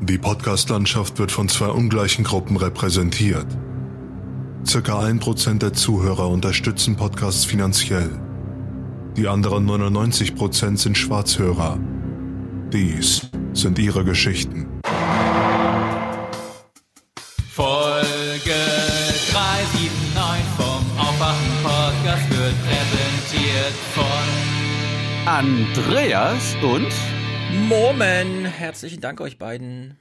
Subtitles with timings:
[0.00, 3.46] Die Podcast-Landschaft wird von zwei ungleichen Gruppen repräsentiert.
[4.64, 8.08] Circa ein Prozent der Zuhörer unterstützen Podcasts finanziell.
[9.16, 11.80] Die anderen 99 Prozent sind Schwarzhörer.
[12.72, 14.68] Dies sind ihre Geschichten.
[17.50, 18.54] Folge
[19.32, 24.04] 379 vom Aufwachen-Podcast wird präsentiert von
[25.26, 27.17] Andreas und
[27.50, 28.44] Momen.
[28.44, 29.96] Herzlichen Dank euch beiden.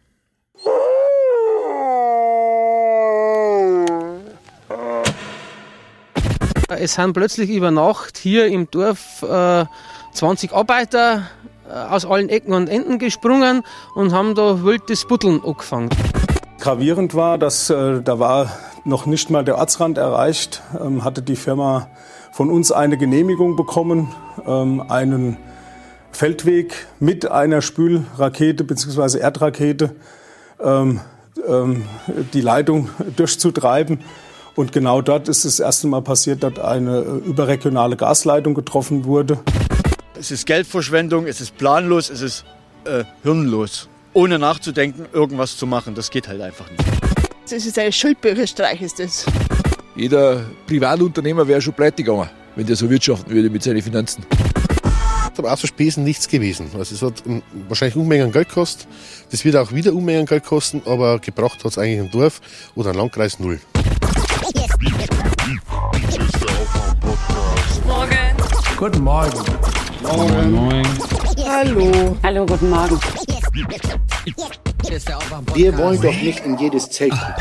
[6.70, 9.66] Es sind plötzlich über Nacht hier im Dorf äh,
[10.14, 11.24] 20 Arbeiter
[11.70, 13.64] äh, aus allen Ecken und Enden gesprungen
[13.96, 15.90] und haben da wild das Buddeln angefangen.
[16.60, 18.52] Gravierend war, dass äh, da war
[18.84, 21.88] noch nicht mal der Ortsrand erreicht, ähm, hatte die Firma
[22.32, 24.14] von uns eine Genehmigung bekommen,
[24.46, 25.38] ähm, einen
[26.12, 29.20] Feldweg mit einer Spülrakete bzw.
[29.20, 29.96] Erdrakete
[30.60, 31.02] ähm,
[31.48, 31.86] ähm,
[32.34, 34.00] die Leitung durchzutreiben.
[34.56, 39.40] Und genau dort ist das erste Mal passiert, dass eine überregionale Gasleitung getroffen wurde.
[40.18, 42.46] Es ist Geldverschwendung, es ist planlos, es ist
[42.86, 43.88] äh, hirnlos.
[44.14, 46.84] Ohne nachzudenken, irgendwas zu machen, das geht halt einfach nicht.
[47.50, 49.26] Das ist ein Schuldbürgerstreich, ist das.
[49.96, 54.26] Jeder Privatunternehmer wäre schon pleite gegangen, wenn der so wirtschaften würde mit seinen Finanzen.
[55.38, 56.70] Aber auch so Spesen nichts gewesen.
[56.78, 57.24] Also es hat
[57.68, 58.88] wahrscheinlich Unmengen Geld gekostet.
[59.32, 62.42] Das wird auch wieder Unmengen Geld kosten, aber gebracht hat es eigentlich ein Dorf
[62.76, 63.60] oder ein Landkreis null.
[67.86, 68.18] Morgen.
[68.78, 69.40] Guten Morgen.
[70.02, 70.52] Morgen.
[70.52, 70.88] Moin.
[71.48, 72.18] Hallo.
[72.24, 73.00] Hallo, guten Morgen.
[75.54, 77.34] Wir wollen doch nicht in jedes Zelt gucken.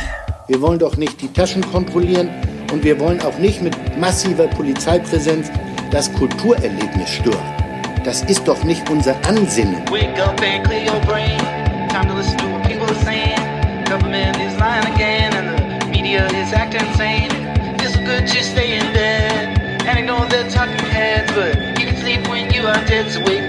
[0.48, 2.28] Wir wollen doch nicht die Taschen kontrollieren
[2.72, 5.50] und wir wollen auch nicht mit massiver Polizeipräsenz
[5.90, 7.65] das Kulturerlebnis stören.
[8.06, 9.82] Das ist doch nicht unser Ansinnen.
[9.90, 11.40] Wake up and clear your brain.
[11.88, 13.84] Time to listen to what people are.
[13.84, 17.32] Government is lying again and the media is acting insane.
[17.80, 22.28] It's good to stay in bed and ignore the talking heads, but you can sleep
[22.28, 23.45] when you are dead, so wake.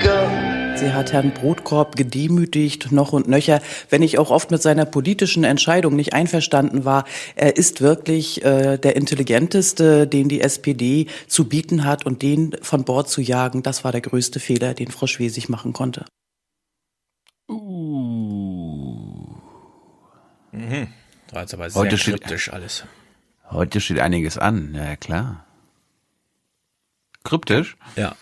[0.79, 5.43] Sie hat Herrn Brotkorb gedemütigt, noch und nöcher, wenn ich auch oft mit seiner politischen
[5.43, 7.05] Entscheidung nicht einverstanden war.
[7.35, 12.83] Er ist wirklich äh, der intelligenteste, den die SPD zu bieten hat und den von
[12.83, 16.05] Bord zu jagen, das war der größte Fehler, den Frau Schwesig machen konnte.
[17.49, 17.55] Uh.
[20.51, 20.89] Mhm.
[21.31, 22.85] War jetzt aber sehr Heute kryptisch steht, alles.
[23.49, 25.43] Heute steht einiges an, ja klar.
[27.23, 27.77] Kryptisch?
[27.95, 28.15] Ja.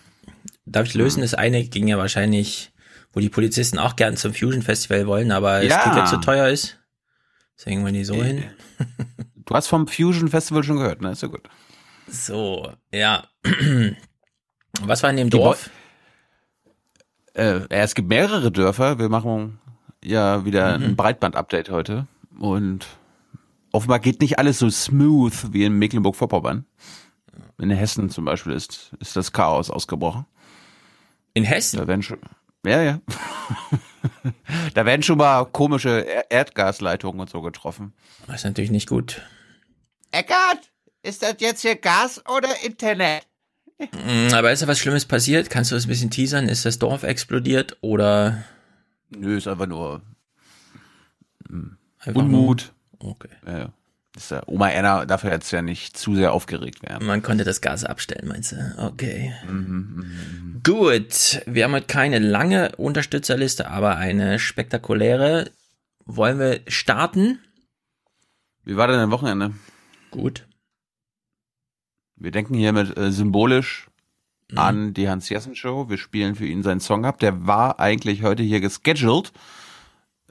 [0.66, 1.20] Darf ich lösen?
[1.22, 2.72] Das eine ging ja wahrscheinlich,
[3.12, 5.82] wo die Polizisten auch gern zum Fusion Festival wollen, aber das Ja.
[5.82, 6.78] Ticket zu teuer ist.
[7.56, 8.44] Deswegen wollen die so hin.
[9.48, 11.12] Du hast vom Fusion Festival schon gehört, ne?
[11.12, 11.48] Ist ja gut.
[12.08, 13.28] So, ja.
[14.82, 15.70] Was war in dem Die Dorf?
[17.34, 18.98] Äh, es gibt mehrere Dörfer.
[18.98, 19.60] Wir machen
[20.02, 20.84] ja wieder Mhm.
[20.84, 22.08] ein Breitband-Update heute.
[22.40, 22.86] Und
[23.72, 26.66] offenbar geht nicht alles so smooth wie in Mecklenburg-Vorpommern.
[27.58, 30.26] In Hessen zum Beispiel ist, ist das Chaos ausgebrochen.
[31.36, 31.76] In Hessen?
[31.78, 32.18] Da werden schon,
[32.64, 33.00] ja, ja.
[34.74, 37.92] da werden schon mal komische Er- Erdgasleitungen und so getroffen.
[38.26, 39.20] Das ist natürlich nicht gut.
[40.12, 40.70] Eckart,
[41.02, 43.26] ist das jetzt hier Gas oder Internet?
[43.78, 45.50] Mm, Aber ist da was Schlimmes passiert?
[45.50, 46.48] Kannst du das ein bisschen teasern?
[46.48, 48.42] Ist das Dorf explodiert oder
[49.10, 50.00] Nö, ist einfach nur
[51.98, 52.72] einfach Unmut.
[53.02, 53.10] Nur?
[53.12, 53.28] Okay.
[53.46, 53.72] Ja, ja.
[54.16, 57.06] Ist ja, Oma Erna darf ja jetzt ja nicht zu sehr aufgeregt werden.
[57.06, 58.74] Man konnte das Gas abstellen, meinst du?
[58.78, 59.34] Okay.
[59.46, 61.42] Mhm, Gut.
[61.46, 65.50] Wir haben heute keine lange Unterstützerliste, aber eine spektakuläre.
[66.06, 67.40] Wollen wir starten?
[68.64, 69.52] Wie war denn dein Wochenende?
[70.10, 70.46] Gut.
[72.16, 73.88] Wir denken hiermit äh, symbolisch
[74.54, 75.90] an die Hans-Jessen-Show.
[75.90, 77.18] Wir spielen für ihn seinen Song ab.
[77.18, 79.32] Der war eigentlich heute hier gescheduled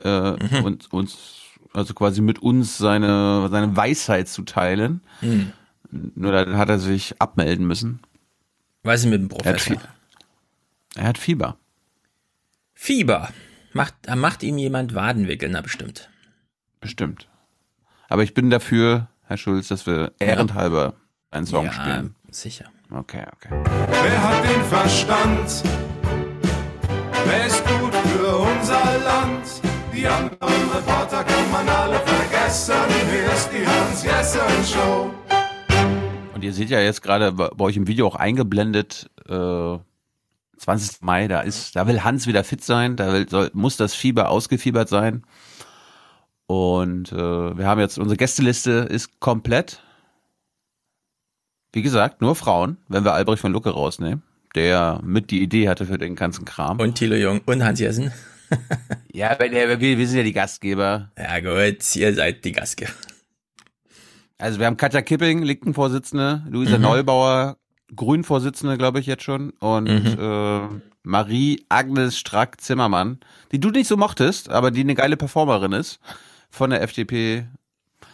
[0.02, 0.32] äh,
[0.64, 1.42] und uns,
[1.76, 5.02] also quasi mit uns seine, seine Weisheit zu teilen.
[5.22, 5.52] Mhm.
[5.92, 8.00] Nur dann hat er sich abmelden müssen.
[8.84, 9.82] Was ist mit dem Er hat, Professor?
[10.96, 11.58] Er hat Fieber.
[12.74, 13.30] Fieber.
[13.74, 16.10] Macht, macht ihm jemand Wadenwickeln, na bestimmt.
[16.80, 17.28] Bestimmt.
[18.08, 20.94] Aber ich bin dafür, Herr Schulz, dass wir ehrendhalber
[21.32, 22.16] einen Song ja, spielen.
[22.30, 22.66] sicher.
[22.92, 23.50] Okay, okay.
[23.64, 25.64] Wer hat den Verstand?
[27.26, 29.65] Wer ist gut für unser Land?
[29.96, 32.74] Die anderen Reporter kann man alle vergessen.
[33.10, 35.10] Hier ist die Hans-Jessen-Show.
[36.34, 39.78] Und ihr seht ja jetzt gerade bei bei euch im Video auch eingeblendet, äh,
[40.58, 41.02] 20.
[41.02, 44.30] Mai, da ist, da will Hans wieder fit sein, da will, soll, muss das Fieber
[44.30, 45.24] ausgefiebert sein.
[46.46, 49.82] Und äh, wir haben jetzt, unsere Gästeliste ist komplett.
[51.72, 54.24] Wie gesagt, nur Frauen, wenn wir Albrecht von Lucke rausnehmen,
[54.56, 56.82] der mit die Idee hatte für den ganzen Kram.
[56.82, 58.12] Und Thilo Jung und Hans Jessen.
[59.12, 61.12] Ja, wenn der, wir, wir sind ja die Gastgeber.
[61.18, 62.92] Ja gut, ihr seid die Gastgeber.
[64.38, 66.84] Also wir haben Katja Kipping, Linken-Vorsitzende, Luisa Mhm.
[66.84, 67.58] Neubauer,
[67.96, 70.18] Grün-Vorsitzende, glaube ich jetzt schon, und Mhm.
[70.20, 73.20] äh, Marie Agnes Strack-Zimmermann,
[73.54, 76.00] die du nicht so mochtest, aber die eine geile Performerin ist,
[76.50, 77.46] von der FDP.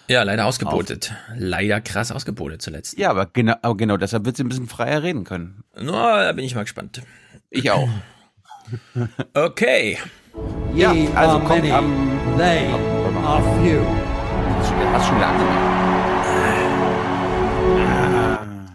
[0.08, 1.14] Ja, leider ausgebotet.
[1.36, 2.98] Leider krass ausgebotet zuletzt.
[3.00, 5.64] Ja, aber genau, aber genau deshalb wird sie ein bisschen freier reden können.
[5.76, 7.02] Na, da bin ich mal gespannt.
[7.50, 7.90] Ich auch.
[9.34, 9.98] Okay.
[10.76, 12.38] Ja, also kommt many, am...
[12.38, 12.68] they
[13.26, 13.82] are few.
[14.94, 15.72] Hast schon wieder angemacht.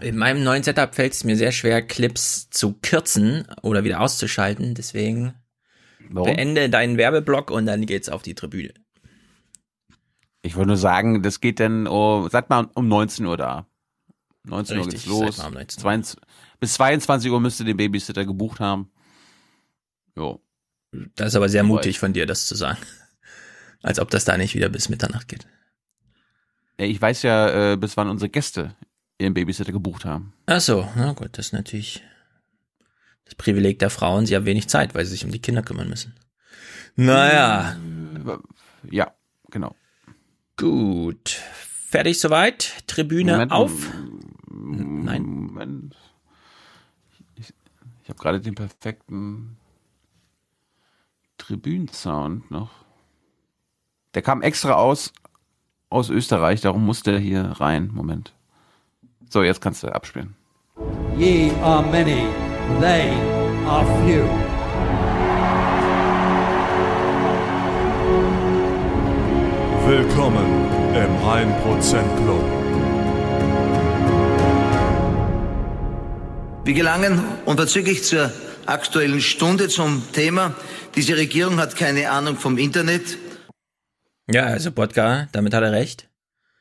[0.02, 4.74] In meinem neuen Setup fällt es mir sehr schwer, Clips zu kürzen oder wieder auszuschalten.
[4.74, 5.34] Deswegen
[6.10, 6.28] Warum?
[6.30, 8.74] beende deinen Werbeblock und dann geht's auf die Tribüne.
[10.42, 13.66] Ich wollte nur sagen, das geht dann, oh, seid mal um 19 Uhr da.
[14.44, 15.38] 19 Uhr Richtig, geht's los.
[15.38, 15.82] um 19 Uhr.
[15.82, 16.20] 22
[16.60, 18.90] bis 22 Uhr müsst ihr den Babysitter gebucht haben.
[20.16, 20.40] Jo.
[21.16, 22.78] Das ist aber sehr mutig von dir, das zu sagen.
[23.82, 25.46] Als ob das da nicht wieder bis Mitternacht geht.
[26.78, 28.74] Ich weiß ja, äh, bis wann unsere Gäste
[29.18, 30.34] ihren Babysitter gebucht haben.
[30.46, 32.02] Ach so, na gut, das ist natürlich
[33.24, 34.26] das Privileg der Frauen.
[34.26, 36.14] Sie haben wenig Zeit, weil sie sich um die Kinder kümmern müssen.
[36.96, 37.76] Naja,
[38.90, 39.14] Ja,
[39.50, 39.74] genau.
[40.56, 41.40] gut.
[41.88, 42.72] Fertig soweit?
[42.86, 43.72] Tribüne Moment, auf?
[44.50, 45.22] Nein.
[45.22, 45.96] Moment.
[47.36, 47.52] Ich,
[48.02, 49.56] ich habe gerade den perfekten
[51.46, 52.70] Tribünensound noch.
[54.14, 55.12] Der kam extra aus
[55.88, 57.90] aus Österreich, darum musste er hier rein.
[57.94, 58.34] Moment.
[59.30, 60.34] So, jetzt kannst du abspielen.
[61.16, 62.26] Ye are many,
[62.80, 63.12] they
[63.64, 64.24] are few.
[69.86, 70.46] Willkommen
[70.96, 72.44] im 1% Club.
[76.64, 78.32] Wir gelangen unverzüglich zur
[78.66, 80.54] aktuellen Stunde zum Thema.
[80.94, 83.18] Diese Regierung hat keine Ahnung vom Internet.
[84.28, 86.08] Ja, also Bodka, damit hat er recht.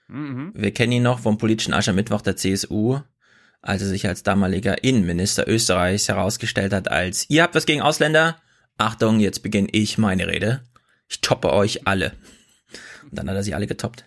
[0.08, 0.52] Mhm.
[0.56, 3.00] Wir kennen ihn noch vom politischen Aschermittwoch der CSU,
[3.62, 8.38] als er sich als damaliger Innenminister Österreichs herausgestellt hat als Ihr habt was gegen Ausländer?
[8.78, 10.62] Achtung, jetzt beginne ich meine Rede.
[11.08, 12.12] Ich toppe euch alle.
[13.04, 14.06] Und dann hat er sie alle getoppt.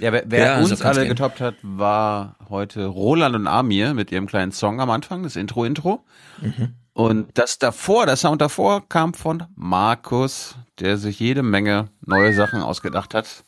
[0.00, 1.14] Ja, wer, wer Ja, so uns kann's alle gehen.
[1.14, 6.04] getoppt hat, war heute Roland und Amir mit ihrem kleinen Song am Anfang, das Intro-Intro.
[6.40, 6.74] Mhm.
[6.92, 12.62] Und das davor, der Sound davor, kam von Markus, der sich jede Menge neue Sachen
[12.62, 13.44] ausgedacht hat.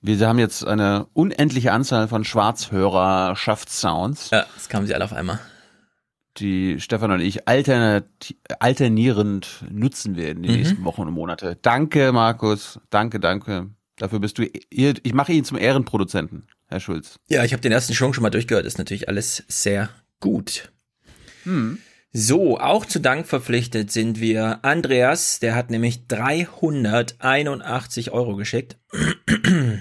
[0.00, 5.38] Wir haben jetzt eine unendliche Anzahl von Schwarzhörerschaftssounds, Ja, das kamen sie alle auf einmal.
[6.38, 10.54] die Stefan und ich alternierend nutzen werden die Mhm.
[10.56, 11.58] nächsten Wochen und Monate.
[11.62, 12.80] Danke, Markus.
[12.90, 13.68] Danke, danke.
[13.98, 17.18] Dafür bist du, ich mache ihn zum Ehrenproduzenten, Herr Schulz.
[17.28, 18.64] Ja, ich habe den ersten Schwung schon mal durchgehört.
[18.66, 20.72] Ist natürlich alles sehr gut.
[21.44, 21.78] Hm.
[22.14, 28.76] So, auch zu Dank verpflichtet sind wir Andreas, der hat nämlich 381 Euro geschickt.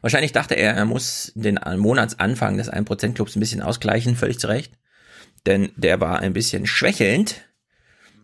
[0.00, 4.48] Wahrscheinlich dachte er, er muss den Monatsanfang des 1% Clubs ein bisschen ausgleichen, völlig zu
[4.48, 4.76] Recht.
[5.46, 7.36] Denn der war ein bisschen schwächelnd.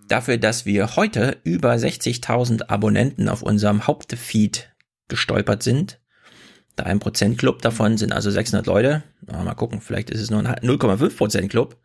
[0.09, 4.75] Dafür, dass wir heute über 60.000 Abonnenten auf unserem Hauptfeed
[5.07, 6.01] gestolpert sind.
[6.79, 9.05] Der 1% Club davon sind also 600 Leute.
[9.21, 11.77] Mal gucken, vielleicht ist es nur ein 0,5% Club.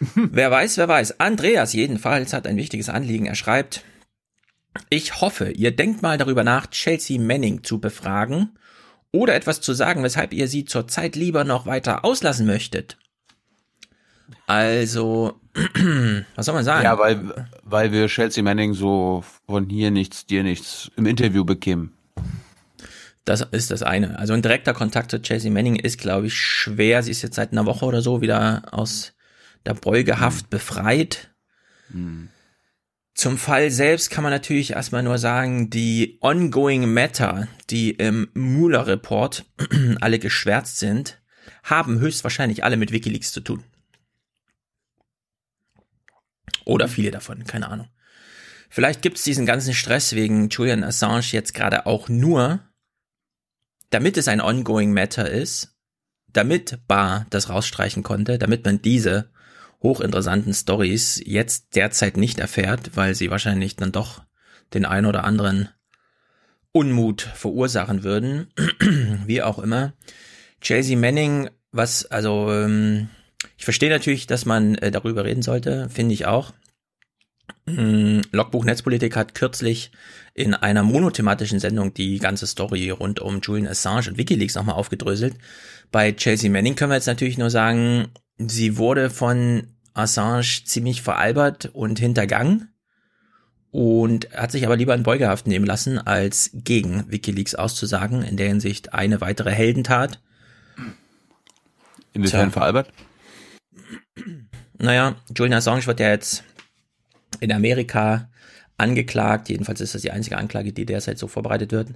[0.14, 1.20] wer weiß, wer weiß.
[1.20, 3.26] Andreas jedenfalls hat ein wichtiges Anliegen.
[3.26, 3.82] Er schreibt,
[4.90, 8.50] ich hoffe, ihr denkt mal darüber nach, Chelsea Manning zu befragen
[9.12, 12.96] oder etwas zu sagen, weshalb ihr sie zurzeit lieber noch weiter auslassen möchtet.
[14.46, 15.40] Also,
[16.34, 16.84] was soll man sagen?
[16.84, 21.92] Ja, weil, weil wir Chelsea Manning so von hier nichts, dir nichts im Interview bekämen.
[23.24, 24.18] Das ist das eine.
[24.18, 27.02] Also ein direkter Kontakt zu Chelsea Manning ist, glaube ich, schwer.
[27.02, 29.12] Sie ist jetzt seit einer Woche oder so wieder aus
[29.68, 31.30] der Beugehaft befreit.
[33.14, 38.86] Zum Fall selbst kann man natürlich erstmal nur sagen, die ongoing Matter, die im Mueller
[38.86, 39.44] Report
[40.00, 41.20] alle geschwärzt sind,
[41.62, 43.62] haben höchstwahrscheinlich alle mit Wikileaks zu tun.
[46.64, 47.88] Oder viele davon, keine Ahnung.
[48.70, 52.60] Vielleicht gibt es diesen ganzen Stress wegen Julian Assange jetzt gerade auch nur,
[53.90, 55.76] damit es ein ongoing Matter ist,
[56.32, 59.30] damit Barr das rausstreichen konnte, damit man diese
[59.82, 64.22] hochinteressanten Stories jetzt derzeit nicht erfährt, weil sie wahrscheinlich dann doch
[64.74, 65.68] den ein oder anderen
[66.72, 68.52] Unmut verursachen würden.
[69.26, 69.94] Wie auch immer.
[70.60, 73.08] Chelsea Manning, was, also, ähm,
[73.56, 76.52] ich verstehe natürlich, dass man äh, darüber reden sollte, finde ich auch.
[77.66, 79.92] Mm, Logbuch Netzpolitik hat kürzlich
[80.34, 85.34] in einer monothematischen Sendung die ganze Story rund um Julian Assange und Wikileaks nochmal aufgedröselt.
[85.90, 91.66] Bei Chelsea Manning können wir jetzt natürlich nur sagen, sie wurde von Assange ziemlich veralbert
[91.66, 92.68] und hintergangen.
[93.70, 98.48] und hat sich aber lieber in Beugehaft nehmen lassen, als gegen Wikileaks auszusagen, in der
[98.48, 100.20] Hinsicht eine weitere Heldentat.
[102.14, 102.90] Inwiefern veralbert?
[104.78, 106.44] Naja, Julian Assange wird ja jetzt
[107.40, 108.30] in Amerika
[108.78, 111.90] angeklagt, jedenfalls ist das die einzige Anklage, die derzeit so vorbereitet wird,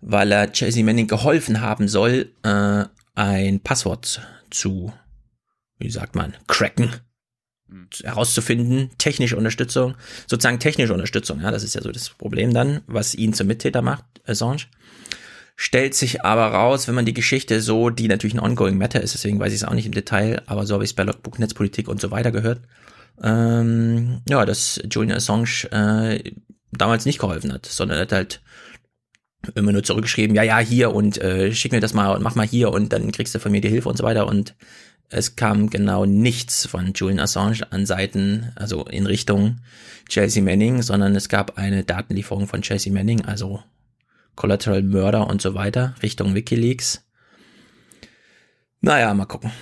[0.00, 4.92] weil er Chelsea Manning geholfen haben soll, äh, ein Passwort zu,
[5.78, 6.90] wie sagt man, cracken,
[8.02, 13.14] herauszufinden, technische Unterstützung, sozusagen technische Unterstützung, ja, das ist ja so das Problem dann, was
[13.14, 14.66] ihn zum Mittäter macht, Assange.
[15.58, 19.14] Stellt sich aber raus, wenn man die Geschichte so, die natürlich ein ongoing matter ist,
[19.14, 21.38] deswegen weiß ich es auch nicht im Detail, aber so habe ich es bei Logbook
[21.38, 22.60] Netzpolitik und so weiter gehört,
[23.22, 26.32] ähm, ja, dass Julian Assange äh,
[26.72, 28.42] damals nicht geholfen hat, sondern er hat halt
[29.54, 32.46] immer nur zurückgeschrieben, ja, ja, hier und äh, schick mir das mal und mach mal
[32.46, 34.54] hier und dann kriegst du von mir die Hilfe und so weiter und
[35.08, 39.58] es kam genau nichts von Julian Assange an Seiten, also in Richtung
[40.08, 43.62] Chelsea Manning, sondern es gab eine Datenlieferung von Chelsea Manning, also
[44.34, 47.04] Collateral Murder und so weiter, Richtung Wikileaks.
[48.80, 49.52] Naja, mal gucken.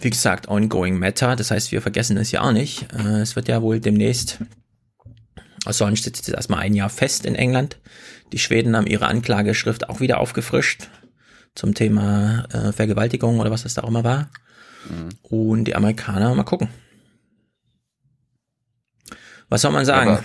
[0.00, 2.86] Wie gesagt, ongoing matter, das heißt, wir vergessen es ja auch nicht.
[2.92, 4.38] Äh, es wird ja wohl demnächst,
[5.64, 7.78] Assange sitzt jetzt erstmal ein Jahr fest in England.
[8.32, 10.88] Die Schweden haben ihre Anklageschrift auch wieder aufgefrischt
[11.54, 14.30] zum Thema äh, Vergewaltigung oder was das da auch immer war.
[15.22, 16.68] Und die Amerikaner, mal gucken.
[19.48, 20.18] Was soll man sagen?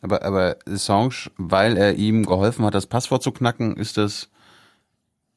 [0.00, 4.30] Aber, aber, aber Assange, weil er ihm geholfen hat, das Passwort zu knacken, ist das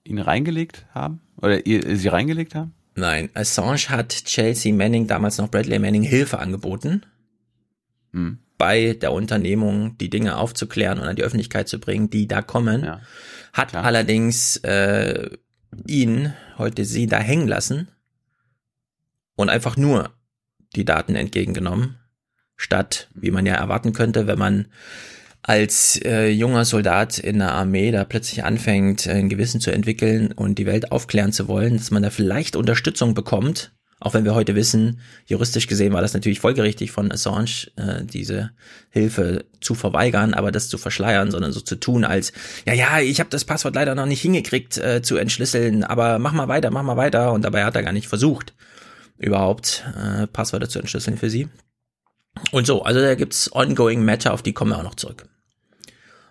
[0.03, 1.21] ihn reingelegt haben?
[1.41, 2.74] Oder ihr, sie reingelegt haben?
[2.95, 7.05] Nein, Assange hat Chelsea Manning, damals noch Bradley Manning, Hilfe angeboten.
[8.12, 8.39] Hm.
[8.57, 12.83] Bei der Unternehmung, die Dinge aufzuklären und an die Öffentlichkeit zu bringen, die da kommen.
[12.83, 13.01] Ja.
[13.53, 15.29] Hat allerdings äh,
[15.88, 17.88] ihn, heute sie, da hängen lassen
[19.35, 20.11] und einfach nur
[20.75, 21.97] die Daten entgegengenommen,
[22.55, 24.67] statt, wie man ja erwarten könnte, wenn man
[25.43, 30.59] als äh, junger Soldat in der Armee da plötzlich anfängt, ein Gewissen zu entwickeln und
[30.59, 34.55] die Welt aufklären zu wollen, dass man da vielleicht Unterstützung bekommt, auch wenn wir heute
[34.55, 38.50] wissen, juristisch gesehen war das natürlich folgerichtig von Assange, äh, diese
[38.89, 42.33] Hilfe zu verweigern, aber das zu verschleiern, sondern so zu tun als,
[42.65, 46.33] ja, ja, ich habe das Passwort leider noch nicht hingekriegt äh, zu entschlüsseln, aber mach
[46.33, 47.31] mal weiter, mach mal weiter.
[47.31, 48.55] Und dabei hat er gar nicht versucht,
[49.21, 51.47] überhaupt äh, Passwörter zu entschlüsseln für sie.
[52.51, 55.25] Und so, also da gibt's ongoing Matter, auf die kommen wir auch noch zurück.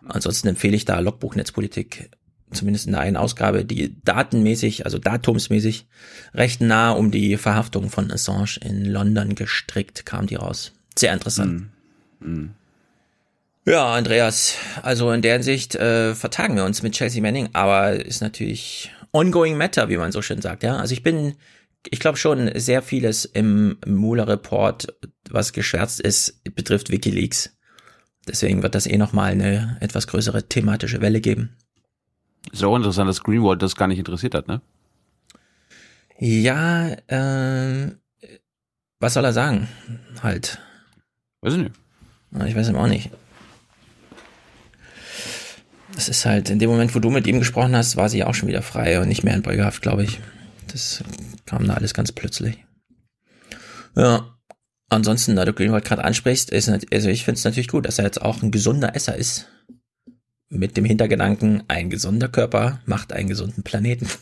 [0.07, 2.11] Ansonsten empfehle ich da Logbuch Netzpolitik,
[2.51, 5.87] zumindest in der einen Ausgabe, die datenmäßig, also datumsmäßig,
[6.35, 10.73] recht nah um die Verhaftung von Assange in London gestrickt kam die raus.
[10.97, 11.69] Sehr interessant.
[12.21, 12.55] Mhm.
[13.67, 18.23] Ja, Andreas, also in der Hinsicht äh, vertagen wir uns mit Chelsea Manning, aber ist
[18.23, 20.77] natürlich ongoing matter, wie man so schön sagt, ja.
[20.77, 21.35] Also ich bin,
[21.89, 24.95] ich glaube schon, sehr vieles im Mueller Report,
[25.31, 27.57] was geschwärzt ist, betrifft Wikileaks.
[28.29, 31.57] Deswegen wird das eh nochmal eine etwas größere thematische Welle geben.
[32.53, 34.61] Ist auch interessant, dass Greenwald das gar nicht interessiert hat, ne?
[36.19, 37.97] Ja, ähm,
[38.99, 39.69] was soll er sagen?
[40.23, 40.59] Halt.
[41.41, 41.75] Weiß ich nicht.
[42.47, 43.11] Ich weiß eben auch nicht.
[45.95, 48.35] Das ist halt, in dem Moment, wo du mit ihm gesprochen hast, war sie auch
[48.35, 50.21] schon wieder frei und nicht mehr in Beugehaft, glaube ich.
[50.69, 51.03] Das
[51.51, 52.65] kam da alles ganz plötzlich.
[53.97, 54.37] Ja.
[54.89, 58.05] Ansonsten, da du Greenwald gerade ansprichst, ist, also ich finde es natürlich gut, dass er
[58.05, 59.47] jetzt auch ein gesunder Esser ist.
[60.49, 64.09] Mit dem Hintergedanken, ein gesunder Körper macht einen gesunden Planeten.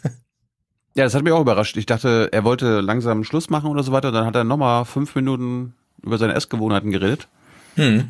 [0.95, 1.77] Ja, das hat mich auch überrascht.
[1.77, 4.11] Ich dachte, er wollte langsam Schluss machen oder so weiter.
[4.11, 7.29] Dann hat er nochmal fünf Minuten über seine Essgewohnheiten geredet.
[7.77, 8.09] Hm.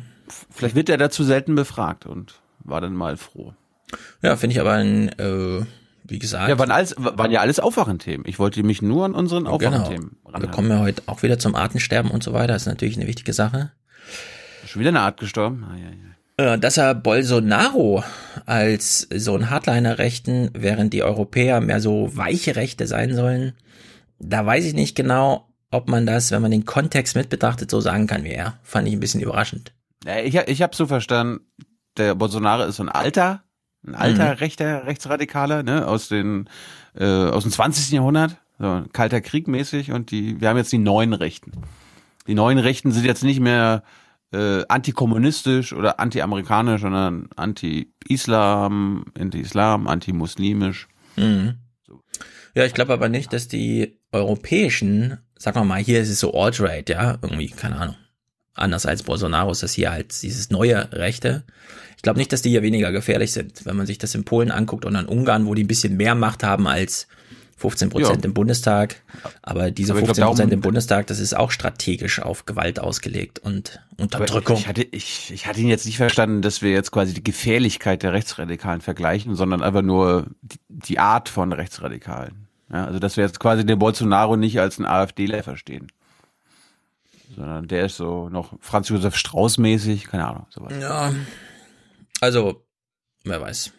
[0.49, 3.53] Vielleicht wird er dazu selten befragt und war dann mal froh.
[4.23, 5.65] Ja, finde ich aber ein, äh,
[6.09, 6.49] wie gesagt.
[6.49, 8.27] Ja, waren, alles, waren ja alles Aufwachenthemen.
[8.27, 10.41] Ich wollte mich nur an unseren Aufwachenthemen Genau.
[10.41, 12.53] Wir kommen ja heute auch wieder zum Artensterben und so weiter.
[12.53, 13.71] Das ist natürlich eine wichtige Sache.
[14.65, 15.65] Schon wieder eine Art gestorben?
[15.67, 16.53] Ah, ja, ja.
[16.53, 18.03] Äh, Dass er Bolsonaro
[18.45, 23.53] als so ein Hardliner-Rechten, während die Europäer mehr so weiche Rechte sein sollen,
[24.19, 27.79] da weiß ich nicht genau, ob man das, wenn man den Kontext mit betrachtet, so
[27.79, 28.59] sagen kann wie er.
[28.63, 29.73] Fand ich ein bisschen überraschend.
[30.05, 31.41] Ja, ich, ich habe so verstanden,
[31.97, 33.43] der Bolsonaro ist so ein alter,
[33.85, 34.37] ein alter Mhm.
[34.39, 36.49] rechter Rechtsradikaler, ne, aus den
[36.95, 37.91] äh, aus dem 20.
[37.91, 41.51] Jahrhundert, so kalter Krieg mäßig und die wir haben jetzt die neuen Rechten.
[42.27, 43.83] Die neuen Rechten sind jetzt nicht mehr
[44.31, 50.87] äh, antikommunistisch oder anti-amerikanisch, sondern anti-Islam, anti-Islam, anti-muslimisch.
[51.15, 51.55] Mhm.
[52.55, 56.33] Ja, ich glaube aber nicht, dass die europäischen, sagen wir mal, hier ist es so
[56.33, 57.95] alt-right, ja, irgendwie, keine Ahnung.
[58.53, 61.45] Anders als Bolsonaro ist das hier halt dieses neue Rechte.
[61.99, 64.51] Ich glaube nicht, dass die hier weniger gefährlich sind, wenn man sich das in Polen
[64.51, 67.09] anguckt und in Ungarn, wo die ein bisschen mehr Macht haben als
[67.57, 68.23] 15 Prozent Ja.
[68.23, 69.01] im Bundestag.
[69.41, 72.79] Aber diese Aber ich glaub, 15 Prozent im Bundestag, das ist auch strategisch auf Gewalt
[72.79, 74.55] ausgelegt und Unterdrückung.
[74.55, 78.01] Ich hatte, ich, ich hatte ihn jetzt nicht verstanden, dass wir jetzt quasi die Gefährlichkeit
[78.01, 82.47] der Rechtsradikalen vergleichen, sondern einfach nur die, die Art von Rechtsradikalen.
[82.71, 85.87] Ja, also dass wir jetzt quasi den Bolsonaro nicht als einen AfDler verstehen.
[87.35, 90.71] Sondern der ist so noch Franz Josef Strauß mäßig, keine Ahnung, sowas.
[90.79, 91.11] Ja,
[92.21, 92.65] also,
[93.23, 93.71] wer weiß.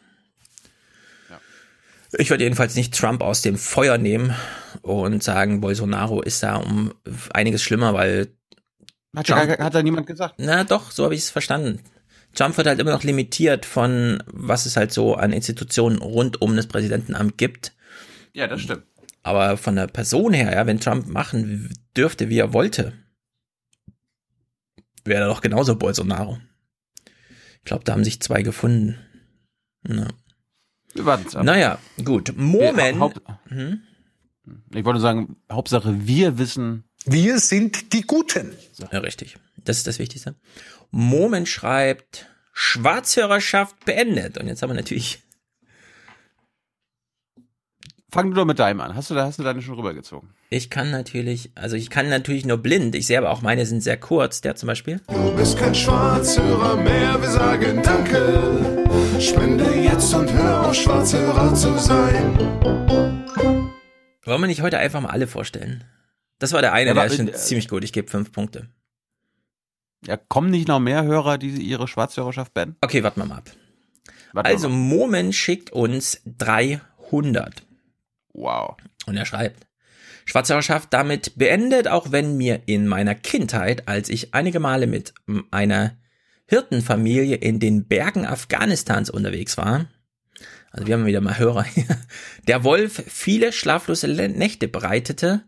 [2.18, 4.34] Ich würde jedenfalls nicht Trump aus dem Feuer nehmen
[4.82, 6.92] und sagen, Bolsonaro ist da um
[7.32, 8.34] einiges schlimmer, weil
[9.14, 10.34] Hat, ja gar- hat da niemand gesagt?
[10.38, 11.80] Na doch, so habe ich es verstanden.
[12.34, 16.56] Trump wird halt immer noch limitiert von, was es halt so an Institutionen rund um
[16.56, 17.74] das Präsidentenamt gibt.
[18.32, 18.84] Ja, das stimmt.
[19.22, 22.92] Aber von der Person her, ja, wenn Trump machen dürfte, wie er wollte,
[25.04, 26.38] wäre er doch genauso Bolsonaro.
[27.60, 28.98] Ich glaube, da haben sich zwei gefunden.
[29.86, 30.08] Ja.
[30.94, 31.44] Wir warten es ab.
[31.44, 32.32] Naja, gut.
[32.36, 32.76] Moment.
[32.96, 33.80] Wir- Haupt- Hm?
[34.74, 36.84] Ich wollte sagen, Hauptsache wir wissen.
[37.04, 38.52] Wir sind die Guten.
[38.90, 39.36] Ja, richtig.
[39.58, 40.34] Das ist das Wichtigste.
[40.90, 44.38] Moment schreibt, Schwarzhörerschaft beendet.
[44.38, 45.22] Und jetzt haben wir natürlich
[48.12, 48.96] Fang du doch mit deinem an.
[48.96, 50.30] Hast du, da hast du deine schon rübergezogen?
[50.48, 52.96] Ich kann natürlich, also ich kann natürlich nur blind.
[52.96, 54.40] Ich sehe aber auch meine sind sehr kurz.
[54.40, 55.00] Der zum Beispiel.
[55.06, 58.86] Du bist kein Schwarzhörer mehr, wir sagen Danke.
[59.20, 62.36] Spende jetzt und hör auf, Schwarzhörer zu sein.
[64.24, 65.84] Wollen wir nicht heute einfach mal alle vorstellen?
[66.40, 67.84] Das war der eine, Ja, der ist schon äh, ziemlich gut.
[67.84, 68.68] Ich gebe fünf Punkte.
[70.04, 72.76] Ja, kommen nicht noch mehr Hörer, die ihre Schwarzhörerschaft beenden?
[72.80, 73.50] Okay, warten wir mal ab.
[74.32, 74.74] Warten wir also mal.
[74.76, 77.62] Moment schickt uns 300.
[78.40, 78.76] Wow.
[79.06, 79.66] Und er schreibt,
[80.24, 85.12] Schwarzhörerschaft damit beendet, auch wenn mir in meiner Kindheit, als ich einige Male mit
[85.50, 85.96] einer
[86.46, 89.86] Hirtenfamilie in den Bergen Afghanistans unterwegs war,
[90.70, 91.84] also wir haben wieder mal Hörer hier,
[92.48, 95.42] der Wolf viele schlaflose Nächte bereitete,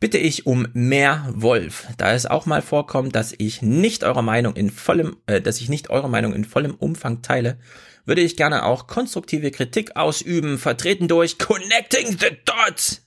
[0.00, 4.56] bitte ich um mehr Wolf, da es auch mal vorkommt, dass ich nicht eure Meinung
[4.56, 7.58] in vollem, äh, dass ich nicht eure Meinung in vollem Umfang teile,
[8.06, 13.02] würde ich gerne auch konstruktive Kritik ausüben, vertreten durch Connecting the Dots.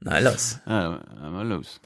[0.00, 0.58] Na los.
[0.66, 1.80] Ja, mal los.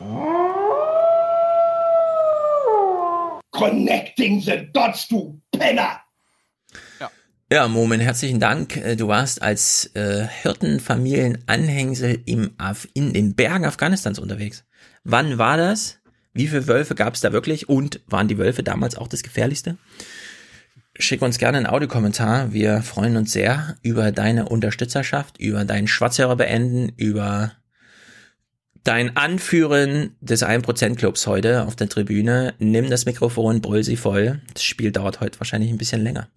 [3.51, 6.01] Connecting the dots, du Penner!
[7.51, 8.77] Ja, Moment, herzlichen Dank.
[8.77, 14.65] Äh, Du warst als äh, Hirtenfamilienanhängsel im Af in den Bergen Afghanistans unterwegs.
[15.05, 15.99] Wann war das?
[16.33, 17.69] Wie viele Wölfe gab es da wirklich?
[17.69, 19.79] Und waren die Wölfe damals auch das Gefährlichste?
[20.99, 22.53] Schick uns gerne einen Audiokommentar.
[22.53, 27.53] Wir freuen uns sehr über deine Unterstützerschaft, über dein Schwarzhörer beenden, über
[28.83, 32.55] dein Anführen des 1% Clubs heute auf der Tribüne.
[32.59, 34.41] Nimm das Mikrofon, brüll sie voll.
[34.55, 36.29] Das Spiel dauert heute wahrscheinlich ein bisschen länger.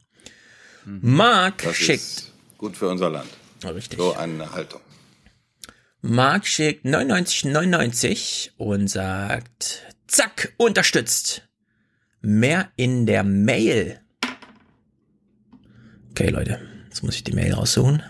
[0.85, 2.33] Marc Das schickt.
[2.57, 3.29] gut für unser Land.
[3.63, 3.99] Richtig.
[3.99, 4.81] So eine Haltung.
[6.01, 11.47] Marc schickt 99,99 und sagt, zack, unterstützt.
[12.21, 14.01] Mehr in der Mail.
[16.19, 18.03] Okay, Leute, jetzt muss ich die Mail raussuchen.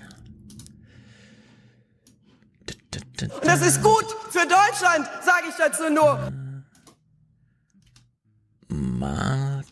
[3.44, 6.34] Das ist gut für Deutschland, sage ich dazu nur.
[8.68, 9.68] Marc.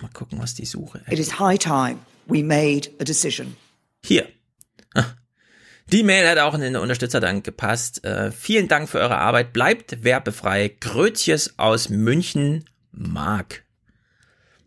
[0.00, 3.56] Mal gucken, was die Suche It is high time we made a decision.
[4.04, 4.28] Hier.
[4.94, 5.04] Ah.
[5.86, 8.04] Die Mail hat auch in den Unterstützerdank gepasst.
[8.04, 9.52] Äh, vielen Dank für eure Arbeit.
[9.52, 10.76] Bleibt werbefrei.
[10.80, 12.64] Grötjes aus München.
[12.90, 13.62] Marc.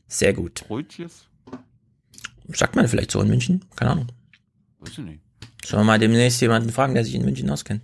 [0.08, 0.64] Sehr gut.
[0.66, 1.28] Brötjes?
[2.50, 3.66] Sagt man vielleicht so in München?
[3.76, 4.08] Keine Ahnung.
[4.80, 5.22] Weiß ich nicht.
[5.64, 7.82] Sollen wir mal demnächst jemanden fragen, der sich in München auskennt?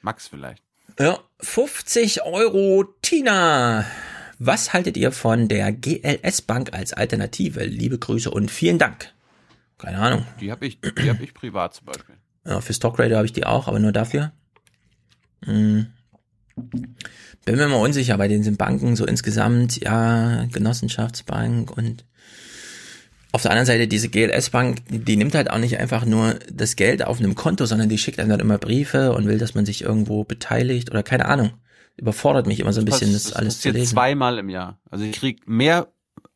[0.00, 0.62] Max vielleicht.
[0.98, 3.84] Ja, 50 Euro Tina.
[4.38, 7.64] Was haltet ihr von der GLS Bank als Alternative?
[7.64, 9.12] Liebe Grüße und vielen Dank.
[9.78, 10.26] Keine Ahnung.
[10.40, 12.14] Die habe ich, die hab ich privat zum Beispiel.
[12.46, 14.32] Ja, für Stockradio habe ich die auch, aber nur dafür.
[15.44, 15.86] Hm.
[17.44, 22.04] Bin mir mal unsicher, bei den sind Banken so insgesamt, ja, Genossenschaftsbank und
[23.36, 27.04] auf der anderen Seite diese GLS-Bank, die, nimmt halt auch nicht einfach nur das Geld
[27.04, 29.82] auf einem Konto, sondern die schickt einem dann immer Briefe und will, dass man sich
[29.82, 31.50] irgendwo beteiligt oder keine Ahnung.
[31.98, 33.92] Überfordert mich immer so ein bisschen, das, alles zu lesen.
[33.92, 34.78] zweimal im Jahr.
[34.90, 35.88] Also ich krieg mehr,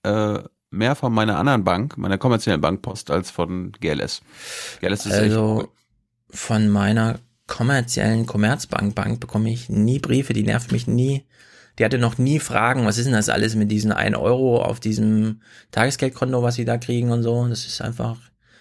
[0.03, 4.21] äh, mehr von meiner anderen Bank, meiner kommerziellen Bankpost, als von GLS.
[4.81, 5.73] GLS ist Also
[6.29, 11.25] von meiner kommerziellen Commerzbank Bank bekomme ich nie Briefe, die nervt mich nie.
[11.81, 14.81] Die hatte noch nie Fragen, was ist denn das alles mit diesen 1 Euro auf
[14.81, 15.41] diesem
[15.71, 17.49] Tagesgeldkonto, was sie da kriegen und so.
[17.49, 18.19] Das ist einfach,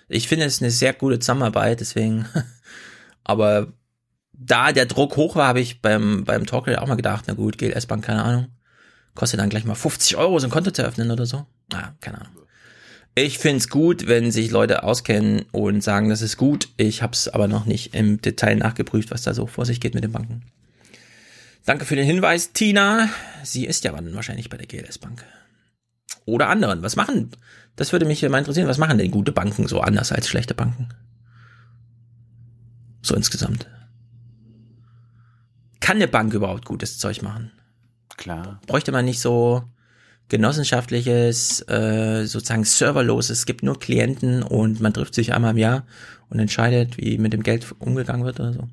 [0.08, 2.26] ich finde es eine sehr gute Zusammenarbeit, deswegen,
[3.26, 3.74] aber
[4.32, 7.58] da der Druck hoch war, habe ich beim, beim Talkradio auch mal gedacht, na gut,
[7.58, 8.48] GLS Bank, keine Ahnung,
[9.16, 11.46] kostet dann gleich mal 50 Euro, so ein Konto zu öffnen oder so.
[11.74, 12.32] Na, keine Ahnung.
[13.16, 16.70] Ich find's gut, wenn sich Leute auskennen und sagen, das ist gut.
[16.78, 20.06] Ich hab's aber noch nicht im Detail nachgeprüft, was da so vor sich geht mit
[20.06, 20.46] den Banken.
[21.70, 23.10] Danke für den Hinweis, Tina.
[23.44, 25.24] Sie ist ja dann wahrscheinlich bei der GLS Bank.
[26.26, 26.82] Oder anderen.
[26.82, 27.30] Was machen?
[27.76, 28.68] Das würde mich mal interessieren.
[28.68, 30.90] Was machen denn gute Banken so anders als schlechte Banken?
[33.04, 33.68] So insgesamt.
[35.80, 37.52] Kann eine Bank überhaupt gutes Zeug machen?
[38.18, 38.60] Klar.
[38.66, 39.62] Bräuchte man nicht so
[40.28, 45.86] genossenschaftliches, äh, sozusagen serverloses, es gibt nur Klienten und man trifft sich einmal im Jahr
[46.30, 48.68] und entscheidet, wie mit dem Geld umgegangen wird oder so.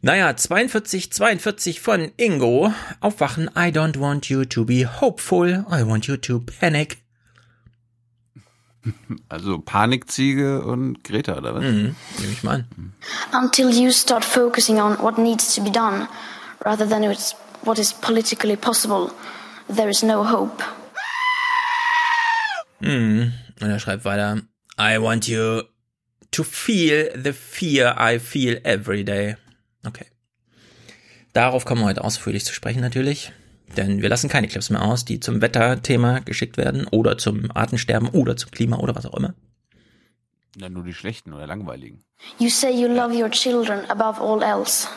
[0.00, 2.72] Naja, 42, 42 von Ingo.
[3.00, 3.50] Aufwachen.
[3.56, 5.64] I don't want you to be hopeful.
[5.70, 6.98] I want you to panic.
[9.28, 11.62] Also Panikziege und Greta, oder was?
[11.62, 12.92] Mhm, nehme ich mal an.
[13.32, 16.08] Until you start focusing on what needs to be done,
[16.64, 17.02] rather than
[17.64, 19.10] what is politically possible,
[19.68, 20.62] there is no hope.
[22.80, 23.32] Mhm.
[23.60, 24.42] Und er schreibt weiter.
[24.78, 25.64] I want you
[26.30, 29.36] to feel the fear I feel every day.
[29.86, 30.06] Okay.
[31.32, 33.32] Darauf kommen wir heute ausführlich zu sprechen natürlich.
[33.76, 38.08] Denn wir lassen keine Clips mehr aus, die zum Wetterthema geschickt werden oder zum Artensterben
[38.08, 39.34] oder zum Klima oder was auch immer.
[40.56, 42.02] Ja, nur die schlechten oder langweiligen.
[42.38, 44.88] You say you love your children above all else.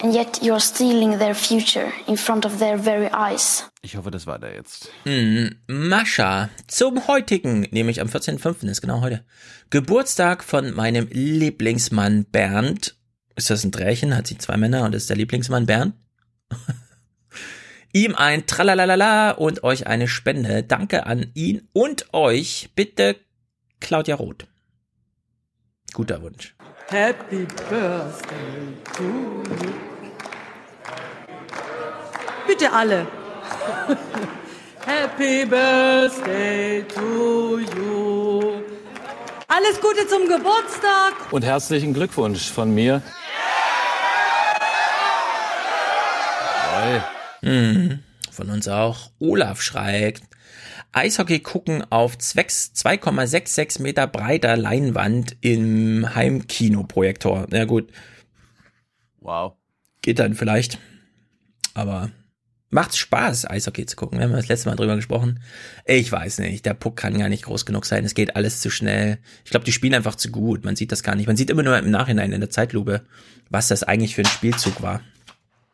[0.00, 3.68] And yet you're stealing their future in front of their very eyes.
[3.82, 4.90] Ich hoffe, das war da jetzt.
[5.04, 8.68] Hm, Mascha, zum heutigen, nämlich am 14.05.
[8.68, 9.24] ist genau heute,
[9.70, 12.97] Geburtstag von meinem Lieblingsmann Bernd.
[13.38, 14.16] Ist das ein Drärchen?
[14.16, 15.94] Hat sie zwei Männer und ist der Lieblingsmann Bernd?
[17.92, 20.64] Ihm ein Tralalala und euch eine Spende.
[20.64, 22.70] Danke an ihn und euch.
[22.74, 23.14] Bitte
[23.78, 24.48] Claudia Roth.
[25.92, 26.56] Guter Wunsch.
[26.88, 29.72] Happy Birthday to you.
[32.48, 33.06] Bitte alle.
[34.84, 38.67] Happy Birthday to you.
[39.48, 41.32] Alles Gute zum Geburtstag.
[41.32, 43.02] Und herzlichen Glückwunsch von mir.
[47.40, 48.00] Mhm.
[48.30, 49.10] Von uns auch.
[49.18, 50.22] Olaf schreibt.
[50.92, 57.46] Eishockey gucken auf zwecks 2,66 Meter breiter Leinwand im Heimkinoprojektor.
[57.48, 57.90] Na gut.
[59.20, 59.54] Wow.
[60.02, 60.78] Geht dann vielleicht.
[61.74, 62.10] Aber
[62.70, 64.18] macht's Spaß, Eishockey zu gucken.
[64.18, 65.40] Wir haben das letzte Mal drüber gesprochen.
[65.86, 66.66] Ich weiß nicht.
[66.66, 68.04] Der Puck kann gar nicht groß genug sein.
[68.04, 69.18] Es geht alles zu schnell.
[69.44, 70.64] Ich glaube, die spielen einfach zu gut.
[70.64, 71.26] Man sieht das gar nicht.
[71.26, 73.02] Man sieht immer nur im Nachhinein in der Zeitlupe,
[73.50, 75.00] was das eigentlich für ein Spielzug war.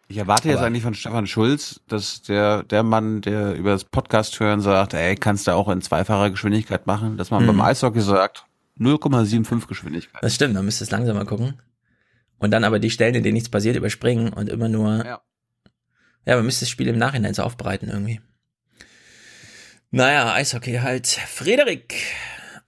[0.07, 3.85] Ich erwarte jetzt Aber- eigentlich von Stefan Schulz, dass der, der Mann, der über das
[3.85, 7.47] Podcast hören sagt, ey, kannst du auch in zweifacher Geschwindigkeit machen, dass man Mhm.
[7.49, 8.45] beim Eishockey sagt,
[8.79, 10.23] 0,75 Geschwindigkeit.
[10.23, 11.55] Das stimmt, man müsste es langsamer gucken.
[12.39, 15.05] Und dann aber die Stellen, in denen nichts passiert, überspringen und immer nur.
[15.05, 15.21] Ja.
[16.27, 18.21] Ja, man müsste das Spiel im Nachhinein so aufbereiten irgendwie.
[19.91, 21.07] Naja, Eishockey halt.
[21.07, 21.95] Frederik,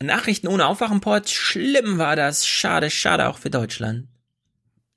[0.02, 1.30] Nachrichten ohne Aufwachenport.
[1.30, 2.46] Schlimm war das.
[2.46, 4.08] Schade, schade auch für Deutschland.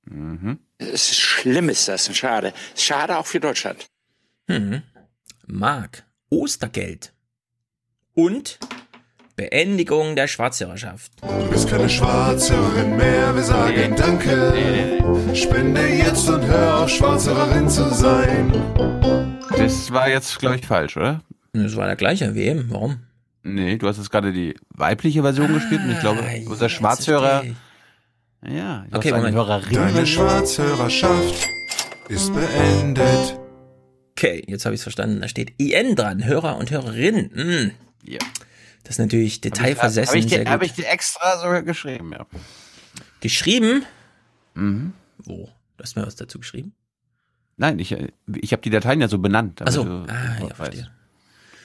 [0.06, 0.60] Mhm.
[0.78, 2.54] Es ist schlimm ist das, schade.
[2.76, 3.90] Schade auch für Deutschland.
[4.48, 4.82] Hm.
[5.46, 7.14] Mark, Ostergeld.
[8.14, 8.60] Und
[9.40, 11.14] Beendigung der Schwarzhörerschaft.
[11.22, 15.00] Du bist keine Schwarzhörerin mehr, wir sagen Danke.
[15.34, 18.52] Spende jetzt und hör auf, Schwarzhörerin zu sein.
[19.58, 21.22] Das war jetzt, glaube ich, falsch, oder?
[21.54, 22.66] Das war der gleiche wie eben.
[22.70, 22.98] Warum?
[23.44, 27.46] Nee, du hast jetzt gerade die weibliche Version gespielt und ich glaube, unser Schwarzhörer.
[28.46, 29.38] Ja, du Okay, Moment.
[29.38, 29.74] Hörerin.
[29.74, 31.48] Deine Schwarzhörerschaft
[32.10, 33.40] ist beendet.
[34.18, 35.22] Okay, jetzt habe ich es verstanden.
[35.22, 37.32] Da steht IN dran, Hörer und Hörerin.
[37.34, 37.72] Hm.
[38.04, 38.20] Ja.
[38.90, 40.08] Das ist natürlich detailversessen.
[40.10, 40.48] Habe ich, dir- gut.
[40.50, 42.26] hab ich dir extra sogar geschrieben, ja.
[43.22, 43.86] geschrieben?
[44.56, 44.94] Mhm.
[45.20, 45.46] Wo?
[45.78, 46.74] Du hast mir was dazu geschrieben?
[47.56, 47.96] Nein, ich,
[48.42, 49.62] ich habe die Dateien ja so benannt.
[49.62, 49.84] damit Ach so.
[49.84, 50.90] du- Ah, ja, verstehe.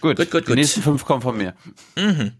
[0.02, 0.56] Gut, Gut, gut, die gut.
[0.56, 1.54] nächsten fünf kommen von mir.
[1.96, 2.32] Mhm.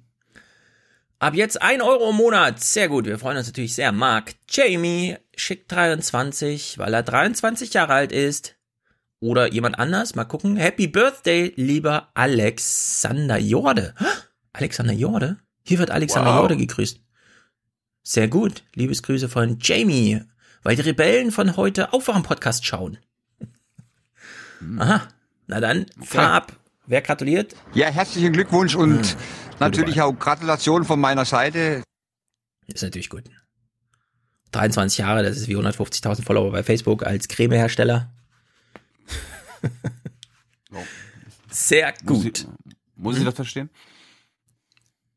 [1.19, 2.61] Ab jetzt ein Euro im Monat.
[2.61, 3.07] Sehr gut.
[3.07, 3.91] Wir freuen uns natürlich sehr.
[3.91, 8.57] Mark Jamie schickt 23, weil er 23 Jahre alt ist.
[9.21, 10.15] Oder jemand anders.
[10.15, 10.57] Mal gucken.
[10.57, 13.95] Happy Birthday, lieber Alexander Jorde.
[14.55, 15.37] Alexander Jorde?
[15.65, 16.41] Hier wird Alexander Wow.
[16.41, 17.01] Jorde gegrüßt.
[18.03, 18.63] Sehr gut.
[18.75, 20.23] Liebesgrüße von Jamie.
[20.63, 22.99] Weil die Rebellen von heute Aufwachen-Podcast schauen.
[24.79, 25.07] Aha.
[25.47, 26.57] Na dann, fahr ab.
[26.87, 27.55] Wer gratuliert?
[27.75, 29.17] Ja, herzlichen Glückwunsch und Hm.
[29.59, 31.83] natürlich auch Gratulation von meiner Seite.
[32.67, 33.25] Ist natürlich gut.
[34.53, 38.11] 23 Jahre, das ist wie 150.000 Follower bei Facebook als Cremehersteller.
[41.51, 42.39] Sehr Muss gut.
[42.41, 42.47] ich,
[42.97, 43.71] muss ich das verstehen?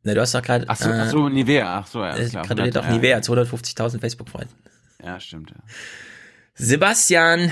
[0.07, 0.63] Ne, du hast doch gerade.
[0.69, 2.15] Ach so, ach so, Nivea, ach so, ja.
[2.15, 2.95] äh, klar, gratuliert 100, auch ja.
[2.95, 4.55] Nivea zu 150.000 Facebook-Freunden.
[5.03, 5.49] Ja, stimmt.
[5.49, 5.57] Ja.
[6.53, 7.51] Sebastian,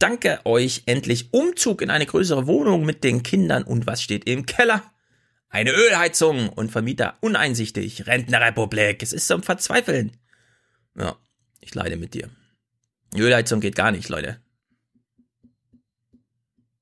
[0.00, 1.32] danke euch endlich.
[1.32, 4.82] Umzug in eine größere Wohnung mit den Kindern und was steht im Keller?
[5.48, 8.08] Eine Ölheizung und Vermieter uneinsichtig.
[8.08, 9.00] Rentnerrepublik.
[9.00, 10.16] Es ist zum Verzweifeln.
[10.98, 11.14] Ja,
[11.60, 12.28] ich leide mit dir.
[13.14, 14.40] Die Ölheizung geht gar nicht, Leute.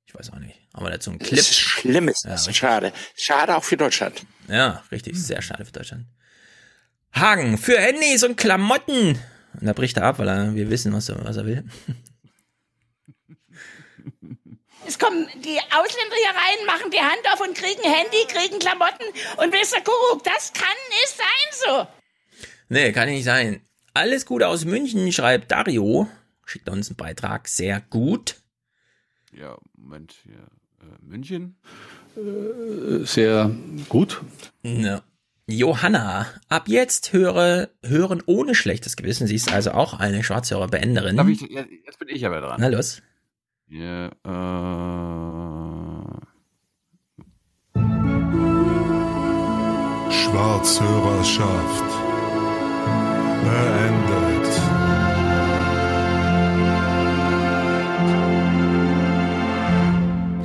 [0.07, 0.59] Ich weiß auch nicht.
[0.73, 1.37] Haben wir dazu einen Clip?
[1.37, 2.57] Das ist schlimm, ist das.
[2.57, 2.95] Schade.
[3.15, 4.25] Schade auch für Deutschland.
[4.49, 5.17] Ja, richtig.
[5.17, 6.07] Sehr schade für Deutschland.
[7.13, 9.19] Hagen, für Handys und Klamotten.
[9.61, 11.65] Und da bricht er ab, weil er, wir wissen, was er, was er will.
[14.87, 19.07] Es kommen die Ausländer hier rein, machen die Hand auf und kriegen Handy, kriegen Klamotten
[19.39, 19.81] und Mr.
[19.83, 21.87] Kuckuck, das kann nicht sein so.
[22.69, 23.63] Nee, kann nicht sein.
[23.95, 26.09] Alles Gute aus München, schreibt Dario.
[26.45, 27.49] Schickt uns einen Beitrag.
[27.49, 28.37] Sehr gut.
[29.33, 30.49] Ja, Moment, hier.
[30.81, 31.57] Äh, München?
[33.05, 33.51] Sehr
[33.89, 34.23] gut.
[34.63, 35.03] Ja.
[35.47, 39.27] Johanna, ab jetzt höre, hören ohne schlechtes Gewissen.
[39.27, 41.17] Sie ist also auch eine Schwarzhörerbeenderin.
[41.17, 42.57] Darf ich, jetzt jetzt bin ich aber dran.
[42.61, 43.03] Na los.
[43.69, 44.11] Ja, äh,
[50.11, 51.91] Schwarzhörerschaft
[53.43, 54.24] beendet.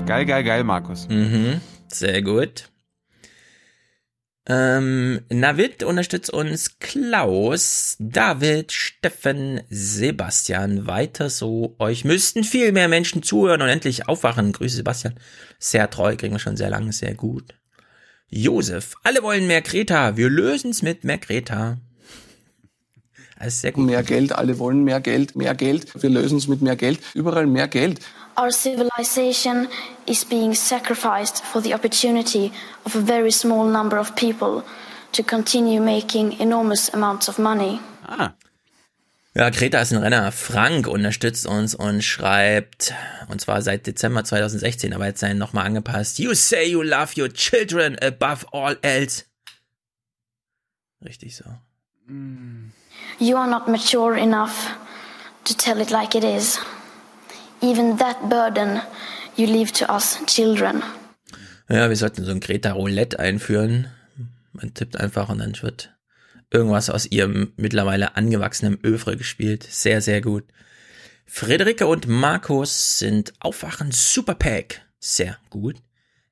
[0.10, 1.08] Geil, geil, geil, Markus.
[1.08, 2.70] Mhm, sehr gut.
[4.48, 10.88] Ähm, Navid unterstützt uns Klaus, David, Steffen, Sebastian.
[10.88, 11.76] Weiter so.
[11.78, 14.52] Euch müssten viel mehr Menschen zuhören und endlich aufwachen.
[14.52, 15.14] Grüße Sebastian.
[15.60, 17.54] Sehr treu, kriegen wir schon sehr lange, sehr gut.
[18.30, 20.18] Josef, alle wollen mehr Kreta.
[20.18, 21.78] Wir lösen's mit mehr Kreta.
[23.38, 23.86] Das ist sehr gut.
[23.86, 26.02] Mehr Geld, alle wollen mehr Geld, mehr Geld.
[26.02, 27.00] Wir lösen es mit mehr Geld.
[27.14, 28.00] Überall mehr Geld.
[28.40, 29.68] Our civilization
[30.08, 32.54] is being sacrificed for the opportunity
[32.86, 34.64] of a very small number of people
[35.12, 37.82] to continue making enormous amounts of money.
[38.08, 38.34] Ah.
[39.36, 40.32] Ja, Kreta ist ein Renner.
[40.32, 42.94] Frank unterstützt uns und schreibt,
[43.28, 46.18] und zwar seit Dezember 2016, aber jetzt sein nochmal angepasst.
[46.20, 49.26] You say you love your children above all else.
[51.04, 51.44] Richtig so.
[53.20, 54.78] You are not mature enough
[55.44, 56.58] to tell it like it is.
[57.62, 58.82] Even that burden
[59.36, 60.84] you leave to us children.
[61.70, 63.88] Ja, wir sollten so ein Greta Roulette einführen.
[64.54, 65.96] Man tippt einfach und dann wird
[66.52, 69.64] irgendwas aus ihrem mittlerweile angewachsenen Övre gespielt.
[69.70, 70.46] Sehr, sehr gut.
[71.26, 74.82] Friederike und Markus sind Aufwachen Superpack.
[75.00, 75.76] Sehr gut.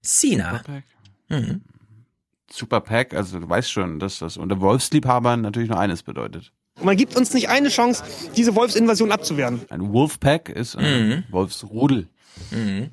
[0.01, 0.57] Sina.
[0.57, 0.83] Superpack?
[1.29, 1.61] Mhm.
[2.49, 6.51] Superpack, also du weißt schon, dass das unter Wolfsliebhabern natürlich nur eines bedeutet.
[6.77, 8.03] Und man gibt uns nicht eine Chance,
[8.35, 9.61] diese Wolfsinvasion abzuwehren.
[9.69, 12.07] Ein Wolfpack ist ein Wolfsrudel.
[12.51, 12.91] Mhm.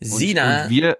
[0.00, 0.64] Und, Sina.
[0.64, 0.96] Und wir,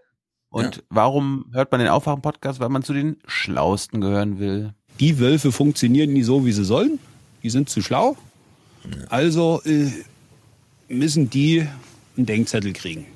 [0.50, 2.60] und warum hört man den Aufwachen-Podcast?
[2.60, 4.74] Weil man zu den Schlausten gehören will.
[5.00, 6.98] Die Wölfe funktionieren nie so, wie sie sollen.
[7.42, 8.16] Die sind zu schlau.
[9.08, 9.90] Also äh,
[10.88, 11.66] müssen die
[12.16, 13.06] einen Denkzettel kriegen.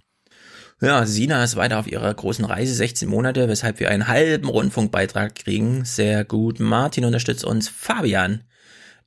[0.80, 5.34] Ja, Sina ist weiter auf ihrer großen Reise, 16 Monate, weshalb wir einen halben Rundfunkbeitrag
[5.34, 5.84] kriegen.
[5.84, 6.60] Sehr gut.
[6.60, 7.68] Martin unterstützt uns.
[7.68, 8.44] Fabian.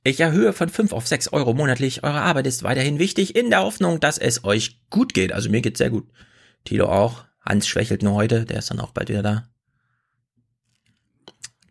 [0.04, 2.02] Ich erhöhe von 5 auf 6 Euro monatlich.
[2.02, 5.32] Eure Arbeit ist weiterhin wichtig, in der Hoffnung, dass es euch gut geht.
[5.32, 6.08] Also mir geht's sehr gut.
[6.64, 7.24] Tilo auch.
[7.40, 9.48] Hans schwächelt nur heute, der ist dann auch bald wieder da.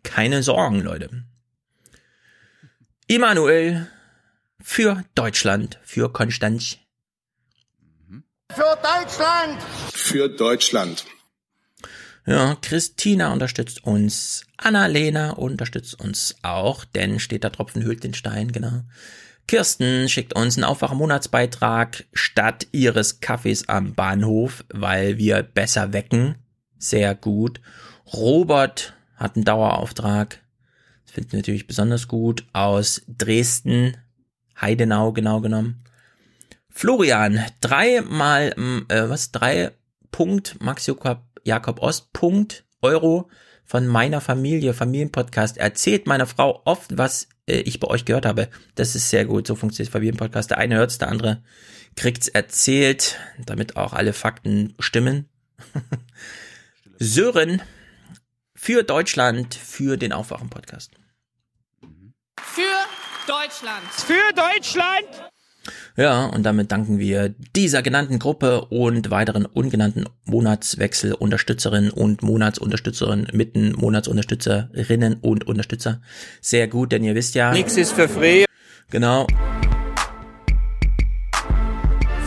[0.02, 1.24] Keine Sorgen, Leute.
[3.06, 3.88] Immanuel
[4.62, 6.78] für Deutschland, für Konstanz.
[8.54, 9.62] Für Deutschland!
[9.92, 11.06] Für Deutschland.
[12.26, 14.44] Ja, Christina unterstützt uns.
[14.64, 18.82] Annalena unterstützt uns auch, denn steht da Tropfen hüllt den Stein, genau.
[19.48, 26.36] Kirsten schickt uns einen Aufwachen-Monatsbeitrag statt ihres Kaffees am Bahnhof, weil wir besser wecken.
[26.78, 27.60] Sehr gut.
[28.12, 30.40] Robert hat einen Dauerauftrag.
[31.04, 32.44] Das finden wir natürlich besonders gut.
[32.52, 33.96] Aus Dresden,
[34.60, 35.84] Heidenau genau genommen.
[36.70, 38.54] Florian, dreimal,
[38.88, 39.72] äh, was, drei
[40.10, 40.90] Punkt, Max
[41.44, 43.28] Jakob Ost, Punkt, Euro
[43.64, 45.58] von meiner Familie, Familienpodcast.
[45.58, 48.48] Erzählt meiner Frau oft, was äh, ich bei euch gehört habe.
[48.74, 49.46] Das ist sehr gut.
[49.46, 50.50] So funktioniert Familienpodcast.
[50.50, 51.42] Der eine hört's, der andere
[51.96, 55.28] kriegt's erzählt, damit auch alle Fakten stimmen.
[56.98, 57.62] Sören
[58.54, 60.92] für Deutschland, für den Aufwachen-Podcast.
[62.40, 62.62] Für
[63.26, 63.88] Deutschland.
[63.90, 65.31] Für Deutschland!
[65.96, 73.72] Ja, und damit danken wir dieser genannten Gruppe und weiteren ungenannten Monatswechsel-Unterstützerinnen und Monatsunterstützerinnen, mitten
[73.72, 76.00] Monatsunterstützerinnen und Unterstützer.
[76.40, 77.52] Sehr gut, denn ihr wisst ja.
[77.52, 78.44] Nix ist für free.
[78.90, 79.26] Genau.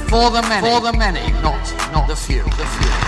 [0.08, 0.68] For the many.
[0.68, 1.56] For the many, not,
[1.92, 2.44] not the few.
[2.44, 3.05] The few.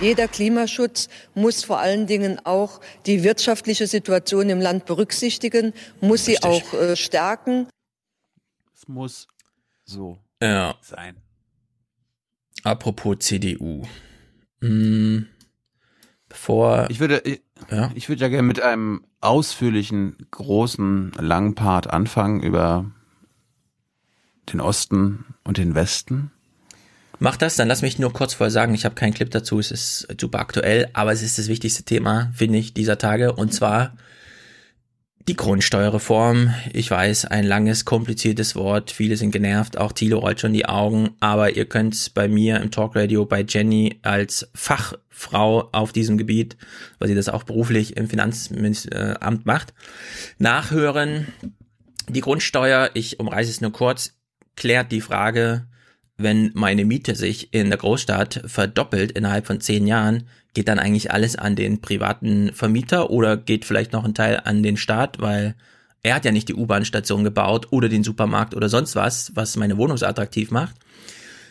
[0.00, 6.40] Jeder Klimaschutz muss vor allen Dingen auch die wirtschaftliche Situation im Land berücksichtigen, muss sie
[6.42, 7.68] auch äh, stärken.
[8.74, 9.26] Es muss
[9.84, 10.76] so Ja.
[10.82, 11.16] sein.
[12.62, 13.82] Apropos CDU.
[14.60, 15.26] Hm,
[16.28, 16.86] bevor.
[16.90, 17.90] Ich würde, ich, ja.
[17.94, 22.90] ich würde ja gerne mit einem ausführlichen, großen, langen Part anfangen über
[24.52, 26.30] den Osten und den Westen.
[27.20, 29.70] Mach das, dann lass mich nur kurz vorher sagen, ich habe keinen Clip dazu, es
[29.70, 33.32] ist super aktuell, aber es ist das wichtigste Thema, finde ich, dieser Tage.
[33.32, 33.94] Und zwar
[35.28, 36.54] die Grundsteuerreform.
[36.72, 41.10] Ich weiß, ein langes, kompliziertes Wort, viele sind genervt, auch Thilo rollt schon die Augen,
[41.20, 46.56] aber ihr könnt bei mir im Talkradio bei Jenny als Fachfrau auf diesem Gebiet,
[46.98, 49.74] weil sie das auch beruflich im Finanzamt macht,
[50.38, 51.26] nachhören.
[52.08, 54.14] Die Grundsteuer, ich umreiße es nur kurz,
[54.56, 55.67] klärt die Frage,
[56.18, 61.12] wenn meine Miete sich in der Großstadt verdoppelt innerhalb von zehn Jahren, geht dann eigentlich
[61.12, 65.54] alles an den privaten Vermieter oder geht vielleicht noch ein Teil an den Staat, weil
[66.02, 69.76] er hat ja nicht die U-Bahn-Station gebaut oder den Supermarkt oder sonst was, was meine
[69.76, 70.76] Wohnung so attraktiv macht.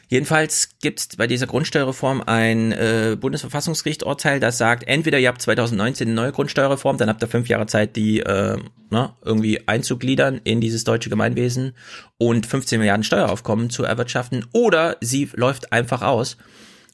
[0.10, 6.08] Jedenfalls gibt es bei dieser Grundsteuerreform ein äh, Bundesverfassungsgericht-Urteil, das sagt, entweder ihr habt 2019
[6.08, 8.58] eine neue Grundsteuerreform, dann habt ihr fünf Jahre Zeit, die äh,
[8.90, 11.74] na, irgendwie einzugliedern in dieses deutsche Gemeinwesen
[12.18, 16.38] und 15 Milliarden Steueraufkommen zu erwirtschaften, oder sie läuft einfach aus.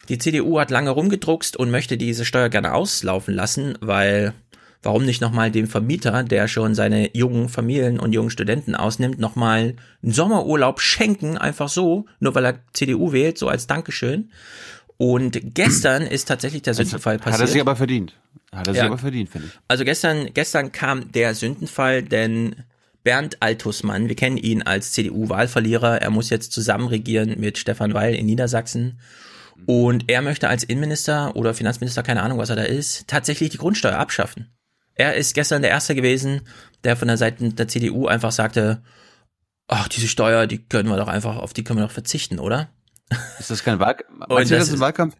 [0.10, 4.34] Die CDU hat lange rumgedruckst und möchte diese Steuer gerne auslaufen lassen, weil
[4.84, 9.76] warum nicht nochmal dem Vermieter, der schon seine jungen Familien und jungen Studenten ausnimmt, nochmal
[10.04, 14.30] einen Sommerurlaub schenken, einfach so, nur weil er CDU wählt, so als Dankeschön.
[14.98, 17.34] Und gestern ist tatsächlich der Sündenfall passiert.
[17.34, 18.16] Hat er sich aber verdient.
[18.52, 18.88] Hat er sich ja.
[18.88, 19.60] aber verdient, finde ich.
[19.68, 22.56] Also gestern, gestern kam der Sündenfall, denn
[23.04, 28.16] Bernd Altusmann, wir kennen ihn als CDU-Wahlverlierer, er muss jetzt zusammen regieren mit Stefan Weil
[28.16, 29.00] in Niedersachsen.
[29.66, 33.58] Und er möchte als Innenminister oder Finanzminister, keine Ahnung, was er da ist, tatsächlich die
[33.58, 34.50] Grundsteuer abschaffen.
[34.96, 36.42] Er ist gestern der Erste gewesen,
[36.84, 38.84] der von der Seite der CDU einfach sagte,
[39.68, 42.70] ach, diese Steuer, die können wir doch einfach, auf die können wir doch verzichten, oder?
[43.40, 44.10] Ist das kein Wahlkampf?
[44.28, 45.16] Du, das ist ein Wahlkampf?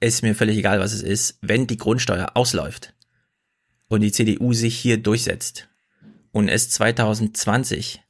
[0.00, 1.38] Ist mir völlig egal, was es ist.
[1.40, 2.94] Wenn die Grundsteuer ausläuft
[3.88, 5.68] und die CDU sich hier durchsetzt
[6.30, 8.00] und es 2020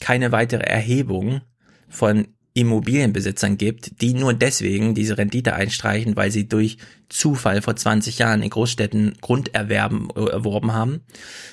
[0.00, 1.40] keine weitere Erhebung
[1.88, 6.78] von Immobilienbesitzern gibt, die nur deswegen diese Rendite einstreichen, weil sie durch
[7.10, 11.02] Zufall vor 20 Jahren in Großstädten Grunderwerben äh, erworben haben,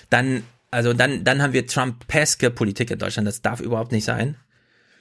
[0.09, 3.27] dann, also dann, dann haben wir Trump-peske Politik in Deutschland.
[3.27, 4.37] Das darf überhaupt nicht sein.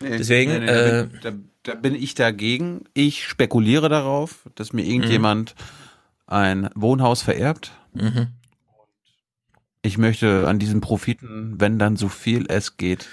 [0.01, 2.83] Nee, Deswegen, nee, nee, äh, da, bin, da, da, bin ich dagegen.
[2.95, 6.35] Ich spekuliere darauf, dass mir irgendjemand mhm.
[6.35, 7.71] ein Wohnhaus vererbt.
[7.95, 8.27] Mhm.
[9.83, 13.09] Ich möchte an diesen Profiten, wenn dann so viel es geht,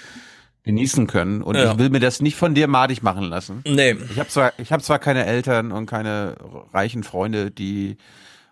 [0.70, 1.42] genießen können.
[1.42, 1.72] Und ja.
[1.72, 3.62] ich will mir das nicht von dir madig machen lassen.
[3.66, 3.96] Nee.
[4.10, 6.36] Ich habe zwar, ich habe zwar keine Eltern und keine
[6.72, 7.96] reichen Freunde, die,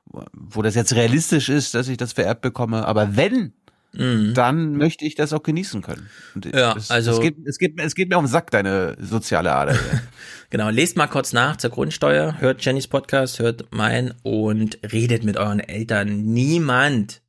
[0.04, 3.52] wo das jetzt realistisch ist, dass ich das vererbt bekomme, aber wenn,
[3.92, 4.34] mhm.
[4.34, 6.10] dann möchte ich das auch genießen können.
[6.34, 8.96] Und ja, es, also es geht, es geht, es geht mir um den Sack, deine
[9.00, 9.78] soziale Ader.
[10.50, 15.36] genau, lest mal kurz nach zur Grundsteuer, hört Jennys Podcast, hört mein und redet mit
[15.36, 16.24] euren Eltern.
[16.24, 17.22] Niemand,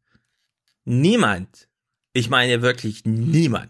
[0.83, 1.67] niemand,
[2.13, 3.69] ich meine wirklich niemand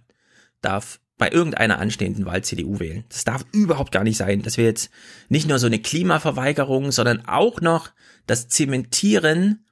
[0.61, 3.03] darf bei irgendeiner anstehenden Wahl CDU wählen.
[3.09, 4.89] Das darf überhaupt gar nicht sein, dass wir jetzt
[5.27, 7.91] nicht nur so eine Klimaverweigerung, sondern auch noch
[8.25, 9.65] das Zementieren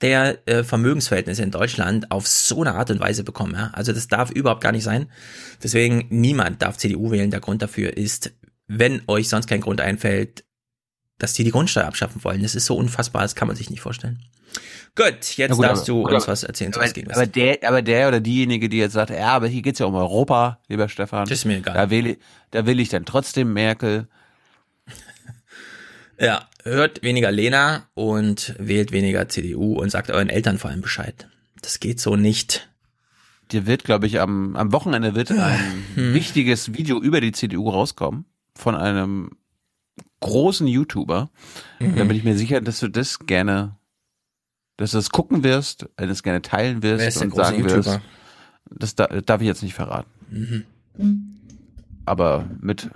[0.00, 3.54] der äh, Vermögensverhältnisse in Deutschland auf so eine Art und Weise bekommen.
[3.54, 3.70] Ja?
[3.74, 5.06] Also das darf überhaupt gar nicht sein.
[5.62, 7.30] Deswegen niemand darf CDU wählen.
[7.30, 8.32] Der Grund dafür ist,
[8.66, 10.44] wenn euch sonst kein Grund einfällt,
[11.18, 12.42] dass die die Grundsteuer abschaffen wollen.
[12.42, 14.20] Das ist so unfassbar, das kann man sich nicht vorstellen.
[14.96, 16.72] Gut, jetzt gut, darfst aber, du uns was erzählen.
[16.74, 19.80] Aber, aber, aber, der, aber der oder diejenige, die jetzt sagt, ja, aber hier geht's
[19.80, 21.24] ja um Europa, lieber Stefan.
[21.28, 21.74] Das ist mir egal.
[21.74, 22.18] Da will ich,
[22.52, 24.06] da will ich dann trotzdem Merkel.
[26.20, 31.28] ja, hört weniger Lena und wählt weniger CDU und sagt euren Eltern vor allem Bescheid.
[31.60, 32.68] Das geht so nicht.
[33.50, 36.14] Dir wird, glaube ich, am, am Wochenende wird ein hm.
[36.14, 39.30] wichtiges Video über die CDU rauskommen von einem
[40.24, 41.30] großen YouTuber.
[41.78, 41.96] Mhm.
[41.96, 43.76] Da bin ich mir sicher, dass du das gerne
[44.76, 47.76] dass du es gucken wirst, es gerne teilen wirst und sagen YouTuber?
[47.76, 48.00] wirst.
[48.70, 50.10] Das da, darf ich jetzt nicht verraten.
[50.30, 51.36] Mhm.
[52.06, 52.90] Aber mit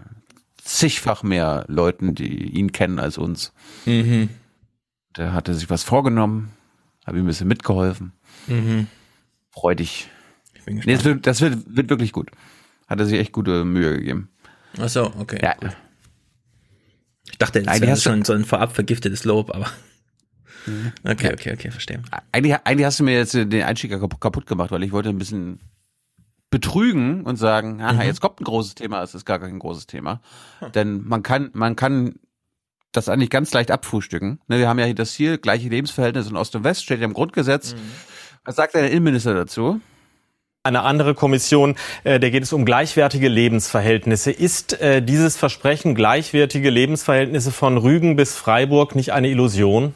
[0.57, 3.53] zigfach mehr Leuten, die ihn kennen als uns.
[3.87, 4.29] Mhm.
[5.17, 6.51] Der hatte sich was vorgenommen,
[7.07, 8.13] habe ihm ein bisschen mitgeholfen.
[8.47, 8.87] Mhm.
[9.51, 10.09] Freu dich.
[10.55, 10.87] Ich bin gespannt.
[10.87, 12.31] Nee, das, wird, das wird, wird wirklich gut.
[12.87, 14.31] Hat er sich echt gute Mühe gegeben.
[14.79, 15.39] Ach so, okay.
[15.43, 15.55] Ja.
[15.63, 15.73] Cool.
[17.31, 19.67] Ich dachte, das wäre schon so ein vorab vergiftetes Lob, aber.
[20.67, 20.93] Mhm.
[21.05, 22.03] Okay, okay, okay, verstehe.
[22.33, 25.61] Eigentlich, eigentlich hast du mir jetzt den Einstieg kaputt gemacht, weil ich wollte ein bisschen
[26.51, 28.01] betrügen und sagen, aha, mhm.
[28.03, 30.21] jetzt kommt ein großes Thema, es ist gar kein großes Thema.
[30.61, 30.73] Hm.
[30.73, 32.15] Denn man kann, man kann
[32.93, 34.41] das eigentlich ganz leicht abfrühstücken.
[34.49, 37.05] Ne, wir haben ja hier das Ziel, gleiche Lebensverhältnisse in Ost und West, steht ja
[37.05, 37.75] im Grundgesetz.
[37.75, 37.79] Mhm.
[38.45, 39.81] Was sagt der Innenminister dazu?
[40.69, 44.31] Eine andere Kommission, äh, der geht es um gleichwertige Lebensverhältnisse.
[44.31, 49.95] Ist äh, dieses Versprechen gleichwertige Lebensverhältnisse von Rügen bis Freiburg nicht eine Illusion?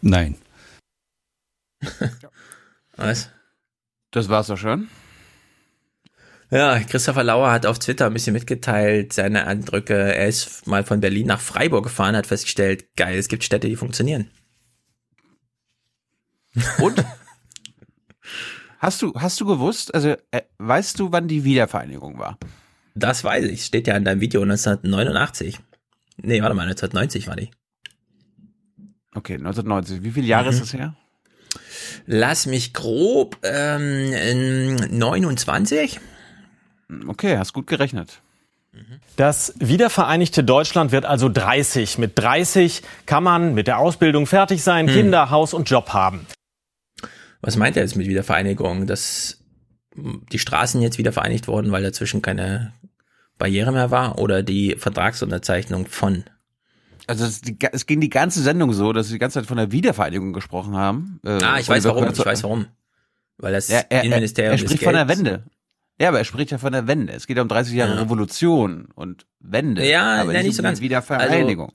[0.00, 0.36] Nein.
[2.96, 3.30] Was?
[4.12, 4.86] Das war's doch schon.
[6.52, 9.94] Ja, Christopher Lauer hat auf Twitter ein bisschen mitgeteilt, seine Eindrücke.
[9.94, 13.76] Er ist mal von Berlin nach Freiburg gefahren, hat festgestellt, geil, es gibt Städte, die
[13.76, 14.30] funktionieren.
[16.78, 17.04] Und?
[18.80, 22.36] hast du, hast du gewusst, also äh, weißt du, wann die Wiedervereinigung war?
[22.96, 25.60] Das weiß ich, steht ja in deinem Video 1989.
[26.22, 27.50] Nee, warte mal, 1990 war die.
[29.14, 30.02] Okay, 1990.
[30.02, 30.50] Wie viele Jahre Mhm.
[30.50, 30.94] ist das her?
[32.06, 36.00] Lass mich grob ähm, in 29.
[37.06, 38.20] Okay, hast gut gerechnet.
[39.16, 41.98] Das wiedervereinigte Deutschland wird also 30.
[41.98, 44.94] Mit 30 kann man mit der Ausbildung fertig sein, Hm.
[44.94, 46.24] Kinder, Haus und Job haben.
[47.42, 48.86] Was meint er jetzt mit Wiedervereinigung?
[48.86, 49.42] Dass
[49.96, 52.72] die Straßen jetzt wieder vereinigt wurden, weil dazwischen keine
[53.38, 56.24] Barriere mehr war oder die Vertragsunterzeichnung von?
[57.06, 57.40] Also es,
[57.72, 60.76] es ging die ganze Sendung so, dass sie die ganze Zeit von der Wiedervereinigung gesprochen
[60.76, 61.20] haben.
[61.24, 62.66] Äh, Ah, ich weiß warum, ich weiß warum.
[63.38, 65.44] Weil das Er, er, er, Innenministerium er des spricht von der Wende.
[66.00, 67.12] Ja, aber er spricht ja von der Wende.
[67.12, 68.00] Es geht ja um 30 Jahre Ja.
[68.02, 69.86] Revolution und Wende.
[69.88, 70.80] Ja, aber nicht um so ganz.
[70.80, 71.72] Wiedervereinigung.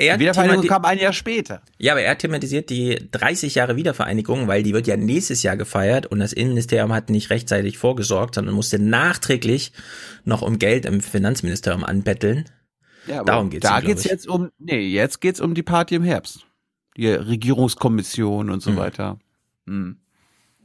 [0.00, 1.60] Er Wiedervereinigung kam ein Jahr später.
[1.76, 6.06] Ja, aber er thematisiert die 30 Jahre Wiedervereinigung, weil die wird ja nächstes Jahr gefeiert
[6.06, 9.72] und das Innenministerium hat nicht rechtzeitig vorgesorgt, sondern musste nachträglich
[10.24, 12.44] noch um Geld im Finanzministerium anbetteln.
[13.08, 16.04] Ja, Darum geht's Da ihm, geht's jetzt um, nee, jetzt geht's um die Party im
[16.04, 16.46] Herbst.
[16.96, 18.76] Die Regierungskommission und so Hm.
[18.76, 19.18] weiter.
[19.66, 19.96] Hm.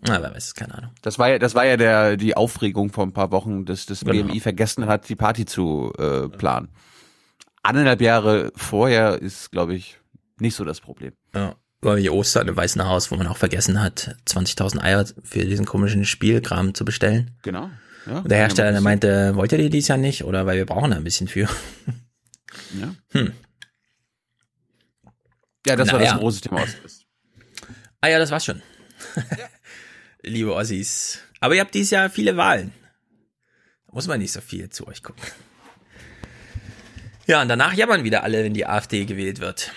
[0.06, 0.92] Na, wer weiß, keine Ahnung.
[1.02, 4.02] Das war ja, das war ja der, die Aufregung vor ein paar Wochen, dass das
[4.02, 4.28] Genau.
[4.28, 6.70] BMI vergessen hat, die Party zu äh, planen.
[7.64, 10.00] Anderthalb Jahre vorher ist, glaube ich,
[10.40, 11.14] nicht so das Problem.
[11.34, 11.56] Ja.
[11.82, 15.66] War wie Ostern im Weißen Haus, wo man auch vergessen hat, 20.000 Eier für diesen
[15.66, 17.32] komischen Spielkram zu bestellen.
[17.42, 17.70] Genau.
[18.06, 20.24] Ja, Und der Hersteller Ja, der meinte, wollt ihr die dieses Jahr nicht?
[20.26, 21.48] Oder weil wir brauchen da ein bisschen für.
[22.80, 23.34] Ja, Hm.
[25.66, 26.12] ja das war Naja.
[26.12, 26.62] das große Thema.
[26.64, 27.06] aus-
[28.02, 28.62] Ah ja, das war's schon.
[30.22, 31.20] Liebe Ossis.
[31.40, 32.74] Aber ihr habt dieses Jahr viele Wahlen.
[33.88, 35.24] Da muss man nicht so viel zu euch gucken.
[37.26, 39.72] Ja, und danach jammern wieder alle, wenn die AfD gewählt wird.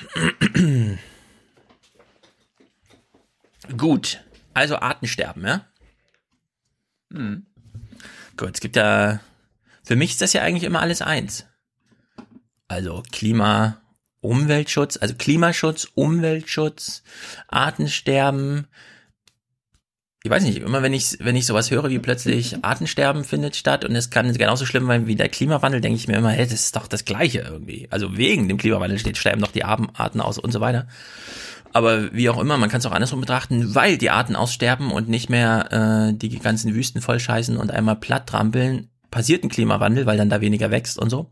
[3.76, 4.20] Gut.
[4.54, 5.66] Also Artensterben, ja?
[7.12, 7.46] Hm.
[8.36, 9.20] Gut, es gibt ja,
[9.84, 11.46] für mich ist das ja eigentlich immer alles eins.
[12.68, 13.80] Also Klima,
[14.20, 17.02] Umweltschutz, also Klimaschutz, Umweltschutz,
[17.48, 18.66] Artensterben.
[20.26, 23.84] Ich weiß nicht, immer wenn ich, wenn ich sowas höre wie plötzlich Artensterben findet statt
[23.84, 26.54] und es kann genauso schlimm sein wie der Klimawandel, denke ich mir immer, hey, das
[26.54, 27.86] ist doch das Gleiche irgendwie.
[27.92, 30.88] Also wegen dem Klimawandel steht, sterben doch die Arten Arten aus und so weiter.
[31.72, 35.08] Aber wie auch immer, man kann es auch andersrum betrachten, weil die Arten aussterben und
[35.08, 40.16] nicht mehr äh, die ganzen Wüsten vollscheißen und einmal platt trampeln, passiert ein Klimawandel, weil
[40.16, 41.30] dann da weniger wächst und so.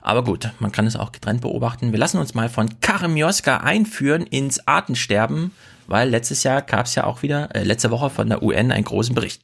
[0.00, 1.90] Aber gut, man kann es auch getrennt beobachten.
[1.90, 5.50] Wir lassen uns mal von Karim Joska einführen ins Artensterben,
[5.88, 8.84] weil letztes Jahr gab es ja auch wieder, äh, letzte Woche von der UN einen
[8.84, 9.42] großen Bericht.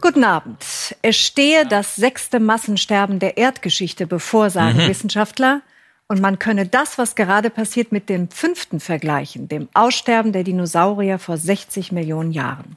[0.00, 0.64] Guten Abend.
[1.02, 4.88] Es stehe das sechste Massensterben der Erdgeschichte bevor, sagen Mhm.
[4.88, 5.62] Wissenschaftler.
[6.06, 11.18] Und man könne das, was gerade passiert, mit dem fünften vergleichen, dem Aussterben der Dinosaurier
[11.18, 12.76] vor 60 Millionen Jahren.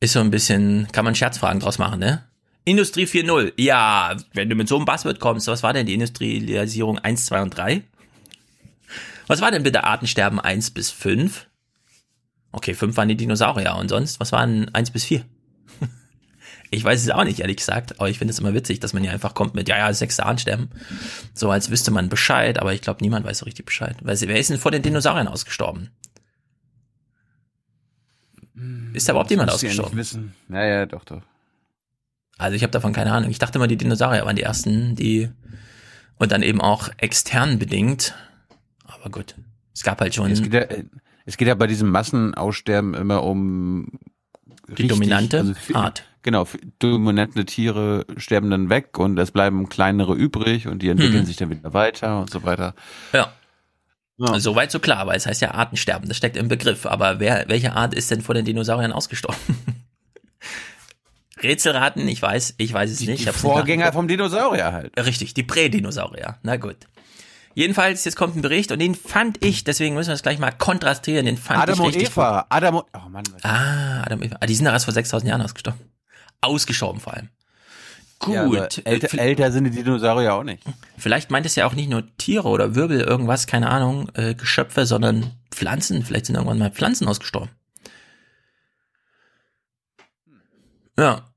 [0.00, 2.24] Ist so ein bisschen, kann man Scherzfragen draus machen, ne?
[2.64, 3.52] Industrie 4.0.
[3.58, 7.42] Ja, wenn du mit so einem Buzzword kommst, was war denn die Industrialisierung 1, 2
[7.42, 7.82] und 3?
[9.26, 11.48] Was war denn bitte Artensterben 1 bis 5?
[12.52, 15.24] Okay, 5 waren die Dinosaurier und sonst, was waren 1 bis 4?
[16.70, 19.02] Ich weiß es auch nicht, ehrlich gesagt, aber ich finde es immer witzig, dass man
[19.02, 20.70] hier einfach kommt mit, ja, ja, das sechste Artensterben.
[21.32, 23.96] So als wüsste man Bescheid, aber ich glaube, niemand weiß so richtig Bescheid.
[24.02, 25.90] Weil, wer ist denn vor den Dinosauriern ausgestorben?
[28.92, 29.98] Ist da überhaupt jemand muss ich ja ausgestorben?
[29.98, 30.34] nicht wissen.
[30.48, 31.22] Ja, ja, doch, doch.
[32.38, 33.30] Also ich habe davon keine Ahnung.
[33.30, 35.30] Ich dachte immer, die Dinosaurier waren die ersten, die
[36.16, 38.14] und dann eben auch extern bedingt.
[39.04, 39.34] Aber gut,
[39.74, 40.64] es gab halt schon Es geht, ja,
[41.26, 43.88] es geht ja bei diesem Massenaussterben immer um
[44.78, 46.04] die dominante also viel- Art.
[46.22, 46.46] Genau,
[46.78, 51.26] dominante Tiere sterben dann weg und es bleiben kleinere übrig und die entwickeln Hm.
[51.26, 52.74] sich dann wieder weiter und so weiter.
[53.12, 53.30] Ja.
[54.16, 54.40] Ja.
[54.40, 56.86] Soweit so klar, weil es heißt ja Artensterben, das steckt im Begriff.
[56.86, 59.38] Aber wer, welche Art ist denn vor den Dinosauriern ausgestorben?
[61.42, 63.20] Rätselraten, ich weiß, ich weiß es nicht.
[63.20, 63.94] Die nicht Vorgänger nachgeguckt.
[63.94, 64.92] vom Dinosaurier halt.
[65.04, 66.36] Richtig, die Prädinosaurier.
[66.42, 66.76] Na gut.
[67.54, 70.50] Jedenfalls, jetzt kommt ein Bericht und den fand ich, deswegen müssen wir das gleich mal
[70.50, 72.46] kontrastieren, den fand Adam ich richtig Eva.
[72.48, 73.24] Adam und, oh Mann.
[73.42, 74.36] Ah, Adam und Eva.
[74.40, 75.80] Ah, die sind da erst vor 6000 Jahren ausgestorben.
[76.40, 77.28] Ausgestorben vor allem.
[78.18, 78.76] Gut.
[78.78, 80.62] Ja, älter, älter sind die Dinosaurier auch nicht.
[80.96, 84.86] Vielleicht meint es ja auch nicht nur Tiere oder Wirbel, irgendwas, keine Ahnung, äh, Geschöpfe,
[84.86, 86.04] sondern Pflanzen.
[86.04, 87.50] Vielleicht sind irgendwann mal Pflanzen ausgestorben.
[90.98, 91.30] Ja.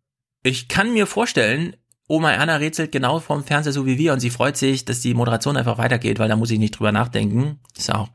[0.43, 1.76] Ich kann mir vorstellen,
[2.08, 5.14] Oma Erna rätselt genau vorm Fernseher so wie wir und sie freut sich, dass die
[5.14, 7.60] Moderation einfach weitergeht, weil da muss ich nicht drüber nachdenken.
[7.78, 8.10] Ist auch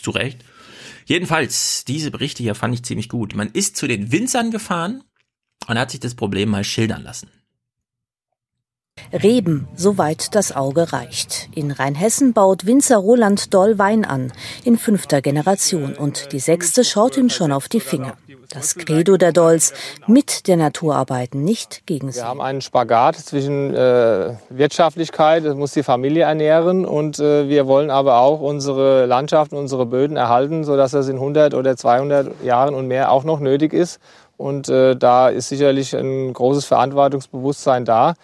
[0.00, 0.44] zu Recht.
[1.06, 3.34] Jedenfalls, diese Berichte hier fand ich ziemlich gut.
[3.34, 5.02] Man ist zu den Winzern gefahren
[5.66, 7.28] und hat sich das Problem mal schildern lassen.
[9.12, 11.48] Reben, soweit das Auge reicht.
[11.54, 14.32] In Rheinhessen baut Winzer Roland Doll Wein an,
[14.64, 18.16] in fünfter Generation, und die sechste schaut ihm schon auf die Finger.
[18.52, 19.72] Das Credo der Dolls,
[20.06, 22.20] mit der Natur arbeiten, nicht gegen sie.
[22.20, 27.66] Wir haben einen Spagat zwischen äh, Wirtschaftlichkeit, das muss die Familie ernähren, und äh, wir
[27.66, 32.44] wollen aber auch unsere Landschaft und unsere Böden erhalten, sodass das in 100 oder 200
[32.44, 34.00] Jahren und mehr auch noch nötig ist.
[34.36, 38.14] Und äh, da ist sicherlich ein großes Verantwortungsbewusstsein da.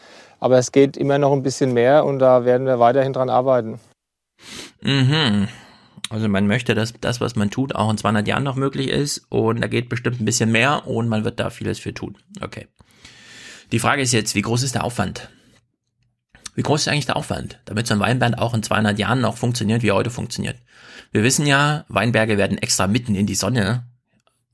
[0.40, 3.80] Aber es geht immer noch ein bisschen mehr und da werden wir weiterhin dran arbeiten.
[4.80, 5.48] Mhm.
[6.10, 9.26] Also man möchte, dass das, was man tut, auch in 200 Jahren noch möglich ist
[9.28, 12.16] und da geht bestimmt ein bisschen mehr und man wird da vieles für tun.
[12.40, 12.66] Okay.
[13.72, 15.28] Die Frage ist jetzt, wie groß ist der Aufwand?
[16.54, 19.36] Wie groß ist eigentlich der Aufwand, damit so ein Weinberg auch in 200 Jahren noch
[19.36, 20.56] funktioniert, wie er heute funktioniert?
[21.12, 23.86] Wir wissen ja, Weinberge werden extra mitten in die Sonne,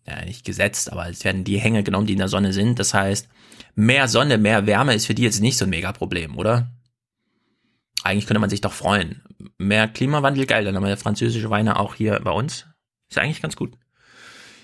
[0.06, 2.78] ja nicht gesetzt, aber es werden die Hänge genommen, die in der Sonne sind.
[2.78, 3.28] Das heißt,
[3.74, 6.73] mehr Sonne, mehr Wärme ist für die jetzt nicht so ein Mega-Problem, oder?
[8.04, 9.22] Eigentlich könnte man sich doch freuen.
[9.56, 12.66] Mehr Klimawandel, geil, dann haben wir französische Weine auch hier bei uns.
[13.08, 13.72] Ist eigentlich ganz gut.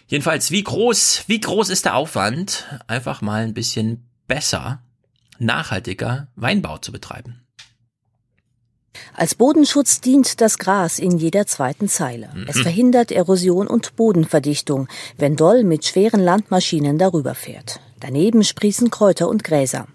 [0.07, 4.82] Jedenfalls, wie groß, wie groß ist der Aufwand, einfach mal ein bisschen besser,
[5.38, 7.47] nachhaltiger Weinbau zu betreiben?
[9.14, 12.28] Als Bodenschutz dient das Gras in jeder zweiten Zeile.
[12.47, 17.80] Es verhindert Erosion und Bodenverdichtung, wenn Doll mit schweren Landmaschinen darüber fährt.
[18.01, 19.86] Daneben sprießen Kräuter und Gräser.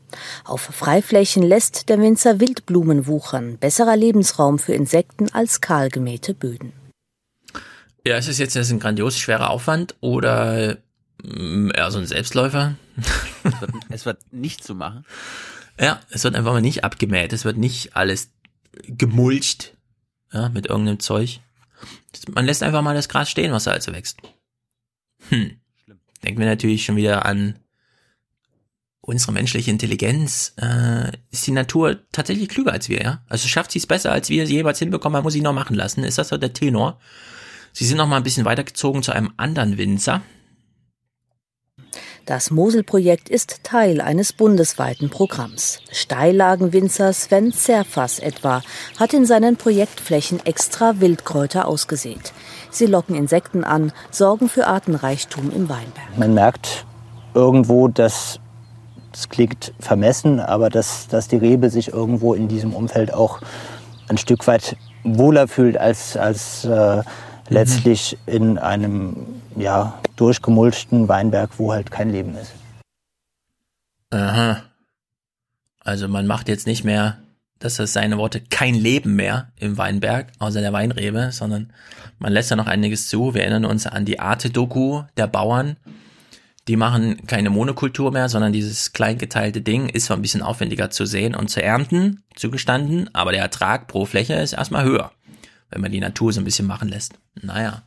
[0.43, 6.73] Auf Freiflächen lässt der Winzer Wildblumen wuchern, besserer Lebensraum für Insekten als kahlgemähte Böden.
[8.05, 10.77] Ja, ist es jetzt ein grandios schwerer Aufwand oder
[11.23, 12.75] mm, eher so ein Selbstläufer?
[13.43, 15.05] Es wird, es wird nicht zu machen.
[15.79, 18.29] Ja, es wird einfach mal nicht abgemäht, es wird nicht alles
[18.87, 19.75] gemulcht,
[20.31, 21.39] ja, mit irgendeinem Zeug.
[22.33, 24.19] Man lässt einfach mal das Gras stehen, was da also wächst.
[25.29, 25.59] Hm.
[26.23, 27.59] Denken wir natürlich schon wieder an
[29.05, 30.53] unsere menschliche Intelligenz.
[30.57, 33.21] Äh, ist die Natur tatsächlich klüger als wir, ja?
[33.29, 35.75] Also schafft sie es besser, als wir es jemals hinbekommen, man muss sie noch machen
[35.75, 36.03] lassen.
[36.03, 36.99] Ist das so der Tenor?
[37.71, 40.21] Sie sind noch mal ein bisschen weitergezogen zu einem anderen Winzer.
[42.25, 45.81] Das Mosel-Projekt ist Teil eines bundesweiten Programms.
[45.91, 48.63] Steillagenwinzer Sven Zerfass etwa
[48.97, 52.33] hat in seinen Projektflächen extra Wildkräuter ausgesät.
[52.71, 56.17] Sie locken Insekten an, sorgen für Artenreichtum im Weinberg.
[56.17, 56.87] Man merkt
[57.35, 58.39] irgendwo, dass
[59.15, 63.39] das klingt vermessen, aber dass, dass die Rebe sich irgendwo in diesem Umfeld auch
[64.09, 67.01] ein Stück weit wohler fühlt als, als äh,
[67.47, 69.15] letztlich in einem
[69.55, 72.51] ja, durchgemulchten Weinberg, wo halt kein Leben ist.
[74.11, 74.63] Aha.
[75.79, 77.19] Also man macht jetzt nicht mehr,
[77.59, 81.71] das ist seine Worte, kein Leben mehr im Weinberg, außer der Weinrebe, sondern
[82.19, 83.33] man lässt da noch einiges zu.
[83.33, 85.77] Wir erinnern uns an die Arte-Doku der Bauern.
[86.67, 91.05] Die machen keine Monokultur mehr, sondern dieses kleingeteilte Ding ist zwar ein bisschen aufwendiger zu
[91.05, 95.11] sehen und zu ernten, zugestanden, aber der Ertrag pro Fläche ist erstmal höher,
[95.69, 97.13] wenn man die Natur so ein bisschen machen lässt.
[97.39, 97.83] Naja.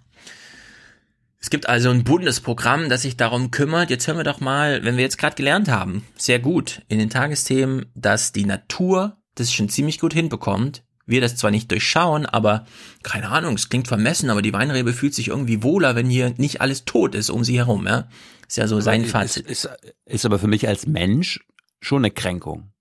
[1.40, 3.90] Es gibt also ein Bundesprogramm, das sich darum kümmert.
[3.90, 7.10] Jetzt hören wir doch mal, wenn wir jetzt gerade gelernt haben, sehr gut in den
[7.10, 10.82] Tagesthemen, dass die Natur das schon ziemlich gut hinbekommt.
[11.06, 12.66] Wir das zwar nicht durchschauen, aber
[13.02, 16.60] keine Ahnung, es klingt vermessen, aber die Weinrebe fühlt sich irgendwie wohler, wenn hier nicht
[16.60, 17.86] alles tot ist um sie herum.
[17.86, 18.08] Ja?
[18.48, 19.46] Ist ja so sein Fazit.
[19.46, 21.40] Ist, ist, ist aber für mich als Mensch
[21.80, 22.72] schon eine Kränkung.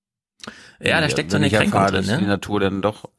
[0.79, 2.05] Ja, da steckt so eine ich Kränkung erfahre, drin.
[2.07, 2.19] dass Ne?
[2.19, 3.09] die Natur dann doch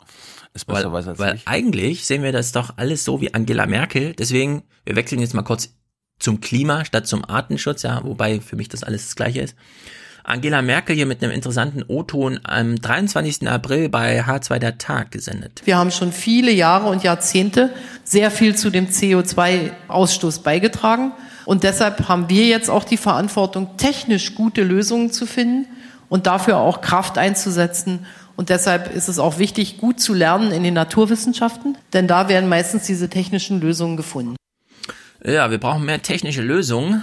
[0.55, 1.47] es besser Weil, weiß als weil ich.
[1.47, 4.15] eigentlich sehen wir das doch alles so wie Angela Merkel.
[4.15, 5.75] Deswegen, wir wechseln jetzt mal kurz
[6.19, 9.55] zum Klima statt zum Artenschutz, ja, wobei für mich das alles das Gleiche ist.
[10.25, 13.49] Angela Merkel hier mit einem interessanten O-Ton am 23.
[13.49, 15.63] April bei H2 der Tag gesendet.
[15.65, 17.73] Wir haben schon viele Jahre und Jahrzehnte
[18.05, 21.13] sehr viel zu dem CO2-Ausstoß beigetragen.
[21.49, 25.67] Und deshalb haben wir jetzt auch die Verantwortung, technisch gute Lösungen zu finden
[26.11, 28.05] und dafür auch Kraft einzusetzen.
[28.37, 32.51] Und deshalb ist es auch wichtig, gut zu lernen in den Naturwissenschaften, denn da werden
[32.51, 34.37] meistens diese technischen Lösungen gefunden.
[35.25, 37.03] Ja, wir brauchen mehr technische Lösungen.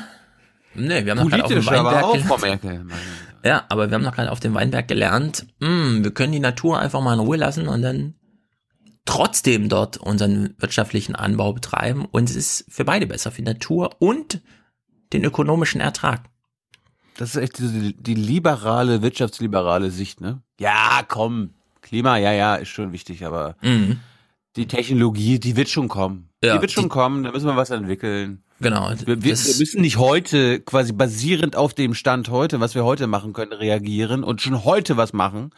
[0.75, 2.27] Nee, wir haben noch gerade auf dem Politisch, aber Weinberg auch, gelernt.
[2.27, 2.85] Frau Merkel.
[3.43, 6.77] Ja, aber wir haben noch gerade auf dem Weinberg gelernt, mh, wir können die Natur
[6.77, 8.13] einfach mal in Ruhe lassen und dann
[9.05, 12.05] trotzdem dort unseren wirtschaftlichen Anbau betreiben.
[12.05, 14.41] Und es ist für beide besser, für die Natur und
[15.13, 16.21] den ökonomischen Ertrag.
[17.17, 20.41] Das ist echt diese, die liberale, wirtschaftsliberale Sicht, ne?
[20.59, 21.51] Ja, komm.
[21.81, 23.99] Klima, ja, ja, ist schon wichtig, aber Mhm.
[24.57, 26.29] Die Technologie, die wird schon kommen.
[26.41, 28.41] Ja, die wird schon die- kommen, da müssen wir was entwickeln.
[28.61, 28.89] Genau.
[28.89, 33.05] Wir, wir, wir müssen nicht heute, quasi basierend auf dem Stand heute, was wir heute
[33.05, 35.49] machen können, reagieren und schon heute was machen.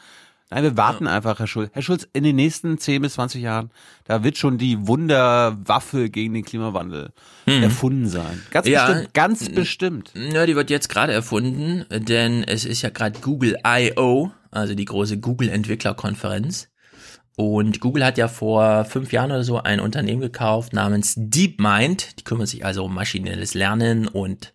[0.49, 1.71] Nein, wir warten einfach, Herr Schulz.
[1.73, 3.69] Herr Schulz, in den nächsten 10 bis 20 Jahren,
[4.05, 7.09] da wird schon die Wunderwaffe gegen den Klimawandel
[7.45, 8.41] erfunden sein.
[8.51, 8.73] Ganz Hm.
[8.73, 10.11] Ja, bestimmt, ganz bestimmt.
[10.15, 14.85] Ja, die wird jetzt gerade erfunden, denn es ist ja gerade Google I.O., also die
[14.85, 16.69] große Google-Entwicklerkonferenz.
[17.35, 22.19] Und Google hat ja vor fünf Jahren oder so ein Unternehmen gekauft namens DeepMind.
[22.19, 24.53] Die kümmern sich also um maschinelles Lernen und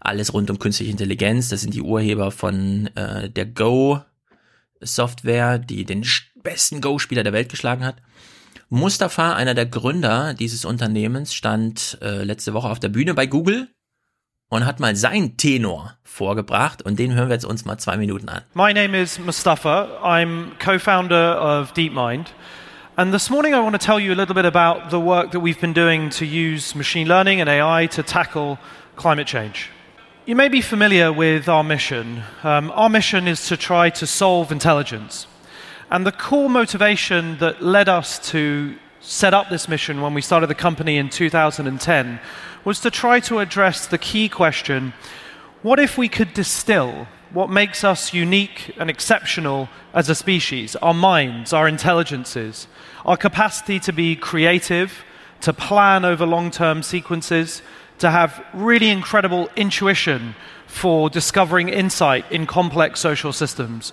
[0.00, 1.50] alles rund um künstliche Intelligenz.
[1.50, 3.46] Das sind die Urheber von äh, der
[4.80, 6.04] Go-Software, die den
[6.42, 7.96] besten Go-Spieler der Welt geschlagen hat.
[8.68, 13.68] Mustafa, einer der Gründer dieses Unternehmens, stand äh, letzte Woche auf der Bühne bei Google
[14.48, 18.28] und hat mal seinen Tenor vorgebracht und den hören wir jetzt uns mal zwei Minuten
[18.28, 18.42] an.
[18.54, 20.00] My name is Mustafa.
[20.02, 22.32] I'm co founder of DeepMind.
[22.96, 25.40] And this morning I want to tell you a little bit about the work that
[25.40, 28.58] we've been doing to use machine learning and AI to tackle
[28.96, 29.70] climate change.
[30.26, 32.24] You may be familiar with our mission.
[32.42, 35.28] Um, our mission is to try to solve intelligence.
[35.88, 40.48] And the core motivation that led us to set up this mission when we started
[40.48, 42.18] the company in 2010
[42.64, 44.94] was to try to address the key question
[45.62, 50.92] what if we could distill what makes us unique and exceptional as a species our
[50.92, 52.66] minds, our intelligences,
[53.04, 55.04] our capacity to be creative,
[55.40, 57.62] to plan over long term sequences,
[57.98, 60.34] to have really incredible intuition
[60.66, 63.92] for discovering insight in complex social systems?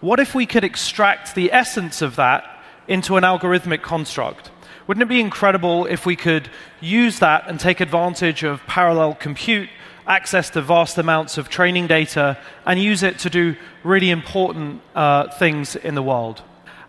[0.00, 2.44] What if we could extract the essence of that
[2.88, 4.50] into an algorithmic construct?
[4.86, 6.48] Wouldn't it be incredible if we could
[6.80, 9.68] use that and take advantage of parallel compute,
[10.06, 15.28] access to vast amounts of training data, and use it to do really important uh,
[15.38, 16.42] things in the world?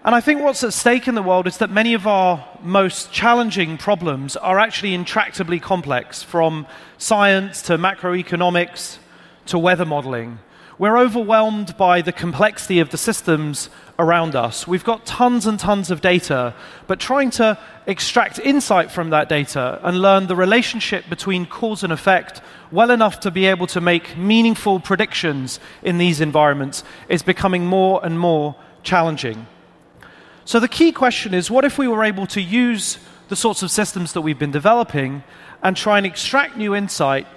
[0.08, 3.12] And I think what's at stake in the world is that many of our most
[3.12, 6.66] challenging problems are actually intractably complex, from
[6.97, 8.99] science to macroeconomics
[9.47, 10.39] to weather modeling.
[10.78, 14.66] We're overwhelmed by the complexity of the systems around us.
[14.66, 16.55] We've got tons and tons of data,
[16.88, 21.91] but trying to extract insight from that data and learn the relationship between cause and
[21.91, 22.39] effect
[22.72, 27.99] well enough to be able to make meaningful predictions in these environments is becoming more
[28.05, 29.47] and more challenging.
[30.48, 33.70] So the key question is what if we were able to use the sorts of
[33.70, 35.26] systems that we've been developing
[35.62, 37.28] and try and extract new insight,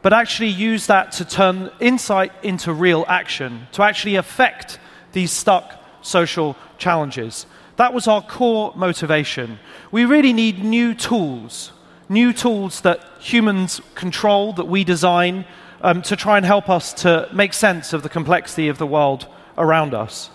[0.00, 4.78] but actually use that to turn insight into real action, to actually affect
[5.10, 7.46] these stuck social challenges?
[7.78, 9.58] That was our core motivation.
[9.90, 11.72] We really need new tools,
[12.08, 15.46] new tools that humans control, that we design,
[15.80, 19.26] um, to try and help us to make sense of the complexity of the world
[19.58, 20.30] around us.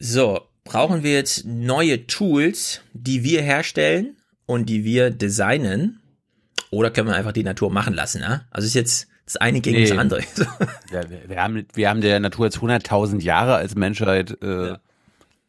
[0.00, 6.00] So, brauchen wir jetzt neue Tools, die wir herstellen und die wir designen?
[6.70, 8.20] Oder können wir einfach die Natur machen lassen?
[8.22, 8.42] Ja?
[8.50, 9.98] Also ist jetzt das eine gegen das Nee.
[9.98, 10.20] andere.
[10.92, 14.74] Ja, wir, wir, haben, wir haben der Natur jetzt 100.000 Jahre als Menschheit äh,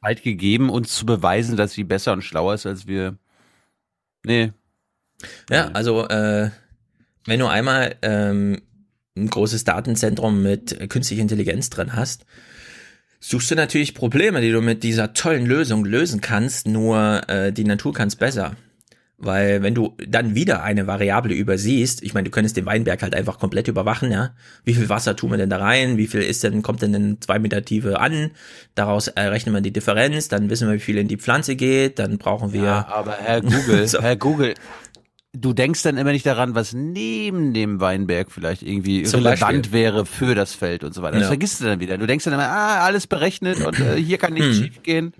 [0.03, 3.17] Zeit gegeben, uns zu beweisen, dass sie besser und schlauer ist als wir.
[4.23, 4.51] Nee.
[5.49, 6.49] Ja, also äh,
[7.25, 8.61] wenn du einmal ähm,
[9.15, 12.25] ein großes Datenzentrum mit künstlicher Intelligenz drin hast,
[13.21, 17.63] suchst du natürlich Probleme, die du mit dieser tollen Lösung lösen kannst, nur äh, die
[17.63, 18.57] Natur kann es besser.
[19.23, 23.13] Weil wenn du dann wieder eine Variable übersiehst, ich meine, du könntest den Weinberg halt
[23.13, 24.33] einfach komplett überwachen, ja.
[24.63, 25.97] Wie viel Wasser tun wir denn da rein?
[25.97, 28.31] Wie viel ist denn, kommt denn in zwei Meter Tiefe an?
[28.73, 32.17] Daraus errechnen wir die Differenz, dann wissen wir, wie viel in die Pflanze geht, dann
[32.17, 32.63] brauchen wir.
[32.63, 34.01] Ja, aber Herr Google, So.
[34.01, 34.55] Herr Google,
[35.33, 39.71] du denkst dann immer nicht daran, was neben dem Weinberg vielleicht irgendwie Zum relevant Beispiel.
[39.71, 41.13] wäre für das Feld und so weiter.
[41.15, 41.27] Das Ja.
[41.29, 41.97] vergisst du dann wieder.
[41.97, 44.63] Du denkst dann immer, ah, alles berechnet und äh, hier kann nichts Hm.
[44.65, 45.13] schief gehen.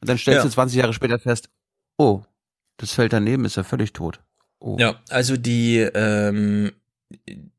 [0.00, 0.44] Und dann stellst Ja.
[0.44, 1.48] du 20 Jahre später fest,
[1.96, 2.22] oh,
[2.76, 4.20] das Feld daneben ist ja völlig tot.
[4.58, 4.76] Oh.
[4.78, 6.72] Ja, also die, ähm,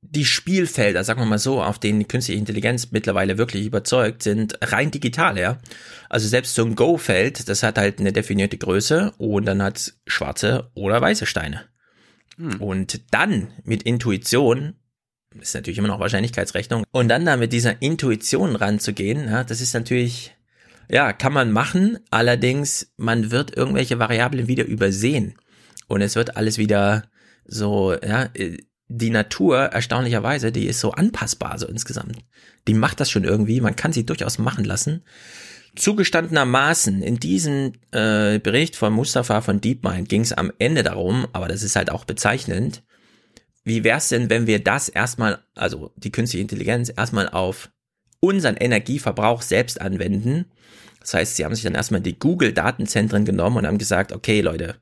[0.02, 4.58] die Spielfelder, sagen wir mal so, auf denen die künstliche Intelligenz mittlerweile wirklich überzeugt, sind
[4.62, 5.58] rein digital, ja.
[6.10, 10.70] Also selbst so ein Go-Feld, das hat halt eine definierte Größe und dann hat schwarze
[10.76, 11.62] oder weiße Steine.
[12.38, 12.62] Hm.
[12.62, 14.76] Und dann mit Intuition,
[15.40, 19.74] ist natürlich immer noch Wahrscheinlichkeitsrechnung, und dann da mit dieser Intuition ranzugehen, ja, das ist
[19.74, 20.36] natürlich,
[20.90, 25.36] ja, kann man machen, allerdings, man wird irgendwelche Variablen wieder übersehen.
[25.88, 27.04] Und es wird alles wieder
[27.46, 28.58] so, ja, äh,
[28.88, 32.20] die Natur, erstaunlicherweise, die ist so anpassbar, so insgesamt.
[32.68, 35.04] Die macht das schon irgendwie, man kann sie durchaus machen lassen.
[35.76, 41.48] Zugestandenermaßen, in diesem äh, Bericht von Mustafa von DeepMind ging es am Ende darum, aber
[41.48, 42.84] das ist halt auch bezeichnend,
[43.64, 47.72] wie wär's denn, wenn wir das erstmal, also die künstliche Intelligenz, erstmal auf
[48.20, 50.46] unseren Energieverbrauch selbst anwenden,
[51.02, 54.76] Das heißt, sie haben sich dann erstmal die Google-Datenzentren genommen und haben gesagt, okay, Leute,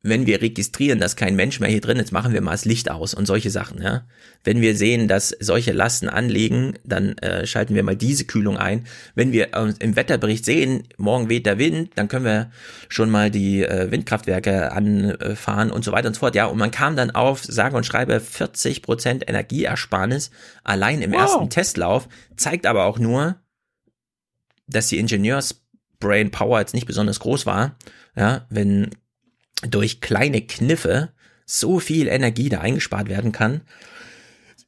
[0.00, 2.88] wenn wir registrieren, dass kein Mensch mehr hier drin ist, machen wir mal das Licht
[2.88, 3.82] aus und solche Sachen.
[3.82, 4.06] Ja?
[4.44, 8.86] Wenn wir sehen, dass solche Lasten anliegen, dann äh, schalten wir mal diese Kühlung ein.
[9.16, 12.52] Wenn wir äh, im Wetterbericht sehen, morgen weht der Wind, dann können wir
[12.88, 16.36] schon mal die äh, Windkraftwerke anfahren und so weiter und so fort.
[16.36, 20.30] Ja, und man kam dann auf, sage und schreibe, 40 Prozent Energieersparnis
[20.62, 21.22] allein im wow.
[21.22, 23.36] ersten Testlauf, zeigt aber auch nur,
[24.68, 27.76] dass die Ingenieursbrain Power jetzt nicht besonders groß war.
[28.14, 28.90] Ja, wenn
[29.62, 31.10] durch kleine Kniffe
[31.44, 33.62] so viel Energie da eingespart werden kann.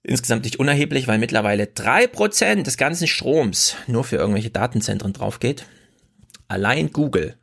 [0.03, 5.41] Insgesamt nicht unerheblich, weil mittlerweile drei Prozent des ganzen Stroms nur für irgendwelche Datenzentren drauf
[5.41, 5.67] geht.
[6.49, 7.37] Allein Google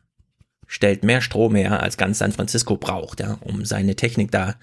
[0.65, 4.55] stellt mehr Strom her, als ganz San Francisco braucht, ja, um seine Technik da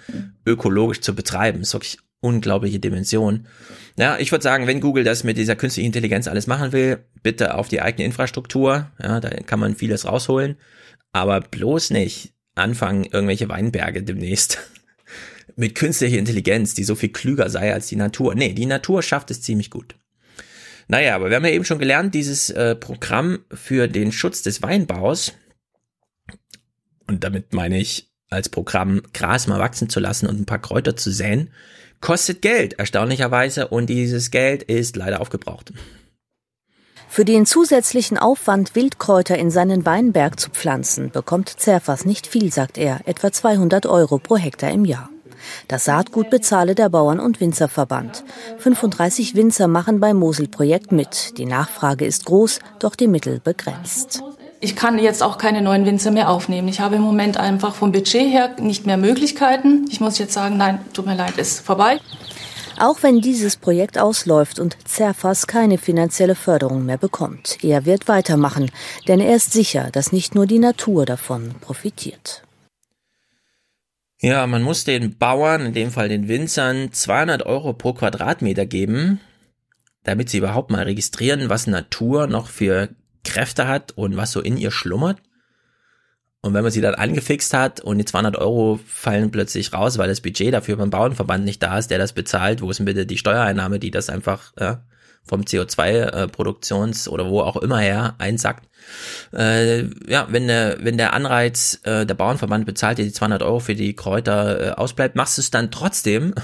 [0.45, 1.61] ökologisch zu betreiben.
[1.61, 3.47] Das ist wirklich unglaubliche Dimension.
[3.97, 7.55] Ja, ich würde sagen, wenn Google das mit dieser künstlichen Intelligenz alles machen will, bitte
[7.55, 8.91] auf die eigene Infrastruktur.
[9.03, 10.57] Ja, da kann man vieles rausholen.
[11.13, 14.59] Aber bloß nicht anfangen, irgendwelche Weinberge demnächst
[15.57, 18.35] mit künstlicher Intelligenz, die so viel klüger sei als die Natur.
[18.35, 19.97] Nee, die Natur schafft es ziemlich gut.
[20.89, 24.63] Naja, aber wir haben ja eben schon gelernt, dieses äh, Programm für den Schutz des
[24.63, 25.33] Weinbaus,
[27.07, 30.97] und damit meine ich, als Programm Gras mal wachsen zu lassen und ein paar Kräuter
[30.97, 31.51] zu säen,
[32.01, 35.73] kostet Geld, erstaunlicherweise, und dieses Geld ist leider aufgebraucht.
[37.15, 42.77] Für den zusätzlichen Aufwand, Wildkräuter in seinen Weinberg zu pflanzen, bekommt Zerfas nicht viel, sagt
[42.77, 45.11] er, etwa 200 Euro pro Hektar im Jahr.
[45.69, 48.25] Das Saatgut bezahle der Bauern- und Winzerverband.
[48.59, 51.39] 35 Winzer machen beim Mosel-Projekt mit.
[51.39, 54.25] Die Nachfrage ist groß, doch die Mittel begrenzt.
[54.59, 56.67] Ich kann jetzt auch keine neuen Winzer mehr aufnehmen.
[56.67, 59.87] Ich habe im Moment einfach vom Budget her nicht mehr Möglichkeiten.
[59.89, 62.01] Ich muss jetzt sagen, nein, tut mir leid, ist vorbei.
[62.79, 68.71] Auch wenn dieses Projekt ausläuft und Zerfas keine finanzielle Förderung mehr bekommt, er wird weitermachen,
[69.07, 72.43] denn er ist sicher, dass nicht nur die Natur davon profitiert.
[74.21, 79.21] Ja, man muss den Bauern, in dem Fall den Winzern, 200 Euro pro Quadratmeter geben,
[80.03, 82.89] damit sie überhaupt mal registrieren, was Natur noch für
[83.23, 85.19] Kräfte hat und was so in ihr schlummert.
[86.45, 90.09] Und wenn man sie dann angefixt hat und die 200 Euro fallen plötzlich raus, weil
[90.09, 93.07] das Budget dafür beim Bauernverband nicht da ist, der das bezahlt, wo ist denn bitte
[93.07, 94.85] die Steuereinnahme, die das einfach ja,
[95.23, 98.69] vom CO2-Produktions- äh, oder wo auch immer her einsackt.
[99.33, 103.59] Äh, ja, wenn der, wenn der Anreiz, äh, der Bauernverband bezahlt dir die 200 Euro
[103.59, 106.35] für die Kräuter äh, ausbleibt, machst du es dann trotzdem,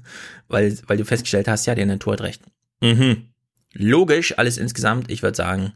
[0.48, 2.40] weil, weil du festgestellt hast, ja, die Natur hat recht.
[2.80, 3.28] Mhm.
[3.74, 5.74] Logisch, alles insgesamt, ich würde sagen,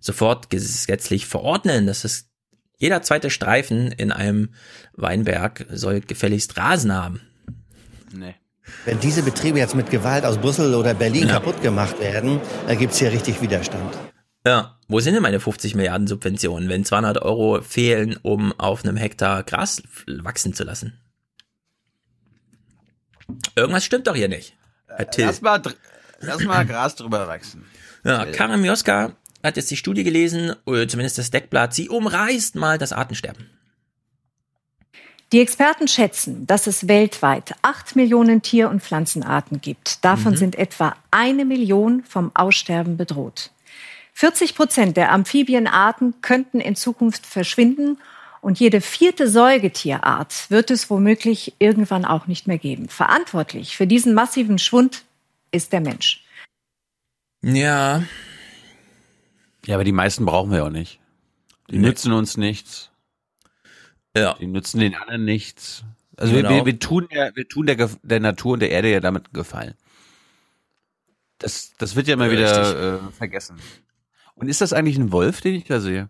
[0.00, 2.30] sofort gesetzlich verordnen, dass es
[2.76, 4.50] jeder zweite Streifen in einem
[4.94, 7.20] Weinberg soll gefälligst Rasen haben.
[8.12, 8.34] Nee.
[8.84, 11.34] Wenn diese Betriebe jetzt mit Gewalt aus Brüssel oder Berlin ja.
[11.34, 13.96] kaputt gemacht werden, da gibt's hier richtig Widerstand.
[14.44, 18.96] Ja, wo sind denn meine 50 Milliarden Subventionen, wenn 200 Euro fehlen, um auf einem
[18.96, 21.00] Hektar Gras wachsen zu lassen?
[23.56, 24.54] Irgendwas stimmt doch hier nicht.
[24.88, 25.24] Herr Till.
[25.26, 25.62] Lass mal,
[26.20, 27.64] lass mal Gras drüber wachsen.
[28.04, 29.16] Ja, Karim Joska
[29.46, 33.48] hat jetzt die Studie gelesen, oder zumindest das Deckblatt, sie umreißt mal das Artensterben.
[35.32, 40.04] Die Experten schätzen, dass es weltweit acht Millionen Tier- und Pflanzenarten gibt.
[40.04, 40.36] Davon mhm.
[40.36, 43.50] sind etwa eine Million vom Aussterben bedroht.
[44.12, 47.98] 40 Prozent der Amphibienarten könnten in Zukunft verschwinden
[48.40, 52.88] und jede vierte Säugetierart wird es womöglich irgendwann auch nicht mehr geben.
[52.88, 55.02] Verantwortlich für diesen massiven Schwund
[55.50, 56.24] ist der Mensch.
[57.42, 58.04] Ja,
[59.66, 61.00] ja, aber die meisten brauchen wir auch nicht.
[61.70, 61.88] Die nee.
[61.88, 62.90] nützen uns nichts.
[64.16, 64.34] Ja.
[64.34, 65.84] Die nützen den anderen nichts.
[66.16, 66.48] Also genau.
[66.48, 69.34] wir, wir, wir tun ja, wir tun der, der Natur und der Erde ja damit
[69.34, 69.74] Gefallen.
[71.38, 73.56] Das, das wird ja mal ja, wieder äh, vergessen.
[74.34, 76.08] Und ist das eigentlich ein Wolf, den ich da sehe?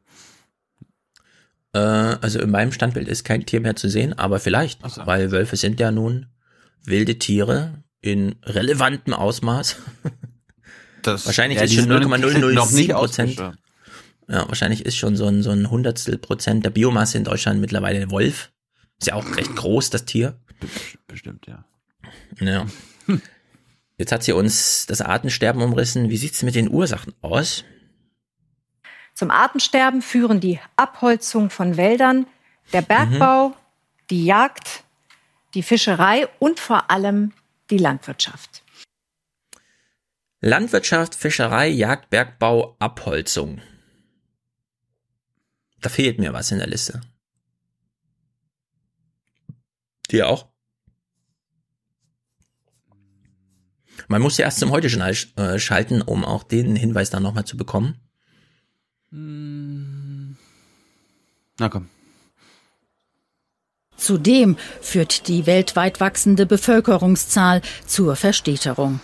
[1.73, 5.07] Äh, also in meinem Standbild ist kein Tier mehr zu sehen, aber vielleicht, so.
[5.07, 6.27] weil Wölfe sind ja nun
[6.85, 9.77] wilde Tiere in relevantem Ausmaß.
[11.07, 13.39] Das, wahrscheinlich ja, ist schon 0,007 Prozent.
[14.29, 18.01] Ja, wahrscheinlich ist schon so ein, so ein Hundertstel Prozent der Biomasse in Deutschland mittlerweile
[18.01, 18.51] ein Wolf.
[18.99, 20.41] Ist ja auch recht groß, das Tier.
[21.07, 21.65] Bestimmt, ja.
[22.41, 22.67] Ja.
[23.99, 26.11] Jetzt hat sie uns das Artensterben umrissen.
[26.11, 27.65] Wie sieht's mit den Ursachen aus?
[29.15, 32.27] Zum Artensterben führen die Abholzung von Wäldern,
[32.73, 33.55] der Bergbau, mhm.
[34.11, 34.85] die Jagd,
[35.55, 37.33] die Fischerei und vor allem
[37.71, 38.63] die Landwirtschaft.
[40.41, 43.61] Landwirtschaft, Fischerei, Jagd, Bergbau, Abholzung.
[45.81, 47.01] Da fehlt mir was in der Liste.
[50.11, 50.49] Dir auch?
[54.09, 57.57] Man muss ja erst zum Heute-Journal äh, schalten, um auch den Hinweis dann nochmal zu
[57.57, 57.99] bekommen.
[61.59, 61.89] Na komm.
[63.97, 69.01] Zudem führt die weltweit wachsende Bevölkerungszahl zur Verstädterung.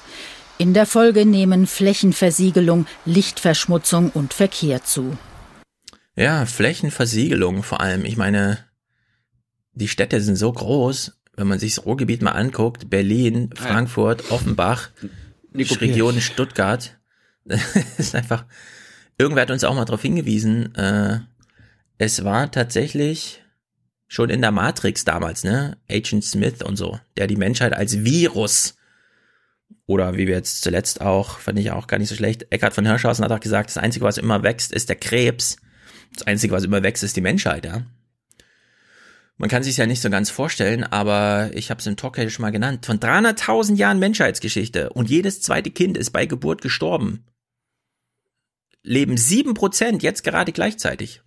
[0.63, 5.19] In der Folge nehmen Flächenversiegelung, Lichtverschmutzung und Verkehr zu.
[6.15, 8.05] Ja, Flächenversiegelung vor allem.
[8.05, 8.59] Ich meine,
[9.73, 14.91] die Städte sind so groß, wenn man sich das Ruhrgebiet mal anguckt, Berlin, Frankfurt, Offenbach,
[15.53, 16.21] Nico Region.
[16.21, 16.97] Stuttgart,
[17.99, 18.45] ist einfach,
[19.19, 21.19] irgendwer hat uns auch mal darauf hingewiesen, äh,
[21.99, 23.43] es war tatsächlich
[24.07, 28.77] schon in der Matrix damals, ne, Agent Smith und so, der die Menschheit als Virus
[29.87, 32.87] oder wie wir jetzt zuletzt auch, fand ich auch gar nicht so schlecht, Eckhard von
[32.87, 35.57] Hirschhausen hat auch gesagt, das Einzige, was immer wächst, ist der Krebs.
[36.15, 37.87] Das Einzige, was immer wächst, ist die Menschheit, ja.
[39.39, 42.43] Man kann sich ja nicht so ganz vorstellen, aber ich habe es im Talk schon
[42.43, 42.87] mal genannt.
[42.87, 47.25] Von 300.000 Jahren Menschheitsgeschichte und jedes zweite Kind ist bei Geburt gestorben.
[48.83, 51.23] Leben 7% jetzt gerade gleichzeitig.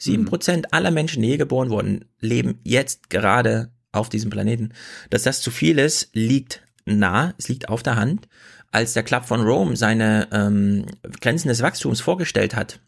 [0.00, 4.72] 7% aller Menschen, die je geboren wurden, leben jetzt gerade auf diesem Planeten.
[5.10, 8.28] Dass das zu viel ist, liegt nah, es liegt auf der Hand.
[8.70, 10.86] Als der Club von Rome seine ähm,
[11.20, 12.80] Grenzen des Wachstums vorgestellt hat,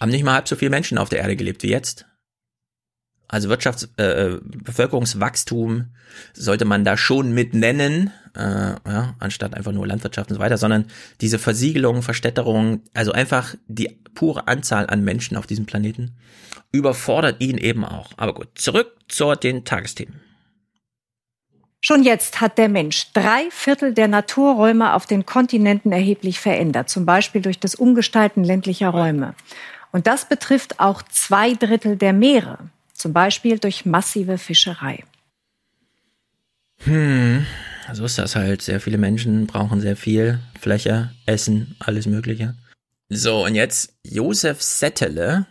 [0.00, 2.06] haben nicht mal halb so viele Menschen auf der Erde gelebt wie jetzt.
[3.26, 5.92] Also Wirtschafts-, äh, Bevölkerungswachstum
[6.32, 10.56] sollte man da schon mit nennen, äh, ja, anstatt einfach nur Landwirtschaft und so weiter,
[10.56, 10.86] sondern
[11.20, 16.16] diese Versiegelung, Verstädterung, also einfach die pure Anzahl an Menschen auf diesem Planeten
[16.72, 18.12] überfordert ihn eben auch.
[18.16, 20.20] Aber gut, zurück zu den Tagesthemen.
[21.80, 27.06] Schon jetzt hat der Mensch drei Viertel der Naturräume auf den Kontinenten erheblich verändert, zum
[27.06, 29.34] Beispiel durch das Umgestalten ländlicher Räume.
[29.92, 32.58] Und das betrifft auch zwei Drittel der Meere,
[32.92, 35.04] zum Beispiel durch massive Fischerei.
[36.84, 37.46] Hm,
[37.92, 38.62] so ist das halt.
[38.62, 42.54] Sehr viele Menschen brauchen sehr viel Fläche, Essen, alles Mögliche.
[43.08, 45.46] So, und jetzt Josef Settele,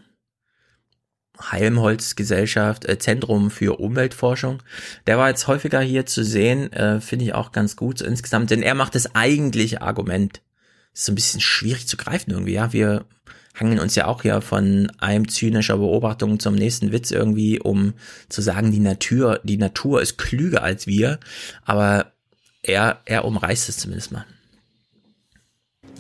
[1.40, 4.62] Helmholtz-Gesellschaft, äh, Zentrum für Umweltforschung.
[5.06, 8.52] Der war jetzt häufiger hier zu sehen, äh, finde ich auch ganz gut so insgesamt,
[8.52, 10.42] denn er macht das eigentliche Argument.
[10.94, 12.74] Ist so ein bisschen schwierig zu greifen irgendwie, ja.
[12.74, 13.06] Wir
[13.56, 17.94] hangeln uns ja auch hier von einem zynischer Beobachtung zum nächsten Witz irgendwie, um
[18.30, 21.20] zu sagen, die Natur, die Natur ist klüger als wir,
[21.66, 22.14] aber
[22.62, 24.26] er, er umreißt es zumindest mal.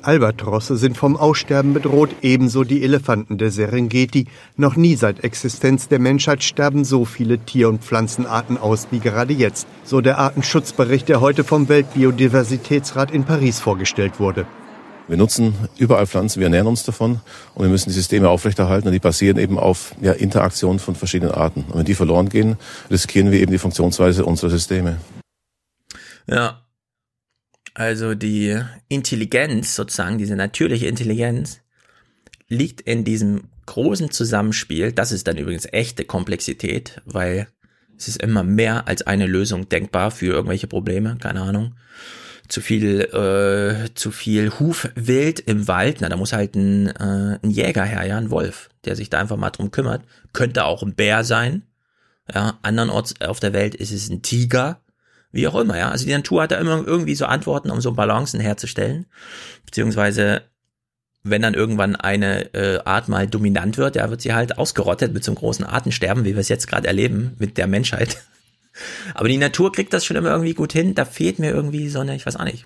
[0.03, 4.27] Albatrosse sind vom Aussterben bedroht, ebenso die Elefanten der Serengeti.
[4.55, 9.33] Noch nie seit Existenz der Menschheit sterben so viele Tier- und Pflanzenarten aus wie gerade
[9.33, 14.45] jetzt, so der Artenschutzbericht, der heute vom Weltbiodiversitätsrat in Paris vorgestellt wurde.
[15.07, 17.21] Wir nutzen überall Pflanzen, wir ernähren uns davon
[17.55, 21.33] und wir müssen die Systeme aufrechterhalten und die basieren eben auf ja, Interaktion von verschiedenen
[21.33, 21.65] Arten.
[21.69, 22.57] Und wenn die verloren gehen,
[22.91, 24.97] riskieren wir eben die Funktionsweise unserer Systeme.
[26.27, 26.66] Ja.
[27.77, 28.59] Also die
[28.89, 31.59] Intelligenz sozusagen, diese natürliche Intelligenz
[32.47, 34.91] liegt in diesem großen Zusammenspiel.
[34.91, 37.47] Das ist dann übrigens echte Komplexität, weil
[37.95, 41.75] es ist immer mehr als eine Lösung denkbar für irgendwelche Probleme, keine Ahnung.
[42.47, 47.51] Zu viel, äh, zu viel Hufwild im Wald, na, da muss halt ein, äh, ein
[47.51, 50.01] Jäger her, ja, ein Wolf, der sich da einfach mal drum kümmert.
[50.33, 51.61] Könnte auch ein Bär sein.
[52.33, 54.81] Ja, andernorts auf der Welt ist es ein Tiger
[55.31, 55.89] wie auch immer, ja.
[55.89, 59.05] Also die Natur hat da immer irgendwie so Antworten, um so Balancen herzustellen.
[59.65, 60.43] Beziehungsweise,
[61.23, 65.23] wenn dann irgendwann eine äh, Art mal dominant wird, ja, wird sie halt ausgerottet mit
[65.23, 68.17] so einem großen Artensterben, wie wir es jetzt gerade erleben mit der Menschheit.
[69.15, 70.93] Aber die Natur kriegt das schon immer irgendwie gut hin.
[70.95, 72.65] Da fehlt mir irgendwie so eine, ich weiß auch nicht.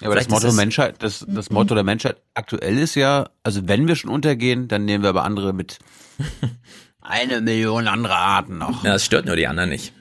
[0.00, 3.68] Ja, aber das Motto, es- Menschheit, das, das Motto der Menschheit aktuell ist ja, also
[3.68, 5.78] wenn wir schon untergehen, dann nehmen wir aber andere mit.
[7.00, 8.82] Eine Million andere Arten noch.
[8.82, 9.92] Ja, das stört nur die anderen nicht.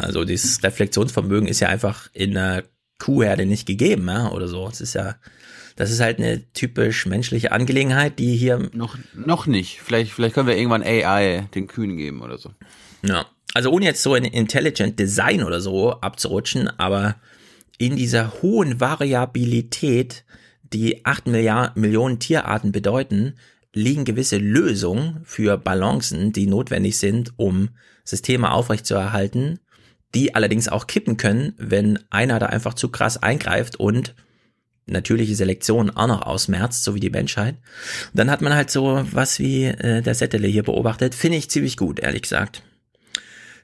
[0.00, 2.64] Also dieses Reflexionsvermögen ist ja einfach in einer
[2.98, 4.68] Kuhherde nicht gegeben, ja, oder so.
[4.68, 5.16] Es ist ja,
[5.76, 9.80] das ist halt eine typisch menschliche Angelegenheit, die hier noch noch nicht.
[9.80, 12.50] Vielleicht vielleicht können wir irgendwann AI den Kühen geben oder so.
[13.02, 17.16] Ja, also ohne jetzt so in Intelligent Design oder so abzurutschen, aber
[17.78, 20.24] in dieser hohen Variabilität,
[20.62, 23.34] die 8 Milliard Millionen Tierarten bedeuten,
[23.72, 27.70] liegen gewisse Lösungen für Balancen, die notwendig sind, um
[28.04, 29.60] Systeme aufrechtzuerhalten,
[30.14, 34.14] die allerdings auch kippen können, wenn einer da einfach zu krass eingreift und
[34.86, 37.56] natürliche Selektion auch noch ausmerzt, so wie die Menschheit.
[38.12, 41.14] Dann hat man halt so was wie äh, der Settele hier beobachtet.
[41.14, 42.62] Finde ich ziemlich gut, ehrlich gesagt.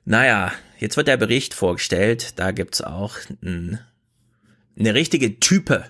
[0.04, 2.38] Naja, jetzt wird der Bericht vorgestellt.
[2.38, 3.80] Da gibt's auch n,
[4.78, 5.84] eine richtige Type.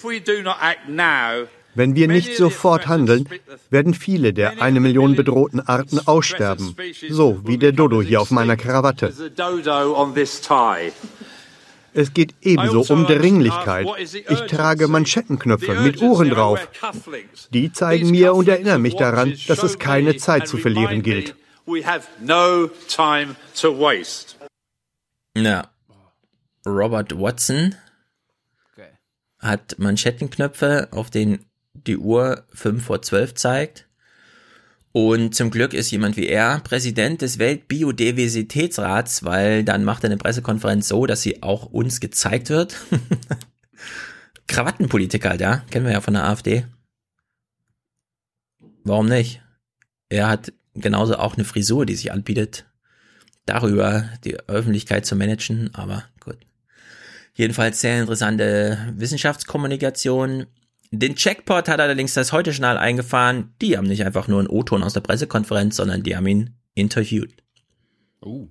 [0.00, 3.28] If we do not act now, Wenn wir nicht sofort handeln,
[3.70, 6.74] werden viele der eine Million bedrohten Arten aussterben.
[7.08, 9.12] So wie der Dodo hier auf meiner Krawatte.
[11.94, 13.86] Es geht ebenso um Dringlichkeit.
[14.28, 16.68] Ich trage Manschettenknöpfe mit Uhren drauf.
[17.52, 21.34] Die zeigen mir und erinnern mich daran, dass es keine Zeit zu verlieren gilt.
[25.36, 25.70] Ja.
[26.66, 27.74] Robert Watson
[29.38, 31.47] hat Manschettenknöpfe, auf denen
[31.86, 33.88] die Uhr 5 vor 12 zeigt.
[34.92, 40.16] Und zum Glück ist jemand wie er Präsident des Weltbiodiversitätsrats, weil dann macht er eine
[40.16, 42.76] Pressekonferenz so, dass sie auch uns gezeigt wird.
[44.48, 46.64] Krawattenpolitiker, ja, kennen wir ja von der AfD.
[48.82, 49.42] Warum nicht?
[50.08, 52.66] Er hat genauso auch eine Frisur, die sich anbietet,
[53.44, 56.38] darüber die Öffentlichkeit zu managen, aber gut.
[57.34, 60.46] Jedenfalls sehr interessante Wissenschaftskommunikation.
[60.90, 63.54] Den Checkpot hat allerdings das Heute-Journal eingefahren.
[63.60, 67.32] Die haben nicht einfach nur einen O-Ton aus der Pressekonferenz, sondern die haben ihn interviewt.
[68.20, 68.48] Oh.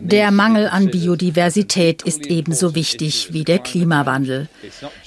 [0.00, 4.48] Der Mangel an Biodiversität ist ebenso wichtig wie der Klimawandel.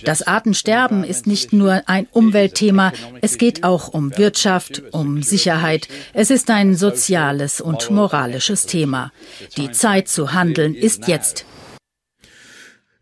[0.03, 5.87] Das Artensterben ist nicht nur ein Umweltthema, es geht auch um Wirtschaft, um Sicherheit.
[6.13, 9.11] Es ist ein soziales und moralisches Thema.
[9.57, 11.45] Die Zeit zu handeln ist jetzt.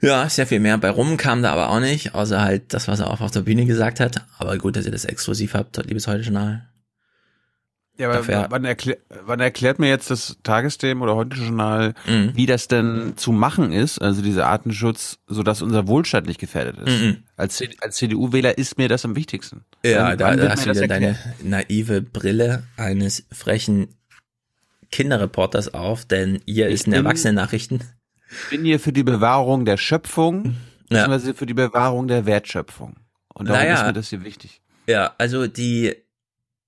[0.01, 2.99] Ja, sehr viel mehr bei rum kam da aber auch nicht, außer halt das, was
[2.99, 4.25] er auch auf der Bühne gesagt hat.
[4.37, 6.69] Aber gut, dass ihr das exklusiv habt, liebes Heute-Journal.
[7.97, 12.31] Ja, aber Dafür, wann, erklär, wann erklärt mir jetzt das Tagesthemen oder Heute-Journal, mhm.
[12.33, 16.77] wie das denn zu machen ist, also dieser Artenschutz, so dass unser Wohlstand nicht gefährdet
[16.77, 17.01] ist?
[17.01, 17.17] Mhm.
[17.35, 19.65] Als, als CDU-Wähler ist mir das am wichtigsten.
[19.83, 23.89] Ja, da, da hast du wieder deine naive Brille eines frechen
[24.91, 27.81] Kinderreporters auf, denn hier ich ist ein Erwachsenen-Nachrichten.
[28.31, 30.51] Ich bin hier für die Bewahrung der Schöpfung, ja.
[30.89, 32.97] beziehungsweise für die Bewahrung der Wertschöpfung.
[33.33, 34.61] Und darum naja, ist mir das hier wichtig.
[34.87, 35.95] Ja, also die,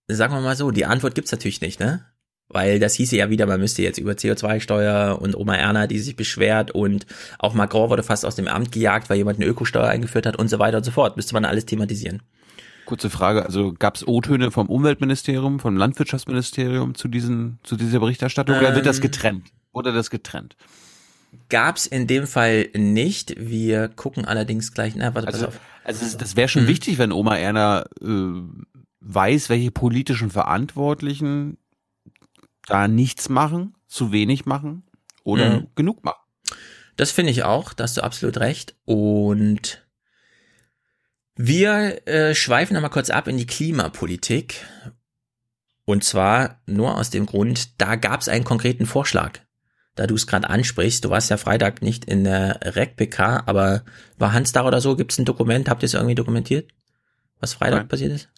[0.07, 2.05] sagen wir mal so, die Antwort gibt's natürlich nicht, ne?
[2.53, 6.17] Weil das hieße ja wieder, man müsste jetzt über CO2-Steuer und Oma Erna, die sich
[6.17, 7.05] beschwert und
[7.39, 10.49] auch Macron wurde fast aus dem Amt gejagt, weil jemand eine Ökosteuer eingeführt hat und
[10.49, 11.15] so weiter und so fort.
[11.15, 12.21] Müsste man alles thematisieren.
[12.85, 18.57] Kurze Frage, also gab es O-Töne vom Umweltministerium, vom Landwirtschaftsministerium zu diesen, zu dieser Berichterstattung
[18.57, 19.47] ähm, oder wird das ähm, getrennt?
[19.71, 20.57] Oder das getrennt?
[21.49, 23.35] Gab's in dem Fall nicht.
[23.37, 24.95] Wir gucken allerdings gleich.
[24.95, 25.61] Na, warte, also, pass auf.
[25.83, 26.67] Also das wäre schon mhm.
[26.67, 28.41] wichtig, wenn Oma Erna äh,
[28.99, 31.57] weiß, welche politischen Verantwortlichen
[32.67, 34.83] da nichts machen, zu wenig machen
[35.23, 35.67] oder mhm.
[35.75, 36.21] genug machen.
[36.97, 38.75] Das finde ich auch, da hast du absolut recht.
[38.85, 39.85] Und
[41.35, 44.65] wir äh, schweifen nochmal kurz ab in die Klimapolitik.
[45.85, 49.39] Und zwar nur aus dem Grund, da gab es einen konkreten Vorschlag
[49.95, 53.83] da du es gerade ansprichst, du warst ja Freitag nicht in der REC-PK, aber
[54.17, 54.95] war Hans da oder so?
[54.95, 55.69] Gibt es ein Dokument?
[55.69, 56.71] Habt ihr es irgendwie dokumentiert?
[57.39, 57.87] Was Freitag Nein.
[57.87, 58.29] passiert ist?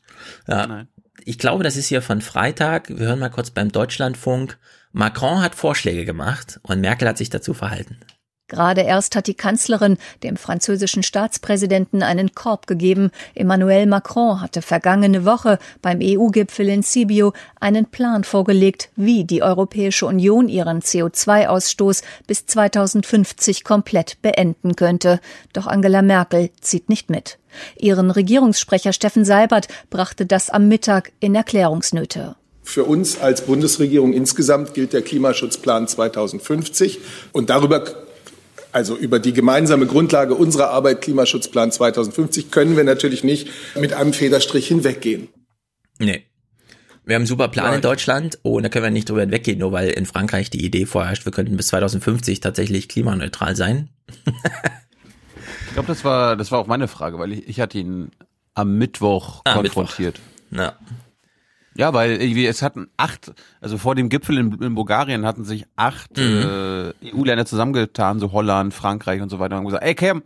[0.47, 0.65] Ja.
[0.65, 0.87] Nein.
[1.25, 2.89] Ich glaube, das ist hier von Freitag.
[2.89, 4.57] Wir hören mal kurz beim Deutschlandfunk.
[4.91, 7.99] Macron hat Vorschläge gemacht und Merkel hat sich dazu verhalten.
[8.49, 13.09] Gerade erst hat die Kanzlerin dem französischen Staatspräsidenten einen Korb gegeben.
[13.35, 20.05] Emmanuel Macron hatte vergangene Woche beim EU-Gipfel in Sibiu einen Plan vorgelegt, wie die Europäische
[20.05, 25.21] Union ihren CO2-Ausstoß bis 2050 komplett beenden könnte.
[25.53, 27.39] Doch Angela Merkel zieht nicht mit.
[27.77, 32.35] Ihren Regierungssprecher Steffen Seibert brachte das am Mittag in Erklärungsnöte.
[32.61, 36.99] Für uns als Bundesregierung insgesamt gilt der Klimaschutzplan 2050
[37.31, 37.83] und darüber
[38.73, 44.13] also über die gemeinsame Grundlage unserer Arbeit Klimaschutzplan 2050 können wir natürlich nicht mit einem
[44.13, 45.29] Federstrich hinweggehen.
[45.99, 46.25] Nee.
[47.05, 47.75] Wir haben einen super Plan Nein.
[47.75, 50.85] in Deutschland und da können wir nicht drüber hinweggehen, nur weil in Frankreich die Idee
[50.85, 53.89] vorherrscht, wir könnten bis 2050 tatsächlich klimaneutral sein.
[54.25, 58.11] ich glaube, das war, das war auch meine Frage, weil ich, ich hatte ihn
[58.53, 60.19] am Mittwoch ah, konfrontiert.
[60.49, 60.65] Mittwoch.
[60.65, 60.77] Ja.
[61.75, 65.65] Ja, weil irgendwie es hatten acht, also vor dem Gipfel in, in Bulgarien hatten sich
[65.75, 66.93] acht mhm.
[67.03, 70.23] äh, EU-Länder zusammengetan, so Holland, Frankreich und so weiter, und haben gesagt, ey Cam,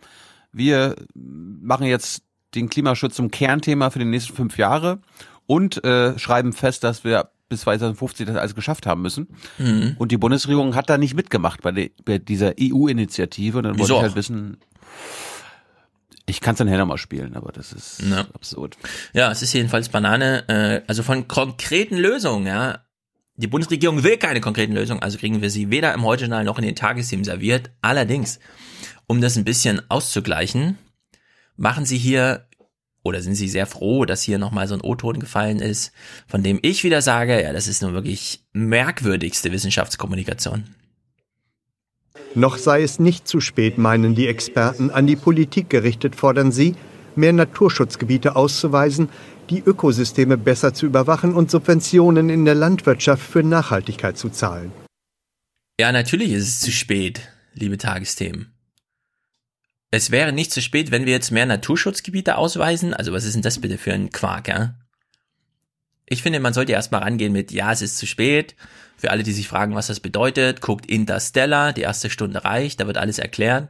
[0.51, 2.23] wir machen jetzt
[2.55, 4.99] den Klimaschutz zum Kernthema für die nächsten fünf Jahre
[5.45, 9.27] und äh, schreiben fest, dass wir bis 2050 das alles geschafft haben müssen.
[9.57, 9.95] Mhm.
[9.97, 13.57] Und die Bundesregierung hat da nicht mitgemacht bei, de, bei dieser EU-Initiative.
[13.57, 14.57] Und dann wollte ich halt wissen,
[16.29, 18.27] ich kann es dann nochmal spielen, aber das ist ja.
[18.33, 18.77] absurd.
[19.13, 20.47] Ja, es ist jedenfalls Banane.
[20.49, 22.83] Äh, also von konkreten Lösungen, ja.
[23.37, 26.65] Die Bundesregierung will keine konkreten Lösungen, also kriegen wir sie weder im Heute-Journal noch in
[26.65, 27.69] den Tagesthemen serviert.
[27.81, 28.39] Allerdings,
[29.05, 30.77] um das ein bisschen auszugleichen,
[31.55, 32.47] machen sie hier
[33.03, 35.93] oder sind sie sehr froh, dass hier nochmal so ein O-Ton gefallen ist,
[36.27, 40.65] von dem ich wieder sage, ja, das ist nun wirklich merkwürdigste Wissenschaftskommunikation.
[42.35, 44.91] Noch sei es nicht zu spät, meinen die Experten.
[44.91, 46.75] An die Politik gerichtet fordern sie,
[47.15, 49.09] mehr Naturschutzgebiete auszuweisen,
[49.49, 54.71] die Ökosysteme besser zu überwachen und Subventionen in der Landwirtschaft für Nachhaltigkeit zu zahlen.
[55.79, 57.21] Ja, natürlich ist es zu spät.
[57.53, 58.53] liebe Tagesthemen.
[59.89, 62.93] Es wäre nicht zu spät, wenn wir jetzt mehr Naturschutzgebiete ausweisen.
[62.93, 64.75] Also was ist denn das bitte für ein Quark, ja?
[66.05, 68.55] Ich finde, man sollte erstmal rangehen mit, ja, es ist zu spät.
[68.97, 72.87] Für alle, die sich fragen, was das bedeutet, guckt Interstellar, die erste Stunde reicht, da
[72.87, 73.69] wird alles erklären.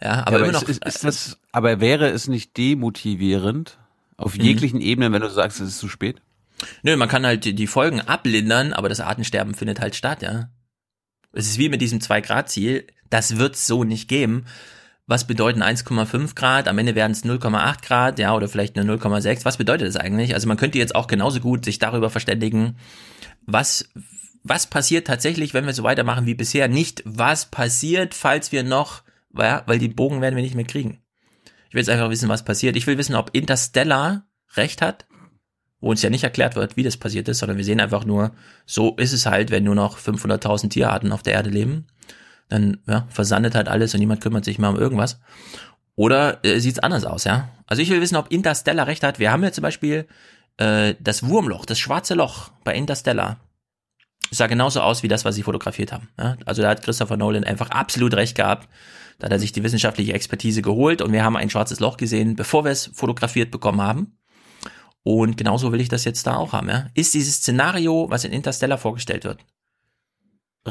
[0.00, 0.62] Ja, aber, ja, aber immer noch.
[0.68, 3.78] Ist, ist das, aber wäre es nicht demotivierend
[4.16, 4.44] auf mhm.
[4.44, 6.22] jeglichen Ebenen, wenn du sagst, es ist zu spät?
[6.82, 10.50] Nö, man kann halt die Folgen ablindern, aber das Artensterben findet halt statt, ja.
[11.32, 12.86] Es ist wie mit diesem 2-Grad-Ziel.
[13.10, 14.46] Das wird so nicht geben.
[15.06, 16.68] Was bedeuten 1,5 Grad?
[16.68, 19.44] Am Ende werden es 0,8 Grad, ja, oder vielleicht nur 0,6.
[19.44, 20.34] Was bedeutet das eigentlich?
[20.34, 22.76] Also man könnte jetzt auch genauso gut sich darüber verständigen,
[23.46, 23.88] was,
[24.48, 26.68] was passiert tatsächlich, wenn wir so weitermachen wie bisher.
[26.68, 29.02] Nicht, was passiert, falls wir noch,
[29.36, 31.02] ja, weil die Bogen werden wir nicht mehr kriegen.
[31.68, 32.76] Ich will jetzt einfach wissen, was passiert.
[32.76, 34.26] Ich will wissen, ob Interstellar
[34.56, 35.06] recht hat
[35.80, 38.32] wo uns ja nicht erklärt wird, wie das passiert ist, sondern wir sehen einfach nur,
[38.66, 41.86] so ist es halt, wenn nur noch 500.000 Tierarten auf der Erde leben,
[42.48, 45.20] dann ja, versandet halt alles und niemand kümmert sich mehr um irgendwas.
[45.94, 47.50] Oder äh, sieht es anders aus, ja?
[47.66, 49.18] Also ich will wissen, ob Interstellar recht hat.
[49.18, 50.06] Wir haben ja zum Beispiel
[50.56, 53.38] äh, das Wurmloch, das schwarze Loch bei Interstellar.
[54.30, 56.08] Sah genauso aus wie das, was sie fotografiert haben.
[56.18, 56.36] Ja?
[56.44, 58.68] Also da hat Christopher Nolan einfach absolut recht gehabt.
[59.18, 62.36] Da hat er sich die wissenschaftliche Expertise geholt und wir haben ein schwarzes Loch gesehen,
[62.36, 64.18] bevor wir es fotografiert bekommen haben.
[65.02, 66.68] Und genauso will ich das jetzt da auch haben.
[66.68, 66.86] Ja?
[66.94, 69.44] Ist dieses Szenario, was in Interstellar vorgestellt wird,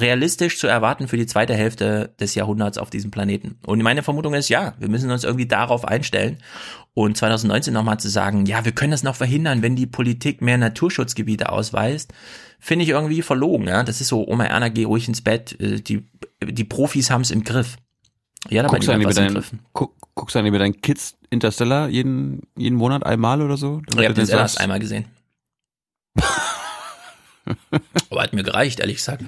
[0.02, 3.58] realistisch zu erwarten für die zweite Hälfte des Jahrhunderts auf diesem Planeten?
[3.66, 6.38] Und meine Vermutung ist, ja, wir müssen uns irgendwie darauf einstellen.
[6.93, 10.58] Und 2019 nochmal zu sagen, ja, wir können das noch verhindern, wenn die Politik mehr
[10.58, 12.14] Naturschutzgebiete ausweist,
[12.60, 13.68] finde ich irgendwie verlogen.
[13.68, 13.84] Ja?
[13.84, 15.60] Das ist so, Oma Erna, geh ruhig ins Bett.
[15.60, 16.08] Äh, die,
[16.43, 17.78] die Profis haben es im Griff.
[18.50, 19.43] Ja, dabei guckst, du was dein,
[19.74, 23.82] guck, guckst du dann über deinen Kids Interstellar jeden, jeden Monat einmal oder so?
[23.89, 25.06] Ich habe den erst einmal gesehen.
[28.10, 29.24] Aber hat mir gereicht, ehrlich gesagt.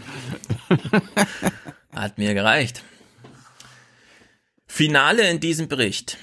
[1.94, 2.84] Hat mir gereicht.
[4.68, 6.18] Finale in diesem Bericht.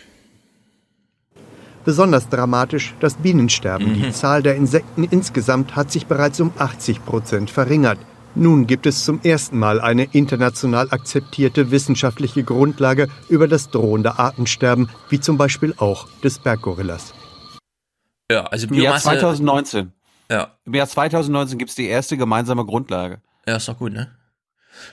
[1.85, 3.91] Besonders dramatisch das Bienensterben.
[3.91, 4.03] Mhm.
[4.03, 7.99] Die Zahl der Insekten insgesamt hat sich bereits um 80 Prozent verringert.
[8.35, 14.91] Nun gibt es zum ersten Mal eine international akzeptierte wissenschaftliche Grundlage über das drohende Artensterben,
[15.09, 17.15] wie zum Beispiel auch des Berggorillas.
[18.31, 19.09] Ja, also Biomasse.
[19.09, 19.93] Im Jahr 2019.
[20.31, 20.59] Ja.
[20.65, 23.21] Im Jahr 2019 gibt es die erste gemeinsame Grundlage.
[23.47, 24.15] Ja, ist doch gut, ne?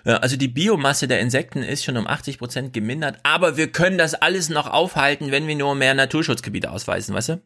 [0.05, 3.97] Ja, also die Biomasse der Insekten ist schon um 80 Prozent gemindert, aber wir können
[3.97, 7.41] das alles noch aufhalten, wenn wir nur mehr Naturschutzgebiete ausweisen, weißt du?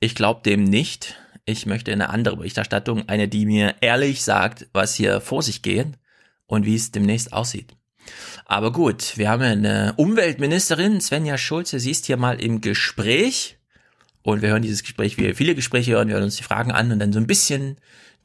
[0.00, 4.94] Ich glaube dem nicht ich möchte eine andere Berichterstattung, eine, die mir ehrlich sagt, was
[4.94, 5.88] hier vor sich geht
[6.46, 7.74] und wie es demnächst aussieht.
[8.44, 13.58] Aber gut, wir haben eine Umweltministerin, Svenja Schulze, sie ist hier mal im Gespräch
[14.22, 16.72] und wir hören dieses Gespräch, wie wir viele Gespräche hören, wir hören uns die Fragen
[16.72, 17.76] an und dann so ein bisschen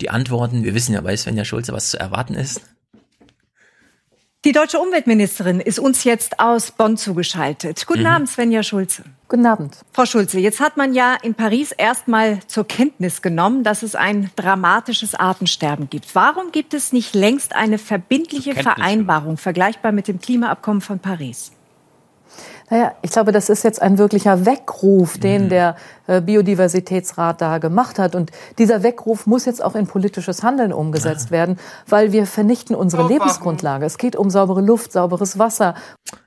[0.02, 0.64] die Antworten.
[0.64, 2.62] Wir wissen ja bei Svenja Schulze, was zu erwarten ist.
[4.46, 7.86] Die deutsche Umweltministerin ist uns jetzt aus Bonn zugeschaltet.
[7.88, 8.08] Guten mhm.
[8.08, 9.04] Abend, Svenja Schulze.
[9.28, 9.78] Guten Abend.
[9.92, 14.30] Frau Schulze, jetzt hat man ja in Paris erstmal zur Kenntnis genommen, dass es ein
[14.38, 16.14] dramatisches Artensterben gibt.
[16.16, 21.52] Warum gibt es nicht längst eine verbindliche Vereinbarung, vergleichbar mit dem Klimaabkommen von Paris?
[22.70, 25.50] Naja, ich glaube, das ist jetzt ein wirklicher Weckruf, den mhm.
[25.50, 25.76] der
[26.08, 28.14] äh, Biodiversitätsrat da gemacht hat.
[28.14, 31.58] Und dieser Weckruf muss jetzt auch in politisches Handeln umgesetzt werden,
[31.88, 33.20] weil wir vernichten unsere Aufwachen.
[33.20, 33.86] Lebensgrundlage.
[33.86, 35.76] Es geht um saubere Luft, sauberes Wasser.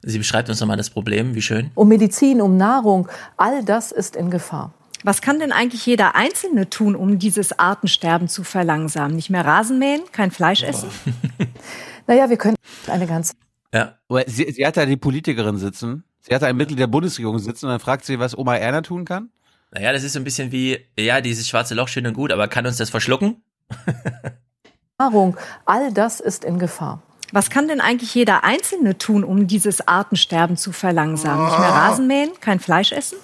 [0.03, 1.70] Sie beschreibt uns nochmal das Problem, wie schön.
[1.74, 3.09] Um Medizin, um Nahrung.
[3.36, 4.72] All das ist in Gefahr.
[5.03, 9.14] Was kann denn eigentlich jeder Einzelne tun, um dieses Artensterben zu verlangsamen?
[9.14, 10.88] Nicht mehr Rasen mähen, kein Fleisch essen?
[12.07, 13.34] naja, wir können eine ganze.
[13.74, 13.95] Ja,
[14.26, 17.72] sie, sie hat da die Politikerin sitzen Sie hat ein Mitglied der Bundesregierung sitzen und
[17.72, 19.30] dann fragt sie, was Oma Erna tun kann?
[19.72, 22.48] Naja, das ist so ein bisschen wie, ja, dieses schwarze Loch schön und gut, aber
[22.48, 23.42] kann uns das verschlucken?
[24.98, 27.02] Nahrung, all das ist in Gefahr.
[27.32, 31.47] Was kann denn eigentlich jeder Einzelne tun, um dieses Artensterben zu verlangsamen?
[31.47, 33.16] Nicht mehr Rasen mähen, kein Fleisch essen?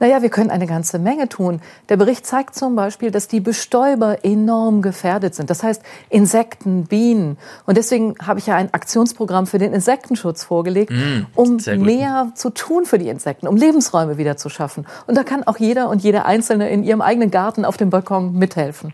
[0.00, 1.60] Naja, wir können eine ganze Menge tun.
[1.88, 5.50] Der Bericht zeigt zum Beispiel, dass die Bestäuber enorm gefährdet sind.
[5.50, 7.38] Das heißt Insekten, Bienen.
[7.66, 12.50] Und deswegen habe ich ja ein Aktionsprogramm für den Insektenschutz vorgelegt, mm, um mehr zu
[12.50, 14.86] tun für die Insekten, um Lebensräume wieder zu schaffen.
[15.06, 18.34] Und da kann auch jeder und jede Einzelne in ihrem eigenen Garten auf dem Balkon
[18.38, 18.92] mithelfen.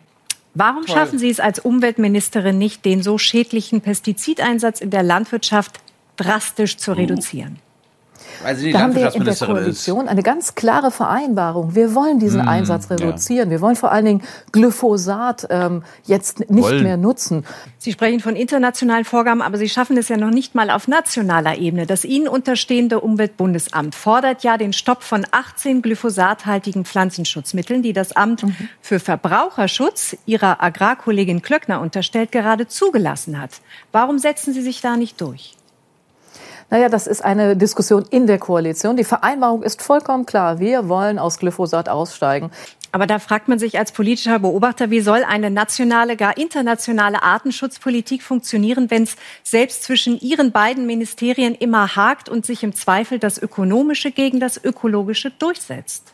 [0.55, 0.97] Warum Toll.
[0.97, 5.81] schaffen Sie es als Umweltministerin nicht, den so schädlichen Pestizideinsatz in der Landwirtschaft
[6.17, 7.59] drastisch zu reduzieren?
[8.43, 10.11] Weil sie die da haben wir in der Koalition ist.
[10.11, 11.75] eine ganz klare Vereinbarung.
[11.75, 13.49] Wir wollen diesen mmh, Einsatz reduzieren.
[13.49, 13.51] Ja.
[13.51, 14.23] Wir wollen vor allen Dingen
[14.53, 16.83] Glyphosat ähm, jetzt nicht wollen.
[16.83, 17.45] mehr nutzen.
[17.79, 21.59] Sie sprechen von internationalen Vorgaben, aber Sie schaffen es ja noch nicht mal auf nationaler
[21.59, 21.87] Ebene.
[21.87, 28.45] Das Ihnen unterstehende Umweltbundesamt fordert ja den Stopp von 18 glyphosathaltigen Pflanzenschutzmitteln, die das Amt
[28.45, 28.57] mhm.
[28.81, 33.61] für Verbraucherschutz Ihrer Agrarkollegin Klöckner unterstellt, gerade zugelassen hat.
[33.93, 35.57] Warum setzen Sie sich da nicht durch?
[36.71, 38.97] Naja, das ist eine Diskussion in der Koalition.
[38.97, 40.61] Die Vereinbarung ist vollkommen klar.
[40.61, 42.53] Wir wollen aus Glyphosat aussteigen.
[42.93, 48.23] Aber da fragt man sich als politischer Beobachter, wie soll eine nationale, gar internationale Artenschutzpolitik
[48.23, 53.39] funktionieren, wenn es selbst zwischen Ihren beiden Ministerien immer hakt und sich im Zweifel das
[53.41, 56.13] Ökonomische gegen das Ökologische durchsetzt?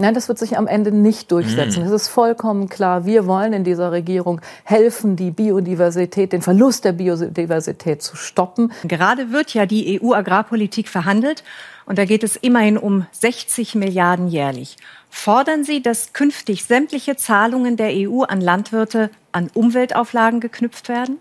[0.00, 1.84] Nein, das wird sich am Ende nicht durchsetzen.
[1.84, 6.92] Es ist vollkommen klar, wir wollen in dieser Regierung helfen, die Biodiversität, den Verlust der
[6.92, 8.72] Biodiversität zu stoppen.
[8.84, 11.44] Gerade wird ja die EU-Agrarpolitik verhandelt
[11.84, 14.78] und da geht es immerhin um 60 Milliarden jährlich.
[15.10, 21.18] Fordern Sie, dass künftig sämtliche Zahlungen der EU an Landwirte an Umweltauflagen geknüpft werden?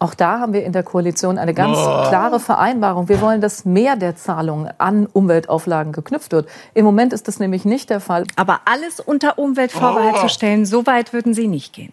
[0.00, 2.08] Auch da haben wir in der Koalition eine ganz oh.
[2.08, 3.08] klare Vereinbarung.
[3.08, 6.48] Wir wollen, dass mehr der Zahlungen an Umweltauflagen geknüpft wird.
[6.74, 8.24] Im Moment ist das nämlich nicht der Fall.
[8.36, 10.20] Aber alles unter Umweltvorbehalt oh.
[10.22, 11.92] zu stellen, so weit würden Sie nicht gehen.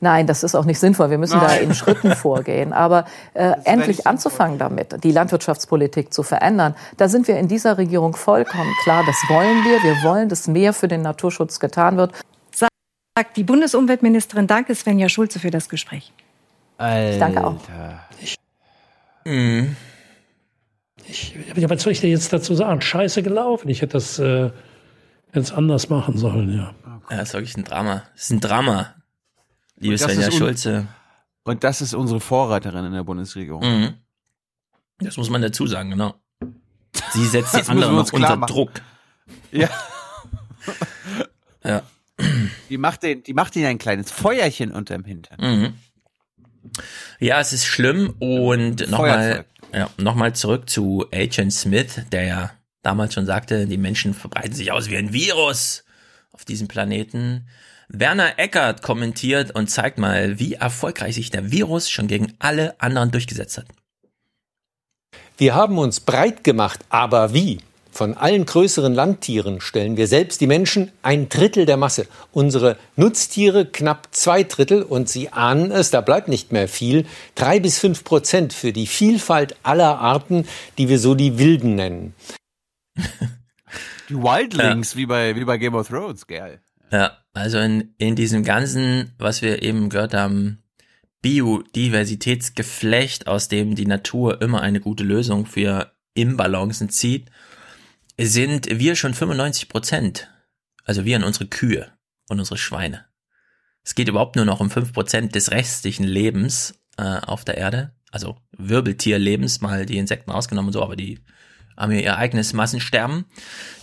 [0.00, 1.10] Nein, das ist auch nicht sinnvoll.
[1.10, 1.46] Wir müssen Nein.
[1.46, 2.72] da in Schritten vorgehen.
[2.72, 3.04] Aber
[3.34, 8.72] äh, endlich anzufangen damit, die Landwirtschaftspolitik zu verändern, da sind wir in dieser Regierung vollkommen
[8.82, 9.04] klar.
[9.06, 9.82] Das wollen wir.
[9.82, 12.12] Wir wollen, dass mehr für den Naturschutz getan wird.
[12.52, 14.46] Sagt die Bundesumweltministerin.
[14.46, 16.12] Danke, Svenja Schulze, für das Gespräch.
[16.80, 17.12] Alter.
[17.12, 17.60] Ich danke auch.
[18.22, 18.36] Ich,
[19.26, 19.76] mhm.
[21.06, 22.80] ich, was soll ich dir jetzt dazu sagen?
[22.80, 23.68] Scheiße gelaufen.
[23.68, 24.50] Ich hätte das äh,
[25.34, 26.74] jetzt anders machen sollen, ja.
[27.10, 28.04] Ja, das ist wirklich ein Drama.
[28.14, 28.94] Das ist ein Drama.
[29.76, 30.86] Liebe Svenja Schulze.
[31.44, 33.62] Und das ist unsere Vorreiterin in der Bundesregierung.
[33.62, 33.94] Mhm.
[35.00, 36.14] Das muss man dazu sagen, genau.
[37.12, 38.52] Sie setzt die anderen noch unter machen.
[38.52, 38.72] Druck.
[39.50, 39.68] Ja.
[41.64, 41.82] ja.
[42.68, 45.38] Die macht den, die macht ihnen ein kleines Feuerchen unterm Hintern.
[45.40, 45.74] Mhm.
[47.18, 52.50] Ja, es ist schlimm und nochmal ja, noch zurück zu Agent Smith, der ja
[52.82, 55.84] damals schon sagte, die Menschen verbreiten sich aus wie ein Virus
[56.32, 57.46] auf diesem Planeten.
[57.88, 63.10] Werner Eckert kommentiert und zeigt mal, wie erfolgreich sich der Virus schon gegen alle anderen
[63.10, 63.66] durchgesetzt hat.
[65.36, 67.60] Wir haben uns breit gemacht, aber wie?
[67.92, 72.06] Von allen größeren Landtieren stellen wir selbst die Menschen ein Drittel der Masse.
[72.32, 77.06] Unsere Nutztiere knapp zwei Drittel und Sie ahnen es, da bleibt nicht mehr viel.
[77.34, 80.46] Drei bis fünf Prozent für die Vielfalt aller Arten,
[80.78, 82.14] die wir so die Wilden nennen.
[84.08, 84.98] Die Wildlings, ja.
[84.98, 86.60] wie, bei, wie bei Game of Thrones, geil.
[86.90, 90.62] Ja, also in, in diesem ganzen, was wir eben gehört haben,
[91.22, 97.30] Biodiversitätsgeflecht, aus dem die Natur immer eine gute Lösung für Imbalancen zieht,
[98.26, 100.28] sind wir schon 95 Prozent.
[100.84, 101.92] Also wir und unsere Kühe
[102.28, 103.06] und unsere Schweine.
[103.82, 107.92] Es geht überhaupt nur noch um 5 Prozent des restlichen Lebens äh, auf der Erde.
[108.10, 111.20] Also Wirbeltierlebens, mal die Insekten rausgenommen und so, aber die
[111.76, 113.24] haben ja ihr eigenes Massensterben.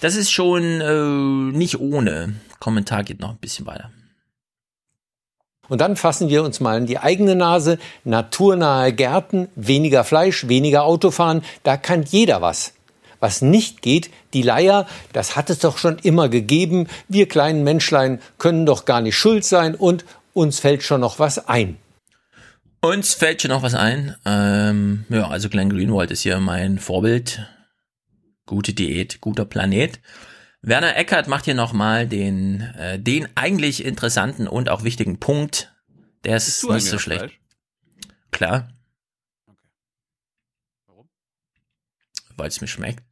[0.02, 2.36] Das ist schon äh, nicht ohne.
[2.60, 3.92] Kommentar geht noch ein bisschen weiter.
[5.68, 7.78] Und dann fassen wir uns mal in die eigene Nase.
[8.04, 12.74] Naturnahe Gärten, weniger Fleisch, weniger Autofahren, da kann jeder was.
[13.20, 16.88] Was nicht geht, die Leier, das hat es doch schon immer gegeben.
[17.08, 21.48] Wir kleinen Menschlein können doch gar nicht schuld sein und uns fällt schon noch was
[21.48, 21.78] ein.
[22.82, 24.16] Uns fällt schon noch was ein.
[24.26, 27.48] Ähm, ja, also Glenn Greenwald ist hier mein Vorbild.
[28.46, 30.00] Gute Diät, guter Planet.
[30.62, 35.74] Werner Eckert macht hier nochmal den, äh, den eigentlich interessanten und auch wichtigen Punkt.
[36.24, 37.22] Der ist nicht so schlecht.
[37.22, 37.40] Fleisch?
[38.32, 38.70] Klar.
[39.48, 39.58] Okay.
[40.88, 41.10] Warum?
[42.36, 43.07] Weil es mir schmeckt.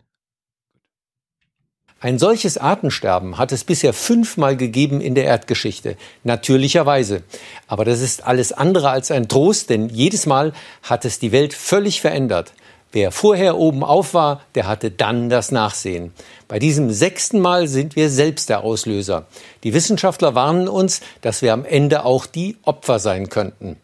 [2.06, 7.24] Ein solches Artensterben hat es bisher fünfmal gegeben in der Erdgeschichte, natürlicherweise.
[7.66, 10.54] Aber das ist alles andere als ein Trost, denn jedes Mal
[10.84, 12.54] hat es die Welt völlig verändert.
[12.92, 16.14] Wer vorher oben auf war, der hatte dann das Nachsehen.
[16.48, 19.26] Bei diesem sechsten Mal sind wir selbst der Auslöser.
[19.64, 23.78] Die Wissenschaftler warnen uns, dass wir am Ende auch die Opfer sein könnten.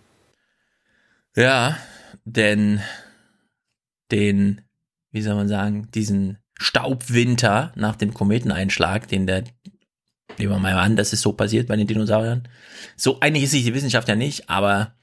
[1.36, 1.76] Ja,
[2.26, 2.84] denn
[4.12, 4.62] den,
[5.10, 9.44] wie soll man sagen, diesen Staubwinter nach dem Kometeneinschlag, den der,
[10.38, 12.48] nehmen wir mal an, das ist so passiert bei den Dinosauriern.
[12.96, 14.94] So einig ist sich die Wissenschaft ja nicht, aber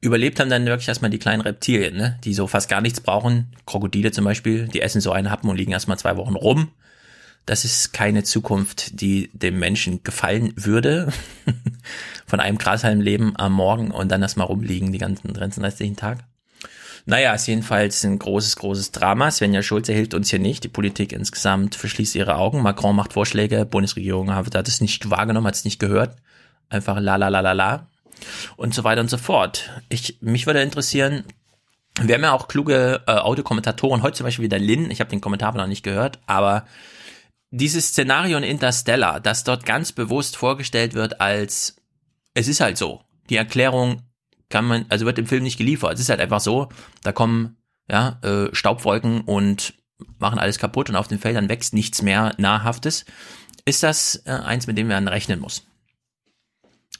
[0.00, 2.18] überlebt haben dann wirklich erstmal die kleinen Reptilien, ne?
[2.24, 3.52] die so fast gar nichts brauchen.
[3.64, 6.72] Krokodile zum Beispiel, die essen so einen Happen und liegen erstmal zwei Wochen rum.
[7.46, 11.12] Das ist keine Zukunft, die dem Menschen gefallen würde.
[12.26, 16.24] Von einem Grashalmleben am Morgen und dann erstmal rumliegen die ganzen, ganzen restlichen Tag.
[17.06, 19.30] Naja, ist jedenfalls ein großes, großes Drama.
[19.30, 20.64] Svenja Schulze hilft uns hier nicht.
[20.64, 22.62] Die Politik insgesamt verschließt ihre Augen.
[22.62, 23.66] Macron macht Vorschläge.
[23.66, 26.16] Bundesregierung hat, es nicht wahrgenommen, hat es nicht gehört.
[26.70, 27.90] Einfach la la la la la.
[28.56, 29.70] Und so weiter und so fort.
[29.90, 31.24] Ich, mich würde interessieren,
[32.00, 34.02] wir haben ja auch kluge äh, Audiokommentatoren.
[34.02, 34.90] Heute zum Beispiel wieder Lin.
[34.90, 36.64] Ich habe den Kommentar noch nicht gehört, aber
[37.50, 41.76] dieses Szenario in Interstellar, das dort ganz bewusst vorgestellt wird als
[42.34, 43.02] es ist halt so.
[43.30, 44.02] Die Erklärung
[44.54, 45.94] kann man, also wird im Film nicht geliefert.
[45.94, 46.68] Es ist halt einfach so,
[47.02, 47.56] da kommen
[47.90, 49.74] ja, äh, Staubwolken und
[50.20, 53.04] machen alles kaputt und auf den Feldern wächst nichts mehr Nahrhaftes,
[53.64, 55.66] ist das äh, eins, mit dem man rechnen muss.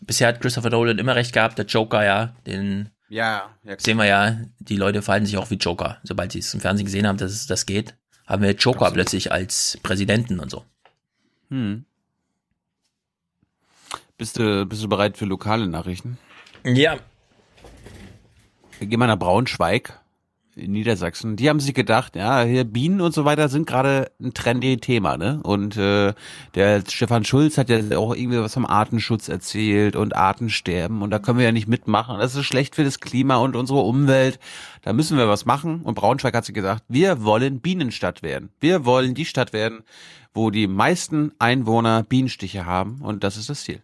[0.01, 4.07] Bisher hat Christopher Nolan immer recht gehabt, der Joker, ja, den ja, ja sehen wir
[4.07, 5.99] ja, die Leute verhalten sich auch wie Joker.
[6.03, 7.95] Sobald sie es im Fernsehen gesehen haben, dass es das geht,
[8.27, 8.95] haben wir Joker Absolut.
[8.95, 10.65] plötzlich als Präsidenten und so.
[11.51, 11.85] Hm.
[14.19, 16.19] Bist du, bist du bereit für lokale Nachrichten?
[16.65, 16.99] Ja.
[18.85, 19.99] Wir gehen mal nach Braunschweig
[20.57, 24.35] in Niedersachsen, die haben sich gedacht, ja, hier Bienen und so weiter sind gerade ein
[24.35, 25.41] trendy Thema, ne?
[25.43, 26.13] Und äh,
[26.55, 31.19] der Stefan Schulz hat ja auch irgendwie was vom Artenschutz erzählt und Artensterben und da
[31.19, 32.19] können wir ja nicht mitmachen.
[32.19, 34.39] Das ist schlecht für das Klima und unsere Umwelt.
[34.83, 35.81] Da müssen wir was machen.
[35.81, 38.51] Und Braunschweig hat sich gesagt, wir wollen Bienenstadt werden.
[38.61, 39.83] Wir wollen die Stadt werden,
[40.35, 43.81] wo die meisten Einwohner Bienenstiche haben und das ist das Ziel.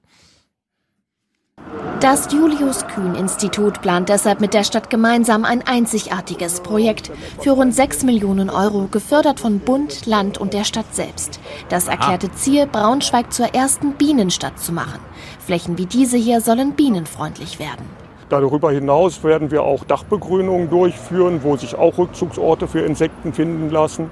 [2.01, 7.75] Das Julius Kühn Institut plant deshalb mit der Stadt gemeinsam ein einzigartiges Projekt für rund
[7.75, 11.41] 6 Millionen Euro, gefördert von Bund, Land und der Stadt selbst.
[11.69, 15.01] Das erklärte Ziel, Braunschweig zur ersten Bienenstadt zu machen.
[15.45, 17.99] Flächen wie diese hier sollen bienenfreundlich werden.
[18.31, 24.09] Darüber hinaus werden wir auch Dachbegrünungen durchführen, wo sich auch Rückzugsorte für Insekten finden lassen.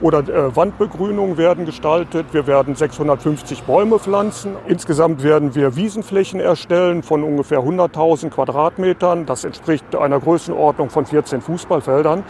[0.00, 2.26] Oder äh, Wandbegrünungen werden gestaltet.
[2.32, 4.56] Wir werden 650 Bäume pflanzen.
[4.66, 9.26] Insgesamt werden wir Wiesenflächen erstellen von ungefähr 100.000 Quadratmetern.
[9.26, 12.24] Das entspricht einer Größenordnung von 14 Fußballfeldern.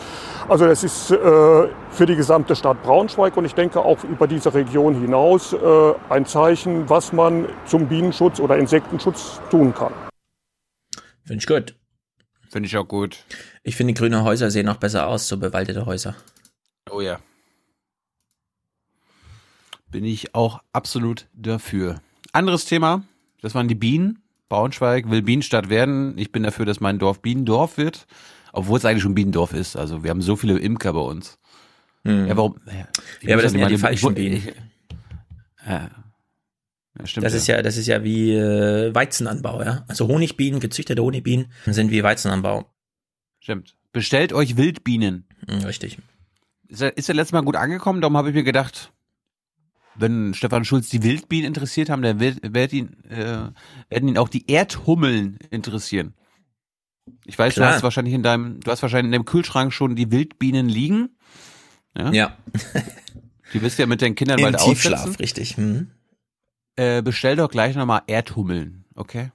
[0.48, 4.54] Also das ist äh, für die gesamte Stadt Braunschweig und ich denke auch über diese
[4.54, 5.56] Region hinaus äh,
[6.08, 9.92] ein Zeichen, was man zum Bienenschutz oder Insektenschutz tun kann.
[11.28, 11.74] Finde ich gut.
[12.48, 13.22] Finde ich auch gut.
[13.62, 16.16] Ich finde, grüne Häuser sehen noch besser aus, so bewaldete Häuser.
[16.90, 17.20] Oh ja.
[19.90, 22.00] Bin ich auch absolut dafür.
[22.32, 23.04] Anderes Thema,
[23.42, 24.22] das waren die Bienen.
[24.48, 26.16] Braunschweig will Bienenstadt werden.
[26.16, 28.06] Ich bin dafür, dass mein Dorf Bienendorf wird.
[28.54, 29.76] Obwohl es eigentlich schon Bienendorf ist.
[29.76, 31.38] Also wir haben so viele Imker bei uns.
[32.04, 32.26] Hm.
[32.26, 32.58] Ja, warum?
[32.64, 32.88] Ja,
[33.20, 34.36] ja aber das sind ja die falschen Bienen.
[34.36, 34.54] Ich,
[35.66, 35.90] ja,
[36.98, 37.38] ja, stimmt, das ja.
[37.38, 39.84] ist ja, das ist ja wie äh, Weizenanbau, ja.
[39.88, 42.66] Also Honigbienen, gezüchtete Honigbienen sind wie Weizenanbau.
[43.40, 43.76] Stimmt.
[43.92, 45.26] Bestellt euch Wildbienen.
[45.46, 45.98] Mhm, richtig.
[46.68, 48.92] Ist er, ist er letztes Mal gut angekommen, darum habe ich mir gedacht,
[49.94, 53.50] wenn Stefan Schulz die Wildbienen interessiert haben, dann wird, wird ihn, äh,
[53.88, 56.14] werden ihn auch die Erdhummeln interessieren.
[57.24, 57.70] Ich weiß, Klar.
[57.70, 61.16] du hast wahrscheinlich in deinem, du hast wahrscheinlich in deinem Kühlschrank schon die Wildbienen liegen.
[61.96, 62.12] Ja.
[62.12, 62.38] ja.
[63.52, 65.20] die wirst du ja mit deinen Kindern Im bald Tiefschlaf, aussetzen.
[65.20, 65.56] richtig.
[65.56, 65.90] Hm.
[66.78, 69.32] Äh, bestell doch gleich nochmal Erdhummeln, okay?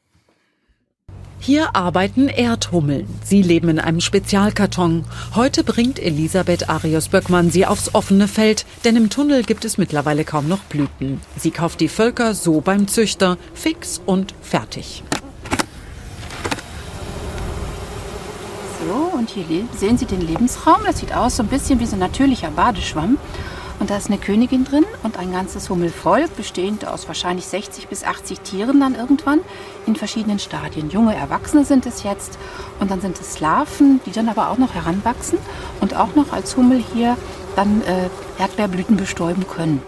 [1.39, 3.05] Hier arbeiten Erdhummeln.
[3.21, 5.03] Sie leben in einem Spezialkarton.
[5.35, 10.47] Heute bringt Elisabeth Arius-Böckmann sie aufs offene Feld, denn im Tunnel gibt es mittlerweile kaum
[10.47, 11.19] noch Blüten.
[11.35, 15.03] Sie kauft die Völker so beim Züchter, fix und fertig.
[18.87, 20.79] So, und hier sehen Sie den Lebensraum.
[20.85, 23.17] Das sieht aus so ein bisschen wie so ein natürlicher Badeschwamm.
[23.83, 28.05] Und da ist eine Königin drin und ein ganzes Hummelvolk, bestehend aus wahrscheinlich 60 bis
[28.05, 29.41] 80 Tieren dann irgendwann
[29.85, 30.89] in verschiedenen Stadien.
[30.89, 32.39] Junge Erwachsene sind es jetzt
[32.79, 35.37] und dann sind es Larven, die dann aber auch noch heranwachsen
[35.81, 37.17] und auch noch als Hummel hier
[37.57, 38.07] dann äh,
[38.41, 39.81] Erdbeerblüten bestäuben können.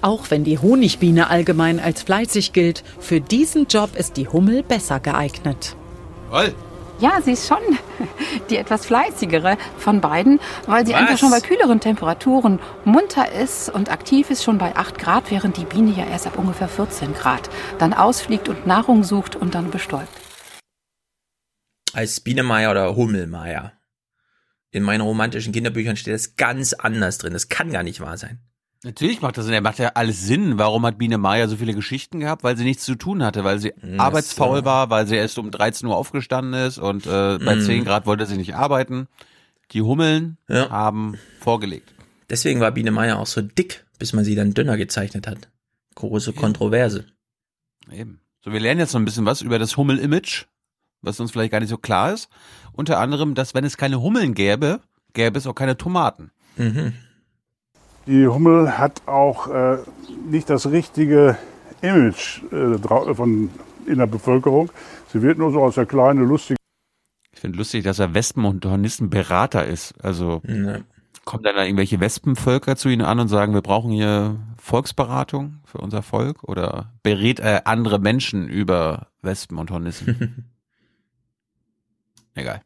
[0.00, 4.98] Auch wenn die Honigbiene allgemein als fleißig gilt, für diesen Job ist die Hummel besser
[4.98, 5.76] geeignet.
[6.28, 6.52] Toll.
[7.02, 7.58] Ja, sie ist schon
[8.50, 11.00] die etwas fleißigere von beiden, weil sie Was?
[11.00, 15.56] einfach schon bei kühleren Temperaturen munter ist und aktiv ist schon bei 8 Grad, während
[15.56, 19.72] die Biene ja erst ab ungefähr 14 Grad dann ausfliegt und Nahrung sucht und dann
[19.72, 20.16] bestäubt.
[21.92, 23.72] Als Bienemeier oder Hummelmeier.
[24.70, 27.32] In meinen romantischen Kinderbüchern steht das ganz anders drin.
[27.32, 28.38] Das kann gar nicht wahr sein.
[28.84, 29.54] Natürlich macht das Sinn.
[29.54, 30.58] Er macht ja alles Sinn.
[30.58, 32.42] Warum hat Biene Maya so viele Geschichten gehabt?
[32.42, 34.64] Weil sie nichts zu tun hatte, weil sie das arbeitsfaul so.
[34.64, 37.60] war, weil sie erst um 13 Uhr aufgestanden ist und äh, bei mm.
[37.60, 39.06] 10 Grad wollte sie nicht arbeiten.
[39.70, 40.68] Die Hummeln ja.
[40.70, 41.94] haben vorgelegt.
[42.28, 45.48] Deswegen war Biene Maya auch so dick, bis man sie dann dünner gezeichnet hat.
[45.94, 47.06] Große Kontroverse.
[47.90, 48.20] Eben.
[48.40, 50.46] So, wir lernen jetzt noch ein bisschen was über das Hummel-Image,
[51.02, 52.28] was uns vielleicht gar nicht so klar ist.
[52.72, 54.80] Unter anderem, dass wenn es keine Hummeln gäbe,
[55.12, 56.32] gäbe es auch keine Tomaten.
[56.56, 56.94] Mhm.
[58.06, 59.78] Die Hummel hat auch äh,
[60.28, 61.38] nicht das richtige
[61.82, 63.50] Image äh, von,
[63.86, 64.70] in der Bevölkerung.
[65.12, 66.56] Sie wird nur so als der kleine, lustige.
[67.32, 69.94] Ich finde lustig, dass er Wespen- und Hornistenberater ist.
[70.04, 70.84] Also ne.
[71.24, 75.78] kommen dann da irgendwelche Wespenvölker zu ihnen an und sagen, wir brauchen hier Volksberatung für
[75.78, 76.44] unser Volk?
[76.44, 80.52] Oder berät er andere Menschen über Wespen und Hornissen?
[82.34, 82.62] Egal.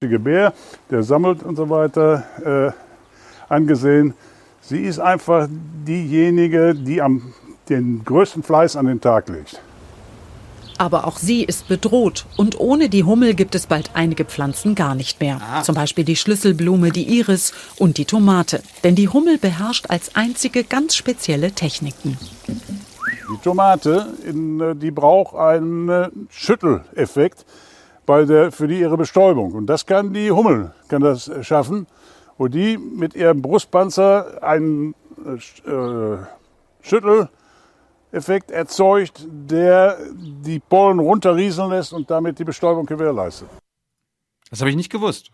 [0.00, 0.52] Bär,
[0.90, 2.72] der sammelt und so weiter äh,
[3.48, 4.14] angesehen.
[4.62, 7.34] Sie ist einfach diejenige, die am,
[7.68, 9.60] den größten Fleiß an den Tag legt.
[10.78, 14.94] Aber auch sie ist bedroht und ohne die Hummel gibt es bald einige Pflanzen gar
[14.94, 15.40] nicht mehr.
[15.40, 15.62] Ah.
[15.62, 18.62] Zum Beispiel die Schlüsselblume, die Iris und die Tomate.
[18.82, 22.16] Denn die Hummel beherrscht als einzige ganz spezielle Techniken.
[22.48, 27.44] Die Tomate, in, die braucht einen Schütteleffekt
[28.06, 29.52] bei der, für die ihre Bestäubung.
[29.52, 31.86] Und das kann die Hummel kann das schaffen,
[32.38, 34.94] wo die mit ihrem Brustpanzer einen
[35.24, 36.16] äh,
[36.82, 43.48] Schütteleffekt erzeugt, der die Pollen runterrieseln lässt und damit die Bestäubung gewährleistet.
[44.50, 45.30] Das habe ich nicht gewusst.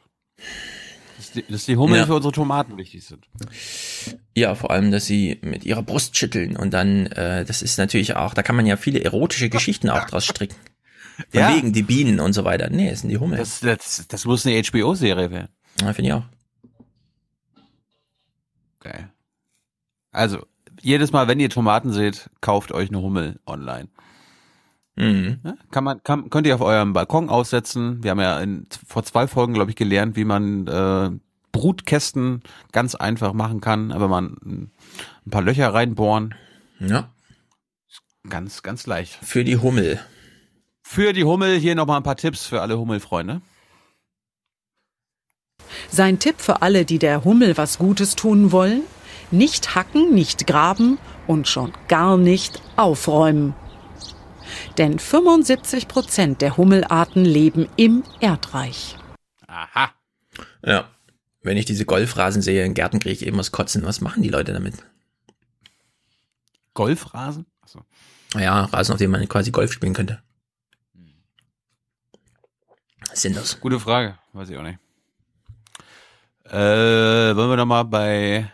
[1.17, 2.07] Dass die, dass die Hummeln ja.
[2.07, 3.27] für unsere Tomaten wichtig sind.
[4.37, 8.15] Ja, vor allem, dass sie mit ihrer Brust schütteln und dann, äh, das ist natürlich
[8.15, 10.57] auch, da kann man ja viele erotische Geschichten auch draus stricken.
[11.31, 11.57] Von ja.
[11.57, 12.71] wegen die Bienen und so weiter.
[12.71, 13.41] Nee, es sind die Hummeln.
[13.41, 15.49] Das, das, das muss eine HBO-Serie werden.
[15.81, 16.23] Ja, finde ich auch.
[18.81, 19.13] Geil.
[20.13, 20.47] Also,
[20.81, 23.89] jedes Mal, wenn ihr Tomaten seht, kauft euch eine Hummel online.
[24.97, 25.41] Mhm.
[25.71, 28.03] Kann man, kann, könnt ihr auf eurem Balkon aussetzen.
[28.03, 31.11] Wir haben ja in, vor zwei Folgen, glaube ich, gelernt, wie man äh,
[31.53, 32.43] Brutkästen
[32.73, 34.37] ganz einfach machen kann, aber man
[35.27, 36.35] ein paar Löcher reinbohren.
[36.81, 37.11] Ja.
[38.29, 39.19] Ganz, ganz leicht.
[39.23, 40.01] Für die Hummel.
[40.83, 43.41] Für die Hummel hier nochmal ein paar Tipps für alle Hummelfreunde.
[45.91, 48.83] Sein Tipp für alle, die der Hummel was Gutes tun wollen?
[49.31, 53.55] Nicht hacken, nicht graben und schon gar nicht aufräumen.
[54.79, 58.97] Denn 75 Prozent der Hummelarten leben im Erdreich.
[59.47, 59.93] Aha.
[60.65, 60.89] Ja.
[61.43, 63.85] Wenn ich diese Golfrasen sehe in Gärten, kriege ich eben was Kotzen.
[63.85, 64.75] Was machen die Leute damit?
[66.75, 67.47] Golfrasen?
[67.61, 67.85] Achso.
[68.35, 70.23] Ja, Rasen, auf dem man quasi Golf spielen könnte.
[73.11, 73.61] Das?
[73.61, 74.19] Gute Frage.
[74.33, 74.79] Weiß ich auch nicht.
[76.51, 78.51] Äh, wollen wir noch mal bei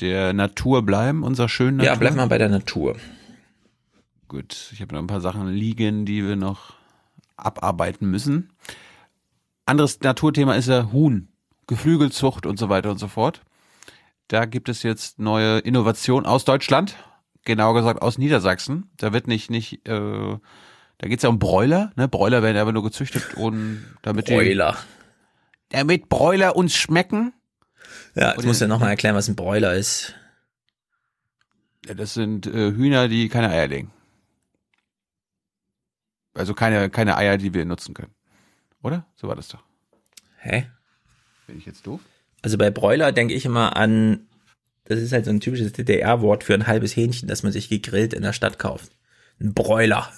[0.00, 1.92] der Natur bleiben, unserer schönen Natur?
[1.92, 2.96] Ja, bleiben wir bei der Natur.
[4.28, 6.74] Gut, ich habe noch ein paar Sachen liegen, die wir noch
[7.36, 8.50] abarbeiten müssen.
[9.66, 11.28] Anderes Naturthema ist ja Huhn,
[11.66, 13.42] Geflügelzucht und so weiter und so fort.
[14.28, 16.96] Da gibt es jetzt neue Innovationen aus Deutschland,
[17.44, 18.90] genauer gesagt aus Niedersachsen.
[18.96, 20.38] Da wird nicht, nicht, äh,
[20.98, 22.08] da geht's ja um Bräuler, ne?
[22.08, 24.72] Bräuler werden aber nur gezüchtet und damit Bräuler.
[24.72, 25.03] Die,
[25.70, 27.32] damit Bräuler uns schmecken.
[28.14, 30.14] Ja, jetzt muss ja nochmal erklären, was ein Bräuler ist.
[31.86, 33.90] Ja, das sind äh, Hühner, die keine Eier legen.
[36.34, 38.14] Also keine, keine Eier, die wir nutzen können.
[38.82, 39.06] Oder?
[39.16, 39.62] So war das doch.
[40.38, 40.66] Hä?
[41.46, 42.00] Bin ich jetzt doof?
[42.42, 44.26] Also bei Bräuler denke ich immer an,
[44.84, 48.12] das ist halt so ein typisches DDR-Wort für ein halbes Hähnchen, das man sich gegrillt
[48.12, 48.92] in der Stadt kauft.
[49.40, 50.12] Ein Bräuler.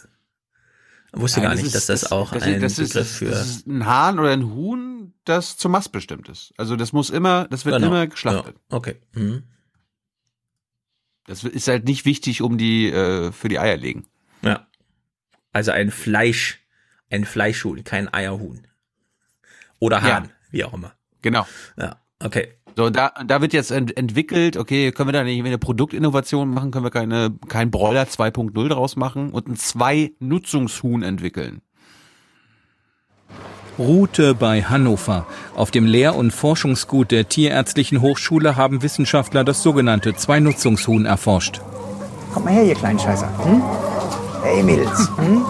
[1.13, 3.27] Wusste Nein, gar nicht, ist, dass das, das auch das, ein das Begriff ist, für.
[3.27, 6.53] Das ist ein Hahn oder ein Huhn, das zum Mast bestimmt ist.
[6.57, 7.89] Also das muss immer, das wird genau.
[7.89, 8.57] immer geschlachtet.
[8.71, 8.97] Ja, okay.
[9.13, 9.45] Mhm.
[11.27, 14.07] Das ist halt nicht wichtig, um die äh, für die Eier legen.
[14.43, 14.67] Ja.
[15.53, 16.61] Also ein Fleisch,
[17.11, 18.67] ein Fleischhuhn, kein Eierhuhn.
[19.79, 20.31] Oder Hahn, ja.
[20.51, 20.95] wie auch immer.
[21.23, 21.47] Genau.
[21.77, 22.56] Ja, okay.
[22.77, 26.71] So, da, da wird jetzt ent entwickelt, okay, können wir da nicht eine Produktinnovation machen,
[26.71, 31.63] können wir keine, kein Broiler 2.0 draus machen und ein Zwei-Nutzungshuhn entwickeln.
[33.79, 35.27] Route bei Hannover.
[35.55, 41.63] Auf dem Lehr- und Forschungsgut der Tierärztlichen Hochschule haben Wissenschaftler das sogenannte Zwei-Nutzungshuhn erforscht.
[42.33, 43.29] Kommt mal her, ihr kleinen Scheißer.
[43.43, 43.63] Hm?
[44.43, 45.11] Hey, Mädels.
[45.17, 45.45] Hm?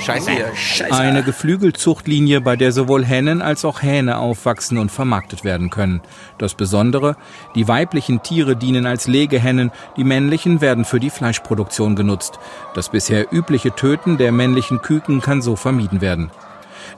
[0.00, 0.94] Scheiße, Scheiße.
[0.94, 6.00] Eine Geflügelzuchtlinie, bei der sowohl Hennen als auch Hähne aufwachsen und vermarktet werden können.
[6.38, 7.16] Das Besondere,
[7.54, 12.38] die weiblichen Tiere dienen als Legehennen, die männlichen werden für die Fleischproduktion genutzt.
[12.74, 16.30] Das bisher übliche Töten der männlichen Küken kann so vermieden werden.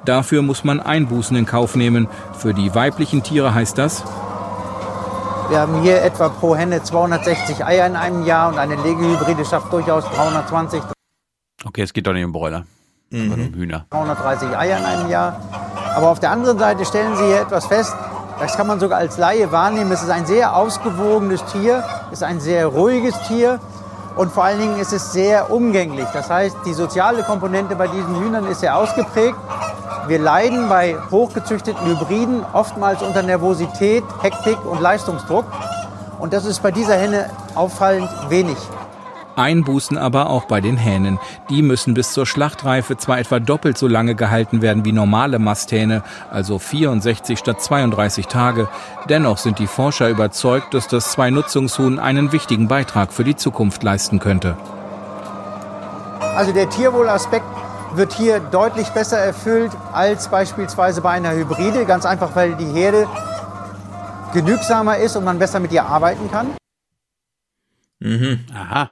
[0.04, 2.08] Dafür muss man Einbußen in Kauf nehmen.
[2.38, 4.04] Für die weiblichen Tiere heißt das,
[5.50, 9.72] wir haben hier etwa pro Henne 260 Eier in einem Jahr und eine Legehybride schafft
[9.72, 10.82] durchaus 320.
[11.66, 12.64] Okay, es geht doch nicht um Bräuler
[13.14, 13.32] mhm.
[13.32, 13.86] um Hühner.
[13.90, 15.40] 330 Eier in einem Jahr.
[15.96, 17.94] Aber auf der anderen Seite stellen Sie hier etwas fest,
[18.40, 19.92] das kann man sogar als Laie wahrnehmen.
[19.92, 23.60] Es ist ein sehr ausgewogenes Tier, es ist ein sehr ruhiges Tier
[24.16, 26.06] und vor allen Dingen ist es sehr umgänglich.
[26.12, 29.38] Das heißt, die soziale Komponente bei diesen Hühnern ist sehr ausgeprägt.
[30.06, 35.46] Wir leiden bei hochgezüchteten Hybriden oftmals unter Nervosität, Hektik und Leistungsdruck.
[36.18, 38.58] Und das ist bei dieser Henne auffallend wenig.
[39.36, 41.18] Einbußen aber auch bei den Hähnen.
[41.50, 46.02] Die müssen bis zur Schlachtreife zwar etwa doppelt so lange gehalten werden wie normale Masthähne,
[46.30, 48.68] also 64 statt 32 Tage.
[49.08, 54.18] Dennoch sind die Forscher überzeugt, dass das Zwei-Nutzungshuhn einen wichtigen Beitrag für die Zukunft leisten
[54.18, 54.56] könnte.
[56.36, 57.44] Also der Tierwohlaspekt
[57.94, 63.06] wird hier deutlich besser erfüllt als beispielsweise bei einer Hybride, ganz einfach weil die Herde
[64.32, 66.48] genügsamer ist und man besser mit ihr arbeiten kann.
[68.00, 68.40] Mhm.
[68.52, 68.90] Aha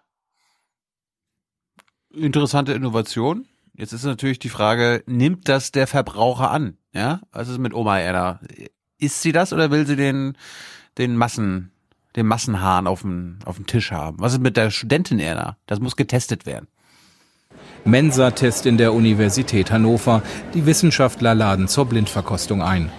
[2.14, 3.46] interessante Innovation.
[3.74, 6.76] Jetzt ist natürlich die Frage, nimmt das der Verbraucher an?
[6.92, 8.40] Ja, was ist mit Oma Erna?
[8.98, 10.36] Isst sie das oder will sie den,
[10.98, 11.72] den Massen,
[12.14, 14.18] den Massenhahn auf dem, auf dem Tisch haben?
[14.20, 15.56] Was ist mit der Studentin Erna?
[15.66, 16.68] Das muss getestet werden.
[17.84, 20.22] Mensa-Test in der Universität Hannover.
[20.54, 22.90] Die Wissenschaftler laden zur Blindverkostung ein.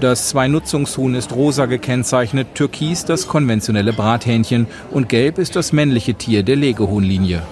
[0.00, 6.42] Das Zwei-Nutzungshuhn ist rosa gekennzeichnet, türkis das konventionelle Brathähnchen und gelb ist das männliche Tier
[6.42, 7.42] der Legehuhnlinie.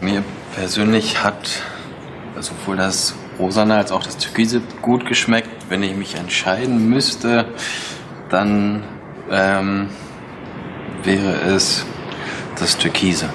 [0.00, 0.22] Mir
[0.54, 1.62] persönlich hat
[2.38, 5.48] sowohl das Rosane als auch das Türkise gut geschmeckt.
[5.68, 7.46] Wenn ich mich entscheiden müsste,
[8.30, 8.84] dann
[9.30, 9.88] ähm,
[11.02, 11.84] wäre es
[12.58, 13.28] das Türkise.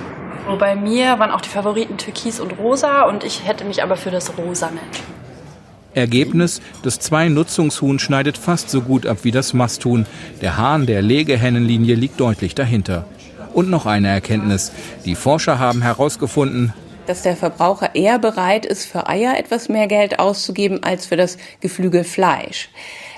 [0.59, 4.11] Bei mir waren auch die Favoriten Türkis und Rosa und ich hätte mich aber für
[4.11, 5.13] das Rosane entschieden.
[5.93, 10.05] Ergebnis, das Zwei-Nutzungshuhn schneidet fast so gut ab wie das Masthuhn.
[10.41, 13.05] Der Hahn der Legehennenlinie liegt deutlich dahinter.
[13.53, 14.71] Und noch eine Erkenntnis.
[15.05, 16.73] Die Forscher haben herausgefunden,
[17.05, 21.37] dass der Verbraucher eher bereit ist, für Eier etwas mehr Geld auszugeben als für das
[21.59, 22.69] Geflügelfleisch.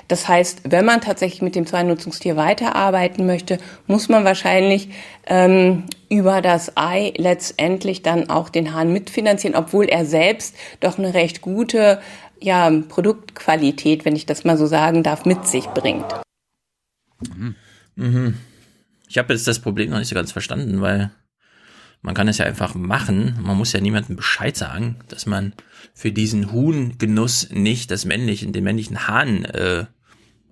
[0.08, 4.90] Das heißt, wenn man tatsächlich mit dem Zweinutzungstier weiterarbeiten möchte, muss man wahrscheinlich
[5.26, 11.14] ähm, über das Ei letztendlich dann auch den Hahn mitfinanzieren, obwohl er selbst doch eine
[11.14, 12.00] recht gute
[12.40, 16.06] ja, Produktqualität, wenn ich das mal so sagen darf, mit sich bringt.
[17.36, 17.54] Mhm.
[17.96, 18.34] Mhm.
[19.16, 21.10] Ich habe jetzt das Problem noch nicht so ganz verstanden, weil
[22.02, 23.38] man kann es ja einfach machen.
[23.40, 25.54] Man muss ja niemandem Bescheid sagen, dass man
[25.94, 29.86] für diesen Huhngenuss nicht das männliche, den männlichen Hahn äh,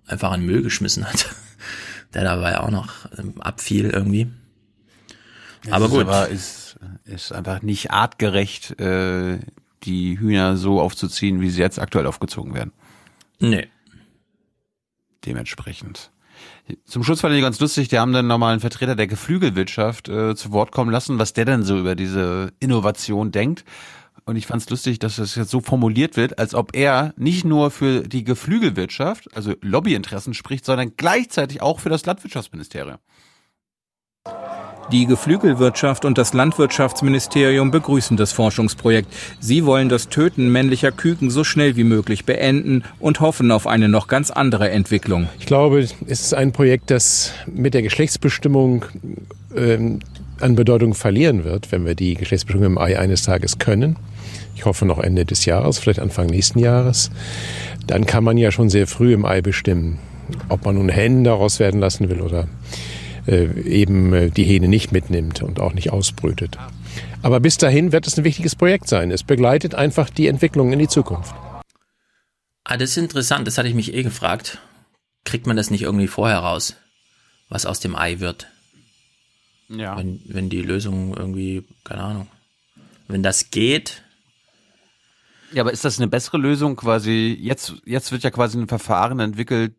[0.06, 1.26] einfach an Müll geschmissen hat,
[2.14, 4.28] der dabei auch noch ähm, abfiel irgendwie.
[5.70, 6.00] aber gut.
[6.00, 9.40] Aber ist, ist einfach nicht artgerecht, äh,
[9.82, 12.72] die Hühner so aufzuziehen, wie sie jetzt aktuell aufgezogen werden.
[13.40, 13.68] Nee.
[15.26, 16.13] Dementsprechend.
[16.84, 20.34] Zum Schluss fand ich ganz lustig, die haben dann nochmal einen Vertreter der Geflügelwirtschaft äh,
[20.34, 23.64] zu Wort kommen lassen, was der denn so über diese Innovation denkt.
[24.26, 27.44] Und ich fand es lustig, dass das jetzt so formuliert wird, als ob er nicht
[27.44, 32.96] nur für die Geflügelwirtschaft, also Lobbyinteressen spricht, sondern gleichzeitig auch für das Landwirtschaftsministerium.
[34.92, 39.12] Die Geflügelwirtschaft und das Landwirtschaftsministerium begrüßen das Forschungsprojekt.
[39.40, 43.88] Sie wollen das Töten männlicher Küken so schnell wie möglich beenden und hoffen auf eine
[43.88, 45.28] noch ganz andere Entwicklung.
[45.38, 48.84] Ich glaube, es ist ein Projekt, das mit der Geschlechtsbestimmung
[49.56, 50.00] ähm,
[50.40, 53.96] an Bedeutung verlieren wird, wenn wir die Geschlechtsbestimmung im Ei eines Tages können.
[54.54, 57.10] Ich hoffe noch Ende des Jahres, vielleicht Anfang nächsten Jahres.
[57.86, 59.98] Dann kann man ja schon sehr früh im Ei bestimmen,
[60.48, 62.48] ob man nun Hennen daraus werden lassen will oder
[63.26, 66.58] eben äh, die Hähne nicht mitnimmt und auch nicht ausbrütet.
[67.22, 69.10] Aber bis dahin wird es ein wichtiges Projekt sein.
[69.10, 71.34] Es begleitet einfach die Entwicklung in die Zukunft.
[72.64, 73.46] Ah, das ist interessant.
[73.46, 74.58] Das hatte ich mich eh gefragt.
[75.24, 76.76] Kriegt man das nicht irgendwie vorher raus,
[77.48, 78.48] was aus dem Ei wird?
[79.68, 79.96] Ja.
[79.96, 82.26] Wenn, wenn die Lösung irgendwie, keine Ahnung,
[83.08, 84.02] wenn das geht.
[85.52, 87.36] Ja, aber ist das eine bessere Lösung quasi?
[87.40, 89.74] Jetzt, jetzt wird ja quasi ein Verfahren entwickelt,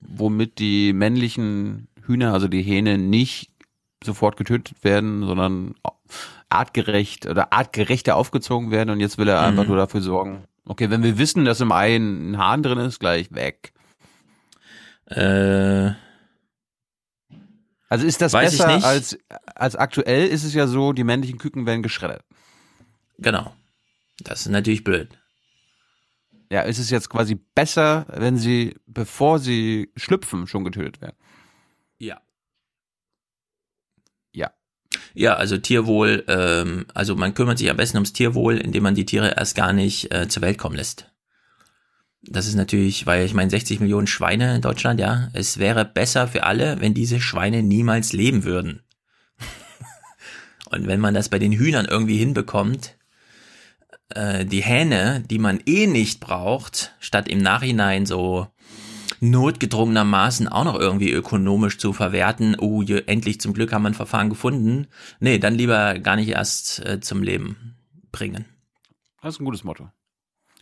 [0.00, 3.52] womit die männlichen Hühner, also die Hähne, nicht
[4.02, 5.74] sofort getötet werden, sondern
[6.48, 8.90] artgerecht oder artgerechter aufgezogen werden.
[8.90, 9.46] Und jetzt will er mhm.
[9.46, 12.98] einfach nur dafür sorgen, okay, wenn wir wissen, dass im Ei ein Hahn drin ist,
[12.98, 13.72] gleich weg.
[15.06, 15.92] Äh.
[17.88, 19.18] Also ist das Weiß besser als,
[19.54, 22.24] als aktuell ist es ja so, die männlichen Küken werden geschreddert.
[23.18, 23.52] Genau.
[24.20, 25.08] Das ist natürlich blöd.
[26.52, 31.16] Ja, ist es jetzt quasi besser, wenn sie, bevor sie schlüpfen, schon getötet werden?
[31.98, 32.20] Ja.
[34.32, 34.50] Ja.
[35.14, 39.06] Ja, also Tierwohl, ähm, also man kümmert sich am besten ums Tierwohl, indem man die
[39.06, 41.10] Tiere erst gar nicht äh, zur Welt kommen lässt.
[42.22, 46.28] Das ist natürlich, weil ich meine 60 Millionen Schweine in Deutschland, ja, es wäre besser
[46.28, 48.82] für alle, wenn diese Schweine niemals leben würden.
[50.70, 52.96] Und wenn man das bei den Hühnern irgendwie hinbekommt,
[54.10, 58.46] äh, die Hähne, die man eh nicht braucht, statt im Nachhinein so
[59.20, 63.94] notgedrungenermaßen auch noch irgendwie ökonomisch zu verwerten, oh, je, endlich zum Glück haben wir ein
[63.94, 64.86] Verfahren gefunden.
[65.20, 67.76] Nee, dann lieber gar nicht erst äh, zum Leben
[68.10, 68.46] bringen.
[69.22, 69.90] Das ist ein gutes Motto.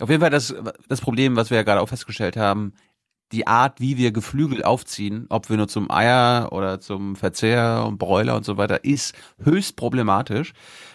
[0.01, 0.55] Auf jeden Fall das,
[0.89, 2.75] das Problem, was wir ja gerade auch festgestellt haben,
[3.31, 7.99] die Art, wie wir Geflügel aufziehen, ob wir nur zum Eier oder zum Verzehr und
[7.99, 10.53] Bräuler und so weiter, ist höchst problematisch.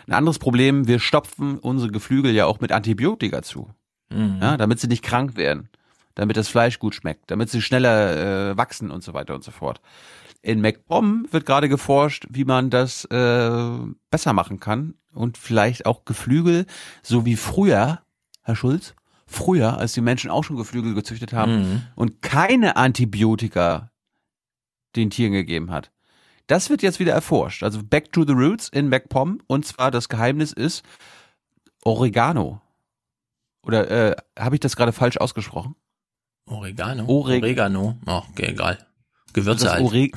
[0.08, 3.70] Ein anderes Problem, wir stopfen unsere Geflügel ja auch mit Antibiotika zu,
[4.10, 4.40] mhm.
[4.42, 5.70] ja, damit sie nicht krank werden
[6.16, 9.52] damit das Fleisch gut schmeckt, damit sie schneller äh, wachsen und so weiter und so
[9.52, 9.82] fort.
[10.42, 13.78] In MacPom wird gerade geforscht, wie man das äh,
[14.12, 16.66] besser machen kann und vielleicht auch Geflügel,
[17.02, 18.02] so wie früher,
[18.42, 18.94] Herr Schulz,
[19.26, 21.82] früher, als die Menschen auch schon Geflügel gezüchtet haben mhm.
[21.96, 23.92] und keine Antibiotika
[24.96, 25.92] den Tieren gegeben hat.
[26.48, 27.64] Das wird jetzt wieder erforscht.
[27.64, 29.42] Also Back to the Roots in MacPom.
[29.48, 30.84] Und zwar das Geheimnis ist,
[31.84, 32.62] Oregano.
[33.62, 35.76] Oder äh, habe ich das gerade falsch ausgesprochen?
[36.46, 37.06] Oregano?
[37.08, 37.98] Oreg Oregano?
[38.06, 38.78] Oh, okay, egal.
[39.34, 39.82] Gewürze halt.
[39.82, 40.10] Ore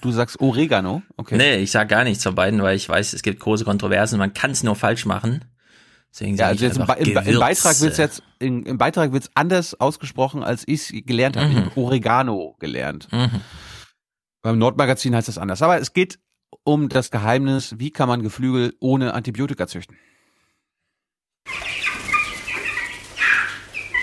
[0.00, 1.02] du sagst Oregano?
[1.16, 1.36] Okay.
[1.36, 4.32] Nee, ich sag gar nichts von beiden, weil ich weiß, es gibt große Kontroversen, man
[4.32, 5.44] kann es nur falsch machen.
[6.10, 7.38] Deswegen Ja, also ich jetzt im, im, im.
[7.40, 11.48] Beitrag wird's jetzt im, im Beitrag wird's anders ausgesprochen, als ich gelernt habe.
[11.48, 11.64] Ich Mhm.
[11.66, 13.08] habe Oregano gelernt.
[13.12, 13.40] Mhm.
[14.42, 15.62] Beim Nordmagazin heißt das anders.
[15.62, 16.18] Aber es geht
[16.64, 19.96] um das Geheimnis, wie kann man Geflügel ohne Antibiotika züchten.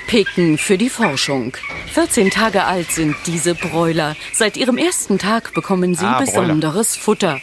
[0.09, 1.53] Picken für die Forschung.
[1.93, 4.15] 14 Tage alt sind diese Bräuler.
[4.33, 7.39] Seit ihrem ersten Tag bekommen sie Ah, besonderes Futter.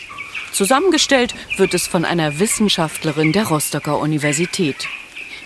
[0.50, 4.88] Zusammengestellt wird es von einer Wissenschaftlerin der Rostocker Universität.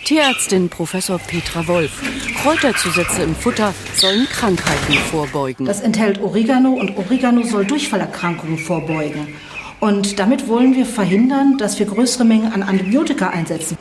[0.07, 2.01] Tierärztin Professor Petra Wolf.
[2.43, 5.67] Kräuterzusätze im Futter sollen Krankheiten vorbeugen.
[5.67, 9.35] Das enthält Oregano und Oregano soll Durchfallerkrankungen vorbeugen.
[9.79, 13.77] Und damit wollen wir verhindern, dass wir größere Mengen an Antibiotika einsetzen.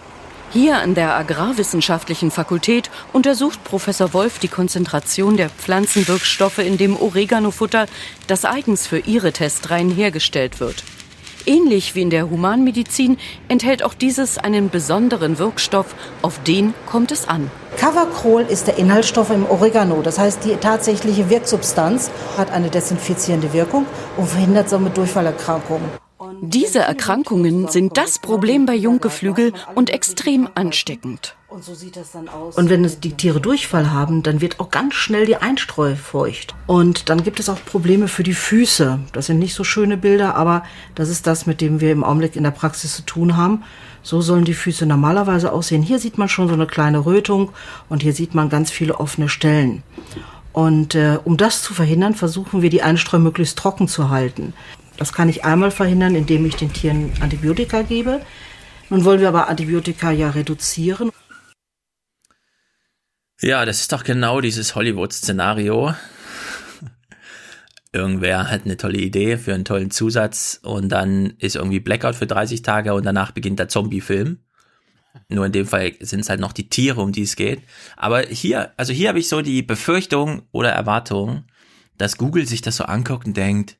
[0.52, 7.86] Hier an der Agrarwissenschaftlichen Fakultät untersucht Professor Wolf die Konzentration der Pflanzenwirkstoffe in dem Oregano-Futter,
[8.26, 10.84] das eigens für ihre Testreihen hergestellt wird.
[11.46, 15.94] Ähnlich wie in der Humanmedizin enthält auch dieses einen besonderen Wirkstoff,
[16.24, 17.52] auf den kommt es an.
[17.78, 20.02] Covercrol ist der Inhaltsstoff im Oregano.
[20.02, 23.86] Das heißt, die tatsächliche Wirksubstanz hat eine desinfizierende Wirkung
[24.18, 26.09] und verhindert somit Durchfallerkrankungen.
[26.42, 31.36] Diese Erkrankungen sind das Problem bei Junggeflügel und extrem ansteckend.
[31.48, 32.58] Und so sieht das dann aus.
[32.58, 36.54] Und wenn es die Tiere Durchfall haben, dann wird auch ganz schnell die Einstreu feucht.
[36.68, 39.00] Und dann gibt es auch Probleme für die Füße.
[39.14, 40.64] Das sind nicht so schöne Bilder, aber
[40.96, 43.64] das ist das, mit dem wir im Augenblick in der Praxis zu tun haben.
[44.04, 45.82] So sollen die Füße normalerweise aussehen.
[45.82, 47.50] Hier sieht man schon so eine kleine Rötung
[47.90, 49.84] und hier sieht man ganz viele offene Stellen.
[50.54, 54.54] Und äh, um das zu verhindern, versuchen wir die Einstreu möglichst trocken zu halten.
[55.00, 58.20] Das kann ich einmal verhindern, indem ich den Tieren Antibiotika gebe.
[58.90, 61.10] Nun wollen wir aber Antibiotika ja reduzieren.
[63.40, 65.94] Ja, das ist doch genau dieses Hollywood-Szenario.
[67.94, 72.28] Irgendwer hat eine tolle Idee für einen tollen Zusatz und dann ist irgendwie Blackout für
[72.28, 74.40] 30 Tage und danach beginnt der Zombie-Film.
[75.30, 77.62] Nur in dem Fall sind es halt noch die Tiere, um die es geht.
[77.96, 81.46] Aber hier, also hier habe ich so die Befürchtung oder Erwartung,
[81.98, 83.80] dass Google sich das so anguckt und denkt,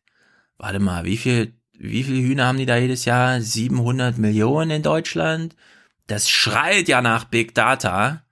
[0.60, 3.42] warte mal, wie viel, wie viele Hühner haben die da jedes Jahr?
[3.42, 5.56] 700 Millionen in Deutschland?
[6.08, 8.24] Das schreit ja nach Big Data.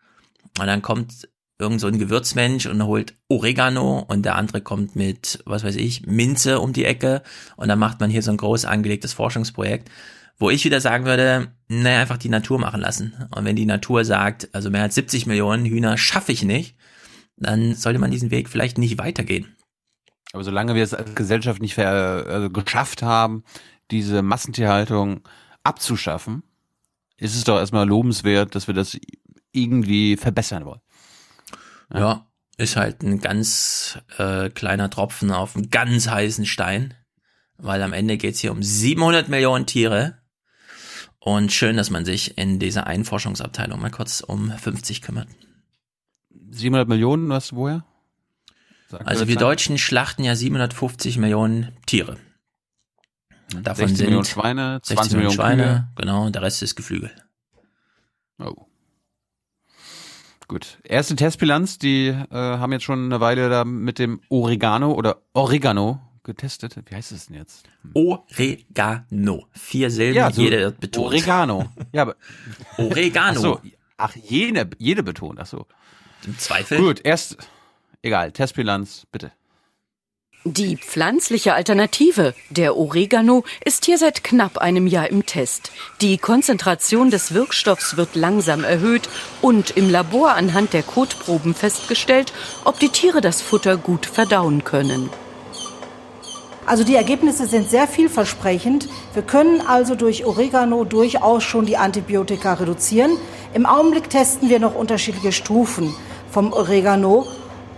[0.59, 1.27] Und dann kommt
[1.59, 6.05] irgend so ein Gewürzmensch und holt Oregano und der andere kommt mit, was weiß ich,
[6.05, 7.23] Minze um die Ecke
[7.55, 9.89] und dann macht man hier so ein groß angelegtes Forschungsprojekt,
[10.37, 13.27] wo ich wieder sagen würde, naja, einfach die Natur machen lassen.
[13.35, 16.75] Und wenn die Natur sagt, also mehr als 70 Millionen Hühner schaffe ich nicht,
[17.37, 19.56] dann sollte man diesen Weg vielleicht nicht weitergehen.
[20.33, 23.43] Aber solange wir es als Gesellschaft nicht ver, also geschafft haben,
[23.91, 25.21] diese Massentierhaltung
[25.63, 26.43] abzuschaffen,
[27.17, 28.97] ist es doch erstmal lobenswert, dass wir das
[29.51, 30.81] irgendwie verbessern wollen.
[31.93, 32.27] Ja,
[32.57, 36.93] ist halt ein ganz äh, kleiner Tropfen auf einen ganz heißen Stein,
[37.57, 40.17] weil am Ende geht's hier um 700 Millionen Tiere.
[41.19, 45.27] Und schön, dass man sich in dieser einen Forschungsabteilung mal kurz um 50 kümmert.
[46.51, 47.85] 700 Millionen, was woher?
[48.91, 49.35] Also wir.
[49.35, 52.17] Deutschen schlachten ja 750 Millionen Tiere.
[53.49, 57.11] Davon 16 sind Millionen Schweine, 16 20 Millionen Schweine, genau, und der Rest ist Geflügel.
[58.39, 58.65] Oh.
[60.47, 60.77] Gut.
[60.83, 66.01] Erste Testbilanz, die äh, haben jetzt schon eine Weile da mit dem Oregano oder Oregano
[66.23, 66.75] getestet.
[66.85, 67.67] Wie heißt es denn jetzt?
[67.93, 69.47] Oregano.
[69.51, 71.07] Vier Silben, Ja, so jede betont.
[71.07, 71.71] Oregano.
[71.91, 72.15] Ja, aber
[72.77, 73.39] Oregano.
[73.39, 73.61] Ach, so.
[73.97, 75.39] Ach jede, jede betont.
[75.39, 75.65] Ach so.
[76.25, 76.79] Im Zweifel.
[76.79, 77.37] Gut, erst
[78.07, 79.31] egal, Testbilanz, bitte.
[80.45, 85.71] Die pflanzliche Alternative, der Oregano, ist hier seit knapp einem Jahr im Test.
[85.99, 89.09] Die Konzentration des Wirkstoffs wird langsam erhöht
[89.41, 92.31] und im Labor anhand der Kotproben festgestellt,
[92.63, 95.09] ob die Tiere das Futter gut verdauen können.
[96.65, 98.87] Also die Ergebnisse sind sehr vielversprechend.
[99.13, 103.11] Wir können also durch Oregano durchaus schon die Antibiotika reduzieren.
[103.53, 105.93] Im Augenblick testen wir noch unterschiedliche Stufen
[106.29, 107.25] vom Oregano.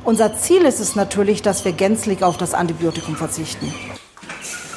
[0.10, 3.72] Unser Ziel ist es natürlich, dass wir gänzlich auf das Antibiotikum verzichten.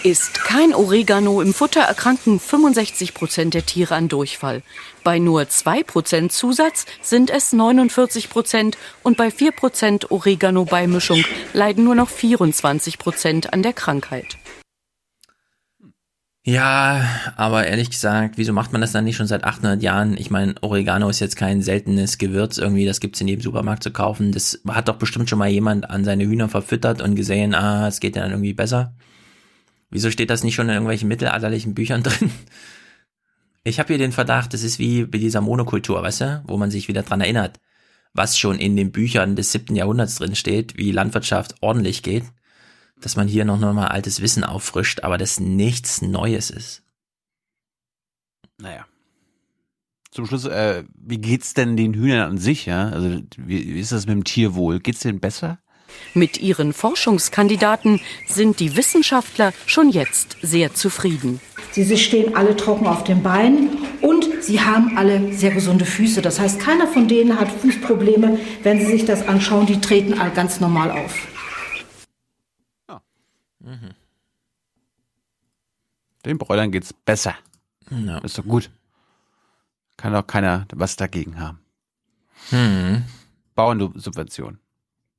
[0.02, 4.62] Ist kein Oregano im Futter, erkranken 65 Prozent der Tiere an Durchfall.
[5.04, 11.84] Bei nur 2 Prozent Zusatz sind es 49 Prozent und bei 4 Prozent Oregano-Beimischung leiden
[11.84, 14.36] nur noch 24 Prozent an der Krankheit.
[16.44, 17.06] Ja,
[17.36, 20.16] aber ehrlich gesagt, wieso macht man das dann nicht schon seit 800 Jahren?
[20.16, 23.92] Ich meine, Oregano ist jetzt kein seltenes Gewürz irgendwie, das gibt's in jedem Supermarkt zu
[23.92, 24.32] kaufen.
[24.32, 28.00] Das hat doch bestimmt schon mal jemand an seine Hühner verfüttert und gesehen, ah, es
[28.00, 28.92] geht ja dann irgendwie besser.
[29.90, 32.32] Wieso steht das nicht schon in irgendwelchen mittelalterlichen Büchern drin?
[33.62, 36.72] Ich habe hier den Verdacht, das ist wie bei dieser Monokultur, weißt du, wo man
[36.72, 37.60] sich wieder dran erinnert,
[38.14, 42.24] was schon in den Büchern des siebten Jahrhunderts drin steht, wie Landwirtschaft ordentlich geht,
[43.02, 46.82] dass man hier noch mal altes Wissen auffrischt, aber das nichts Neues ist.
[48.58, 48.86] Naja.
[50.10, 52.88] Zum Schluss, äh, wie geht's denn den Hühnern an sich, ja?
[52.88, 54.78] Also, wie, wie ist das mit dem Tierwohl?
[54.78, 55.58] Geht's denen besser?
[56.14, 61.40] Mit ihren Forschungskandidaten sind die Wissenschaftler schon jetzt sehr zufrieden.
[61.72, 63.70] Sie stehen alle trocken auf den Beinen
[64.02, 66.20] und sie haben alle sehr gesunde Füße.
[66.20, 68.38] Das heißt, keiner von denen hat Fußprobleme.
[68.62, 71.31] Wenn Sie sich das anschauen, die treten alle ganz normal auf.
[73.62, 73.94] Mhm.
[76.24, 77.34] Den Bräulern geht's besser.
[77.90, 78.18] Ja.
[78.18, 78.70] Ist doch gut.
[79.96, 81.58] Kann doch keiner was dagegen haben.
[82.50, 83.04] Hm.
[83.54, 84.58] Bauernsubvention.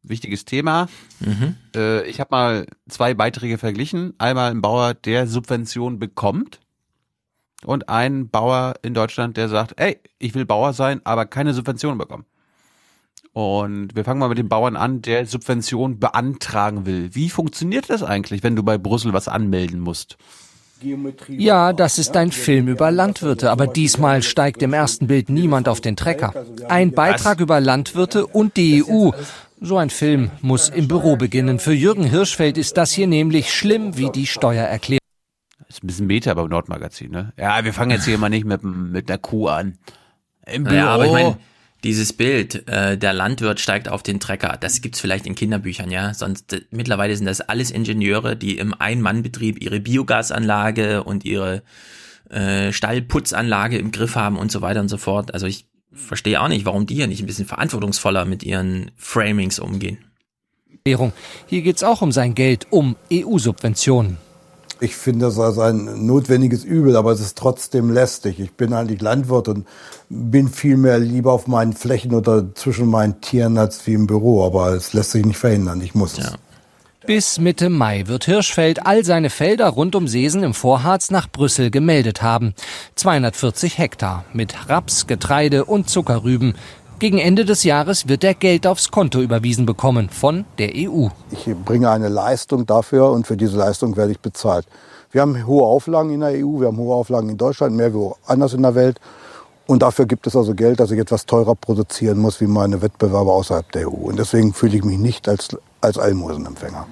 [0.02, 0.90] Wichtiges Thema.
[1.20, 1.56] Mhm.
[1.76, 4.14] Äh, ich habe mal zwei Beiträge verglichen.
[4.18, 6.60] Einmal ein Bauer, der Subvention bekommt
[7.65, 11.98] und ein Bauer in Deutschland, der sagt, ey, ich will Bauer sein, aber keine Subvention
[11.98, 12.26] bekommen.
[13.34, 17.10] Und wir fangen mal mit dem Bauern an, der Subvention beantragen will.
[17.14, 20.18] Wie funktioniert das eigentlich, wenn du bei Brüssel was anmelden musst?
[21.30, 25.81] Ja, das ist ein Film über Landwirte, aber diesmal steigt im ersten Bild niemand auf
[25.81, 26.34] den Trecker.
[26.68, 29.11] Ein Beitrag über Landwirte und die EU.
[29.61, 31.60] So ein Film muss im Büro beginnen.
[31.60, 34.99] Für Jürgen Hirschfeld ist das hier nämlich schlimm wie die Steuererklärung.
[35.60, 37.34] Das ist ein bisschen Meta beim Nordmagazin, ne?
[37.38, 39.77] Ja, wir fangen jetzt hier mal nicht mit, mit einer Kuh an.
[40.45, 40.76] Im Büro.
[40.76, 41.38] Ja, aber ich meine,
[41.84, 46.14] dieses Bild, äh, der Landwirt steigt auf den Trecker, das gibt's vielleicht in Kinderbüchern, ja.
[46.14, 51.64] Sonst mittlerweile sind das alles Ingenieure, die im Ein-Mann-Betrieb ihre Biogasanlage und ihre
[52.30, 55.34] äh, Stallputzanlage im Griff haben und so weiter und so fort.
[55.34, 59.60] Also ich verstehe auch nicht, warum die hier nicht ein bisschen verantwortungsvoller mit ihren Framings
[59.60, 59.99] umgehen.
[61.47, 64.18] Hier geht's auch um sein Geld, um EU-Subventionen.
[64.84, 68.41] Ich finde das als ein notwendiges Übel, aber es ist trotzdem lästig.
[68.41, 69.65] Ich bin eigentlich Landwirt und
[70.10, 74.45] bin viel mehr lieber auf meinen Flächen oder zwischen meinen Tieren als wie im Büro.
[74.45, 75.80] Aber es lässt sich nicht verhindern.
[75.80, 76.26] Ich muss es.
[76.26, 76.35] Ja.
[77.05, 81.72] Bis Mitte Mai wird Hirschfeld all seine Felder rund um Seesen im Vorharz nach Brüssel
[81.72, 82.53] gemeldet haben.
[82.95, 86.55] 240 Hektar mit Raps, Getreide und Zuckerrüben.
[87.04, 91.08] Gegen Ende des Jahres wird er Geld aufs Konto überwiesen bekommen von der EU.
[91.32, 94.66] Ich bringe eine Leistung dafür und für diese Leistung werde ich bezahlt.
[95.12, 97.98] Wir haben hohe Auflagen in der EU, wir haben hohe Auflagen in Deutschland, mehr wie
[97.98, 99.02] woanders in der Welt.
[99.68, 103.34] Und dafür gibt es also Geld, dass ich etwas teurer produzieren muss wie meine Wettbewerber
[103.34, 104.08] außerhalb der EU.
[104.08, 106.88] Und deswegen fühle ich mich nicht als, als Almosenempfänger.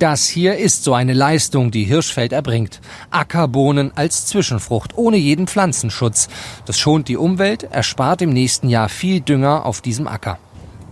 [0.00, 2.80] Das hier ist so eine Leistung, die Hirschfeld erbringt.
[3.10, 6.30] Ackerbohnen als Zwischenfrucht, ohne jeden Pflanzenschutz.
[6.64, 10.38] Das schont die Umwelt, erspart im nächsten Jahr viel Dünger auf diesem Acker.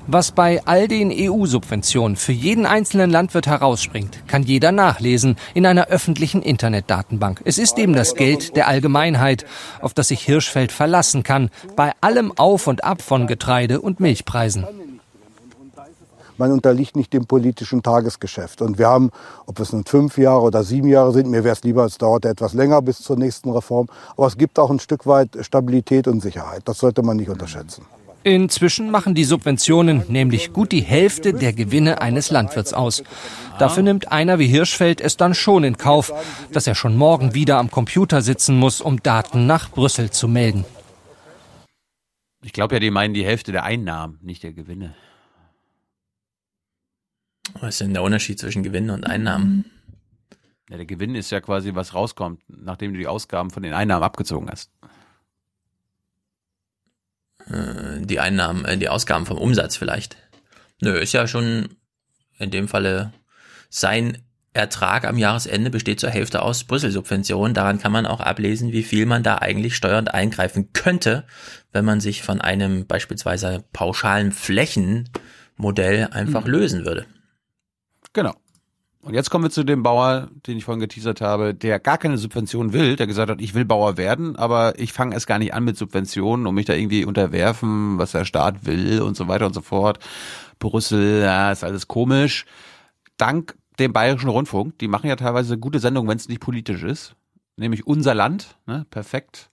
[0.06, 5.86] Was bei all den EU-Subventionen für jeden einzelnen Landwirt herausspringt, kann jeder nachlesen in einer
[5.86, 7.40] öffentlichen Internetdatenbank.
[7.47, 9.47] Es ist eben das Geld der Allgemeinheit,
[9.80, 14.66] auf das sich Hirschfeld verlassen kann, bei allem Auf und Ab von Getreide und Milchpreisen
[16.39, 18.62] man unterliegt nicht dem politischen Tagesgeschäft.
[18.62, 19.10] Und wir haben,
[19.47, 22.24] ob es nun fünf Jahre oder sieben Jahre sind, mir wäre es lieber, es dauert
[22.24, 23.89] etwas länger bis zur nächsten Reform.
[24.16, 26.62] Aber es gibt auch ein Stück weit Stabilität und Sicherheit.
[26.65, 27.85] Das sollte man nicht unterschätzen.
[28.24, 33.05] Inzwischen machen die Subventionen nämlich gut die Hälfte der Gewinne eines Landwirts aus.
[33.59, 36.12] Dafür nimmt einer wie Hirschfeld es dann schon in Kauf,
[36.52, 40.65] dass er schon morgen wieder am Computer sitzen muss, um Daten nach Brüssel zu melden.
[42.43, 44.94] Ich glaube ja, die meinen die Hälfte der Einnahmen, nicht der Gewinne.
[47.54, 49.64] Was ist denn der Unterschied zwischen Gewinn und Einnahmen?
[50.70, 54.02] Ja, der Gewinn ist ja quasi, was rauskommt, nachdem du die Ausgaben von den Einnahmen
[54.02, 54.70] abgezogen hast.
[57.46, 60.16] Äh, die Einnahmen, äh, die Ausgaben vom Umsatz vielleicht.
[60.80, 61.76] Nö, ist ja schon
[62.38, 63.12] in dem Falle
[63.70, 64.18] sein
[64.54, 67.54] Ertrag am Jahresende besteht zur Hälfte aus Brüssel-Subventionen.
[67.54, 71.24] Daran kann man auch ablesen, wie viel man da eigentlich steuernd eingreifen könnte,
[71.72, 76.50] wenn man sich von einem beispielsweise pauschalen Flächenmodell einfach mhm.
[76.50, 77.06] lösen würde.
[78.19, 78.35] Genau.
[79.01, 82.19] Und jetzt kommen wir zu dem Bauer, den ich vorhin geteasert habe, der gar keine
[82.19, 85.55] Subvention will, der gesagt hat, ich will Bauer werden, aber ich fange erst gar nicht
[85.55, 89.47] an mit Subventionen und mich da irgendwie unterwerfen, was der Staat will und so weiter
[89.47, 90.01] und so fort.
[90.59, 92.45] Brüssel, ja, ist alles komisch.
[93.19, 97.15] Dank dem Bayerischen Rundfunk, die machen ja teilweise gute Sendungen, wenn es nicht politisch ist,
[97.57, 99.53] nämlich Unser Land, ne, perfekt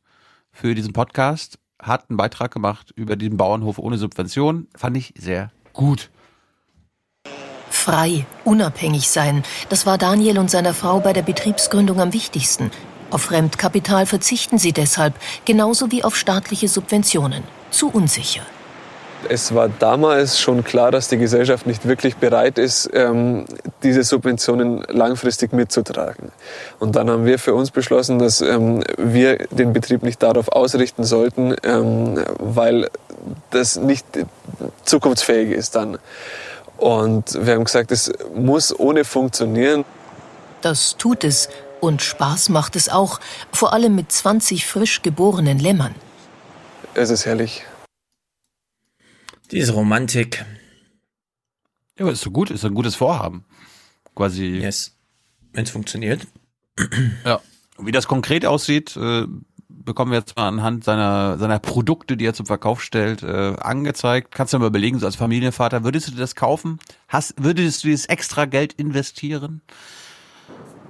[0.51, 5.51] für diesen Podcast, hat einen Beitrag gemacht über den Bauernhof ohne Subvention, fand ich sehr
[5.71, 6.09] gut.
[7.85, 12.71] Frei, unabhängig sein, das war Daniel und seiner Frau bei der Betriebsgründung am wichtigsten.
[13.11, 15.13] Auf Fremdkapital verzichten sie deshalb,
[15.45, 17.43] genauso wie auf staatliche Subventionen.
[17.69, 18.41] Zu unsicher.
[19.29, 23.45] Es war damals schon klar, dass die Gesellschaft nicht wirklich bereit ist, ähm,
[23.83, 26.31] diese Subventionen langfristig mitzutragen.
[26.79, 31.03] Und dann haben wir für uns beschlossen, dass ähm, wir den Betrieb nicht darauf ausrichten
[31.03, 32.89] sollten, ähm, weil
[33.51, 34.07] das nicht
[34.85, 35.99] zukunftsfähig ist dann.
[36.77, 39.85] Und wir haben gesagt, es muss ohne funktionieren.
[40.61, 41.49] Das tut es
[41.79, 43.19] und Spaß macht es auch,
[43.51, 45.93] vor allem mit 20 frisch geborenen Lämmern.
[46.93, 47.63] Es ist herrlich.
[49.51, 50.43] Diese Romantik.
[51.97, 53.45] Ja, aber ist so gut, ist ein gutes Vorhaben.
[54.15, 54.59] Quasi.
[54.61, 54.95] Yes.
[55.53, 56.27] Wenn es funktioniert.
[57.23, 57.41] Ja.
[57.77, 59.25] Wie das konkret aussieht, äh,
[59.85, 64.33] bekommen wir jetzt mal anhand seiner, seiner Produkte, die er zum Verkauf stellt, äh, angezeigt.
[64.33, 66.79] Kannst du mal überlegen, so als Familienvater, würdest du dir das kaufen?
[67.07, 69.61] Hast, würdest du dieses extra Geld investieren?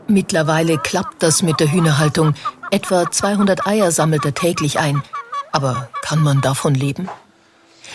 [0.07, 2.33] Mittlerweile klappt das mit der Hühnerhaltung.
[2.71, 5.03] Etwa 200 Eier sammelt er täglich ein.
[5.51, 7.09] Aber kann man davon leben?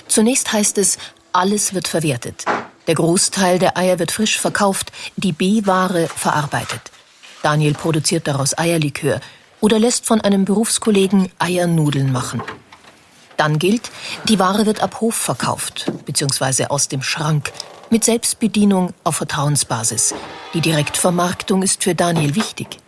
[0.07, 0.99] Zunächst heißt es,
[1.33, 2.45] alles wird verwertet.
[2.87, 6.91] Der Großteil der Eier wird frisch verkauft, die B-Ware verarbeitet.
[7.43, 9.21] Daniel produziert daraus Eierlikör
[9.61, 12.43] oder lässt von einem Berufskollegen Eiernudeln machen.
[13.37, 13.91] Dann gilt,
[14.25, 17.53] die Ware wird ab Hof verkauft, beziehungsweise aus dem Schrank,
[17.89, 20.15] mit Selbstbedienung auf Vertrauensbasis.
[20.55, 22.79] Die Direktvermarktung ist für Daniel wichtig.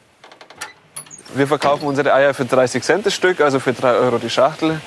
[1.34, 4.80] Wir verkaufen unsere Eier für 30 Cent das Stück, also für 3 Euro die Schachtel.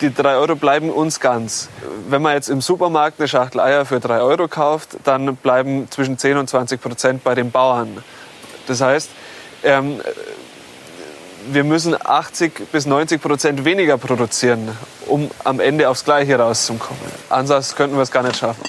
[0.00, 1.68] Die 3 Euro bleiben uns ganz.
[2.08, 6.16] Wenn man jetzt im Supermarkt eine Schachtel Eier für 3 Euro kauft, dann bleiben zwischen
[6.16, 8.04] 10 und 20 Prozent bei den Bauern.
[8.68, 9.10] Das heißt,
[9.64, 10.00] ähm,
[11.52, 14.68] wir müssen 80 bis 90 Prozent weniger produzieren,
[15.06, 17.02] um am Ende aufs Gleiche rauszukommen.
[17.30, 18.62] Ansonsten könnten wir es gar nicht schaffen.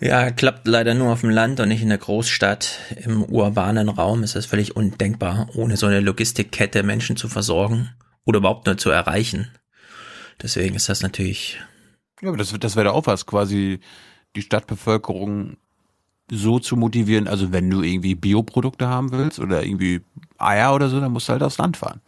[0.00, 2.78] Ja, klappt leider nur auf dem Land und nicht in der Großstadt.
[3.04, 7.90] Im urbanen Raum ist es völlig undenkbar, ohne so eine Logistikkette Menschen zu versorgen
[8.24, 9.50] oder überhaupt nur zu erreichen.
[10.42, 11.60] Deswegen ist das natürlich.
[12.20, 13.80] Ja, aber das, das wäre auch was, quasi
[14.36, 15.56] die Stadtbevölkerung
[16.30, 17.28] so zu motivieren.
[17.28, 20.02] Also wenn du irgendwie Bioprodukte haben willst oder irgendwie
[20.38, 22.00] Eier oder so, dann musst du halt aufs Land fahren.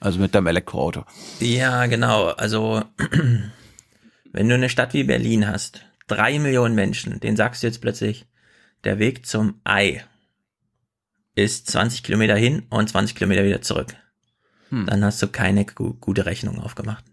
[0.00, 1.04] Also mit deinem Elektroauto.
[1.40, 2.28] Ja, genau.
[2.28, 2.82] Also
[4.32, 8.26] wenn du eine Stadt wie Berlin hast, drei Millionen Menschen, den sagst du jetzt plötzlich,
[8.84, 10.04] der Weg zum Ei
[11.34, 13.94] ist 20 Kilometer hin und 20 Kilometer wieder zurück.
[14.70, 14.86] Hm.
[14.86, 17.04] Dann hast du keine gu gute Rechnung aufgemacht.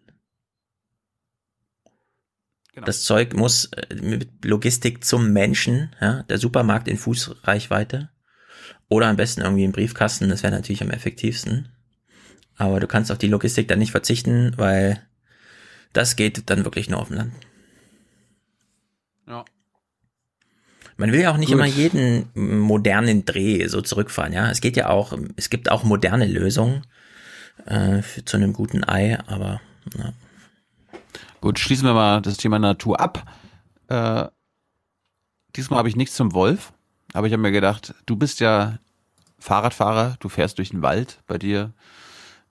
[2.74, 2.86] Genau.
[2.86, 8.10] Das Zeug muss äh, mit Logistik zum Menschen, ja, der Supermarkt in Fußreichweite
[8.94, 11.70] oder am besten irgendwie im Briefkasten, das wäre natürlich am effektivsten.
[12.58, 15.02] Aber du kannst auf die Logistik dann nicht verzichten, weil
[15.94, 17.34] das geht dann wirklich nur auf dem Land.
[19.28, 19.46] Ja.
[20.96, 21.56] Man will ja auch nicht Gut.
[21.56, 24.52] immer jeden modernen Dreh so zurückfahren, ja.
[24.52, 26.84] Es geht ja auch, es gibt auch moderne Lösungen
[27.66, 29.60] äh, für, zu einem guten Ei, aber
[29.98, 30.14] ja.
[31.42, 33.26] Gut, schließen wir mal das Thema Natur ab.
[33.88, 34.26] Äh,
[35.56, 36.74] diesmal habe ich nichts zum Wolf,
[37.14, 38.78] aber ich habe mir gedacht, du bist ja
[39.44, 41.74] Fahrradfahrer, du fährst durch den Wald bei dir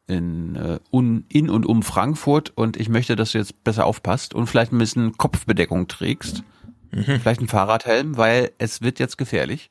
[0.07, 4.35] in, äh, un, in und um Frankfurt und ich möchte, dass du jetzt besser aufpasst
[4.35, 6.45] und vielleicht ein bisschen Kopfbedeckung trägst.
[6.91, 9.71] Vielleicht ein Fahrradhelm, weil es wird jetzt gefährlich.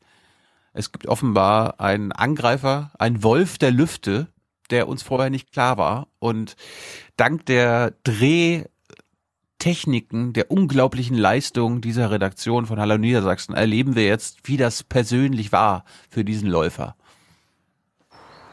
[0.73, 4.25] Es gibt offenbar einen Angreifer, einen Wolf der Lüfte,
[4.71, 6.07] der uns vorher nicht klar war.
[6.17, 6.55] Und
[7.17, 14.57] dank der Drehtechniken, der unglaublichen Leistung dieser Redaktion von Hallo Niedersachsen erleben wir jetzt, wie
[14.57, 16.95] das persönlich war für diesen Läufer.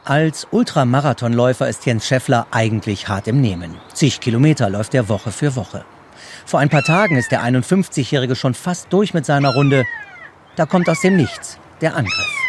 [0.05, 3.75] Als Ultramarathonläufer ist Jens Scheffler eigentlich hart im Nehmen.
[3.93, 5.85] Zig Kilometer läuft er Woche für Woche.
[6.45, 9.85] Vor ein paar Tagen ist der 51-Jährige schon fast durch mit seiner Runde.
[10.55, 12.39] Da kommt aus dem Nichts der Angriff.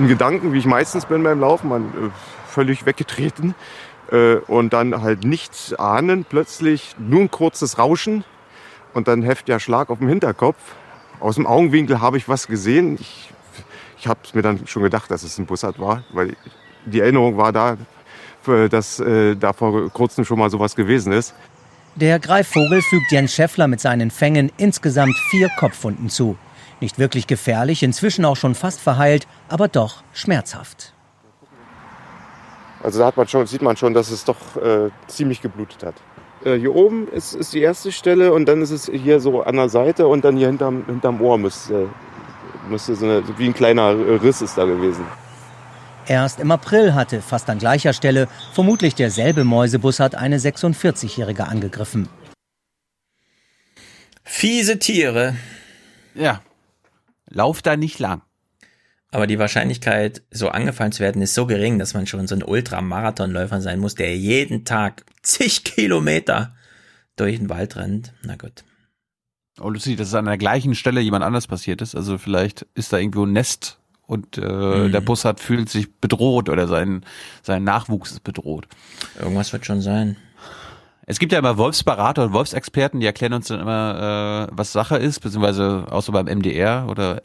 [0.00, 2.10] in Gedanken, wie ich meistens bin beim Laufen, man äh,
[2.48, 3.54] völlig weggetreten
[4.10, 8.24] äh, und dann halt nichts ahnen, plötzlich nur ein kurzes Rauschen
[8.94, 10.56] und dann heftiger Schlag auf dem Hinterkopf.
[11.20, 12.96] Aus dem Augenwinkel habe ich was gesehen.
[12.98, 13.30] Ich,
[14.00, 16.34] ich habe mir dann schon gedacht, dass es ein Bussard war, weil
[16.86, 17.76] die Erinnerung war da,
[18.42, 21.34] für, dass äh, da vor kurzem schon mal sowas gewesen ist.
[21.96, 26.38] Der Greifvogel fügt Jens Scheffler mit seinen Fängen insgesamt vier Kopfwunden zu.
[26.80, 30.94] Nicht wirklich gefährlich, inzwischen auch schon fast verheilt, aber doch schmerzhaft.
[32.82, 35.94] Also da hat man schon, sieht man schon, dass es doch äh, ziemlich geblutet hat.
[36.42, 39.56] Äh, hier oben ist, ist die erste Stelle und dann ist es hier so an
[39.56, 41.90] der Seite und dann hier hinterm, hinterm Ohr müsste,
[42.70, 45.04] müsste so eine, wie ein kleiner Riss ist da gewesen.
[46.06, 52.08] Erst im April hatte, fast an gleicher Stelle, vermutlich derselbe Mäusebussard eine 46-Jährige angegriffen.
[54.24, 55.36] Fiese Tiere.
[56.14, 56.42] Ja.
[57.28, 58.22] Lauf da nicht lang.
[59.12, 62.44] Aber die Wahrscheinlichkeit, so angefallen zu werden, ist so gering, dass man schon so ein
[62.44, 66.54] Ultramarathonläufer sein muss, der jeden Tag zig Kilometer
[67.16, 68.14] durch den Wald rennt.
[68.22, 68.64] Na gut.
[69.60, 71.94] Oh, lustig, dass es an der gleichen Stelle jemand anders passiert ist.
[71.94, 74.92] Also vielleicht ist da irgendwo ein Nest und äh, Mhm.
[74.92, 77.04] der Bussard fühlt sich bedroht oder sein,
[77.42, 78.66] sein Nachwuchs ist bedroht.
[79.20, 80.16] Irgendwas wird schon sein.
[81.06, 84.96] Es gibt ja immer Wolfsberater und Wolfsexperten, die erklären uns dann immer, äh, was Sache
[84.96, 87.20] ist, beziehungsweise auch so beim MDR oder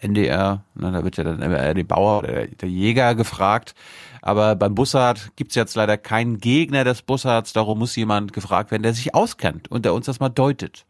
[0.00, 3.74] NDR, ne, da wird ja dann immer der Bauer oder der Jäger gefragt.
[4.20, 8.82] Aber beim Bussard gibt's jetzt leider keinen Gegner des Bussards, darum muss jemand gefragt werden,
[8.82, 10.84] der sich auskennt und der uns das mal deutet.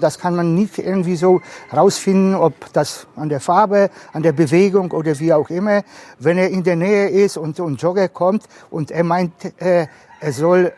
[0.00, 1.40] Das kann man nicht irgendwie so
[1.72, 5.82] rausfinden, ob das an der Farbe, an der Bewegung oder wie auch immer.
[6.18, 9.86] Wenn er in der Nähe ist und ein Jogger kommt und er meint, äh,
[10.20, 10.72] er soll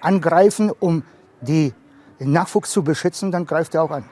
[0.00, 1.02] angreifen, um
[1.40, 1.72] die,
[2.20, 4.04] den Nachwuchs zu beschützen, dann greift er auch an.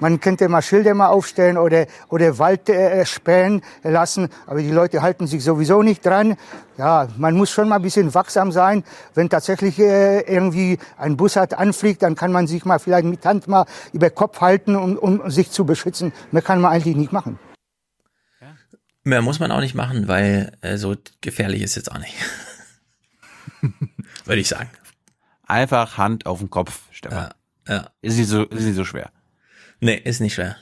[0.00, 5.02] Man könnte mal Schilder mal aufstellen oder, oder Wald äh, spähen lassen, aber die Leute
[5.02, 6.36] halten sich sowieso nicht dran.
[6.76, 8.84] Ja, man muss schon mal ein bisschen wachsam sein.
[9.14, 13.48] Wenn tatsächlich äh, irgendwie ein Bussard anfliegt, dann kann man sich mal vielleicht mit Hand
[13.48, 16.12] mal über Kopf halten, um, um sich zu beschützen.
[16.30, 17.38] Mehr kann man eigentlich nicht machen.
[19.08, 22.14] Mehr muss man auch nicht machen, weil äh, so gefährlich ist jetzt auch nicht.
[24.26, 24.68] Würde ich sagen.
[25.46, 27.30] Einfach Hand auf den Kopf, Stefan.
[27.66, 27.90] Ja, ja.
[28.02, 29.10] Ist nicht so, ist nicht so schwer.
[29.80, 30.56] Nee, ist nicht schwer.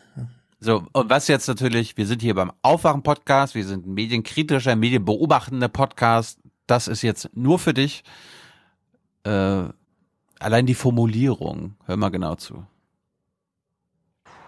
[0.60, 5.68] So, und was jetzt natürlich, wir sind hier beim Aufwachen-Podcast, wir sind ein medienkritischer, medienbeobachtender
[5.68, 6.38] Podcast.
[6.66, 8.04] Das ist jetzt nur für dich.
[9.24, 9.64] Äh,
[10.38, 12.66] allein die Formulierung, hör mal genau zu.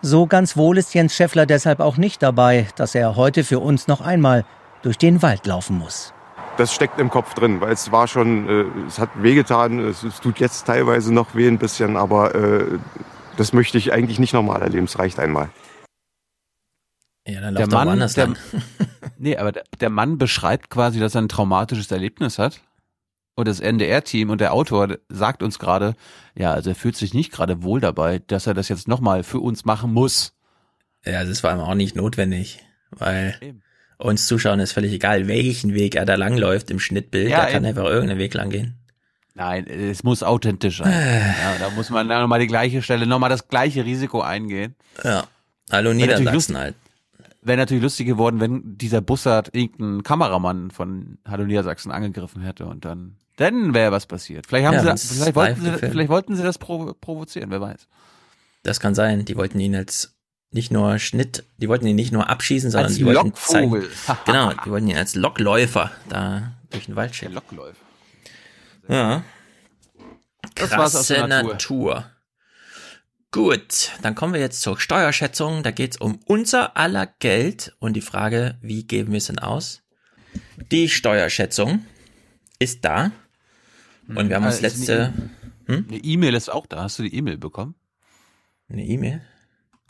[0.00, 3.88] So ganz wohl ist Jens Schäffler deshalb auch nicht dabei, dass er heute für uns
[3.88, 4.44] noch einmal
[4.82, 6.12] durch den Wald laufen muss.
[6.56, 10.20] Das steckt im Kopf drin, weil es war schon, äh, es hat wehgetan, es, es
[10.20, 12.78] tut jetzt teilweise noch weh ein bisschen, aber äh,
[13.38, 15.50] das möchte ich eigentlich nicht nochmal erleben, es reicht einmal.
[17.26, 18.36] Ja, dann Der läuft doch Mann, woanders der, lang.
[19.18, 22.60] nee, aber der, der Mann beschreibt quasi, dass er ein traumatisches Erlebnis hat.
[23.36, 25.94] Und das NDR-Team und der Autor sagt uns gerade,
[26.34, 29.38] ja, also er fühlt sich nicht gerade wohl dabei, dass er das jetzt nochmal für
[29.38, 30.34] uns machen muss.
[31.04, 32.58] Ja, das war ihm auch nicht notwendig,
[32.90, 33.38] weil
[33.98, 37.30] uns Zuschauern ist völlig egal, welchen Weg er da langläuft im Schnittbild.
[37.30, 37.66] Ja, er kann eben.
[37.66, 38.78] einfach irgendeinen Weg lang gehen.
[39.38, 40.90] Nein, es muss authentisch sein.
[40.90, 44.74] ja, da muss man dann nochmal die gleiche Stelle, nochmal das gleiche Risiko eingehen.
[45.04, 45.24] Ja.
[45.70, 46.74] Hallo Niedersachsen halt.
[47.40, 52.84] Wäre natürlich lustig geworden, wenn dieser Bussard irgendeinen Kameramann von Hallo Niedersachsen angegriffen hätte und
[52.84, 54.46] dann, dann wäre was passiert.
[54.48, 57.86] Vielleicht haben Ja, sie, vielleicht wollten sie, vielleicht wollten sie das provo provozieren, wer weiß.
[58.64, 59.24] Das kann sein.
[59.24, 60.16] Die wollten ihn als
[60.50, 63.88] nicht nur Schnitt, die wollten ihn nicht nur abschießen, sondern Als die wollten Lockvogel.
[63.92, 64.18] zeigen.
[64.26, 67.34] genau, die wollten ihn als Lockläufer da durch den Wald schicken.
[67.34, 67.76] Lockläufer.
[68.88, 69.24] Ja.
[70.54, 71.52] Das war's aus der Krasse Natur.
[71.94, 72.10] Natur.
[73.30, 75.62] Gut, dann kommen wir jetzt zur Steuerschätzung.
[75.62, 79.82] Da geht's um unser aller Geld und die Frage, wie geben wir es denn aus?
[80.72, 81.84] Die Steuerschätzung
[82.58, 83.12] ist da.
[84.08, 85.12] Und wir haben uns Äh, ist letzte.
[85.66, 86.82] Eine eine E-Mail ist auch da.
[86.82, 87.74] Hast du die E-Mail bekommen?
[88.70, 89.20] Eine E-Mail?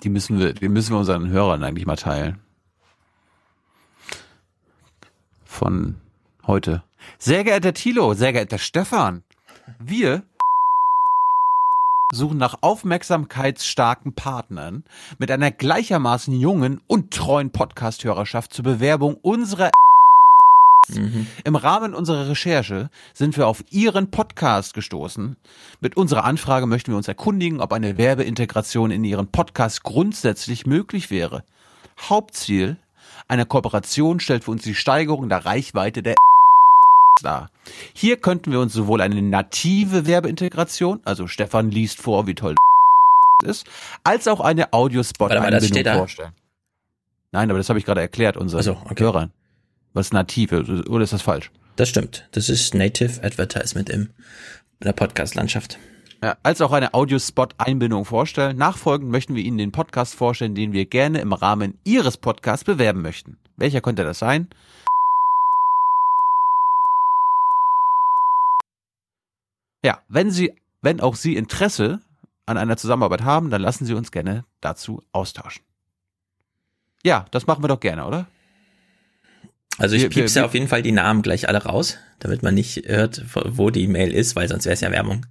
[0.03, 2.41] Die müssen wir, die müssen wir unseren Hörern eigentlich mal teilen.
[5.45, 6.01] Von
[6.47, 6.83] heute.
[7.17, 9.23] Sehr geehrter Thilo, sehr geehrter Stefan,
[9.79, 10.25] wir
[12.13, 14.85] suchen nach aufmerksamkeitsstarken Partnern
[15.19, 19.71] mit einer gleichermaßen jungen und treuen Podcast-Hörerschaft zur Bewerbung unserer
[21.45, 25.37] Im Rahmen unserer Recherche sind wir auf Ihren Podcast gestoßen.
[25.81, 31.11] Mit unserer Anfrage möchten wir uns erkundigen, ob eine Werbeintegration in Ihren Podcast grundsätzlich möglich
[31.11, 31.45] wäre.
[32.09, 32.79] Hauptziel
[33.27, 36.15] einer Kooperation stellt für uns die Steigerung der Reichweite der
[37.23, 37.51] dar.
[37.93, 42.55] Hier könnten wir uns sowohl eine native Werbeintegration, also Stefan liest vor, wie toll
[43.45, 43.67] ist,
[44.05, 45.95] als auch eine Audiospot-Einbindung da.
[45.99, 46.33] vorstellen.
[47.33, 49.05] Nein, aber das habe ich gerade erklärt unseren so, okay.
[49.05, 49.33] Hörern.
[49.93, 51.51] Was nativ ist, oder ist das falsch?
[51.77, 52.29] Das stimmt.
[52.33, 54.03] Das ist Native Advertisement im,
[54.81, 55.79] in der Podcast-Landschaft.
[56.23, 58.57] Ja, als auch eine Audiospot-Einbindung vorstellen.
[58.57, 63.03] Nachfolgend möchten wir Ihnen den Podcast vorstellen, den wir gerne im Rahmen Ihres Podcasts bewerben
[63.03, 63.37] möchten.
[63.57, 64.49] Welcher könnte das sein?
[69.85, 70.53] Ja, wenn Sie,
[70.83, 72.01] wenn auch Sie Interesse
[72.47, 75.63] an einer Zusammenarbeit haben, dann lassen Sie uns gerne dazu austauschen.
[77.05, 78.27] Ja, das machen wir doch gerne, oder?
[79.79, 83.25] Also ich piepse auf jeden Fall die Namen gleich alle raus, damit man nicht hört,
[83.35, 85.25] wo die Mail ist, weil sonst wäre es ja Werbung.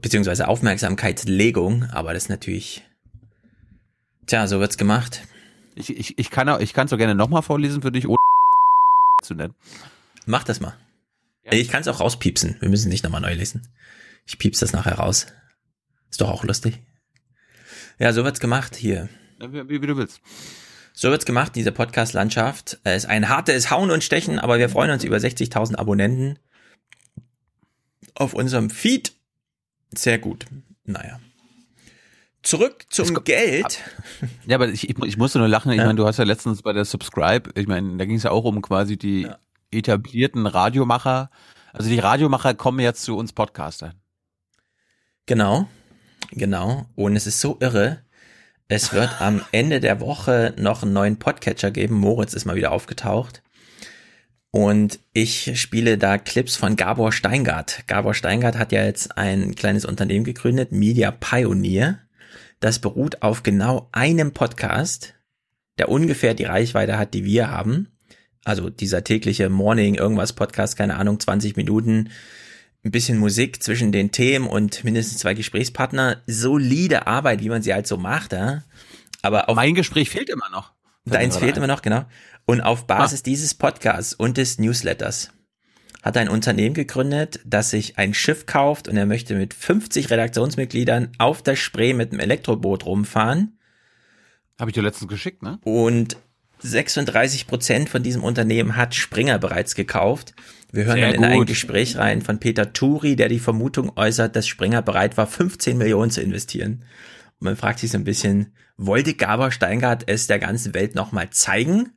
[0.00, 2.84] Beziehungsweise Aufmerksamkeitslegung, aber das ist natürlich.
[4.26, 5.22] Tja, so wird's gemacht.
[5.76, 8.16] Ich, ich, ich kann auch, ich kann es so gerne nochmal vorlesen für dich, ohne
[9.22, 9.54] zu nennen.
[10.26, 10.74] Mach das mal.
[11.50, 12.56] Ich kann es auch rauspiepsen.
[12.60, 13.68] Wir müssen nicht nochmal neu lesen.
[14.26, 15.26] Ich piepse das nachher raus.
[16.10, 16.78] Ist doch auch lustig.
[17.98, 19.08] Ja, so wird's gemacht hier.
[19.38, 20.20] Wie, wie, wie du willst.
[20.92, 22.78] So wird's gemacht, diese Podcast-Landschaft.
[22.84, 26.38] Es ist ein hartes Hauen und Stechen, aber wir freuen uns über 60.000 Abonnenten
[28.14, 29.12] auf unserem Feed.
[29.94, 30.46] Sehr gut.
[30.84, 31.20] Naja.
[32.42, 33.80] Zurück zum Geld.
[34.46, 35.72] Ja, aber ich, ich, ich musste nur lachen.
[35.72, 35.86] Ich Ja.
[35.86, 38.44] meine, du hast ja letztens bei der Subscribe, ich meine, da ging es ja auch
[38.44, 39.28] um quasi die
[39.78, 41.30] etablierten Radiomacher.
[41.72, 43.94] Also die Radiomacher kommen jetzt zu uns Podcastern.
[45.26, 45.68] Genau,
[46.30, 46.86] genau.
[46.94, 48.04] Und es ist so irre.
[48.68, 51.96] Es wird am Ende der Woche noch einen neuen Podcatcher geben.
[51.96, 53.42] Moritz ist mal wieder aufgetaucht.
[54.50, 57.88] Und ich spiele da Clips von Gabor Steingart.
[57.88, 61.98] Gabor Steingart hat ja jetzt ein kleines Unternehmen gegründet, Media Pioneer.
[62.60, 65.14] Das beruht auf genau einem Podcast,
[65.78, 67.93] der ungefähr die Reichweite hat, die wir haben.
[68.44, 72.10] Also dieser tägliche Morning irgendwas Podcast, keine Ahnung, 20 Minuten,
[72.84, 76.22] ein bisschen Musik zwischen den Themen und mindestens zwei Gesprächspartner.
[76.26, 78.62] Solide Arbeit, wie man sie halt so macht, ja.
[79.22, 80.72] Aber auf mein Gespräch fehlt immer noch.
[81.06, 82.04] Deins fehlt gerade immer noch, genau.
[82.46, 85.30] Und auf Basis dieses Podcasts und des Newsletters
[86.02, 91.12] hat ein Unternehmen gegründet, das sich ein Schiff kauft und er möchte mit 50 Redaktionsmitgliedern
[91.16, 93.58] auf der Spree mit einem Elektroboot rumfahren.
[94.60, 95.58] Habe ich dir letztens geschickt, ne?
[95.64, 96.18] Und
[96.64, 100.34] 36 Prozent von diesem Unternehmen hat Springer bereits gekauft.
[100.72, 101.46] Wir hören Sehr dann in ein gut.
[101.48, 106.10] Gespräch rein von Peter Turi, der die Vermutung äußert, dass Springer bereit war, 15 Millionen
[106.10, 106.84] zu investieren.
[107.38, 111.30] Und man fragt sich so ein bisschen, wollte Gabor Steingart es der ganzen Welt nochmal
[111.30, 111.92] zeigen?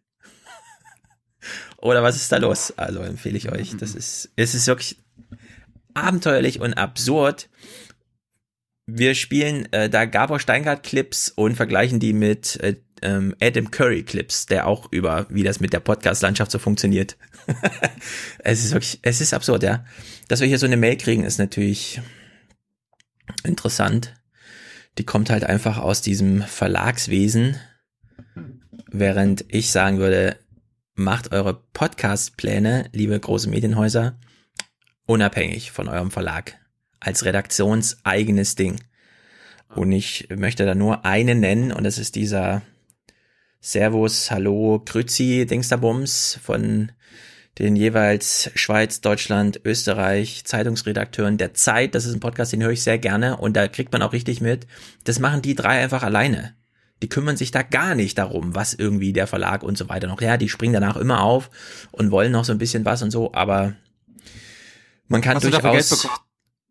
[1.78, 2.74] Oder was ist da los?
[2.78, 3.78] Also empfehle ich euch.
[3.78, 4.98] Das ist, es ist wirklich
[5.94, 7.50] abenteuerlich und absurd.
[8.86, 14.04] Wir spielen äh, da Gabor Steingart Clips und vergleichen die mit äh, ähm, Adam Curry
[14.04, 17.18] Clips, der auch über, wie das mit der Podcast-Landschaft so funktioniert.
[18.40, 19.86] es ist wirklich, es ist absurd, ja.
[20.28, 22.02] Dass wir hier so eine Mail kriegen, ist natürlich
[23.44, 24.14] interessant.
[24.98, 27.58] Die kommt halt einfach aus diesem Verlagswesen,
[28.92, 30.38] während ich sagen würde,
[30.96, 34.20] macht eure Podcast-Pläne, liebe große Medienhäuser,
[35.06, 36.56] unabhängig von eurem Verlag,
[37.00, 38.80] als redaktionseigenes Ding.
[39.70, 42.64] Und ich möchte da nur einen nennen, und das ist dieser
[43.68, 46.94] Servus, Hallo, Grüzi, Dingsterbums von
[47.60, 51.94] den jeweils Schweiz, Deutschland, Österreich Zeitungsredakteuren der Zeit.
[51.94, 54.40] Das ist ein Podcast, den höre ich sehr gerne und da kriegt man auch richtig
[54.40, 54.68] mit.
[55.04, 56.56] Das machen die drei einfach alleine.
[57.04, 60.22] Die kümmern sich da gar nicht darum, was irgendwie der Verlag und so weiter noch.
[60.22, 61.50] Ja, die springen danach immer auf
[61.92, 63.76] und wollen noch so ein bisschen was und so, aber
[65.10, 66.08] man kann Hast durchaus.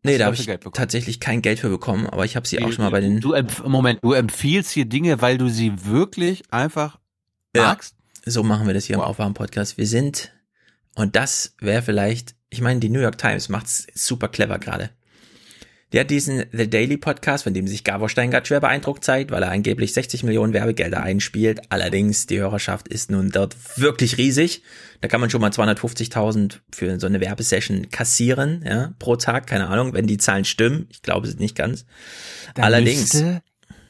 [0.06, 2.84] Nee, da habe ich tatsächlich kein Geld für bekommen, aber ich habe sie auch schon
[2.84, 3.34] mal bei den Du
[3.66, 6.98] Moment, du empfiehlst hier Dinge, weil du sie wirklich einfach
[7.54, 7.94] Ja, magst?
[8.24, 9.78] so machen wir das hier im Aufwachen-Podcast.
[9.78, 10.32] Wir sind,
[10.94, 14.90] und das wäre vielleicht, ich meine, die New York Times macht's super clever gerade.
[15.92, 19.42] Die hat diesen The Daily Podcast, von dem sich Gabor Steingart schwer beeindruckt zeigt, weil
[19.44, 21.60] er angeblich 60 Millionen Werbegelder einspielt.
[21.68, 24.62] Allerdings, die Hörerschaft ist nun dort wirklich riesig.
[25.00, 29.68] Da kann man schon mal 250.000 für so eine Werbesession kassieren, ja, pro Tag, keine
[29.68, 30.88] Ahnung, wenn die Zahlen stimmen.
[30.90, 31.86] Ich glaube es nicht ganz.
[32.54, 33.14] Da Allerdings.
[33.14, 33.42] Müsste,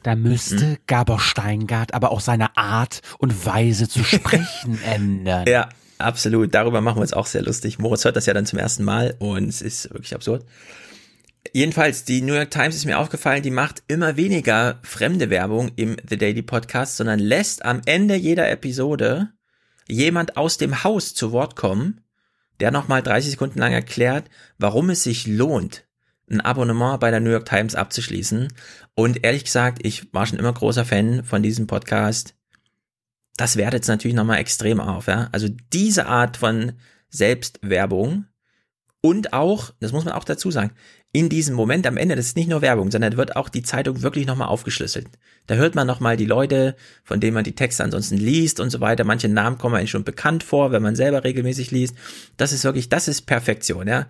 [0.03, 0.77] da müsste Mhm.
[0.85, 5.45] Gabor Steingart aber auch seine Art und Weise zu sprechen ändern.
[5.47, 6.53] Ja, absolut.
[6.53, 7.79] Darüber machen wir uns auch sehr lustig.
[7.79, 10.45] Moritz hört das ja dann zum ersten Mal und es ist wirklich absurd.
[11.53, 15.97] Jedenfalls, die New York Times ist mir aufgefallen, die macht immer weniger fremde Werbung im
[16.07, 19.29] The Daily Podcast, sondern lässt am Ende jeder Episode
[19.87, 22.01] jemand aus dem Haus zu Wort kommen,
[22.59, 25.85] der nochmal 30 Sekunden lang erklärt, warum es sich lohnt,
[26.29, 28.51] ein Abonnement bei der New York Times abzuschließen.
[28.95, 32.37] Und ehrlich gesagt, ich war schon immer großer Fan von diesem Podcast
[33.37, 35.29] das wertet es natürlich nochmal extrem auf, ja.
[35.31, 36.73] Also diese Art von
[37.09, 38.25] Selbstwerbung
[38.99, 40.71] und auch, das muss man auch dazu sagen,
[41.13, 44.01] in diesem Moment am Ende, das ist nicht nur Werbung, sondern wird auch die Zeitung
[44.01, 45.07] wirklich nochmal aufgeschlüsselt.
[45.47, 48.81] Da hört man nochmal die Leute, von denen man die Texte ansonsten liest und so
[48.81, 49.03] weiter.
[49.03, 51.95] Manche Namen kommen einem schon bekannt vor, wenn man selber regelmäßig liest.
[52.35, 54.07] Das ist wirklich, das ist Perfektion, ja.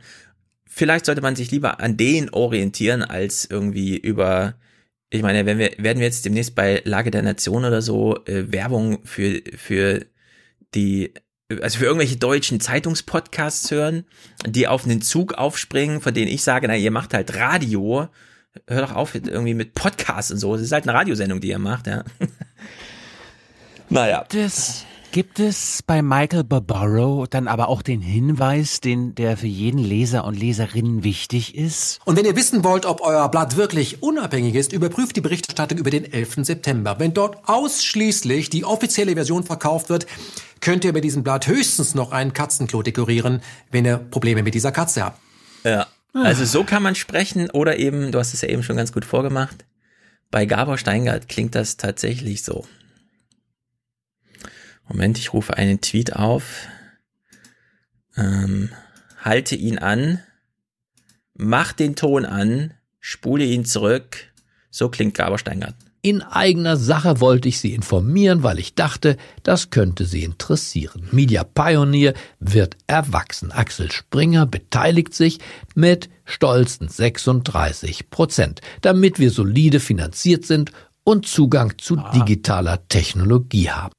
[0.66, 4.56] Vielleicht sollte man sich lieber an den orientieren, als irgendwie über
[5.10, 8.52] ich meine, wenn wir, werden wir jetzt demnächst bei Lage der Nation oder so äh,
[8.52, 10.06] Werbung für, für
[10.76, 11.14] die,
[11.50, 14.06] also für irgendwelche deutschen Zeitungspodcasts hören,
[14.46, 18.08] die auf einen Zug aufspringen, von denen ich sage, na, ihr macht halt Radio,
[18.68, 20.56] hör doch auf mit- irgendwie mit Podcasts und so.
[20.56, 22.04] Es ist halt eine Radiosendung, die ihr macht, ja.
[23.90, 24.26] naja.
[24.30, 29.48] Gibt es, gibt es bei Michael Barbaro dann aber auch den Hinweis, den, der für
[29.48, 32.00] jeden Leser und Leserinnen wichtig ist?
[32.06, 35.92] Und wenn ihr wissen wollt, ob euer Blatt wirklich unabhängig ist, überprüft die Berichterstattung über
[35.92, 36.36] den 11.
[36.42, 37.00] September.
[37.00, 40.08] Wenn dort ausschließlich die offizielle Version verkauft wird,
[40.62, 44.72] könnt ihr bei diesem Blatt höchstens noch ein Katzenklo dekorieren, wenn ihr Probleme mit dieser
[44.72, 45.20] Katze habt.
[45.64, 45.88] Ja.
[46.14, 49.06] Also so kann man sprechen oder eben, du hast es ja eben schon ganz gut
[49.06, 49.66] vorgemacht.
[50.32, 52.66] Bei Gabor Steingart klingt das tatsächlich so.
[54.88, 56.68] Moment, ich rufe einen Tweet auf.
[58.16, 58.72] Ähm,
[59.22, 60.24] halte ihn an.
[61.34, 62.74] Mach den Ton an.
[63.00, 64.32] Spule ihn zurück.
[64.70, 65.76] So klingt Gabersteingart.
[66.02, 71.08] In eigener Sache wollte ich Sie informieren, weil ich dachte, das könnte Sie interessieren.
[71.12, 73.52] Media Pioneer wird erwachsen.
[73.52, 75.40] Axel Springer beteiligt sich
[75.76, 80.72] mit stolzen 36 Prozent, damit wir solide finanziert sind
[81.04, 82.12] und Zugang zu Ah.
[82.14, 83.94] digitaler Technologie haben.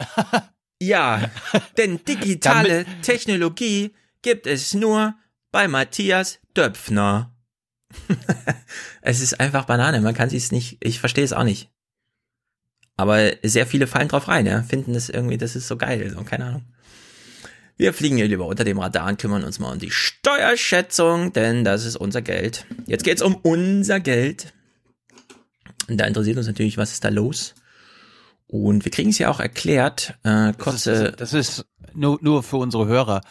[0.82, 1.30] Ja,
[1.76, 5.14] denn digitale Technologie gibt es nur
[5.52, 7.29] bei Matthias Döpfner.
[9.02, 11.70] es ist einfach Banane, man kann es nicht, ich verstehe es auch nicht.
[12.96, 16.22] Aber sehr viele fallen drauf rein, ja, finden das irgendwie, das ist so geil, so,
[16.22, 16.64] keine Ahnung.
[17.76, 21.64] Wir fliegen hier lieber unter dem Radar und kümmern uns mal um die Steuerschätzung, denn
[21.64, 22.66] das ist unser Geld.
[22.86, 24.52] Jetzt geht's um unser Geld.
[25.88, 27.54] Und da interessiert uns natürlich, was ist da los?
[28.46, 31.64] Und wir kriegen es ja auch erklärt, äh, kurze, Das ist
[31.94, 33.22] nur, nur für unsere Hörer.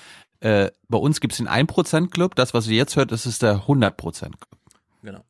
[0.41, 2.35] Äh, bei uns gibt's den 1% Club.
[2.35, 4.59] Das, was ihr jetzt hört, das ist der 100% Club.
[5.03, 5.23] Genau.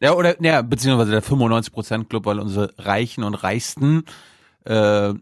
[0.00, 4.04] Ja, oder, ja, beziehungsweise der 95% Club, weil unsere Reichen und Reichsten
[4.64, 5.14] äh,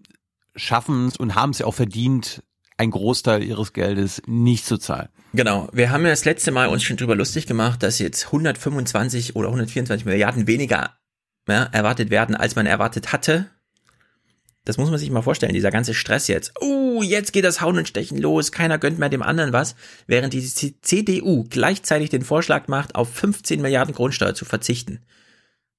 [0.57, 2.43] schaffen es und haben es ja auch verdient,
[2.77, 5.09] einen Großteil ihres Geldes nicht zu zahlen.
[5.35, 9.37] Genau, wir haben ja das letzte Mal uns schon drüber lustig gemacht, dass jetzt 125
[9.37, 10.97] oder 124 Milliarden weniger
[11.49, 13.47] ja, erwartet werden, als man erwartet hatte.
[14.65, 16.53] Das muss man sich mal vorstellen, dieser ganze Stress jetzt.
[16.63, 19.75] Uh, jetzt geht das Hauen und Stechen los, keiner gönnt mehr dem anderen was,
[20.07, 25.01] während die CDU gleichzeitig den Vorschlag macht, auf 15 Milliarden Grundsteuer zu verzichten.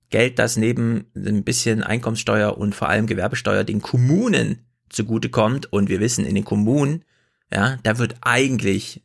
[0.09, 5.71] Geld, das neben ein bisschen Einkommenssteuer und vor allem Gewerbesteuer den Kommunen zugutekommt.
[5.71, 7.03] Und wir wissen, in den Kommunen,
[7.51, 9.01] ja, da wird eigentlich,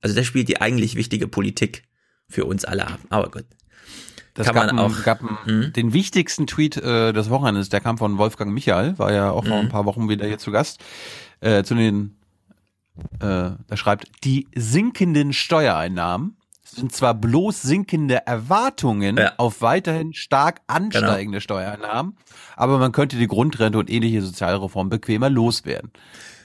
[0.00, 1.84] also da spielt die eigentlich wichtige Politik
[2.28, 3.00] für uns alle ab.
[3.08, 3.46] Aber gut.
[4.34, 7.80] Das Kann gab, man einen- auch- gab einen- den wichtigsten Tweet äh, des Wochenendes, der
[7.80, 9.62] kam von Wolfgang Michael, war ja auch vor Mhm.
[9.64, 10.80] ein paar Wochen wieder hier zu Gast,
[11.40, 12.16] äh, zu den,
[13.20, 21.36] äh, da schreibt, die sinkenden Steuereinnahmen sind zwar bloß sinkende Erwartungen auf weiterhin stark ansteigende
[21.36, 21.40] Genau.
[21.40, 22.16] Steuereinnahmen,
[22.56, 25.90] aber man könnte die Grundrente und ähnliche Sozialreformen bequemer loswerden.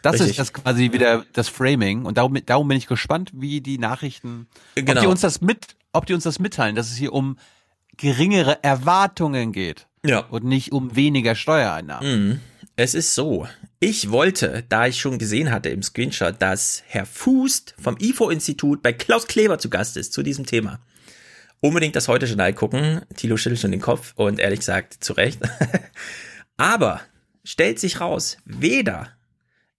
[0.02, 0.32] Das Richtig.
[0.32, 4.48] ist das quasi wieder das Framing und darum, darum bin ich gespannt, wie die Nachrichten,
[4.78, 5.02] ob Genau.
[5.02, 7.38] die uns das mit, ob die uns das mitteilen, dass es hier um
[7.98, 9.88] geringere Erwartungen geht.
[10.06, 10.20] Ja.
[10.20, 12.28] Und nicht um weniger Steuereinnahmen.
[12.28, 12.40] Mhm.
[12.76, 13.48] Es ist so.
[13.80, 18.94] Ich wollte, da ich schon gesehen hatte im Screenshot, dass Herr Fußt vom IFO-Institut bei
[18.94, 20.80] Klaus Kleber zu Gast ist zu diesem Thema.
[21.60, 23.02] Unbedingt das Heute-Journal gucken.
[23.16, 25.40] Thilo schüttelt schon den Kopf und ehrlich gesagt, zu Recht.
[26.58, 27.02] Aber
[27.44, 29.10] stellt sich raus, weder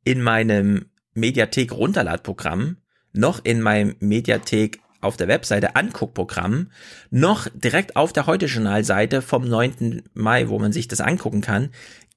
[0.05, 2.79] in meinem Mediathek-Runterladprogramm
[3.13, 6.71] noch in meinem Mediathek auf der Webseite Anguckprogramm,
[7.11, 10.03] noch direkt auf der Heute-Journal-Seite vom 9.
[10.15, 11.71] Mai, wo man sich das angucken kann,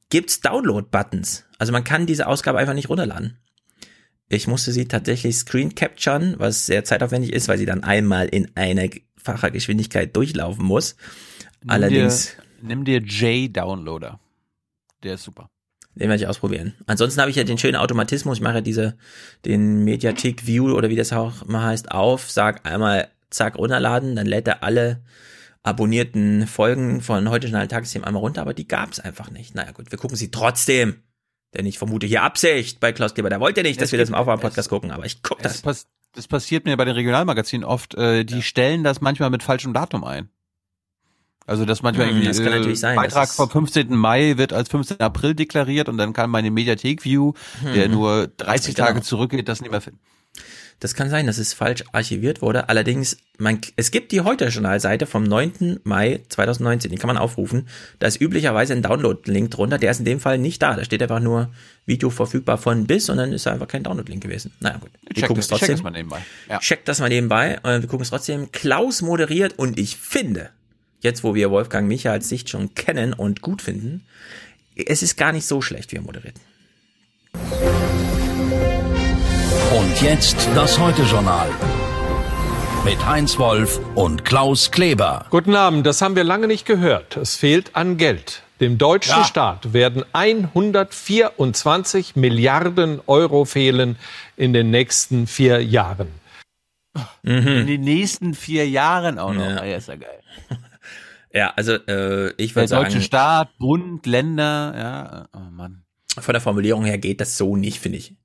[0.09, 1.45] gibt's Download-Buttons.
[1.59, 3.37] Also man kann diese Ausgabe einfach nicht runterladen.
[4.29, 8.49] Ich musste sie tatsächlich screen capturen, was sehr zeitaufwendig ist, weil sie dann einmal in
[8.55, 8.87] einer
[9.17, 10.95] facher Geschwindigkeit durchlaufen muss.
[11.67, 14.19] Allerdings, Nimm dir, nimm dir J-Downloader.
[15.03, 15.49] Der ist super.
[15.95, 16.73] Den werde ich ausprobieren.
[16.88, 18.95] Ansonsten habe ich ja den schönen Automatismus, ich mache ja diese,
[19.45, 24.26] den Mediathek View oder wie das auch mal heißt, auf, sag einmal zack runterladen, dann
[24.27, 25.01] lädt er alle
[25.63, 29.53] abonnierten Folgen von heute Journal Tagesthemen einmal runter, aber die gab es einfach nicht.
[29.55, 31.03] Naja gut, wir gucken sie trotzdem.
[31.53, 33.30] Denn ich vermute hier Absicht bei Klaus Kleber.
[33.30, 35.61] Der wollte nicht, dass Es wir das im Aufwärm-Podcast gucken, aber ich guck Das, das.
[35.61, 37.93] pass, das passiert mir bei den Regionalmagazinen oft.
[37.95, 40.30] Äh, die stellen das manchmal mit falschem Datum ein.
[41.52, 43.94] Also dass manchmal Hm, irgendwie das kann äh, natürlich sein, Beitrag vom 15.
[43.95, 44.99] Mai wird als 15.
[45.02, 47.34] April deklariert und dann kann meine Mediathek View,
[47.76, 47.94] der Mhm.
[47.95, 48.88] nur 30 Genau.
[48.88, 49.99] Tage zurückgeht, das nicht mehr finden.
[50.80, 52.68] Das kann sein, dass es falsch archiviert wurde.
[52.69, 55.80] Allerdings, man, es gibt die Heute-Journal-Seite vom 9.
[55.84, 56.90] Mai 2019.
[56.90, 57.68] Die kann man aufrufen.
[57.99, 59.78] Da ist üblicherweise ein Download-Link drunter.
[59.78, 60.73] Der ist in dem Fall nicht da.
[60.76, 61.52] Da steht einfach nur
[61.86, 64.53] Video verfügbar von bis und dann ist da einfach kein Download-Link gewesen.
[64.60, 65.76] Naja gut, wir check gucken das- es ich check trotzdem.
[65.76, 66.22] das mal nebenbei.
[66.49, 66.57] Ja.
[66.60, 67.60] Check das mal nebenbei.
[67.61, 68.52] Und wir gucken es trotzdem.
[68.52, 70.49] Klaus moderiert und ich finde,
[71.02, 74.06] jetzt wo wir Wolfgang Micha als Sicht schon kennen und gut finden,
[74.76, 76.36] es ist gar nicht so schlecht, wie er moderiert.
[79.76, 81.49] Und jetzt das Heute-Journal.
[82.84, 85.26] Mit Heinz Wolf und Klaus Kleber.
[85.30, 87.15] Guten Abend, das haben wir lange nicht gehört.
[87.18, 88.41] Es fehlt an Geld.
[88.60, 89.23] Dem deutschen Ja.
[89.23, 93.98] Staat werden 124 Milliarden Euro fehlen
[94.38, 96.07] in den nächsten vier Jahren.
[97.23, 99.45] In den nächsten vier Jahren auch noch.
[99.45, 99.64] Ja.
[99.64, 100.19] Ja, ist ja geil.
[101.33, 105.83] Ja, also äh, ich Der würde sagen, deutsche Staat, Bund, Länder, ja, oh Mann.
[106.19, 108.15] von der Formulierung her geht das so nicht, finde ich.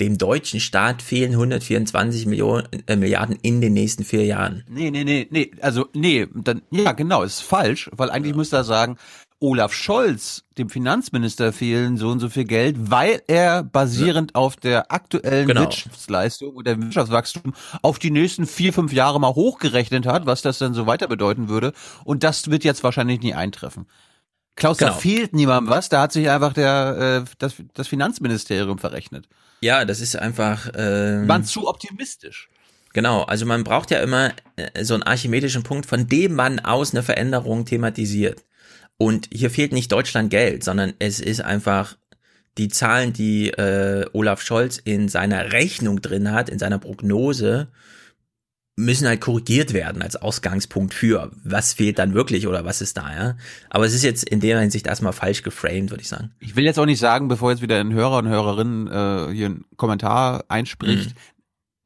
[0.00, 4.64] Dem deutschen Staat fehlen 124 Millionen, äh, Milliarden in den nächsten vier Jahren.
[4.66, 8.64] Nee, nee, nee, nee, also nee, dann ja, genau, ist falsch, weil eigentlich müsste er
[8.64, 8.96] sagen,
[9.40, 14.92] Olaf Scholz, dem Finanzminister, fehlen so und so viel Geld, weil er basierend auf der
[14.92, 15.62] aktuellen Genau.
[15.62, 20.58] Wirtschaftsleistung und der Wirtschaftswachstum auf die nächsten vier, fünf Jahre mal hochgerechnet hat, was das
[20.58, 21.72] dann so weiter bedeuten würde.
[22.04, 23.86] Und das wird jetzt wahrscheinlich nie eintreffen.
[24.56, 24.98] Klaus, da Genau.
[24.98, 29.26] fehlt niemandem was, da hat sich einfach der, äh, das, das Finanzministerium verrechnet.
[29.62, 30.68] Ja, das ist einfach.
[30.76, 32.50] Ähm, Waren zu optimistisch.
[32.92, 36.92] Genau, also man braucht ja immer äh, so einen archimedischen Punkt, von dem man aus
[36.92, 38.42] eine Veränderung thematisiert.
[39.00, 41.96] Und hier fehlt nicht Deutschland Geld, sondern es ist einfach
[42.58, 47.68] die Zahlen, die äh, Olaf Scholz in seiner Rechnung drin hat, in seiner Prognose,
[48.76, 53.14] müssen halt korrigiert werden als Ausgangspunkt für, was fehlt dann wirklich oder was ist da,
[53.14, 53.36] ja.
[53.70, 56.32] Aber es ist jetzt in der Hinsicht erstmal falsch geframed, würde ich sagen.
[56.38, 59.46] Ich will jetzt auch nicht sagen, bevor jetzt wieder ein Hörer und Hörerinnen äh, hier
[59.46, 61.14] einen Kommentar einspricht.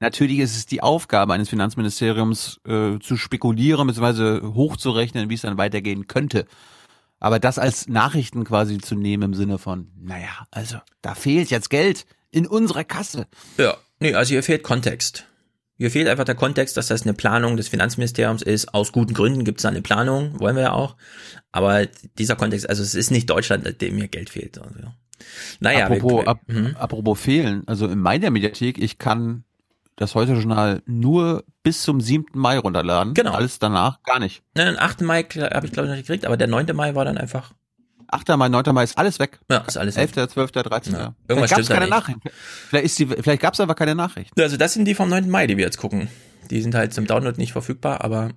[0.01, 4.41] Natürlich ist es die Aufgabe eines Finanzministeriums äh, zu spekulieren bzw.
[4.53, 6.47] hochzurechnen, wie es dann weitergehen könnte.
[7.25, 11.71] Aber das als Nachrichten quasi zu nehmen im Sinne von, naja, also da fehlt jetzt
[11.71, 13.29] Geld in unserer Kasse.
[13.57, 15.27] Ja, nee, also hier fehlt Kontext.
[15.79, 18.75] Hier fehlt einfach der Kontext, dass das eine Planung des Finanzministeriums ist.
[18.75, 20.97] Aus guten Gründen gibt es da eine Planung, wollen wir ja auch.
[21.51, 21.87] Aber
[22.19, 24.59] dieser Kontext, also es ist nicht Deutschland, dem hier Geld fehlt.
[24.59, 24.95] Also, ja.
[25.61, 26.43] Naja, apropos, wir, ap
[26.79, 29.44] apropos fehlen, also in meiner Mediathek, ich kann
[29.97, 32.27] das heute Journal nur bis zum 7.
[32.35, 33.15] Mai runterladen.
[33.15, 33.33] Genau.
[33.33, 34.43] Alles danach gar nicht.
[34.57, 35.03] ne, den 8.
[35.03, 36.67] Mai habe ich glaube ich noch nicht gekriegt, aber der 9.
[36.75, 37.53] Mai war dann einfach.
[38.09, 38.29] 8.
[38.37, 38.65] Mai, 9.
[38.73, 39.41] Mai ist alles weg.
[39.51, 40.93] Ja, ist alles 11., 12., 13.
[40.93, 40.99] Ja.
[40.99, 41.89] Vielleicht Irgendwas gab es keine.
[41.89, 42.21] Nachrichten.
[42.69, 44.41] Vielleicht, ist die, vielleicht gab es einfach keine Nachrichten.
[44.41, 45.29] Also das sind die vom 9.
[45.29, 46.09] Mai, die wir jetzt gucken.
[46.51, 48.31] Die sind halt zum Download nicht verfügbar, aber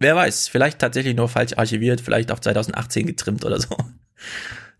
[0.00, 3.76] wer weiß, vielleicht tatsächlich nur falsch archiviert, vielleicht auf 2018 getrimmt oder so.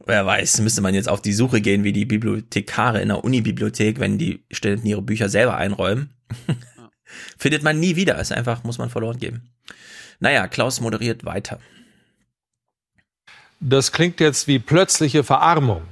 [0.06, 4.00] Wer weiß, müsste man jetzt auf die Suche gehen, wie die Bibliothekare in der Unibibliothek,
[4.00, 6.10] wenn die Studenten ihre Bücher selber einräumen.
[7.38, 9.50] Findet man nie wieder, ist einfach, muss man verloren geben.
[10.20, 11.58] Naja, Klaus moderiert weiter.
[13.60, 15.82] Das klingt jetzt wie plötzliche Verarmung.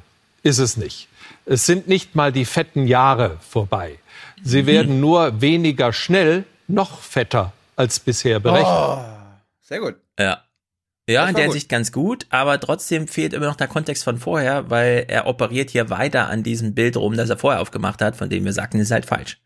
[0.43, 1.09] Ist es nicht.
[1.47, 3.99] Es sind nicht mal die fetten Jahre vorbei.
[4.43, 9.07] Sie werden nur weniger schnell noch fetter als bisher berechnet.
[9.63, 9.97] Sehr gut.
[10.19, 10.43] Ja.
[11.09, 11.55] Ja, in der gut.
[11.55, 15.71] Sicht ganz gut, aber trotzdem fehlt immer noch der Kontext von vorher, weil er operiert
[15.71, 18.79] hier weiter an diesem Bild rum, das er vorher aufgemacht hat, von dem wir sagten,
[18.79, 19.41] ist halt falsch.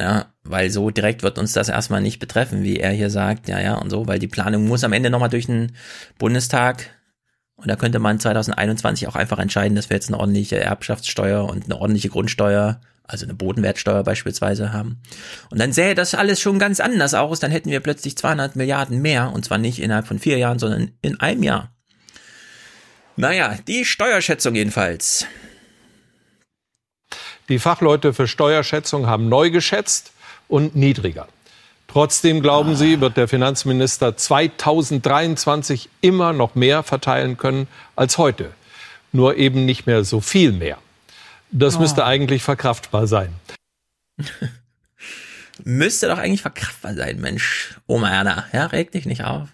[0.00, 3.60] Ja, weil so direkt wird uns das erstmal nicht betreffen, wie er hier sagt, ja,
[3.60, 5.72] ja, und so, weil die Planung muss am Ende nochmal durch den
[6.18, 6.90] Bundestag
[7.58, 11.64] und da könnte man 2021 auch einfach entscheiden, dass wir jetzt eine ordentliche Erbschaftssteuer und
[11.64, 15.02] eine ordentliche Grundsteuer, also eine Bodenwertsteuer beispielsweise haben.
[15.50, 17.40] Und dann sähe das alles schon ganz anders aus.
[17.40, 20.92] Dann hätten wir plötzlich 200 Milliarden mehr und zwar nicht innerhalb von vier Jahren, sondern
[21.02, 21.72] in einem Jahr.
[23.16, 25.26] Naja, die Steuerschätzung jedenfalls.
[27.48, 30.12] Die Fachleute für Steuerschätzung haben neu geschätzt
[30.46, 31.26] und niedriger.
[31.88, 37.66] Trotzdem glauben sie, wird der Finanzminister 2023 immer noch mehr verteilen können
[37.96, 38.52] als heute.
[39.12, 40.76] Nur eben nicht mehr so viel mehr.
[41.50, 41.80] Das Oh.
[41.80, 43.32] müsste eigentlich verkraftbar sein.
[45.64, 47.80] Müsste doch eigentlich verkraftbar sein, Mensch.
[47.86, 49.48] Oma Erna, ja, reg dich nicht auf.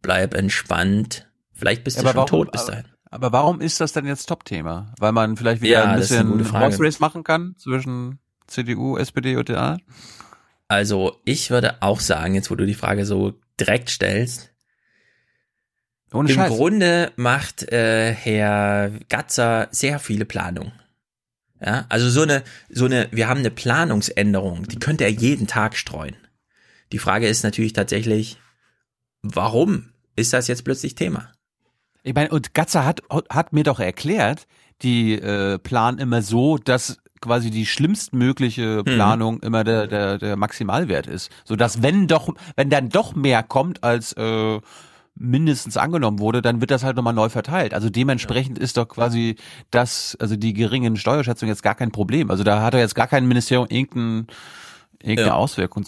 [0.00, 1.28] Bleib entspannt.
[1.52, 2.84] Vielleicht bist du schon tot bis dahin.
[3.10, 4.94] Aber, aber warum ist das denn jetzt Top-Thema?
[4.98, 6.52] Weil man vielleicht wieder Ja, ein bisschen.
[6.52, 9.78] Horse Race machen kann zwischen CDU, SPD und DA?
[10.68, 14.52] Also, ich würde auch sagen, jetzt wo du die Frage so direkt stellst,
[16.12, 16.48] Ohne im Scheiß.
[16.48, 20.72] Grunde macht äh, Herr Gatzer sehr viele Planungen.
[21.64, 25.76] Ja, also so eine, so eine, wir haben eine Planungsänderung, die könnte er jeden Tag
[25.76, 26.16] streuen.
[26.92, 28.38] Die Frage ist natürlich tatsächlich,
[29.22, 31.30] warum ist das jetzt plötzlich Thema?
[32.02, 34.46] Ich meine, und Gatzer hat, hat mir doch erklärt,
[34.82, 41.06] die äh, planen immer so, dass quasi die schlimmstmögliche Planung immer der, der, der Maximalwert
[41.06, 41.30] ist.
[41.44, 44.58] So dass wenn doch, wenn dann doch mehr kommt als äh,
[45.20, 47.74] mindestens angenommen wurde, dann wird das halt nochmal neu verteilt.
[47.74, 49.36] Also dementsprechend ist doch quasi
[49.70, 52.30] das, also die geringen Steuerschätzungen jetzt gar kein Problem.
[52.30, 54.26] Also da hat er jetzt gar kein Ministerium irgendein,
[55.02, 55.34] irgendeine Ja.
[55.34, 55.84] Auswirkung.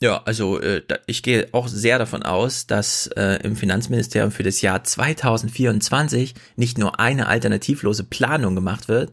[0.00, 4.60] Ja, also äh, ich gehe auch sehr davon aus, dass äh, im Finanzministerium für das
[4.62, 9.12] Jahr 2024 nicht nur eine alternativlose Planung gemacht wird,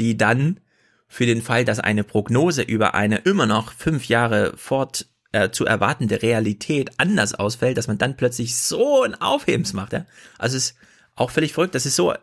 [0.00, 0.58] die dann
[1.06, 5.66] für den Fall, dass eine Prognose über eine immer noch fünf Jahre fort äh, zu
[5.66, 9.92] erwartende Realität anders ausfällt, dass man dann plötzlich so ein Aufhebens macht.
[9.92, 10.06] Ja?
[10.38, 10.76] Also es ist
[11.16, 11.74] auch völlig verrückt.
[11.74, 12.14] Das ist so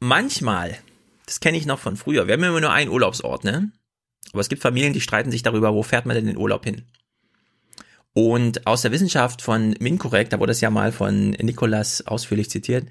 [0.00, 0.76] manchmal,
[1.26, 2.26] das kenne ich noch von früher.
[2.26, 3.70] Wir haben immer nur einen Urlaubsort, ne?
[4.32, 6.82] Aber es gibt Familien, die streiten sich darüber, wo fährt man denn den Urlaub hin?
[8.14, 12.86] Und aus der Wissenschaft von Minkorrekt, da wurde es ja mal von Nikolas ausführlich zitiert,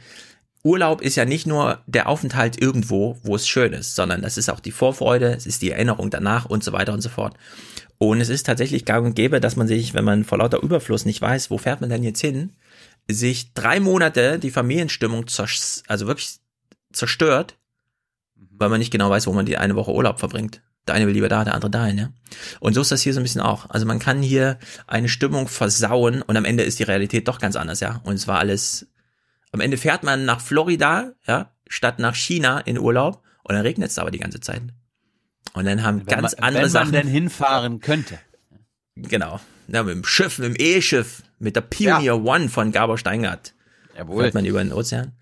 [0.64, 4.50] Urlaub ist ja nicht nur der Aufenthalt irgendwo, wo es schön ist, sondern das ist
[4.50, 7.36] auch die Vorfreude, es ist die Erinnerung danach und so weiter und so fort.
[8.10, 11.06] Und es ist tatsächlich gang und gäbe, dass man sich, wenn man vor lauter Überfluss
[11.06, 12.52] nicht weiß, wo fährt man denn jetzt hin,
[13.08, 15.26] sich drei Monate die Familienstimmung
[15.88, 16.36] also wirklich
[16.92, 17.58] zerstört,
[18.36, 20.62] weil man nicht genau weiß, wo man die eine Woche Urlaub verbringt.
[20.86, 22.10] Der eine will lieber da, der andere dahin, ja.
[22.60, 23.70] Und so ist das hier so ein bisschen auch.
[23.70, 27.56] Also man kann hier eine Stimmung versauen und am Ende ist die Realität doch ganz
[27.56, 28.02] anders, ja.
[28.04, 28.86] Und es war alles,
[29.54, 33.92] am Ende fährt man nach Florida, ja, statt nach China in Urlaub und dann regnet
[33.92, 34.62] es aber die ganze Zeit.
[35.54, 36.92] Und dann haben Wenn ganz man, andere wenn Sachen.
[36.92, 38.20] man denn hinfahren könnte.
[38.96, 39.40] Genau.
[39.68, 43.54] Ja, mit dem Schiff, mit dem E-Schiff, mit der Pioneer One von Gabor Steingart.
[43.98, 44.24] Jawohl.
[44.24, 45.14] Fährt man über den Ozean.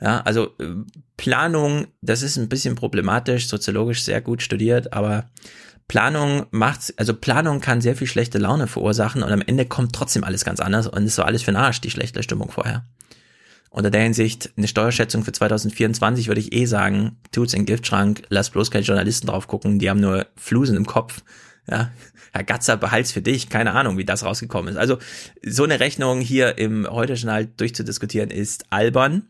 [0.00, 0.74] Ja, also äh,
[1.16, 5.28] Planung, das ist ein bisschen problematisch, soziologisch sehr gut studiert, aber
[5.88, 10.24] Planung macht, also Planung kann sehr viel schlechte Laune verursachen und am Ende kommt trotzdem
[10.24, 12.86] alles ganz anders und ist so alles für den Arsch, die schlechte Stimmung vorher.
[13.70, 18.22] Unter der Hinsicht, eine Steuerschätzung für 2024 würde ich eh sagen, tut's in den Giftschrank,
[18.28, 21.22] lass bloß keine Journalisten drauf gucken, die haben nur Flusen im Kopf.
[21.70, 21.92] Ja,
[22.32, 24.76] Herr Gatzer, behalt's für dich, keine Ahnung, wie das rausgekommen ist.
[24.76, 24.98] Also,
[25.44, 29.28] so eine Rechnung hier im Heute-Journal durchzudiskutieren ist albern.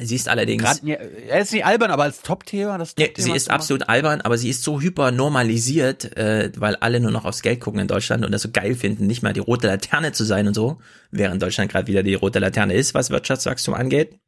[0.00, 0.62] Sie ist allerdings.
[0.62, 3.54] Grad, ja, er ist nicht albern, aber als Top-Thema, das Nee, Top-Thema sie ist machen?
[3.56, 7.60] absolut albern, aber sie ist so hyper normalisiert, äh, weil alle nur noch aufs Geld
[7.60, 10.46] gucken in Deutschland und das so geil finden, nicht mal die rote Laterne zu sein
[10.48, 10.78] und so,
[11.10, 14.18] während Deutschland gerade wieder die rote Laterne ist, was Wirtschaftswachstum angeht.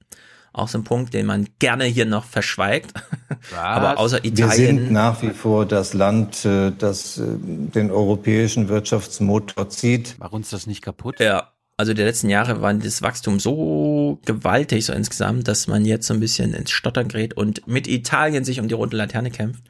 [0.54, 2.92] Auch so ein Punkt, den man gerne hier noch verschweigt.
[3.56, 4.78] aber außer Wir Italien.
[4.78, 10.18] sind nach wie vor das Land, äh, das äh, den europäischen Wirtschaftsmotor zieht.
[10.18, 11.20] War uns das nicht kaputt?
[11.20, 16.09] Ja, also die letzten Jahre war das Wachstum so gewaltig so insgesamt, dass man jetzt
[16.09, 19.62] so ein bisschen ins Stottern gerät und mit Italien sich um die rote Laterne kämpft.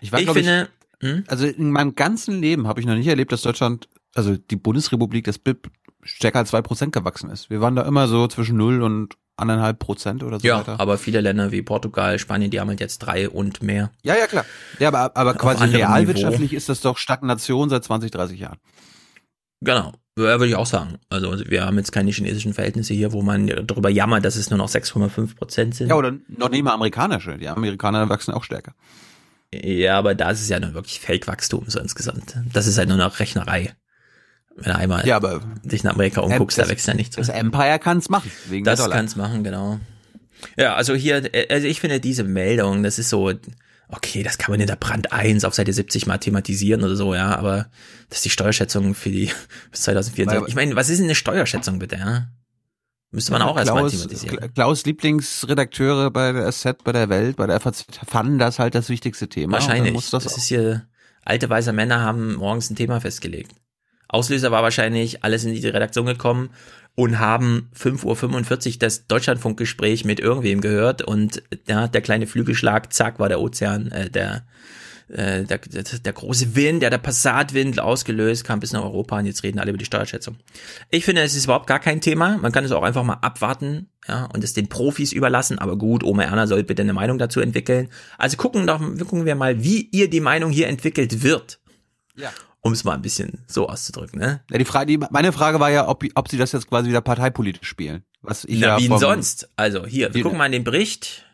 [0.00, 0.68] Ich, war, Ich finde,
[1.00, 1.24] hm?
[1.28, 5.24] also in meinem ganzen Leben habe ich noch nicht erlebt, dass Deutschland, also die Bundesrepublik,
[5.26, 5.70] das BIP
[6.02, 7.50] stärker als zwei Prozent gewachsen ist.
[7.50, 10.80] Wir waren da immer so zwischen null und anderthalb Prozent oder so Ja, weiter.
[10.80, 13.90] aber viele Länder wie Portugal, Spanien, die haben halt jetzt drei und mehr.
[14.02, 14.46] Ja, ja, klar.
[14.78, 18.58] Ja, aber, aber quasi realwirtschaftlich ist das doch Stagnation seit 20, 30 Jahren.
[19.60, 20.98] Genau, ja, würde ich auch sagen.
[21.10, 24.58] Also wir haben jetzt keine chinesischen Verhältnisse hier, wo man darüber jammert, dass es nur
[24.58, 25.88] noch 6,5 Prozent sind.
[25.88, 27.36] Ja, oder noch nicht mal amerikanische.
[27.38, 28.74] Die Amerikaner wachsen auch stärker.
[29.52, 32.34] Ja, aber da ist es ja nur wirklich Fake-Wachstum so insgesamt.
[32.52, 33.74] Das ist halt nur noch Rechnerei.
[34.56, 37.16] Wenn du einmal Ja, aber- dich in Amerika umguckst, das, da wächst ja nichts.
[37.16, 38.30] Das Empire kann's machen.
[38.48, 39.80] Wegen Das kann's machen, genau.
[40.56, 43.32] Ja, also hier, äh, also ich finde diese Meldung, das ist so,
[43.88, 47.14] okay, das kann man in der Brand 1 auf Seite 70 mal thematisieren oder so,
[47.14, 47.70] ja, aber
[48.08, 49.30] das ist die Steuerschätzung für die
[49.70, 50.42] bis 2024.
[50.42, 52.28] Weil- Ich meine, was ist denn eine Steuerschätzung bitte, ja?
[53.10, 54.38] Müsste man auch erstmal Klaus, thematisieren.
[54.38, 58.74] Kla- Klaus Lieblingsredakteure bei der SZ, bei der Welt, bei der FAZ fanden das halt
[58.74, 59.52] das wichtigste Thema.
[59.52, 60.10] Wahrscheinlich.
[60.10, 60.88] Das, das ist hier,
[61.24, 63.52] alte weiße Männer haben morgens ein Thema festgelegt.
[64.08, 66.50] Auslöser war wahrscheinlich, alle sind in die Redaktion gekommen
[66.96, 73.18] und haben 5.45 Uhr das Deutschlandfunkgespräch mit irgendwem gehört und ja, der kleine Flügelschlag, zack,
[73.18, 74.46] war der Ozean, äh, der,
[75.08, 79.26] äh, der, der, der große Wind, der der Passatwind ausgelöst, kam bis nach Europa und
[79.26, 80.36] jetzt reden alle über die Steuerschätzung.
[80.90, 82.38] Ich finde, es ist überhaupt gar kein Thema.
[82.38, 85.58] Man kann es auch einfach mal abwarten, ja, und es den Profis überlassen.
[85.58, 87.88] Aber gut, Oma Erna soll bitte eine Meinung dazu entwickeln.
[88.18, 91.58] Also gucken doch, gucken wir mal, wie ihr die Meinung hier entwickelt wird.
[92.16, 92.30] Ja.
[92.66, 94.40] Um es mal ein bisschen so auszudrücken, ne?
[94.50, 97.02] Ja, die Frage, die, meine Frage war ja, ob, ob sie das jetzt quasi wieder
[97.02, 98.04] parteipolitisch spielen.
[98.22, 99.50] Was ich Na, ja wie denn sonst?
[99.54, 101.26] Also hier, wir gucken mal in den Bericht.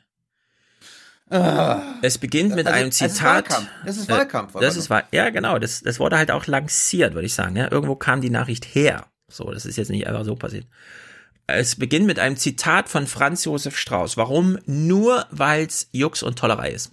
[1.31, 1.95] Ah.
[2.03, 3.49] Es beginnt mit Also, einem es ist Zitat.
[3.49, 3.69] Wahlkampf.
[3.85, 5.13] Es ist Äh, Wahlkampf, Das aber ist.
[5.13, 5.61] Ja, genau.
[5.61, 7.55] Das, das wurde halt auch lanciert, würde ich sagen.
[7.55, 7.71] Ja?
[7.71, 9.07] Irgendwo kam die Nachricht her.
[9.29, 10.67] So, das ist jetzt nicht einfach so passiert.
[11.47, 14.17] Es beginnt mit einem Zitat von Franz Josef Strauß.
[14.17, 14.59] Warum?
[14.67, 16.91] Nur weil's Jux und Tollerei ist.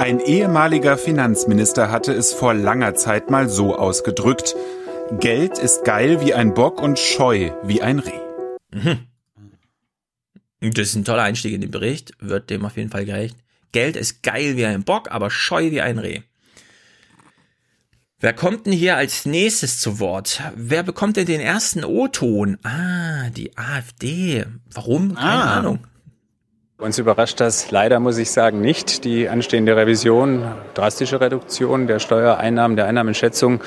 [0.00, 4.56] Ein ehemaliger Finanzminister hatte es vor langer Zeit mal so ausgedrückt.
[5.20, 8.18] Geld ist geil wie ein Bock und scheu wie ein Reh.
[8.72, 9.06] Mhm.
[10.60, 13.36] Das ist ein toller Einstieg in den Bericht, wird dem auf jeden Fall gerecht.
[13.72, 16.22] Geld ist geil wie ein Bock, aber scheu wie ein Reh.
[18.20, 20.40] Wer kommt denn hier als nächstes zu Wort?
[20.56, 22.56] Wer bekommt denn den ersten O-Ton?
[22.62, 24.46] Ah, die AfD.
[24.72, 25.14] Warum?
[25.14, 25.58] Keine Ah.
[25.58, 25.86] Ahnung.
[26.80, 29.04] Uns überrascht das leider, muss ich sagen, nicht.
[29.04, 33.62] Die anstehende Revision, drastische Reduktion der Steuereinnahmen, der Einnahmenschätzung.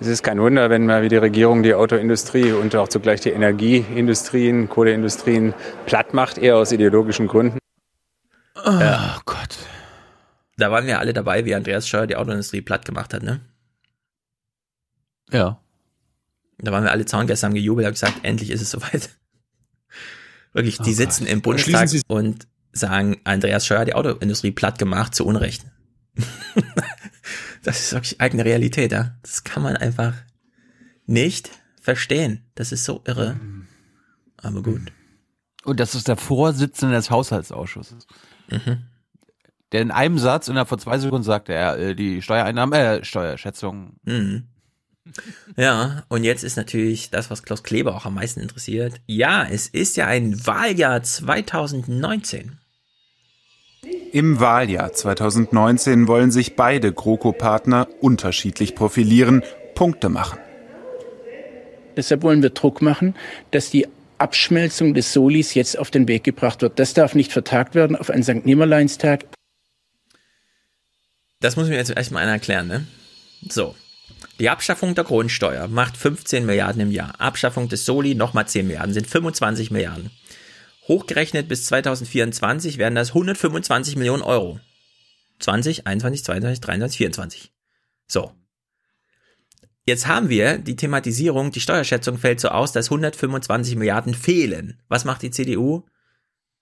[0.00, 3.30] Es ist kein Wunder, wenn mal wie die Regierung die Autoindustrie und auch zugleich die
[3.30, 5.54] Energieindustrien, Kohleindustrien
[5.86, 7.58] platt macht, eher aus ideologischen Gründen.
[8.54, 9.56] Oh Gott.
[10.58, 13.40] Da waren wir alle dabei, wie Andreas Scheuer die Autoindustrie platt gemacht hat, ne?
[15.30, 15.58] Ja.
[16.58, 19.08] Da waren wir alle Zaungäste, haben gejubelt, haben gesagt, endlich ist es soweit.
[20.52, 21.32] Wirklich, die Oh sitzen Gott.
[21.32, 25.64] im Bundestag und sagen, Andreas Scheuer hat die Autoindustrie platt gemacht, zu Unrecht.
[27.62, 29.16] das ist wirklich eigene Realität, ja.
[29.22, 30.14] Das kann man einfach
[31.06, 31.50] nicht
[31.80, 32.44] verstehen.
[32.54, 33.40] Das ist so irre.
[34.36, 34.92] Aber gut.
[35.64, 38.06] Und das ist der Vorsitzende des Haushaltsausschusses.
[38.50, 38.84] Mhm.
[39.72, 43.98] Der in einem Satz innerhalb von zwei Sekunden sagte, er, äh, die Steuereinnahmen, äh, Steuerschätzung.
[44.04, 44.48] Mhm.
[45.56, 49.00] Ja, und jetzt ist natürlich das, was Klaus Kleber auch am meisten interessiert.
[49.06, 52.58] Ja, es ist ja ein Wahljahr 2019.
[54.12, 59.42] Im Wahljahr 2019 wollen sich beide GroKo-Partner unterschiedlich profilieren,
[59.74, 60.38] Punkte machen.
[61.96, 63.14] Deshalb wollen wir Druck machen,
[63.50, 63.86] dass die
[64.18, 66.78] Abschmelzung des Solis jetzt auf den Weg gebracht wird.
[66.78, 68.46] Das darf nicht vertagt werden auf einen St.
[68.46, 69.24] Nimmerleinstag.
[71.40, 72.86] Das muss mir jetzt erstmal einer erklären, ne?
[73.48, 73.74] So.
[74.38, 77.20] Die Abschaffung der Grundsteuer macht 15 Milliarden im Jahr.
[77.20, 80.10] Abschaffung des Soli nochmal 10 Milliarden, sind 25 Milliarden.
[80.86, 84.60] Hochgerechnet bis 2024 werden das 125 Millionen Euro.
[85.40, 87.52] 20, 21, 22, 23, 24.
[88.06, 88.32] So.
[89.84, 94.80] Jetzt haben wir die Thematisierung, die Steuerschätzung fällt so aus, dass 125 Milliarden fehlen.
[94.88, 95.84] Was macht die CDU?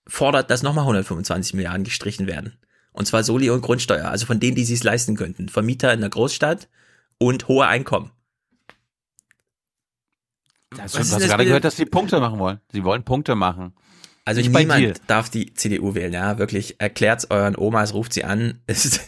[0.07, 2.57] Fordert, dass nochmal 125 Milliarden gestrichen werden.
[2.91, 5.49] Und zwar Soli und Grundsteuer, also von denen, die sich leisten könnten.
[5.49, 6.69] Vermieter in der Großstadt
[7.19, 8.11] und hohe Einkommen.
[10.75, 12.59] Das hast du gerade gehört, dass sie Punkte machen wollen.
[12.71, 13.73] Sie wollen Punkte machen.
[14.25, 16.81] Also Nicht niemand darf die CDU wählen, ja, wirklich.
[16.81, 18.59] Erklärt's euren Omas, ruft sie an.
[18.67, 18.99] Es,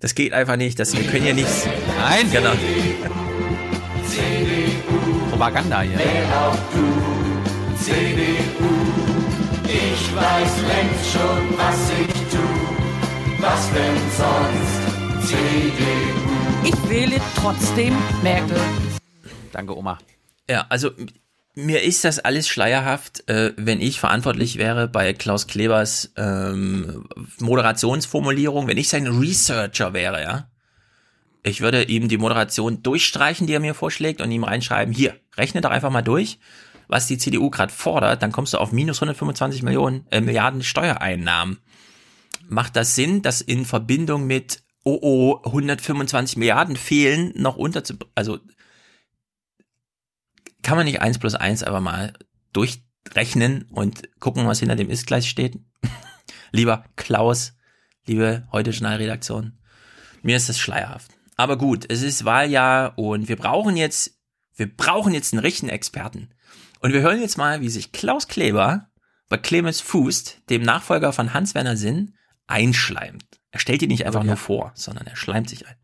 [0.00, 0.78] das geht einfach nicht.
[0.78, 1.66] Das, wir können ja nichts.
[1.98, 2.30] Nein.
[2.30, 2.52] Genau.
[5.30, 5.98] Propaganda hier.
[7.78, 8.44] CDU.
[9.66, 12.38] Ich weiß längst schon, was ich tu.
[13.40, 15.28] Was denn sonst?
[15.28, 16.43] CDU.
[16.64, 18.58] Ich wähle trotzdem Merkel.
[19.52, 19.98] Danke, Oma.
[20.48, 20.90] Ja, also
[21.54, 27.06] mir ist das alles schleierhaft, äh, wenn ich verantwortlich wäre bei Klaus Klebers ähm,
[27.38, 30.48] Moderationsformulierung, wenn ich sein Researcher wäre, ja.
[31.42, 35.60] Ich würde ihm die Moderation durchstreichen, die er mir vorschlägt, und ihm reinschreiben, hier, rechne
[35.60, 36.38] doch einfach mal durch,
[36.88, 41.58] was die CDU gerade fordert, dann kommst du auf minus 125 Millionen, äh, Milliarden Steuereinnahmen.
[42.48, 47.94] Macht das Sinn, das in Verbindung mit, oh oh, 125 Milliarden fehlen, noch unter zu,
[48.14, 48.38] also
[50.62, 52.12] kann man nicht eins plus eins einfach mal
[52.52, 55.58] durchrechnen und gucken, was hinter dem ist gleich steht?
[56.52, 57.54] Lieber Klaus,
[58.06, 59.58] liebe heute Journalredaktion,
[60.22, 61.10] mir ist das schleierhaft.
[61.36, 64.18] Aber gut, es ist Wahljahr und wir brauchen jetzt,
[64.54, 66.30] wir brauchen jetzt einen richtigen Experten.
[66.80, 68.88] Und wir hören jetzt mal, wie sich Klaus Kleber
[69.28, 72.14] bei Clemens Fußt, dem Nachfolger von Hans-Werner Sinn,
[72.46, 73.24] einschleimt.
[73.54, 74.26] Er stellt ihn nicht einfach ja.
[74.26, 75.76] nur vor, sondern er schleimt sich ein.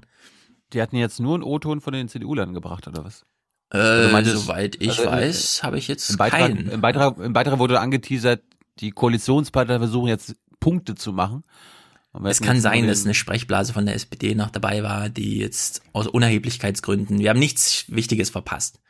[0.73, 3.25] Die hatten jetzt nur einen O-Ton von den CDU-Lern gebracht, oder was?
[3.73, 6.69] Äh, Also meinst soweit ich also, äh, weiß, habe ich jetzt Im Beitrag, keinen.
[6.69, 8.43] im, Beitrag, Im Beitrag wurde angeteasert,
[8.81, 11.45] die Koalitionspartner versuchen jetzt Punkte zu machen.
[12.25, 16.09] Es kann sein, dass eine Sprechblase von der SPD noch dabei war, die jetzt aus
[16.09, 18.81] Unerheblichkeitsgründen, wir haben nichts Wichtiges verpasst.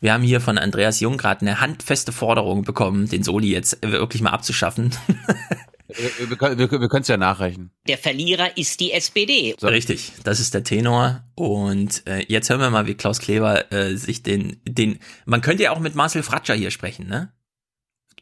[0.00, 4.20] Wir haben hier von Andreas Jung gerade eine handfeste Forderung bekommen, den Soli jetzt wirklich
[4.20, 4.94] mal abzuschaffen.
[5.88, 7.70] Wir, wir, können- wir, wir können es ja nachrechnen.
[7.86, 9.54] Der Verlierer ist die SPD.
[9.62, 11.24] Richtig, das ist der Tenor.
[11.34, 15.62] Und äh, jetzt hören wir mal, wie Klaus Kleber äh, sich den, den, man könnte
[15.62, 17.32] ja auch mit Marcel Fratscher hier sprechen, ne?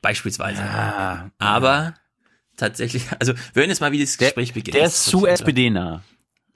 [0.03, 0.63] Beispielsweise.
[1.39, 1.95] Aber
[2.57, 4.77] tatsächlich, also wir hören jetzt mal, wie das Gespräch beginnt.
[4.77, 6.03] Der ist zu SPD-nah.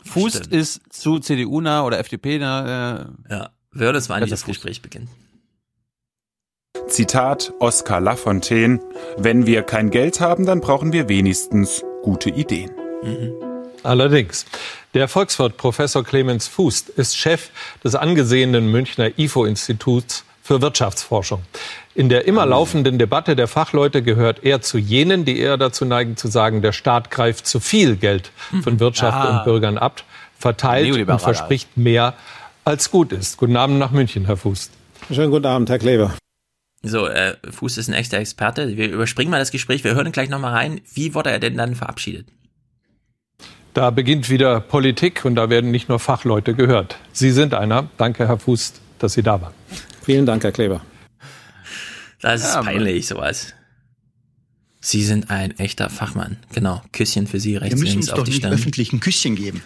[0.05, 3.01] Fußt ist zu CDU-nah oder FDP-nah.
[3.29, 5.09] Äh, ja, wir hören jetzt mal, wie das Gespräch beginnt.
[6.91, 8.81] Zitat Oskar Lafontaine:
[9.17, 12.71] Wenn wir kein Geld haben, dann brauchen wir wenigstens gute Ideen.
[13.83, 14.45] Allerdings.
[14.95, 17.51] Der Volkswirt Professor Clemens Fußt ist Chef
[17.85, 21.43] des angesehenen Münchner IFO-Instituts für Wirtschaftsforschung.
[21.95, 26.17] In der immer laufenden Debatte der Fachleute gehört er zu jenen, die eher dazu neigen
[26.17, 28.33] zu sagen, der Staat greift zu viel Geld
[28.63, 29.39] von Wirtschaft Ah.
[29.39, 30.03] und Bürgern ab,
[30.39, 32.15] verteilt und verspricht mehr,
[32.65, 33.37] als gut ist.
[33.37, 34.73] Guten Abend nach München, Herr Fußt.
[35.13, 36.13] Schönen guten Abend, Herr Kleber.
[36.83, 38.77] So, äh, Fuß ist ein echter Experte.
[38.77, 39.85] Wir überspringen mal das Gespräch.
[39.85, 40.81] Wir hören gleich nochmal rein.
[40.95, 42.27] Wie wurde er denn dann verabschiedet?
[43.75, 46.97] Da beginnt wieder Politik und da werden nicht nur Fachleute gehört.
[47.13, 47.89] Sie sind einer.
[47.99, 49.55] Danke, Herr Fußt, dass Sie da waren.
[50.03, 50.81] Vielen Dank, Herr Kleber.
[52.21, 53.55] Das ist Ja, peinlich, sowas.
[54.81, 56.39] Sie sind ein echter Fachmann.
[56.55, 56.83] Genau.
[56.93, 58.53] Küsschen für Sie Wir rechts müssen links uns auf doch die nicht Stirn.
[58.55, 59.63] öffentlich ein Küsschen geben.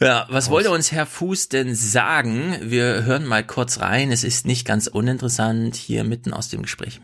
[0.00, 2.56] Ja, was wollte uns Herr Fuß denn sagen?
[2.62, 4.12] Wir hören mal kurz rein.
[4.12, 7.00] Es ist nicht ganz uninteressant hier mitten aus dem Gespräch.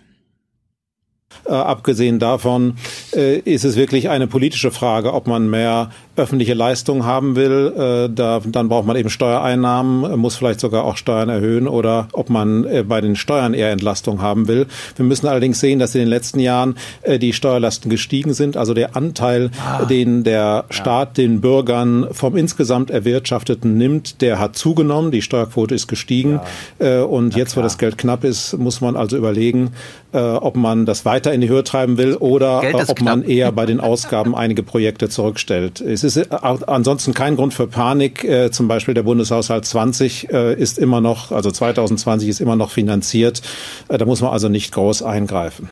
[1.47, 2.77] Äh, abgesehen davon
[3.15, 5.91] äh, ist es wirklich eine politische Frage, ob man mehr
[6.21, 7.73] öffentliche Leistung haben will.
[7.77, 12.09] Äh, da, dann braucht man eben Steuereinnahmen, äh, muss vielleicht sogar auch Steuern erhöhen oder
[12.13, 14.67] ob man äh, bei den Steuern eher Entlastung haben will.
[14.97, 18.57] Wir müssen allerdings sehen, dass in den letzten Jahren äh, die Steuerlasten gestiegen sind.
[18.57, 19.85] Also der Anteil, Ah.
[19.85, 25.11] den der Staat den Bürgern vom insgesamt Erwirtschafteten nimmt, der hat zugenommen.
[25.11, 26.41] Die Steuerquote ist gestiegen.
[26.79, 29.73] Äh, und jetzt, wo das Geld knapp ist, muss man also überlegen,
[30.13, 33.29] äh, ob man das weiter in die Höhe treiben will oder äh, ob man knapp.
[33.31, 35.81] eher bei den Ausgaben einige Projekte zurückstellt.
[35.81, 38.25] Es ist ist äh, ansonsten kein Grund für Panik.
[38.25, 42.71] Äh, zum Beispiel der Bundeshaushalt 20 äh, ist immer noch, also 2020 ist immer noch
[42.71, 43.43] finanziert.
[43.89, 45.69] Äh, da muss man also nicht groß eingreifen.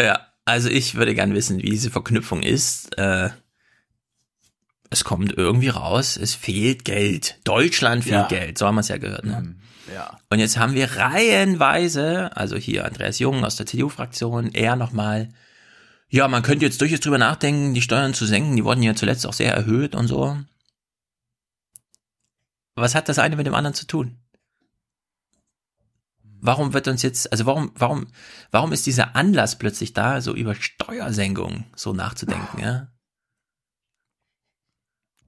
[0.00, 2.96] Ja, also ich würde gern wissen, wie diese Verknüpfung ist.
[2.98, 3.30] Äh,
[4.90, 7.38] es kommt irgendwie raus, es fehlt Geld.
[7.44, 8.28] Deutschland fehlt Ja.
[8.28, 9.24] Geld, so haben wir es ja gehört.
[9.24, 9.56] Ne?
[9.92, 10.18] Ja.
[10.30, 15.30] Und jetzt haben wir reihenweise, also hier Andreas Jung aus der CDU-Fraktion, er nochmal,
[16.08, 19.26] ja, man könnte jetzt durchaus drüber nachdenken, die Steuern zu senken, die wurden ja zuletzt
[19.26, 20.36] auch sehr erhöht und so.
[22.76, 24.18] Was hat das eine mit dem anderen zu tun?
[26.40, 28.06] Warum wird uns jetzt, also warum, warum,
[28.50, 32.88] warum ist dieser Anlass plötzlich da, so über Steuersenkung so nachzudenken, ja?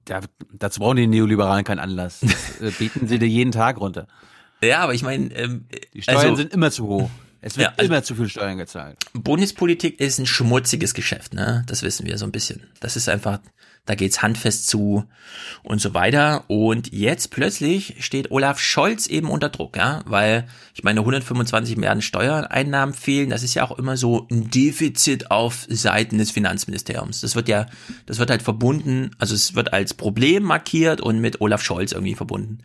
[0.05, 0.21] Da,
[0.53, 2.21] dazu brauchen die Neoliberalen keinen Anlass.
[2.21, 4.07] Das, äh, beten sie dir jeden Tag runter.
[4.59, 7.11] Ja, aber ich meine, ähm, Die Steuern also- sind immer zu hoch.
[7.41, 8.97] Es wird Ja, also- immer zu viel Steuern gezahlt.
[9.13, 11.63] Bundespolitik ist ein schmutziges Geschäft, ne?
[11.67, 12.63] Das wissen wir so ein bisschen.
[12.79, 13.39] Das ist einfach,
[13.87, 15.05] da geht's handfest zu
[15.63, 16.43] und so weiter.
[16.47, 20.03] Und jetzt plötzlich steht Olaf Scholz eben unter Druck, ja?
[20.05, 20.45] Weil,
[20.75, 23.29] ich meine, 125 Milliarden Steuereinnahmen fehlen.
[23.29, 27.21] Das ist ja auch immer so ein Defizit auf Seiten des Finanzministeriums.
[27.21, 27.65] Das wird ja,
[28.05, 32.15] das wird halt verbunden, also es wird als Problem markiert und mit Olaf Scholz irgendwie
[32.15, 32.59] verbunden.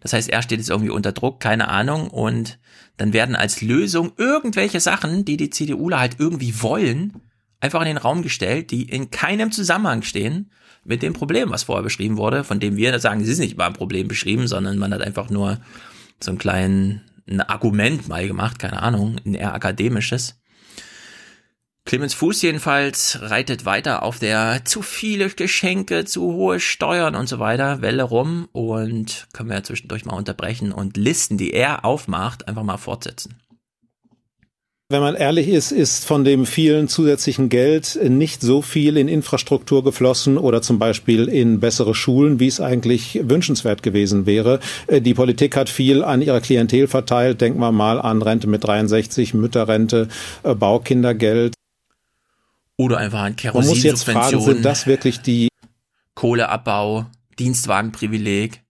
[0.00, 2.58] Das heißt, er steht jetzt irgendwie unter Druck, keine Ahnung, und
[2.96, 7.20] dann werden als Lösung irgendwelche Sachen, die die CDUler halt irgendwie wollen,
[7.60, 10.50] einfach in den Raum gestellt, die in keinem Zusammenhang stehen
[10.84, 13.66] mit dem Problem, was vorher beschrieben wurde, von dem wir sagen, es ist nicht mal
[13.66, 15.60] ein Problem beschrieben, sondern man hat einfach nur
[16.20, 20.40] so einen kleinen ein Argument mal gemacht, keine Ahnung, ein eher akademisches.
[21.84, 27.40] Clemens Fuß jedenfalls reitet weiter auf der zu viele Geschenke, zu hohe Steuern und so
[27.40, 32.46] weiter Welle rum und können wir ja zwischendurch mal unterbrechen und Listen, die er aufmacht,
[32.46, 33.36] einfach mal fortsetzen.
[34.92, 39.82] Wenn man ehrlich ist, ist von dem vielen zusätzlichen Geld nicht so viel in Infrastruktur
[39.82, 44.60] geflossen oder zum Beispiel in bessere Schulen, wie es eigentlich wünschenswert gewesen wäre.
[44.88, 47.40] Äh, Die Politik hat viel an ihrer Klientel verteilt.
[47.40, 50.08] Denken wir mal an Rente mit 63, Mütterrente,
[50.42, 51.54] äh, Baukindergeld.
[52.76, 55.48] Oder einfach ein Man muss jetzt fragen, sind das wirklich die
[56.14, 57.06] Kohleabbau,
[57.38, 58.60] Dienstwagenprivileg,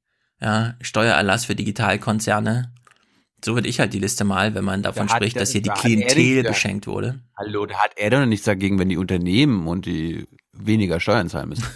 [0.40, 2.71] ja, Steuererlass für Digitalkonzerne.
[3.44, 5.70] So würde ich halt die Liste mal, wenn man davon Da spricht, dass hier die
[5.70, 7.20] Klientel beschenkt wurde.
[7.36, 11.50] Hallo, da hat er doch nichts dagegen, wenn die Unternehmen und die weniger Steuern zahlen
[11.50, 11.64] müssen.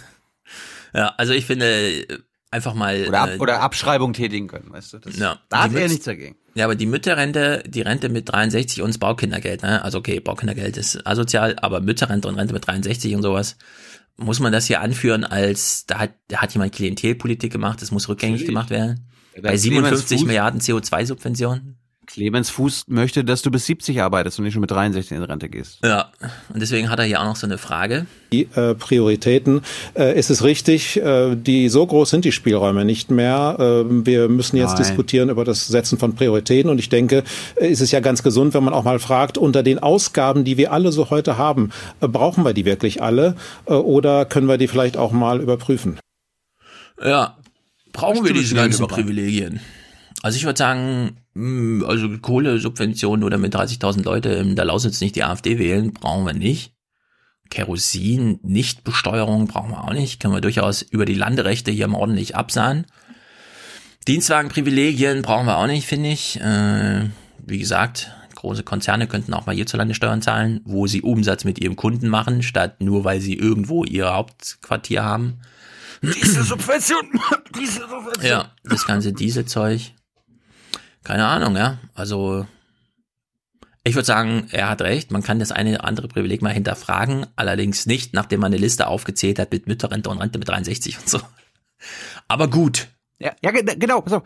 [0.95, 2.19] Ja, also ich finde äh,
[2.51, 4.99] einfach mal Oder, ab, äh, oder Abschreibung tätigen können, weißt du?
[4.99, 6.37] Das, Ja, da hat er nichts dagegen.
[6.55, 9.83] Ja, aber die Mütterrente, die Rente mit 63 und das Baukindergeld, ne?
[9.85, 13.59] Also okay, Baukindergeld ist asozial, aber Mütterrente und Rente mit 63 und sowas,
[14.17, 18.09] muss man das hier anführen als, da hat, da hat jemand Klientelpolitik gemacht, das muss
[18.09, 18.49] rückgängig Natürlich.
[18.49, 19.07] gemacht werden.
[19.37, 21.77] Ja, Bei Clemens 57 Fuß- Milliarden CO2-Subventionen.
[22.07, 25.49] Clemens Fuß möchte, dass du bis 70 arbeitest und nicht schon mit 63 in Rente
[25.49, 25.81] gehst.
[25.85, 26.13] Ja,
[26.55, 28.07] und deswegen hat er hier auch noch so eine Frage.
[28.33, 29.63] die äh, Prioritäten.
[29.95, 33.57] Äh, es ist richtig, äh, die so groß sind die Spielräume nicht mehr.
[33.59, 34.79] Äh, wir müssen jetzt Nein.
[34.85, 37.25] diskutieren über das Setzen von Prioritäten und ich denke,
[37.57, 40.57] äh, ist es ja ganz gesund, wenn man auch mal fragt, unter den Ausgaben, die
[40.57, 43.35] wir alle so heute haben, äh, brauchen wir die wirklich alle
[43.67, 45.99] äh, oder können wir die vielleicht auch mal überprüfen?
[47.05, 47.37] Ja,
[47.97, 48.87] brauchen wir diese die ganzen.
[48.87, 49.61] Privilegien?
[50.23, 55.17] Also ich würde sagen, mh, also Kohlesubventionen oder mit 30.000 Leute in der Lausitz nicht
[55.17, 56.73] die AfD wählen, brauchen wir nicht.
[57.51, 60.21] Kerosin, Nichtbesteuerung brauchen wir auch nicht.
[60.21, 62.87] Können wir durchaus über die Landerechte hier mal ordentlich absahen.
[64.09, 66.41] Dienstwagenprivilegien brauchen wir auch nicht, finde ich.
[66.41, 67.09] Äh,
[67.45, 71.77] wie gesagt, große Konzerne könnten auch mal hierzulande Steuern zahlen, wo sie Umsatz mit ihrem
[71.77, 75.41] Kunden machen, statt nur weil sie irgendwo ihr Hauptquartier haben.
[76.03, 77.21] Diese Subvention,
[77.59, 78.25] diese Subvention.
[78.27, 79.81] Ja, das ganze Dieselzeug.
[81.05, 81.79] Keine Ahnung, ja.
[81.95, 82.47] Also,
[83.85, 85.11] ich würde sagen, er hat recht.
[85.13, 87.27] Man kann das eine oder andere Privileg mal hinterfragen.
[87.37, 91.09] Allerdings nicht, nachdem man eine Liste aufgezählt hat mit Mütterrente und Rente mit 63 und
[91.09, 91.21] so.
[92.29, 92.89] Aber gut.
[93.19, 94.23] Ja, ja, ge- genau, pass auf.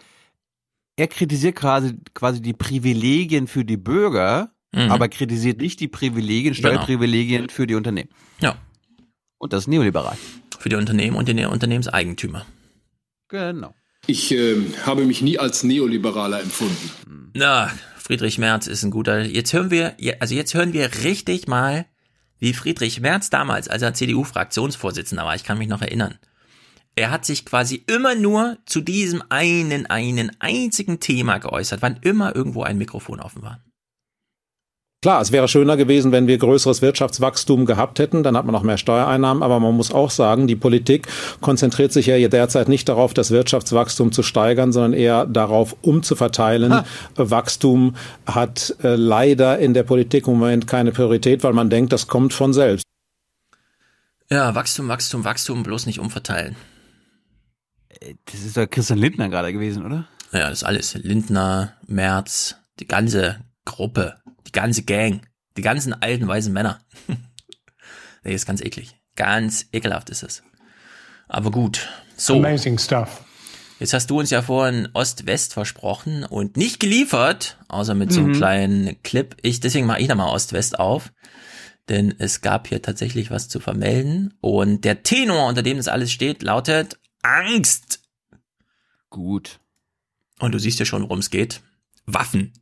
[0.97, 4.91] Er kritisiert quasi, quasi die Privilegien für die Bürger, Mhm.
[4.93, 6.69] aber kritisiert nicht die Privilegien, Genau.
[6.69, 8.09] Steuerprivilegien für die Unternehmen.
[8.41, 8.57] Ja.
[9.39, 10.17] Und das ist neoliberal.
[10.61, 12.45] Für die Unternehmen und die Unternehmenseigentümer.
[13.29, 13.75] Genau.
[14.07, 17.31] Ich äh, habe mich nie als Neoliberaler empfunden.
[17.33, 19.25] Na, Friedrich Merz ist ein guter.
[19.25, 21.87] Jetzt hören wir, also jetzt hören wir richtig mal,
[22.39, 26.19] wie Friedrich Merz damals, als er CDU-Fraktionsvorsitzender war, ich kann mich noch erinnern.
[26.95, 32.37] Er hat sich quasi immer nur zu diesem einen, einen einzigen Thema geäußert, wann immer
[32.37, 33.63] irgendwo ein Mikrofon offen war.
[35.03, 38.63] Klar, es wäre schöner gewesen, wenn wir größeres Wirtschaftswachstum gehabt hätten, dann hat man noch
[38.63, 41.09] mehr Steuereinnahmen, aber man muss auch sagen, die Politik
[41.41, 46.75] konzentriert sich ja derzeit nicht darauf, das Wirtschaftswachstum zu steigern, sondern eher darauf umzuverteilen.
[46.75, 46.85] Ha.
[47.17, 47.97] Wachstum
[48.27, 52.35] hat äh, leider in der Politik im Moment keine Priorität, weil man denkt, das kommt
[52.35, 52.85] von selbst.
[54.31, 56.57] Ja, Wachstum, Wachstum, Wachstum, bloß nicht umverteilen.
[58.27, 60.07] Das ist doch Christian Lindner gerade gewesen, oder?
[60.33, 60.95] Ja, das ist alles.
[60.95, 64.17] Lindner, Merz, die ganze Gruppe,
[64.51, 65.23] die ganze Gang,
[65.57, 66.81] die ganzen alten weißen Männer.
[68.25, 68.97] nee, ist ganz eklig.
[69.17, 70.43] Ganz ekelhaft ist es.
[71.29, 71.89] Aber gut.
[72.17, 72.37] So.
[72.37, 73.25] Amazing stuff.
[73.79, 78.31] Jetzt hast du uns ja vorhin Ost-West versprochen und nicht geliefert, außer mit so einem
[78.33, 78.35] Mhm.
[78.37, 79.37] kleinen Clip.
[79.43, 81.13] Ich, deswegen mache ich da mal Ost-West auf.
[81.89, 84.35] Denn es gab hier tatsächlich was zu vermelden.
[84.41, 88.01] Und der Tenor, unter dem das alles steht, lautet Angst.
[89.09, 89.61] Gut.
[90.39, 91.63] Und du siehst ja schon, worum es geht.
[92.07, 92.53] Waffen.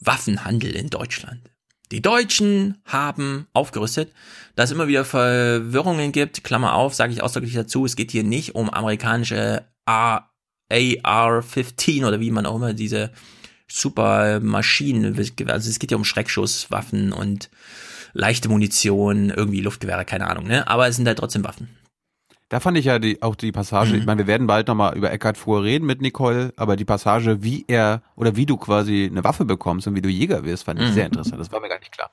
[0.00, 1.50] Waffenhandel in Deutschland.
[1.92, 4.12] Die Deutschen haben aufgerüstet,
[4.56, 6.42] dass es immer wieder Verwirrungen gibt.
[6.42, 7.84] Klammer auf, sage ich ausdrücklich dazu.
[7.84, 10.28] Es geht hier nicht um amerikanische A-
[10.68, 13.12] AR-15 oder wie man auch immer diese
[13.68, 17.50] super Maschinen, also es geht ja um Schreckschusswaffen und
[18.12, 20.66] leichte Munition, irgendwie Luftgewehre, keine Ahnung, ne?
[20.68, 21.68] Aber es sind halt trotzdem Waffen.
[22.48, 23.98] Da fand ich ja die, auch die Passage, Mhm.
[24.00, 27.42] ich meine, wir werden bald nochmal über Eckhard Fuhr reden mit Nicole, aber die Passage,
[27.42, 30.80] wie er oder wie du quasi eine Waffe bekommst und wie du Jäger wirst, fand
[30.80, 30.92] ich Mhm.
[30.92, 31.40] sehr interessant.
[31.40, 32.10] Das war mir gar nicht klar.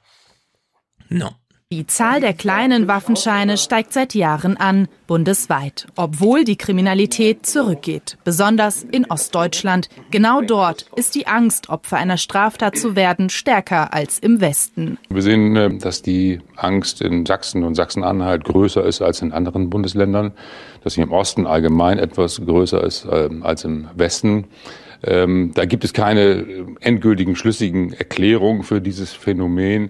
[1.09, 1.29] No.
[1.73, 8.83] Die Zahl der kleinen Waffenscheine steigt seit Jahren an, bundesweit, obwohl die Kriminalität zurückgeht, besonders
[8.83, 9.89] in Ostdeutschland.
[10.11, 14.99] Genau dort ist die Angst, Opfer einer Straftat zu werden, stärker als im Westen.
[15.09, 19.71] Wir sehen, äh, dass die Angst in Sachsen und Sachsen-Anhalt größer ist als in anderen
[19.71, 20.33] Bundesländern,
[20.83, 24.45] dass sie im Osten allgemein etwas größer ist ähm, als im Westen.
[25.03, 29.89] Ähm, Da gibt es keine äh, endgültigen, schlüssigen Erklärungen für dieses Phänomen.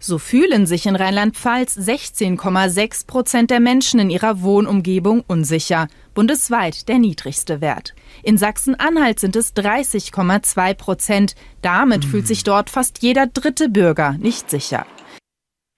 [0.00, 5.88] So fühlen sich in Rheinland-Pfalz 16,6 Prozent der Menschen in ihrer Wohnumgebung unsicher.
[6.14, 7.94] Bundesweit der niedrigste Wert.
[8.22, 11.34] In Sachsen-Anhalt sind es 30,2 Prozent.
[11.62, 14.86] Damit fühlt sich dort fast jeder dritte Bürger nicht sicher.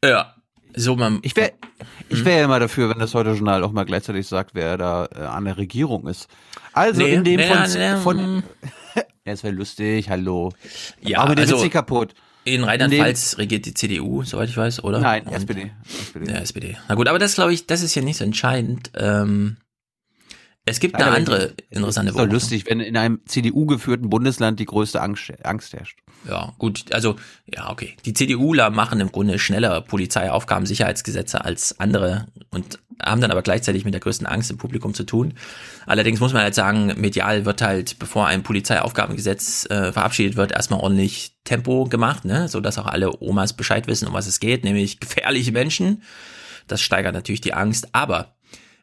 [0.05, 0.35] Ja.
[0.77, 1.19] So, man.
[1.23, 1.53] Ich wäre
[2.09, 5.09] ich wär ja immer dafür, wenn das heute Journal auch mal gleichzeitig sagt, wer da
[5.15, 6.29] äh, an der Regierung ist.
[6.73, 8.43] Also Nee, in dem nee, von, nee, von
[8.95, 10.53] ja, es wäre lustig, hallo.
[11.01, 12.15] Ja, Aber den also ist nicht kaputt.
[12.55, 15.01] In Rheinland-Pfalz regiert die CDU, soweit ich weiß, oder?
[15.01, 15.71] Nein, Und- SPD.
[15.89, 16.33] SPD.
[16.33, 16.77] Ja, SPD.
[16.89, 18.91] Na gut, aber das glaube ich, das ist ja nicht so entscheidend.
[18.97, 19.57] Ähm,
[20.67, 22.33] es gibt Nein, eine andere interessante ist doch Beobachtung.
[22.33, 25.99] lustig, wenn in einem CDU-geführten Bundesland die größte Angst, Angst herrscht.
[26.29, 27.97] Ja, gut, also, ja, okay.
[28.05, 33.85] Die CDUler machen im Grunde schneller Polizeiaufgaben, Sicherheitsgesetze als andere und haben dann aber gleichzeitig
[33.85, 35.35] mit der größten Angst im Publikum zu tun.
[35.87, 40.81] Allerdings muss man halt sagen, medial wird halt, bevor ein Polizeiaufgabengesetz äh, verabschiedet wird, erstmal
[40.81, 44.65] ordentlich Tempo gemacht, ne, so dass auch alle Omas Bescheid wissen, um was es geht,
[44.65, 46.03] nämlich gefährliche Menschen.
[46.67, 48.37] Das steigert natürlich die Angst, aber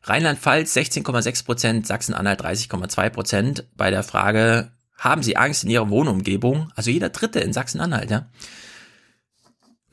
[0.03, 6.71] Rheinland-Pfalz 16,6 Prozent, Sachsen-Anhalt 30,2 Prozent bei der Frage, haben Sie Angst in Ihrer Wohnumgebung?
[6.75, 8.27] Also jeder Dritte in Sachsen-Anhalt, ja.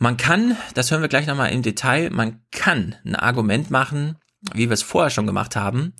[0.05, 4.19] Man kann, das hören wir gleich nochmal im Detail, man kann ein Argument machen,
[4.53, 5.95] wie wir es vorher schon gemacht haben.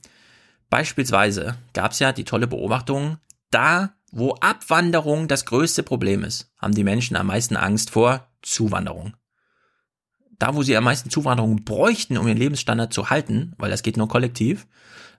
[0.69, 3.17] Beispielsweise gab es ja die tolle Beobachtung,
[3.51, 9.17] da wo Abwanderung das größte Problem ist, haben die Menschen am meisten Angst vor Zuwanderung.
[10.39, 13.97] Da, wo sie am meisten Zuwanderung bräuchten, um ihren Lebensstandard zu halten, weil das geht
[13.97, 14.67] nur kollektiv,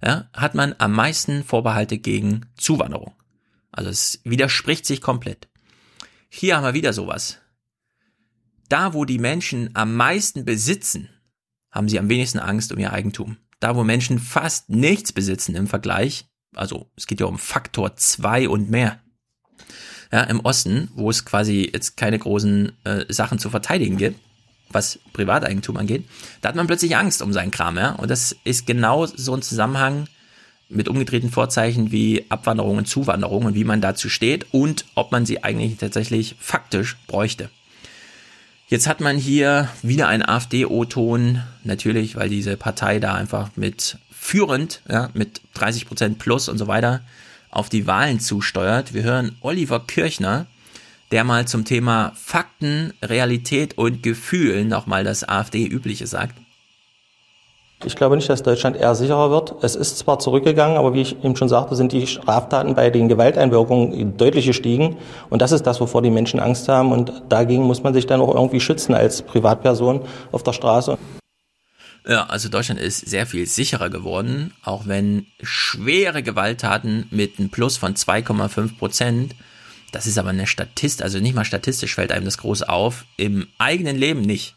[0.03, 3.15] ja, hat man am meisten Vorbehalte gegen Zuwanderung.
[3.72, 5.47] Also es widerspricht sich komplett.
[6.30, 7.39] Hier haben wir wieder sowas.
[8.69, 11.10] Da, wo die Menschen am meisten besitzen,
[11.72, 13.38] haben sie am wenigsten Angst um ihr Eigentum.
[13.60, 18.50] Da, wo Menschen fast nichts besitzen im Vergleich, also es geht ja um Faktor zwei
[18.50, 19.00] und mehr.
[20.11, 24.19] Ja, im Osten, wo es quasi jetzt keine großen äh, Sachen zu verteidigen gibt,
[24.69, 26.06] was Privateigentum angeht,
[26.42, 27.92] da hat man plötzlich Angst um seinen Kram, ja.
[27.92, 30.08] Und das ist genau so ein Zusammenhang
[30.69, 35.26] mit umgedrehten Vorzeichen wie Abwanderung und Zuwanderung und wie man dazu steht und ob man
[35.26, 37.50] sie eigentlich tatsächlich faktisch bräuchte.
[38.68, 44.82] Jetzt hat man hier wieder einen AfD-O-Ton, natürlich, weil diese Partei da einfach mit führend,
[44.90, 47.02] ja, mit 30 Prozent plus und so weiter
[47.52, 48.94] auf die Wahlen zusteuert.
[48.94, 50.48] Wir hören Oliver Kirchner,
[51.11, 56.35] der mal zum Thema Fakten, Realität und Gefühl nochmal das AfD-Übliche sagt.
[57.85, 59.55] Ich glaube nicht, dass Deutschland eher sicherer wird.
[59.61, 63.07] Es ist zwar zurückgegangen, aber wie ich eben schon sagte, sind die Straftaten bei den
[63.07, 64.97] Gewalteinwirkungen deutlich gestiegen.
[65.30, 66.91] Und das ist das, wovor die Menschen Angst haben.
[66.91, 70.97] Und dagegen muss man sich dann auch irgendwie schützen als Privatperson auf der Straße.
[72.07, 77.77] Ja, also Deutschland ist sehr viel sicherer geworden, auch wenn schwere Gewalttaten mit einem Plus
[77.77, 79.35] von 2,5 Prozent,
[79.91, 83.47] das ist aber eine Statist, also nicht mal statistisch fällt einem das groß auf, im
[83.57, 84.55] eigenen Leben nicht.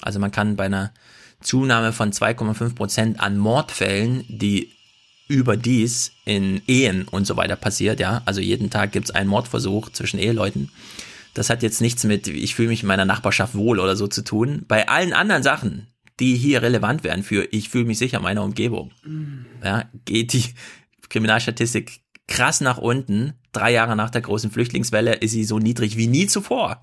[0.00, 0.92] Also man kann bei einer
[1.40, 4.70] Zunahme von 2,5 Prozent an Mordfällen, die
[5.28, 10.18] überdies in Ehen und so weiter passiert, ja, also jeden Tag gibt's einen Mordversuch zwischen
[10.18, 10.70] Eheleuten.
[11.34, 14.24] Das hat jetzt nichts mit, ich fühle mich in meiner Nachbarschaft wohl oder so zu
[14.24, 14.64] tun.
[14.66, 15.86] Bei allen anderen Sachen,
[16.18, 18.90] die hier relevant wären für ich fühle mich sicher in meiner Umgebung.
[19.62, 20.44] Ja, geht die
[21.08, 23.34] Kriminalstatistik krass nach unten.
[23.52, 26.80] Drei Jahre nach der großen Flüchtlingswelle ist sie so niedrig wie nie zuvor.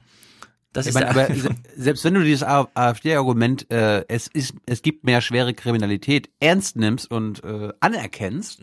[0.75, 4.53] Das Ich ist meine, der, aber se- selbst wenn du dieses AfD-Argument, äh, es ist,
[4.65, 8.59] es gibt mehr schwere Kriminalität, ernst nimmst und äh, anerkennst,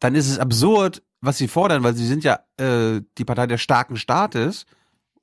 [0.00, 3.60] dann ist es absurd, was sie fordern, weil sie sind ja äh, die Partei des
[3.60, 4.66] starken Staates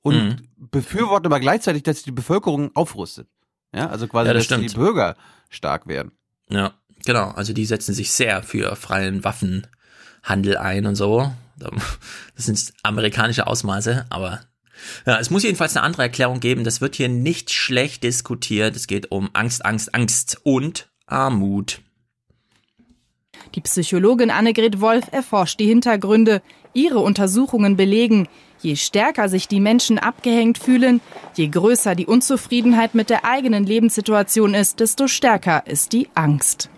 [0.02, 0.36] und Mhm.
[0.70, 3.28] befürworten aber gleichzeitig, dass die Bevölkerung aufrüstet.
[3.74, 4.82] Ja, also quasi, Ja, das dass die stimmt.
[4.82, 5.16] Bürger
[5.50, 6.12] stark werden.
[6.48, 6.74] Ja,
[7.04, 7.30] genau.
[7.30, 11.30] Also die setzen sich sehr für freien Waffenhandel ein und so.
[12.36, 14.40] Das sind amerikanische Ausmaße, aber
[15.06, 16.64] ja, es muss jedenfalls eine andere Erklärung geben.
[16.64, 18.76] Das wird hier nicht schlecht diskutiert.
[18.76, 21.80] Es geht um Angst, Angst, Angst und Armut.
[23.54, 26.42] Die Psychologin Annegret Wolf erforscht die Hintergründe.
[26.74, 28.28] Ihre Untersuchungen belegen,
[28.60, 31.00] je stärker sich die Menschen abgehängt fühlen,
[31.34, 36.68] je größer die Unzufriedenheit mit der eigenen Lebenssituation ist, desto stärker ist die Angst.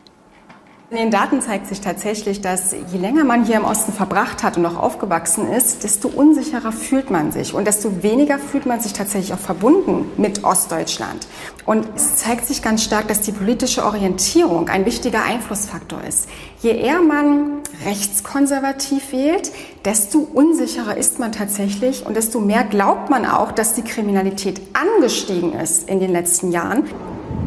[0.90, 4.56] In den Daten zeigt sich tatsächlich, dass je länger man hier im Osten verbracht hat
[4.56, 8.94] und auch aufgewachsen ist, desto unsicherer fühlt man sich und desto weniger fühlt man sich
[8.94, 11.26] tatsächlich auch verbunden mit Ostdeutschland.
[11.66, 16.26] Und es zeigt sich ganz stark, dass die politische Orientierung ein wichtiger Einflussfaktor ist.
[16.62, 19.52] Je eher man rechtskonservativ wählt,
[19.84, 25.52] desto unsicherer ist man tatsächlich und desto mehr glaubt man auch, dass die Kriminalität angestiegen
[25.52, 26.84] ist in den letzten Jahren.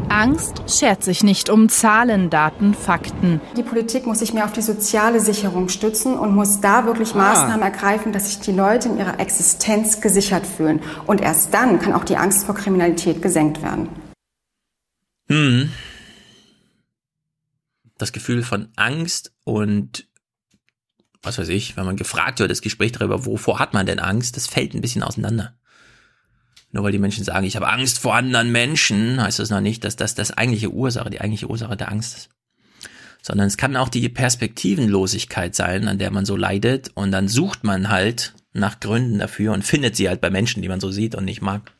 [0.08, 3.40] Angst schert sich nicht um Zahlen, Daten, Fakten.
[3.56, 7.18] Die Politik muss sich mehr auf die soziale Sicherung stützen und muss da wirklich Ah.
[7.18, 10.80] Maßnahmen ergreifen, dass sich die Leute in ihrer Existenz gesichert fühlen.
[11.06, 13.88] Und erst dann kann auch die Angst vor Kriminalität gesenkt werden.
[15.28, 15.70] Hm.
[17.98, 20.08] Das Gefühl von Angst und
[21.22, 24.36] was weiß ich, wenn man gefragt wird, das Gespräch darüber, wovor hat man denn Angst,
[24.36, 25.54] das fällt ein bisschen auseinander.
[26.72, 29.84] Nur weil die Menschen sagen, ich habe Angst vor anderen Menschen, heißt das noch nicht,
[29.84, 32.28] dass das das eigentliche Ursache, die eigentliche Ursache der Angst ist.
[33.20, 37.62] Sondern es kann auch die Perspektivenlosigkeit sein, an der man so leidet und dann sucht
[37.62, 41.14] man halt nach Gründen dafür und findet sie halt bei Menschen, die man so sieht
[41.14, 41.72] und nicht mag.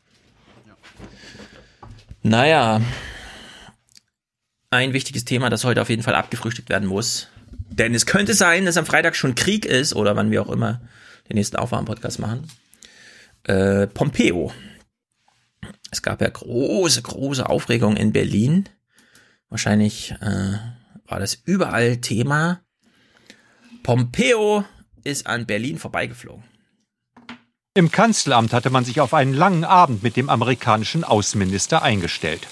[2.23, 2.81] Naja,
[4.71, 7.29] ein wichtiges Thema, das heute auf jeden Fall abgefrühstückt werden muss.
[7.71, 10.81] Denn es könnte sein, dass am Freitag schon Krieg ist oder wann wir auch immer
[11.29, 12.47] den nächsten Aufwärmpodcast machen.
[13.45, 14.53] Äh, Pompeo.
[15.91, 18.69] Es gab ja große, große Aufregung in Berlin.
[19.49, 20.59] Wahrscheinlich äh,
[21.07, 22.61] war das überall Thema.
[23.83, 24.65] Pompeo
[25.05, 26.45] ist an Berlin vorbeigeflogen.
[27.75, 32.47] Im Kanzleramt hatte man sich auf einen langen Abend mit dem amerikanischen Außenminister eingestellt.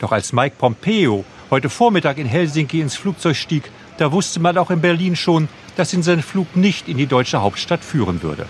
[0.00, 4.70] Doch als Mike Pompeo heute Vormittag in Helsinki ins Flugzeug stieg, da wusste man auch
[4.70, 8.46] in Berlin schon, dass ihn sein Flug nicht in die deutsche Hauptstadt führen würde.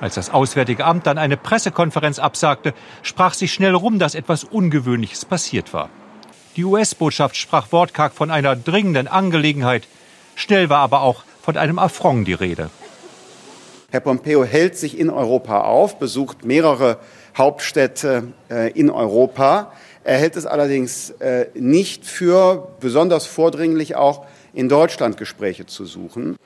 [0.00, 5.24] Als das Auswärtige Amt dann eine Pressekonferenz absagte, sprach sich schnell rum, dass etwas Ungewöhnliches
[5.24, 5.88] passiert war.
[6.56, 9.86] Die US-Botschaft sprach wortkarg von einer dringenden Angelegenheit.
[10.34, 12.70] Schnell war aber auch von einem Affront die Rede.
[13.90, 16.98] Herr Pompeo hält sich in Europa auf, besucht mehrere
[17.38, 19.72] Hauptstädte äh, in Europa.
[20.04, 26.36] Er hält es allerdings äh, nicht für besonders vordringlich, auch in Deutschland Gespräche zu suchen.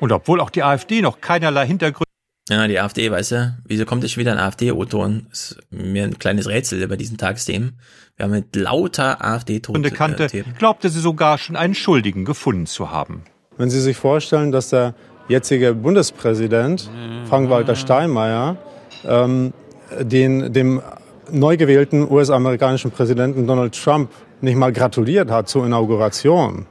[0.00, 2.03] Und obwohl auch die AfD noch keinerlei Hintergründe
[2.50, 5.28] Ja, die AfD, weißt du, wieso kommt jetzt schon wieder ein AfD-O-Ton?
[5.32, 7.78] Ist mir ein kleines Rätsel über diesen Tagesthemen.
[8.16, 9.82] Wir haben mit lauter AfD-Toten.
[9.90, 13.22] kannte, glaubte sie sogar schon einen Schuldigen gefunden zu haben.
[13.56, 14.94] Wenn Sie sich vorstellen, dass der
[15.28, 16.90] jetzige Bundespräsident
[17.28, 18.58] Frank-Walter Steinmeier
[19.06, 19.54] ähm,
[20.00, 20.82] den, dem
[21.30, 24.10] neu gewählten US-amerikanischen Präsidenten Donald Trump
[24.42, 26.66] nicht mal gratuliert hat zur Inauguration,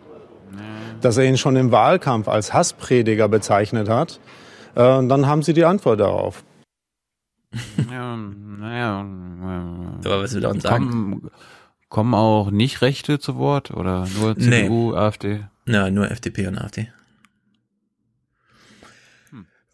[1.02, 4.20] dass er ihn schon im Wahlkampf als Hassprediger bezeichnet hat,
[4.76, 6.44] äh, dann haben Sie die Antwort darauf.
[7.92, 9.06] Ja, naja.
[10.06, 10.90] Aber was will er uns sagen?
[10.90, 11.32] Kommen,
[11.90, 14.64] kommen auch nicht Rechte zu Wort oder nur Nee.
[14.64, 15.46] CDU, AfD?
[15.68, 16.92] Ja, nur FDP und AfD.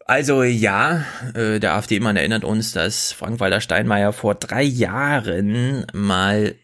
[0.06, 1.04] Also ja,
[1.34, 6.56] äh, der AfD-Mann erinnert uns, dass Frank-Walter Steinmeier vor drei Jahren mal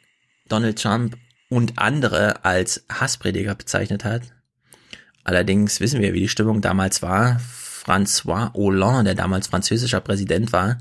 [0.49, 1.17] Donald Trump
[1.49, 4.23] und andere als Hassprediger bezeichnet hat.
[5.23, 7.41] Allerdings wissen wir, wie die Stimmung damals war.
[7.87, 10.79] François Hollande, der damals französischer Präsident war,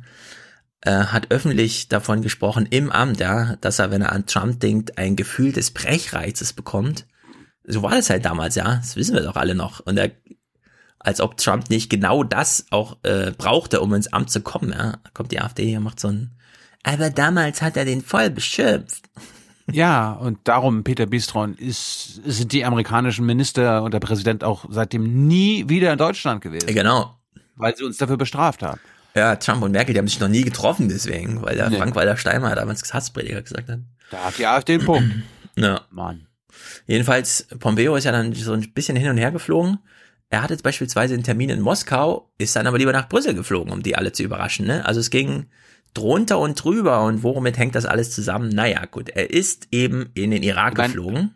[0.82, 4.98] äh, hat öffentlich davon gesprochen im Amt, ja, dass er, wenn er an Trump denkt,
[4.98, 7.06] ein Gefühl des Brechreizes bekommt.
[7.64, 8.75] So war das halt damals, ja.
[8.75, 9.80] Das wissen wir doch alle noch.
[9.82, 10.11] Und er,
[11.00, 14.98] als ob Trump nicht genau das auch äh, brauchte, um ins Amt zu kommen, ja.
[15.14, 16.32] Kommt die AfD und macht so ein,
[16.84, 19.09] aber damals hat er den voll beschimpft.
[19.72, 25.27] Ja, und darum, Peter Bistron, ist, sind die amerikanischen Minister und der Präsident auch seitdem
[25.27, 26.68] nie wieder in Deutschland gewesen.
[26.68, 27.16] Genau.
[27.56, 28.80] Weil sie uns dafür bestraft haben.
[29.16, 31.77] Ja, Trump und Merkel, die haben sich noch nie getroffen deswegen, weil der Nee.
[31.77, 33.80] Frank-Walter Steinmeier damals Hassprediger gesagt hat.
[34.11, 35.11] Da hat die AfD einen Punkt.
[35.58, 35.80] Ja.
[35.90, 36.27] Mann.
[36.85, 39.80] Jedenfalls, Pompeo ist ja dann so ein bisschen hin und her geflogen.
[40.30, 43.72] Er hatte jetzt beispielsweise einen Termin in Moskau, ist dann aber lieber nach Brüssel geflogen,
[43.72, 44.68] um die alle zu überraschen.
[44.68, 44.85] Ne?
[44.85, 45.45] Also es ging
[45.95, 48.49] drunter und drüber und womit hängt das alles zusammen?
[48.49, 51.33] Naja, gut, er ist eben in den Irak mein, geflogen.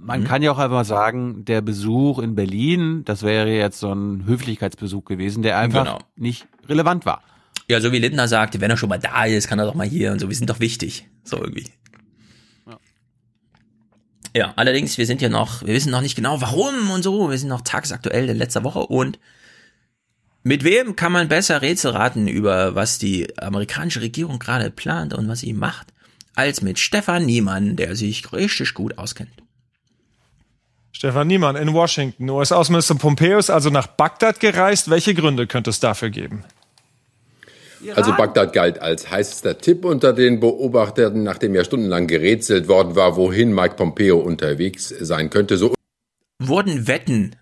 [0.00, 4.24] Man kann ja auch einfach sagen, der Besuch in Berlin, das wäre jetzt so ein
[4.26, 5.98] Höflichkeitsbesuch gewesen, der einfach Genau.
[6.16, 7.22] nicht relevant war.
[7.68, 9.86] Ja, so wie Lindner sagte, wenn er schon mal da ist, kann er doch mal
[9.86, 11.06] hier und so, wir sind doch wichtig.
[11.22, 11.66] So irgendwie.
[14.34, 17.38] Ja, allerdings, wir sind ja noch, wir wissen noch nicht genau warum und so, wir
[17.38, 19.18] sind noch tagesaktuell in letzter Woche und
[20.48, 25.28] mit wem kann man besser Rätsel raten über was die amerikanische Regierung gerade plant und
[25.28, 25.88] was sie macht,
[26.34, 29.42] als mit Stefan Niemann, der sich richtig gut auskennt.
[30.90, 32.30] Stefan Niemann in Washington.
[32.30, 34.88] US-Außenminister Pompeo ist also nach Bagdad gereist.
[34.88, 36.44] Welche Gründe könnte es dafür geben?
[37.94, 43.16] Also Bagdad galt als heißester Tipp unter den Beobachtern, nachdem ja stundenlang gerätselt worden war,
[43.16, 45.58] wohin Mike Pompeo unterwegs sein könnte.
[45.58, 45.74] So
[46.38, 47.36] Wurden Wetten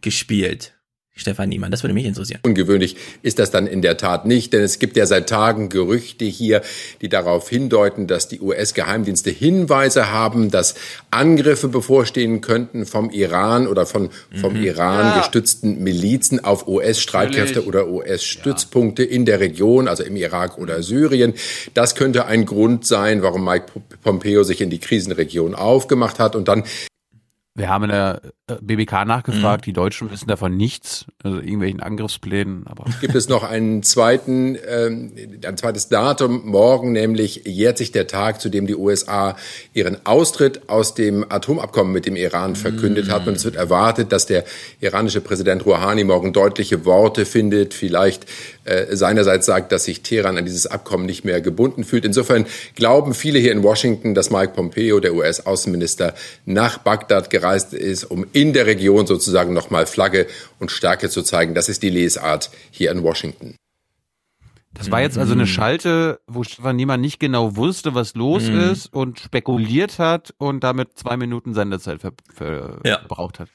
[0.00, 0.75] gespielt?
[1.18, 2.40] Stefan Niemann, das würde mich interessieren.
[2.44, 6.26] ungewöhnlich ist das dann in der Tat nicht, denn es gibt ja seit Tagen Gerüchte
[6.26, 6.60] hier,
[7.00, 10.74] die darauf hindeuten, dass die US-Geheimdienste Hinweise haben, dass
[11.10, 15.18] Angriffe bevorstehen könnten vom Iran oder von vom Iran Ja.
[15.18, 21.32] gestützten Milizen auf US-Streitkräfte oder US-Stützpunkte in der Region, also im Irak oder Syrien.
[21.72, 23.66] Das könnte ein Grund sein, warum Mike
[24.02, 26.64] Pompeo sich in die Krisenregion aufgemacht hat und dann
[27.56, 32.66] Wir haben in der äh, BBK nachgefragt, die Deutschen wissen davon nichts, also irgendwelchen Angriffsplänen,
[32.66, 35.12] aber gibt es noch einen zweiten, ähm,
[35.42, 36.42] ein zweites Datum.
[36.44, 39.36] Morgen nämlich jährt sich der Tag, zu dem die USA
[39.72, 43.26] ihren Austritt aus dem Atomabkommen mit dem Iran verkündet hat.
[43.26, 44.44] Und es wird erwartet, dass der
[44.80, 48.26] iranische Präsident Rouhani morgen deutliche Worte findet, vielleicht
[48.66, 52.04] äh, seinerseits sagt, dass sich Teheran an dieses Abkommen nicht mehr gebunden fühlt.
[52.04, 56.14] Insofern glauben viele hier in Washington, dass Mike Pompeo, der US-Außenminister,
[56.44, 60.26] nach Bagdad gereist ist, um in der Region sozusagen nochmal Flagge
[60.58, 61.54] und Stärke zu zeigen.
[61.54, 63.56] Das ist die Lesart hier in Washington.
[64.74, 68.58] das war jetzt also eine Schalte, wo Stefan Niemann nicht genau wusste, was los Mhm.
[68.60, 72.98] ist und spekuliert hat und damit zwei Minuten Sendezeit ver ver Ja.
[72.98, 73.48] verbraucht hat.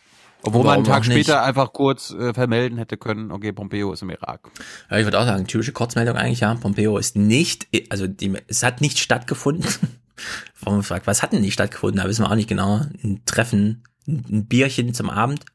[0.43, 1.25] Obwohl man einen Tag auch nicht?
[1.25, 4.49] später einfach kurz äh, vermelden hätte können, okay, Pompeo ist im Irak.
[4.89, 6.55] Ja, ich würde auch sagen, typische Kurzmeldung eigentlich, ja.
[6.55, 9.69] Pompeo ist nicht, also die, es hat nicht stattgefunden.
[10.61, 12.01] Warum fragt, was hat denn nicht stattgefunden?
[12.01, 12.81] Da wissen wir auch nicht genau.
[13.03, 15.45] Ein Treffen, ein Bierchen zum Abend.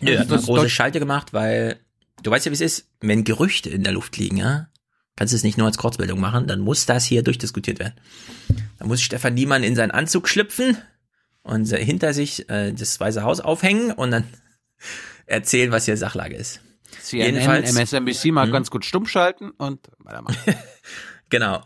[0.00, 1.78] Nö, Ja, hat eine große Schalte gemacht, weil
[2.22, 4.68] du weißt ja, wie es ist, wenn Gerüchte in der Luft liegen, ja,
[5.16, 7.94] kannst du es nicht nur als Kurzmeldung machen, dann muss das hier durchdiskutiert werden.
[8.78, 10.76] Da muss Stefan Niemann in seinen Anzug schlüpfen
[11.46, 14.24] und hinter sich äh, das Weiße Haus aufhängen und dann
[15.26, 16.60] erzählen, was hier Sachlage ist.
[17.02, 18.52] CNN, MSNBC mal Hm?
[18.52, 20.36] ganz gut stumm schalten und weitermachen.
[21.28, 21.60] Genau.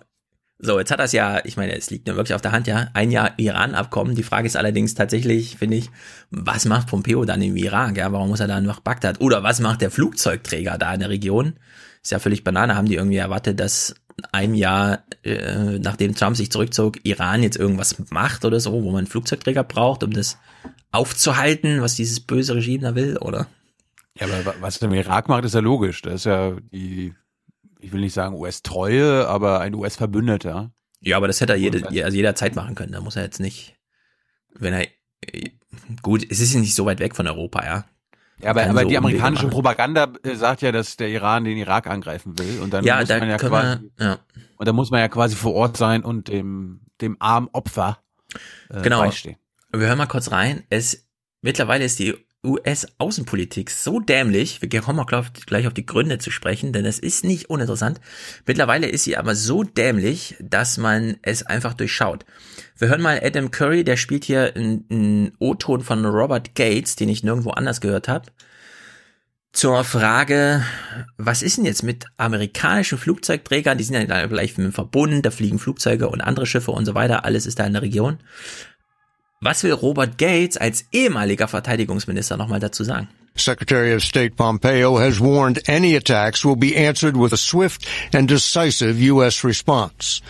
[0.58, 2.88] So, jetzt hat das ja, ich meine, es liegt nur wirklich auf der Hand, ja,
[2.94, 4.14] ein Jahr Iran-Abkommen.
[4.14, 5.90] Die Frage ist allerdings tatsächlich, finde ich,
[6.30, 7.96] was macht Pompeo dann im Irak?
[7.96, 9.20] Ja, warum muss er dann nach Bagdad?
[9.20, 11.54] Oder was macht der Flugzeugträger da in der Region?
[12.02, 12.74] Ist ja völlig Banane.
[12.74, 13.94] Haben die irgendwie erwartet, dass
[14.32, 19.06] einem Jahr, äh, nachdem Trump sich zurückzog, Iran jetzt irgendwas macht oder so, wo man
[19.06, 20.38] Flugzeugträger braucht, um das
[20.92, 23.46] aufzuhalten, was dieses böse Regime da will, oder?
[24.18, 26.02] Ja, aber wa- was er im Irak macht, ist ja logisch.
[26.02, 27.14] Das ist ja die,
[27.80, 30.72] ich will nicht sagen US-Treue, aber ein US-Verbündeter.
[31.00, 32.92] Ja, aber das hätte er jede, also jederzeit machen können.
[32.92, 33.76] Da muss er jetzt nicht,
[34.54, 34.86] wenn er,
[36.02, 37.84] gut, es ist ja nicht so weit weg von Europa, ja.
[38.42, 39.48] Ja, aber, aber so die amerikanische.
[39.48, 42.60] Propaganda äh, sagt ja, dass der Iran den Irak angreifen will.
[42.60, 44.18] Und dann Ja, muss da man ja quasi, wir- ja.
[44.56, 47.98] und da muss man ja quasi vor Ort sein und dem, dem armen Opfer
[48.70, 49.00] äh, Genau.
[49.00, 49.36] beistehen.
[49.72, 50.64] Wir hören mal kurz rein.
[50.70, 51.06] Es,
[51.42, 55.06] mittlerweile ist die US-Außenpolitik so dämlich, wir kommen auch
[55.46, 58.00] gleich auf die Gründe zu sprechen, denn es ist nicht uninteressant.
[58.46, 62.24] Mittlerweile ist sie aber so dämlich, dass man es einfach durchschaut.
[62.78, 67.22] Wir hören mal Adam Curry, der spielt hier einen, O-Ton von Robert Gates, den ich
[67.22, 68.30] nirgendwo anders gehört habe.
[69.52, 70.64] Zur Frage,
[71.18, 73.76] was ist denn jetzt mit amerikanischen Flugzeugträgern?
[73.76, 76.94] Die sind ja vielleicht mit dem Verbund, da fliegen Flugzeuge und andere Schiffe und so
[76.94, 78.18] weiter, alles ist da in der Region.
[79.42, 83.08] Was will Robert Gates als ehemaliger Verteidigungsminister nochmal dazu sagen?
[83.36, 88.28] Secretary of State Pompeo has warned any attacks will be answered with a swift and
[88.28, 89.42] decisive U.S.
[89.42, 90.20] response.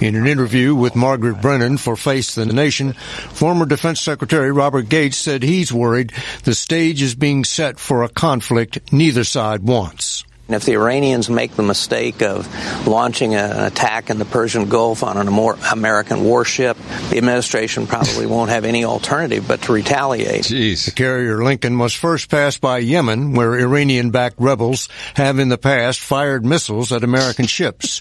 [0.00, 2.94] In an interview with Margaret Brennan for Face the Nation,
[3.32, 6.12] former Defense Secretary Robert Gates said he's worried
[6.42, 10.24] the stage is being set for a conflict neither side wants.
[10.48, 12.48] If the Iranians make the mistake of
[12.86, 16.78] launching an attack in the Persian Gulf on an American warship,
[17.10, 20.44] the administration probably won't have any alternative but to retaliate.
[20.44, 20.86] Jeez.
[20.86, 26.00] The carrier Lincoln must first pass by Yemen, where Iranian-backed rebels have in the past
[26.00, 28.00] fired missiles at American ships.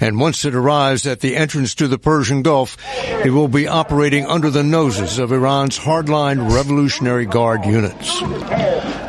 [0.00, 2.76] And once it arrives at the entrance to the Persian Gulf,
[3.24, 8.20] it will be operating under the noses of Iran's hardline Revolutionary Guard units.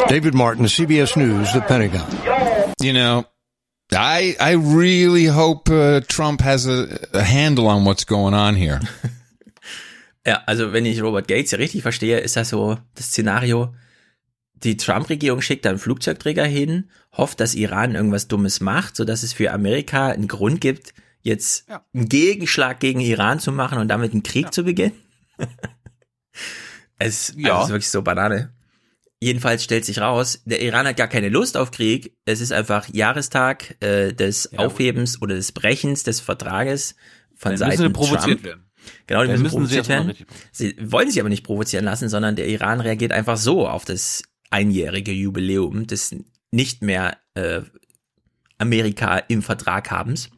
[0.07, 2.32] David Martin, CBS News, the Pentagon.
[2.83, 3.25] You know,
[3.91, 8.79] I I really hope uh, Trump has a, a handle on what's going on here.
[10.25, 13.73] Ja, also wenn ich Robert Gates ja richtig verstehe, ist das so das Szenario,
[14.53, 19.51] die Trump-Regierung schickt einen Flugzeugträger hin, hofft, dass Iran irgendwas Dummes macht, sodass es für
[19.51, 21.85] Amerika einen Grund gibt, jetzt ja.
[21.93, 24.51] einen Gegenschlag gegen Iran zu machen und damit einen Krieg ja.
[24.51, 24.93] zu beginnen.
[26.97, 27.53] es ja.
[27.53, 28.52] also ist wirklich so Banane.
[29.23, 32.17] Jedenfalls stellt sich raus, der Iran hat gar keine Lust auf Krieg.
[32.25, 36.95] Es ist einfach Jahrestag äh, des ja, Aufhebens oder des Brechens des Vertrages
[37.33, 38.43] von Seiten Trump.
[38.43, 38.65] Werden.
[39.07, 40.13] Genau, die müssen, müssen provoziert werden.
[40.51, 44.23] Sie wollen sich aber nicht provozieren lassen, sondern der Iran reagiert einfach so auf das
[44.49, 46.13] einjährige Jubiläum des
[46.51, 47.61] nicht mehr äh,
[48.57, 50.31] Amerika im Vertrag habens.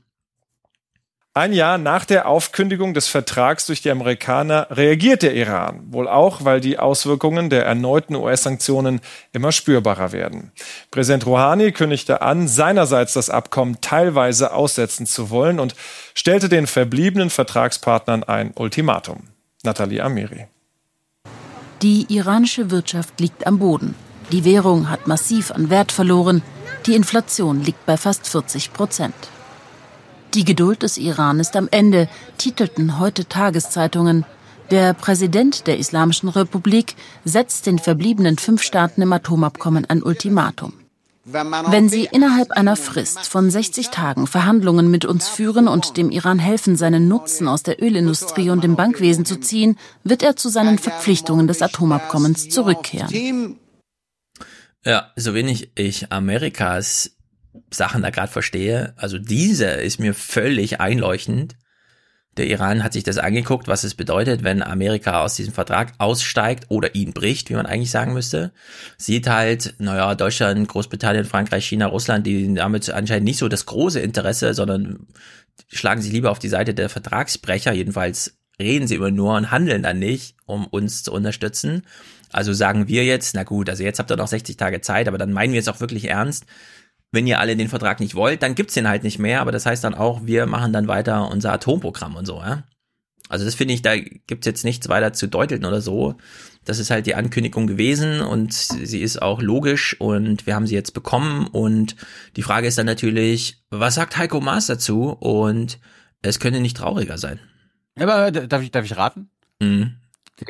[1.37, 6.45] Ein Jahr nach der Aufkündigung des Vertrags durch die Amerikaner reagiert der Iran, wohl auch,
[6.45, 9.01] weil die Auswirkungen der erneuten US-Sanktionen
[9.33, 10.53] immer spürbarer werden.
[10.91, 15.75] Präsident Rouhani kündigte an, seinerseits das Abkommen teilweise aussetzen zu wollen und
[16.13, 19.23] stellte den verbliebenen Vertragspartnern ein Ultimatum.
[19.63, 20.47] Nathalie Amiri.
[21.81, 23.93] Die iranische Wirtschaft liegt am Boden.
[24.31, 26.43] Die Währung hat massiv an Wert verloren.
[26.85, 29.15] Die Inflation liegt bei fast 40 Prozent.
[30.35, 34.25] Die Geduld des Iran ist am Ende, titelten heute Tageszeitungen.
[34.69, 40.73] Der Präsident der Islamischen Republik setzt den verbliebenen fünf Staaten im Atomabkommen ein Ultimatum.
[41.23, 46.37] Wenn Sie innerhalb einer Frist von 60 Tagen Verhandlungen mit uns führen und dem Iran
[46.37, 50.79] helfen, seinen Nutzen aus der Ölindustrie und dem Bankwesen zu ziehen, wird er zu seinen
[50.79, 53.57] Verpflichtungen des Atomabkommens zurückkehren.
[54.83, 57.15] Ja, so wenig ich Amerikas
[57.71, 58.93] Sachen da gerade verstehe.
[58.97, 61.55] Also diese ist mir völlig einleuchtend.
[62.37, 66.65] Der Iran hat sich das angeguckt, was es bedeutet, wenn Amerika aus diesem Vertrag aussteigt
[66.67, 68.51] oder ihn bricht, wie man eigentlich sagen müsste.
[68.97, 74.01] Sieht halt, naja, Deutschland, Großbritannien, Frankreich, China, Russland, die damit anscheinend nicht so das große
[74.01, 75.07] Interesse, sondern
[75.69, 77.71] schlagen sich lieber auf die Seite der Vertragsbrecher.
[77.71, 81.83] Jedenfalls reden sie immer nur und handeln dann nicht, um uns zu unterstützen.
[82.33, 85.17] Also sagen wir jetzt, na gut, also jetzt habt ihr noch 60 Tage Zeit, aber
[85.17, 86.45] dann meinen wir es auch wirklich ernst
[87.11, 89.65] wenn ihr alle den Vertrag nicht wollt, dann gibt's den halt nicht mehr, aber das
[89.65, 92.63] heißt dann auch, wir machen dann weiter unser Atomprogramm und so, ja.
[93.27, 96.15] Also das finde ich, da gibt's jetzt nichts weiter zu deuteln oder so.
[96.63, 100.75] Das ist halt die Ankündigung gewesen und sie ist auch logisch und wir haben sie
[100.75, 101.95] jetzt bekommen und
[102.35, 105.79] die Frage ist dann natürlich, was sagt Heiko Maas dazu und
[106.21, 107.39] es könnte nicht trauriger sein.
[107.97, 109.29] Aber darf ich, darf ich raten?
[109.59, 109.95] Mhm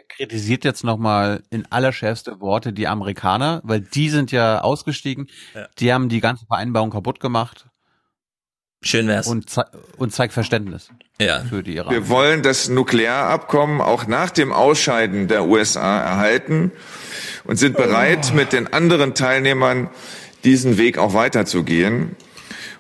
[0.08, 5.28] kritisiert jetzt nochmal in allerschärfste Worte die Amerikaner, weil die sind ja ausgestiegen.
[5.54, 5.68] Ja.
[5.80, 7.68] Die haben die ganze Vereinbarung kaputt gemacht.
[8.82, 9.28] Schön wär's.
[9.28, 9.66] Und, ze
[9.98, 10.90] und zeigt Verständnis
[11.20, 11.44] ja.
[11.44, 11.92] für die Iran.
[11.92, 16.72] Wir wollen das Nuklearabkommen auch nach dem Ausscheiden der USA erhalten
[17.46, 18.36] und sind bereit, oh.
[18.36, 19.90] mit den anderen Teilnehmern
[20.44, 22.16] diesen Weg auch weiterzugehen.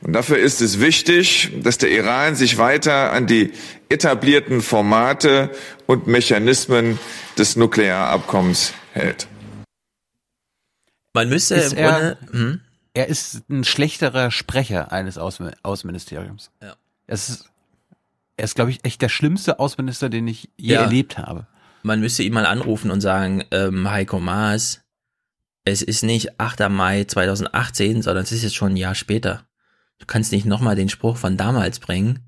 [0.06, 3.54] Und dafür ist es wichtig, dass der Iran sich weiter an die
[3.90, 5.50] etablierten Formate
[5.88, 7.00] und Mechanismen
[7.40, 9.28] des Nuklearabkommens hält.
[11.16, 12.62] Man müsste ist im Grunde, er, hm?
[12.94, 16.52] er ist ein schlechterer Sprecher eines Außen Außenministeriums.
[16.62, 16.76] Ja.
[17.08, 17.50] Es ist,
[18.38, 20.82] er ist, glaube ich, echt der schlimmste Außenminister, den ich je ja.
[20.84, 21.48] erlebt habe.
[21.82, 24.82] Man müsste ihn mal anrufen und sagen, ähm, Heiko Maas,
[25.64, 26.70] es ist nicht 8.
[26.70, 29.48] Mai 2018, sondern es ist jetzt schon ein Jahr später.
[30.00, 32.20] Du kannst nicht nochmal den Spruch von damals bringen.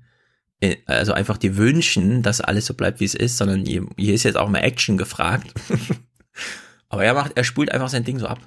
[0.60, 4.14] Äh, also einfach dir wünschen, dass alles so bleibt, wie es ist, sondern hier, hier
[4.14, 5.52] ist jetzt auch mal Action gefragt.
[6.88, 8.38] Aber er macht, er spult einfach sein Ding so ab.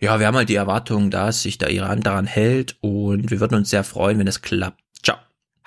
[0.00, 3.56] Ja, wir haben halt die Erwartung, dass sich der Iran daran hält und wir würden
[3.56, 4.80] uns sehr freuen, wenn das klappt.
[5.02, 5.18] Ciao.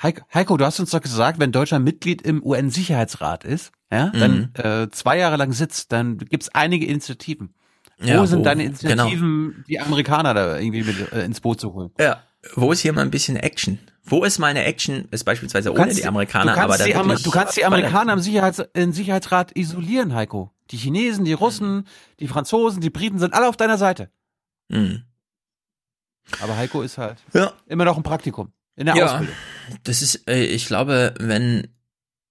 [0.02, 4.64] Heiko, du hast uns doch gesagt, wenn Deutschland Mitglied im UN-Sicherheitsrat ist, ja, dann mhm.
[4.64, 7.54] äh, zwei Jahre lang sitzt, dann gibt's einige Initiativen.
[8.00, 9.64] Wo ja, sind wo, deine Initiativen, genau.
[9.68, 11.92] die Amerikaner da irgendwie mit, äh, ins Boot zu holen?
[12.00, 12.24] Ja,
[12.56, 13.80] wo ist hier mal ein bisschen Action?
[14.04, 15.08] Wo ist meine Action?
[15.12, 18.94] Ist beispielsweise ohne die Amerikaner, aber die, Amer du kannst die Amerikaner im, Sicherheits im
[18.94, 20.52] Sicherheitsrat isolieren, Heiko.
[20.72, 21.88] Die Chinesen, die Russen,
[22.20, 24.10] die Franzosen, die Briten sind alle auf deiner Seite.
[24.70, 25.04] Mhm.
[26.42, 27.54] Aber Heiko ist halt ja.
[27.68, 29.36] immer noch ein Praktikum in der ja, Ausbildung.
[29.84, 31.68] Das ist, äh, ich glaube, wenn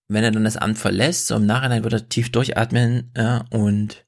[0.09, 4.05] wenn er dann das Amt verlässt, so im Nachhinein wird er tief durchatmen ja, und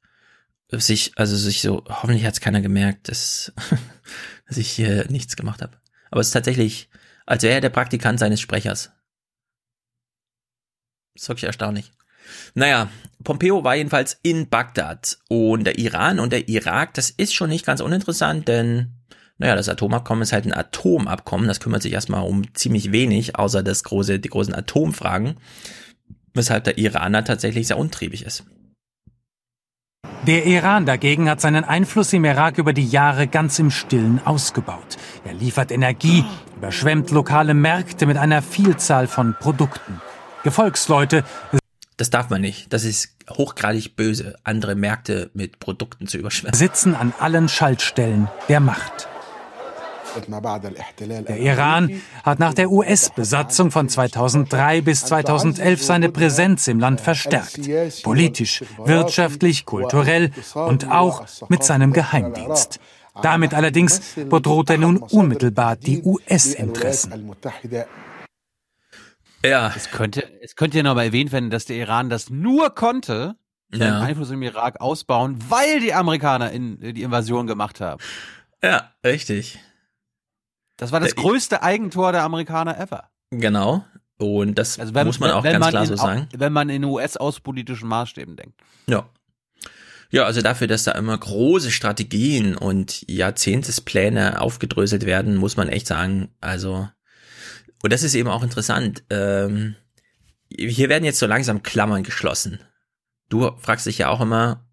[0.72, 3.52] sich, also sich so, hoffentlich hat es keiner gemerkt, dass
[4.48, 5.76] dass ich hier nichts gemacht habe.
[6.12, 6.90] Aber es ist tatsächlich,
[7.26, 8.92] als wäre er der Praktikant seines Sprechers.
[11.14, 11.90] Das ist wirklich erstaunlich.
[12.54, 12.90] Naja,
[13.24, 17.64] Pompeo war jedenfalls in Bagdad und der Iran und der Irak, das ist schon nicht
[17.64, 18.92] ganz uninteressant, denn
[19.38, 23.62] naja, das Atomabkommen ist halt ein Atomabkommen, das kümmert sich erstmal um ziemlich wenig, außer
[23.62, 25.38] das große, die großen Atomfragen,
[26.34, 28.44] weshalb der Iraner tatsächlich sehr untriebig ist.
[30.26, 34.96] Der Iran dagegen hat seinen Einfluss im Irak über die Jahre ganz im Stillen ausgebaut.
[35.24, 36.24] Er liefert Energie,
[36.56, 40.00] überschwemmt lokale Märkte mit einer Vielzahl von Produkten.
[40.44, 41.24] Gefolgsleute
[41.98, 42.72] das darf man nicht.
[42.72, 46.54] Das ist hochgradig böse, andere Märkte mit Produkten zu überschwemmen.
[46.54, 49.08] Sitzen an allen Schaltstellen der Macht.
[51.28, 57.60] Der Iran hat nach der US-Besatzung von 2003 bis 2011 seine Präsenz im Land verstärkt.
[58.02, 62.80] Politisch, wirtschaftlich, kulturell und auch mit seinem Geheimdienst.
[63.20, 67.34] Damit allerdings bedroht er nun unmittelbar die US-Interessen.
[69.44, 69.72] Ja.
[69.76, 73.36] Es könnte, es könnte ja noch mal erwähnt werden, dass der Iran das nur konnte,
[73.74, 74.00] Ja.
[74.00, 78.00] Einfluss im Irak ausbauen, weil die Amerikaner in, die Invasion gemacht haben.
[78.62, 79.58] Ja, richtig.
[80.82, 83.08] Das war das größte Eigentor der Amerikaner ever.
[83.30, 83.84] Genau.
[84.18, 86.28] Und das Also wenn, muss man auch wenn ganz man klar in, so sagen.
[86.36, 88.60] Wenn man in US-außenpolitischen Maßstäben denkt.
[88.88, 89.08] Ja.
[90.10, 95.86] Ja, also dafür, dass da immer große Strategien und Jahrzehntespläne aufgedröselt werden, muss man echt
[95.86, 96.88] sagen, also,
[97.84, 99.76] und das ist eben auch interessant, ähm,
[100.48, 102.58] hier werden jetzt so langsam Klammern geschlossen.
[103.28, 104.66] Du fragst dich ja auch immer,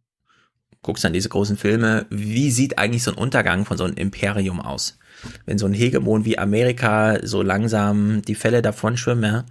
[0.81, 4.59] guckst dann diese großen Filme, wie sieht eigentlich so ein Untergang von so einem Imperium
[4.59, 4.97] aus?
[5.45, 9.45] Wenn so ein Hegemon wie Amerika so langsam die Fälle davon schwimmen, ja,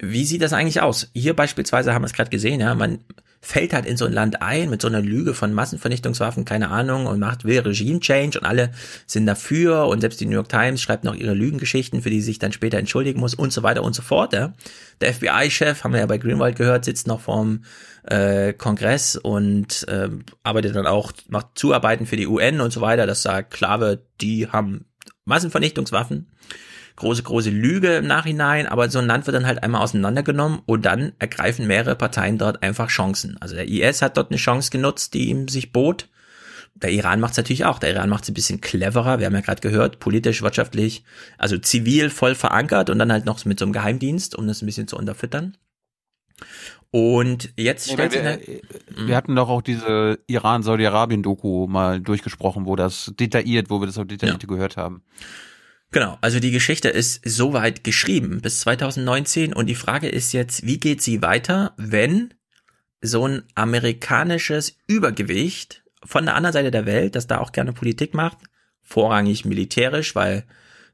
[0.00, 1.10] wie sieht das eigentlich aus?
[1.12, 3.00] Hier beispielsweise haben wir es gerade gesehen, ja, man
[3.40, 7.06] fällt halt in so ein Land ein mit so einer Lüge von Massenvernichtungswaffen, keine Ahnung,
[7.06, 8.72] und macht will Regime Change und alle
[9.06, 12.26] sind dafür und selbst die New York Times schreibt noch ihre Lügengeschichten, für die sie
[12.26, 14.32] sich dann später entschuldigen muss und so weiter und so fort.
[14.32, 14.54] Ja.
[15.00, 17.62] Der FBI-Chef, haben wir ja bei Greenwald gehört, sitzt noch vorm
[18.04, 20.08] äh, Kongress und äh,
[20.42, 24.04] arbeitet dann auch, macht Zuarbeiten für die UN und so weiter, das sagt, klar wird,
[24.20, 24.84] die haben
[25.28, 26.26] Massenvernichtungswaffen
[26.98, 30.84] große, große Lüge im Nachhinein, aber so ein Land wird dann halt einmal auseinandergenommen und
[30.84, 33.36] dann ergreifen mehrere Parteien dort einfach Chancen.
[33.40, 36.08] Also der IS hat dort eine Chance genutzt, die ihm sich bot.
[36.74, 37.78] Der Iran macht es natürlich auch.
[37.78, 41.04] Der Iran macht es ein bisschen cleverer, wir haben ja gerade gehört, politisch, wirtschaftlich,
[41.38, 44.66] also zivil voll verankert und dann halt noch mit so einem Geheimdienst, um das ein
[44.66, 45.56] bisschen zu unterfüttern.
[46.90, 48.62] Und jetzt Nee, stellt wir, sich wir,
[48.96, 53.98] eine, wir hatten doch auch diese Iran-Saudi-Arabien-Doku mal durchgesprochen, wo das detailliert, wo wir das
[53.98, 55.02] auch detailliert gehört haben.
[55.90, 60.78] Genau, also die Geschichte ist soweit geschrieben bis 2019 und die Frage ist jetzt, wie
[60.78, 62.34] geht sie weiter, wenn
[63.00, 68.14] so ein amerikanisches Übergewicht von der anderen Seite der Welt, das da auch gerne Politik
[68.14, 68.38] macht,
[68.82, 70.44] vorrangig militärisch, weil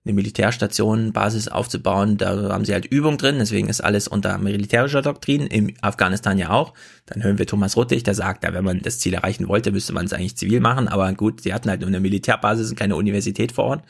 [0.04, 5.00] eine Militärstation, Basis aufzubauen, da haben sie halt Übung drin, deswegen ist alles unter militärischer
[5.00, 6.74] Doktrin, im Afghanistan ja auch.
[7.06, 9.94] Dann hören wir Thomas Ruttig, der sagt, ja, wenn man das Ziel erreichen wollte, müsste
[9.94, 12.96] man es eigentlich zivil machen, aber gut, sie hatten halt nur eine Militärbasis und keine
[12.96, 13.84] Universität vor Ort.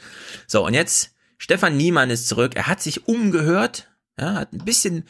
[0.46, 5.04] So, und jetzt, Stefan Niemann ist zurück, er hat sich umgehört, ja, hat ein bisschen,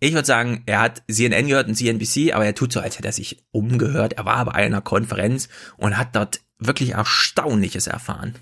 [0.00, 3.08] ich würde sagen, er hat CNN gehört und CNBC, aber er tut so, als hätte
[3.08, 8.34] er sich umgehört, er war bei einer Konferenz und hat dort wirklich Erstaunliches erfahren.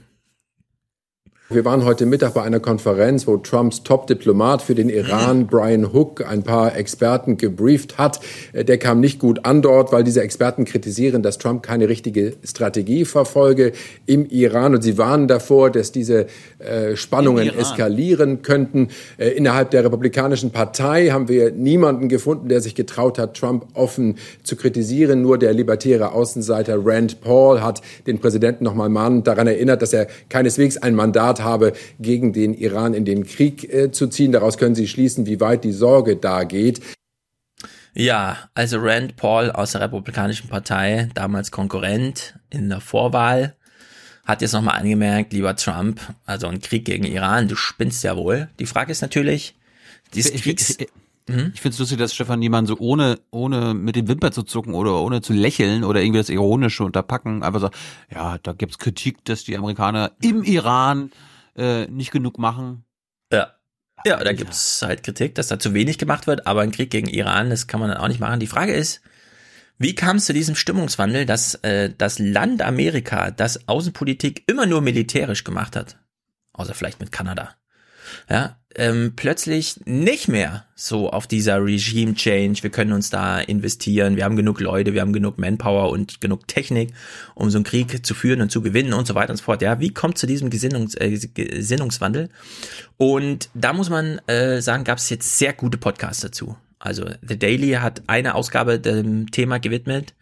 [1.50, 6.22] Wir waren heute Mittag bei einer Konferenz, wo Trumps Top-Diplomat für den Iran, Brian Hook,
[6.28, 8.20] ein paar Experten gebrieft hat.
[8.52, 12.34] Äh, Der kam nicht gut an dort, weil diese Experten kritisieren, dass Trump keine richtige
[12.44, 13.72] Strategie verfolge
[14.04, 14.74] im Iran.
[14.74, 16.26] Und sie warnen davor, dass diese
[16.58, 18.88] äh, Spannungen eskalieren könnten.
[19.16, 24.16] Äh, innerhalb der Republikanischen Partei haben wir niemanden gefunden, der sich getraut hat, Trump offen
[24.42, 25.22] zu kritisieren.
[25.22, 30.08] Nur der libertäre Außenseiter Rand Paul hat den Präsidenten nochmal mahnend daran erinnert, dass er
[30.28, 34.32] keineswegs ein Mandat habe, gegen den Iran in den Krieg äh, zu ziehen.
[34.32, 36.80] Daraus können Sie schließen, wie weit die Sorge da geht.
[37.94, 43.56] Ja, also Rand Paul aus der Republikanischen Partei, damals Konkurrent in der Vorwahl,
[44.24, 48.48] hat jetzt nochmal angemerkt, lieber Trump, also ein Krieg gegen Iran, du spinnst ja wohl.
[48.58, 49.56] Die Frage ist natürlich,
[50.14, 50.76] dieses Ich, Kriegs...
[51.28, 54.42] ich, ich finde es lustig, dass Stefan Niemann so ohne, ohne mit den Wimpern zu
[54.42, 57.70] zucken oder ohne zu lächeln oder irgendwie das Ironische unterpacken, einfach so,
[58.12, 61.10] ja, da gibt's Kritik, dass die Amerikaner im Iran
[61.56, 62.84] äh, nicht genug machen.
[63.32, 63.54] Ja.
[64.06, 67.08] Ja, da gibt's halt Kritik, dass da zu wenig gemacht wird, aber ein Krieg gegen
[67.08, 68.38] Iran, das kann man dann auch nicht machen.
[68.38, 69.00] Die Frage ist,
[69.78, 74.82] wie kam es zu diesem Stimmungswandel, dass äh, das Land Amerika, das Außenpolitik immer nur
[74.82, 75.98] militärisch gemacht hat,
[76.52, 77.54] außer vielleicht mit Kanada,
[78.28, 82.62] ja, ähm, plötzlich nicht mehr so auf dieser Regime Change.
[82.62, 84.16] Wir können uns da investieren.
[84.16, 86.92] Wir haben genug Leute, wir haben genug Manpower und genug Technik,
[87.34, 89.62] um so einen Krieg zu führen und zu gewinnen und so weiter und so fort.
[89.62, 92.28] Ja, wie kommt zu diesem Gesinnungs äh, Gesinnungswandel?
[92.96, 96.56] Und da muss man äh, sagen, gab es jetzt sehr gute Podcasts dazu.
[96.78, 100.14] Also The Daily hat eine Ausgabe dem Thema gewidmet.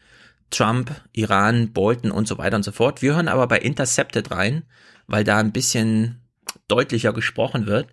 [0.50, 3.02] Trump, Iran, Bolton und so weiter und so fort.
[3.02, 4.62] Wir hören aber bei Intercepted rein,
[5.08, 6.20] weil da ein bisschen
[6.68, 7.88] deutlicher gesprochen wird.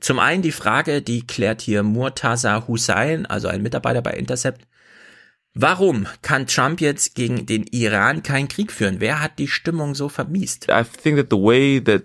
[0.00, 4.66] Zum einen die Frage, die klärt hier Murtaza Hussein, also ein Mitarbeiter bei Intercept.
[5.54, 9.00] Warum kann Trump jetzt gegen den Iran keinen Krieg führen?
[9.00, 10.68] Wer hat die Stimmung so vermiest?
[10.68, 12.02] I think that the way that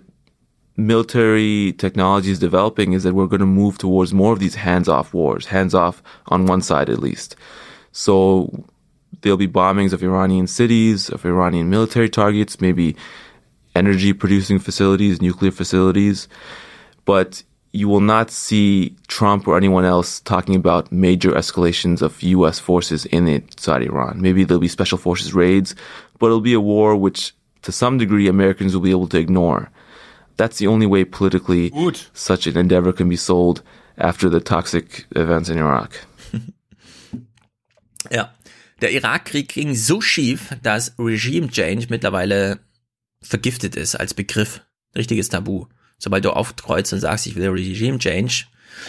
[0.74, 5.12] military technology is developing is that we're going to move towards more of these hands-off
[5.12, 7.36] wars, hands-off on one side at least.
[7.92, 8.64] So
[9.20, 12.96] there'll be bombings of Iranian cities, of Iranian military targets, maybe
[13.74, 16.28] energy producing facilities, nuclear facilities.
[17.04, 17.42] But
[17.72, 22.58] you will not see Trump or anyone else talking about major escalations of U.S.
[22.58, 24.20] forces in inside Iran.
[24.20, 25.74] Maybe there'll be special forces raids,
[26.18, 29.70] but it'll be a war which, to some degree, Americans will be able to ignore.
[30.36, 32.00] That's the only way politically Good.
[32.12, 33.62] such an endeavor can be sold
[33.96, 36.04] after the toxic events in Iraq.
[38.10, 38.30] ja,
[38.80, 42.58] der Irakkrieg ging so schief, dass Regime Change mittlerweile
[43.22, 44.62] vergiftet ist als Begriff.
[44.94, 45.66] Richtiges Tabu.
[45.98, 48.46] sobald du aufkreuzt und sagst, ich will Regime Change,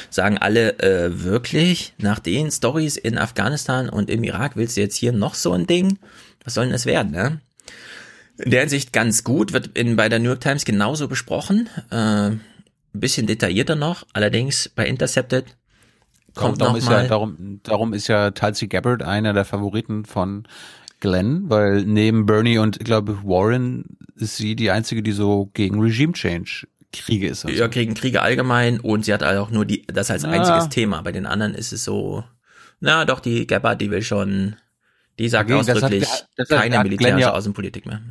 [0.10, 4.96] sagen alle, äh, wirklich, nach den Stories in Afghanistan und im Irak willst du jetzt
[4.96, 6.00] hier noch so ein Ding?
[6.44, 7.40] Was soll denn das werden, ne?
[8.40, 12.30] In der Hinsicht ganz gut, wird in, bei der New York Times genauso besprochen, äh,
[12.32, 12.42] ein
[12.94, 15.46] bisschen detaillierter noch, allerdings bei Intercepted
[16.34, 20.06] kommt darum, noch ist mal, ja, darum, darum ist ja Tulsi Gabbard einer der Favoriten
[20.06, 20.48] von
[21.00, 25.80] Glenn, weil neben Bernie und ich glaube Warren ist sie die einzige, die so gegen
[25.80, 27.46] Regime Change Kriege ist.
[27.46, 27.58] Also.
[27.58, 31.02] Ja, gegen Kriege allgemein und sie hat auch nur die, das als einziges Thema.
[31.02, 32.24] Bei den anderen ist es so,
[32.80, 34.56] na doch, die Gabbard, die will schon,
[35.20, 38.02] die sagt okay, ausdrücklich das hat, das hat, keine militärische ja, Außenpolitik mehr.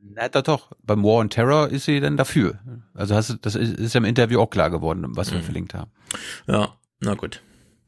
[0.00, 0.72] Na doch, doch.
[0.82, 2.58] Beim War on Terror ist sie denn dafür.
[2.94, 5.44] Also hast du, das ist, ist ja im Interview auch klar geworden, was wir mhm.
[5.44, 5.90] verlinkt haben.
[6.46, 7.40] Ja, na gut.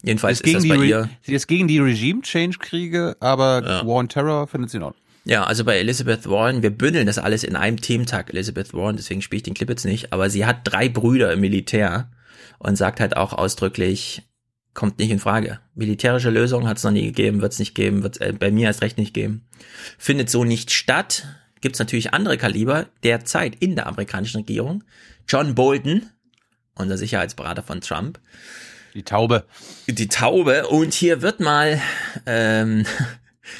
[0.03, 1.09] Jedenfalls ist, ist das bei ihr.
[1.23, 3.87] Sie ist gegen die Regime-Change-Kriege, aber ja.
[3.87, 4.95] War on Terror findet sie noch.
[5.25, 9.23] Ja, also bei Elizabeth Warren, wir bündeln das alles in einem Thementag, Elizabeth Warren, deswegen
[9.23, 12.11] spiele ich den Clip jetzt nicht, aber sie hat drei Brüder im Militär
[12.59, 14.23] und sagt halt auch ausdrücklich,
[14.75, 15.61] kommt nicht in Frage.
[15.75, 18.67] Militärische Lösung hat es noch nie gegeben, wird es nicht geben, wird äh, bei mir
[18.67, 19.47] erst recht nicht geben.
[19.99, 21.27] Findet so nicht statt.
[21.61, 24.85] Gibt es natürlich andere Kaliber derzeit in der amerikanischen Regierung.
[25.27, 26.11] John Bolton,
[26.75, 28.19] unser Sicherheitsberater von Trump.
[28.93, 29.45] Die Taube.
[29.87, 30.67] Die Taube.
[30.67, 31.81] Und hier wird mal
[32.27, 32.85] ähm,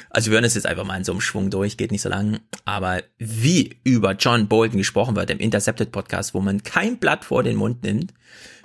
[0.09, 2.09] Also wir hören es jetzt einfach mal in so einem Schwung durch, geht nicht so
[2.09, 2.39] lang.
[2.65, 7.43] Aber wie über John Bolton gesprochen wird im Intercepted Podcast, wo man kein Blatt vor
[7.43, 8.13] den Mund nimmt,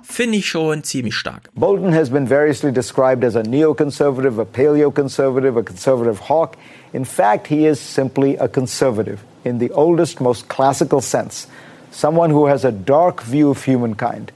[0.03, 1.51] finde ich schon ziemlich stark.
[1.55, 6.57] Bolton has been variously described as a neoconservative, a paleoconservative, a conservative hawk.
[6.93, 11.47] In fact, he is simply a conservative in the oldest, most classical sense.
[11.91, 14.33] Someone who has a dark view of humankind.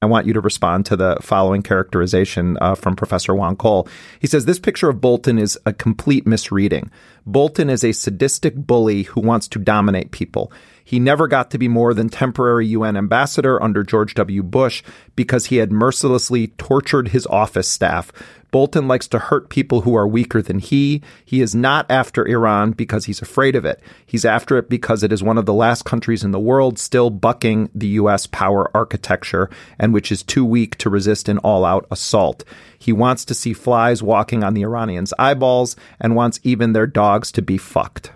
[0.00, 3.88] I want you to respond to the following characterization uh, from Professor Juan Cole.
[4.20, 6.92] He says this picture of Bolton is a complete misreading.
[7.26, 10.52] Bolton is a sadistic bully who wants to dominate people.
[10.84, 14.44] He never got to be more than temporary UN ambassador under George W.
[14.44, 14.84] Bush
[15.16, 18.12] because he had mercilessly tortured his office staff,
[18.50, 21.02] Bolton likes to hurt people who are weaker than he.
[21.24, 23.80] He is not after Iran because he's afraid of it.
[24.06, 27.10] He's after it because it is one of the last countries in the world still
[27.10, 28.26] bucking the U.S.
[28.26, 32.44] power architecture and which is too weak to resist an all out assault.
[32.78, 37.30] He wants to see flies walking on the Iranians' eyeballs and wants even their dogs
[37.32, 38.12] to be fucked.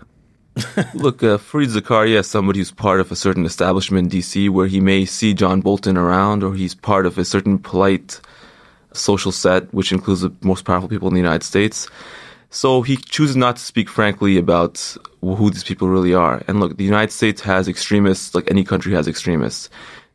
[0.93, 4.67] Look, uh, Fareed Zakaria is somebody who's part of a certain establishment in DC where
[4.67, 8.21] he may see John Bolton around or he's part of a certain polite
[8.93, 11.87] social set, which includes the most powerful people in the United States.
[12.49, 16.43] So he chooses not to speak frankly about who these people really are.
[16.47, 19.69] And look, the United States has extremists, like any country has extremists.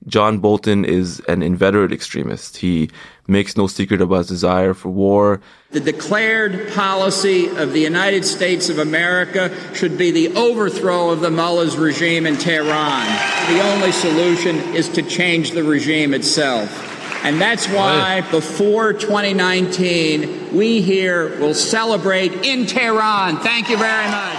[0.07, 2.59] John Bolton is an inveterate extremist.
[2.59, 2.91] He
[3.27, 5.41] makes no secret about his desire for war.
[5.73, 11.31] The declared policy of the United States of America should be the overthrow of the
[11.31, 13.07] mullahs regime in Tehran.
[13.53, 16.98] The only solution is to change the regime itself.
[17.25, 23.39] And that's why before 2019, we here will celebrate in Tehran.
[23.39, 24.39] Thank you very much.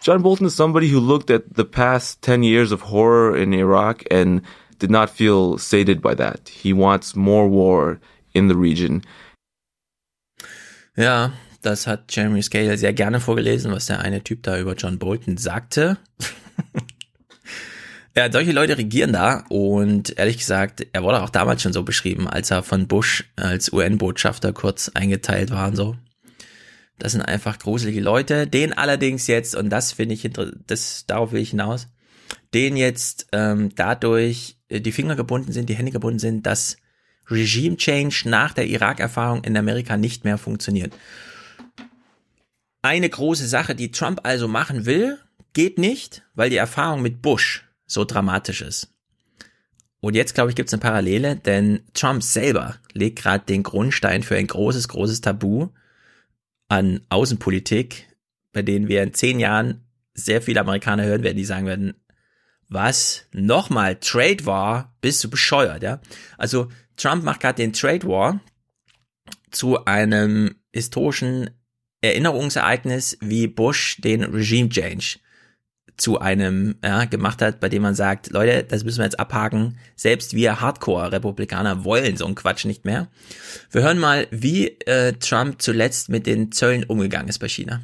[0.00, 4.04] John Bolton is somebody who looked at the past 10 years of horror in Iraq
[4.10, 4.40] and
[4.78, 6.48] did not feel sated by that.
[6.48, 8.00] He wants more war
[8.34, 9.02] in the region.
[10.96, 11.32] Ja,
[11.62, 15.36] das hat Jeremy Scale sehr gerne vorgelesen, was der eine Typ da über John Bolton
[15.36, 15.98] sagte.
[18.16, 22.26] Ja, solche Leute regieren da und ehrlich gesagt, er wurde auch damals schon so beschrieben,
[22.26, 25.96] als er von Bush als UN-Botschafter kurz eingeteilt war und so.
[26.98, 30.30] Das sind einfach gruselige Leute, den allerdings jetzt, und das finde ich,
[30.66, 31.88] das, darauf will ich hinaus,
[32.54, 36.78] denen jetzt ähm, dadurch äh, die Finger gebunden sind, die Hände gebunden sind, dass
[37.28, 40.94] Regime Change nach der Irak-Erfahrung in Amerika nicht mehr funktioniert.
[42.80, 45.18] Eine große Sache, die Trump also machen will,
[45.52, 48.92] geht nicht, weil die Erfahrung mit Bush so dramatisch ist.
[50.00, 54.22] Und jetzt, glaube ich, gibt es eine Parallele, denn Trump selber legt gerade den Grundstein
[54.22, 55.68] für ein großes, großes Tabu
[56.68, 58.06] an Außenpolitik,
[58.52, 59.84] bei denen wir in zehn Jahren
[60.14, 61.94] sehr viele Amerikaner hören werden, die sagen werden,
[62.68, 66.00] was nochmal Trade War, bist du bescheuert, ja?
[66.36, 68.40] Also Trump macht gerade den Trade War
[69.50, 71.50] zu einem historischen
[72.00, 75.18] Erinnerungsereignis, wie Bush den Regime Change
[75.96, 79.78] zu einem ja, gemacht hat, bei dem man sagt, Leute, das müssen wir jetzt abhaken.
[79.94, 83.08] Selbst wir Hardcore-Republikaner wollen so einen Quatsch nicht mehr.
[83.70, 87.80] Wir hören mal, wie äh, Trump zuletzt mit den Zöllen umgegangen ist bei China.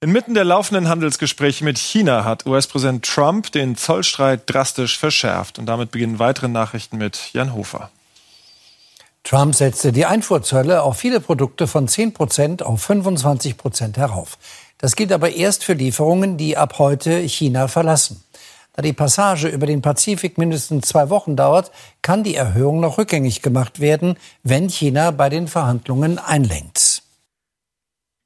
[0.00, 5.58] Inmitten der laufenden Handelsgespräche mit China hat US-Präsident Trump den Zollstreit drastisch verschärft.
[5.58, 7.90] Und damit beginnen weitere Nachrichten mit Jan Hofer.
[9.24, 14.38] Trump setzte die Einfuhrzölle auf viele Produkte von 10 Prozent auf 25 Prozent herauf.
[14.78, 18.22] Das gilt aber erst für Lieferungen, die ab heute China verlassen.
[18.72, 21.70] Da die Passage über den Pazifik mindestens zwei Wochen dauert,
[22.02, 27.02] kann die Erhöhung noch rückgängig gemacht werden, wenn China bei den Verhandlungen einlenkt.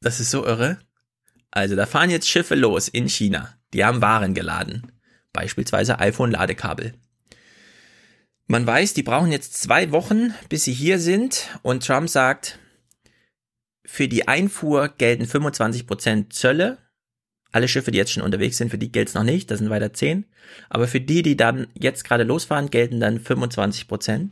[0.01, 0.79] Das ist so irre.
[1.53, 3.55] Also da fahren jetzt Schiffe los in China.
[3.73, 4.91] Die haben Waren geladen.
[5.33, 6.95] Beispielsweise iPhone-Ladekabel.
[8.49, 11.47] Man weiß, die brauchen jetzt zwei Wochen, bis sie hier sind.
[11.63, 12.59] Und Trump sagt,
[13.93, 16.79] für die Einfuhr gelten 25% Zölle.
[17.51, 19.69] Alle Schiffe, die jetzt schon unterwegs sind, für die gilt es noch nicht, das sind
[19.69, 20.27] weiter 10.
[20.69, 24.29] Aber für die, die dann jetzt gerade losfahren, gelten dann 25%.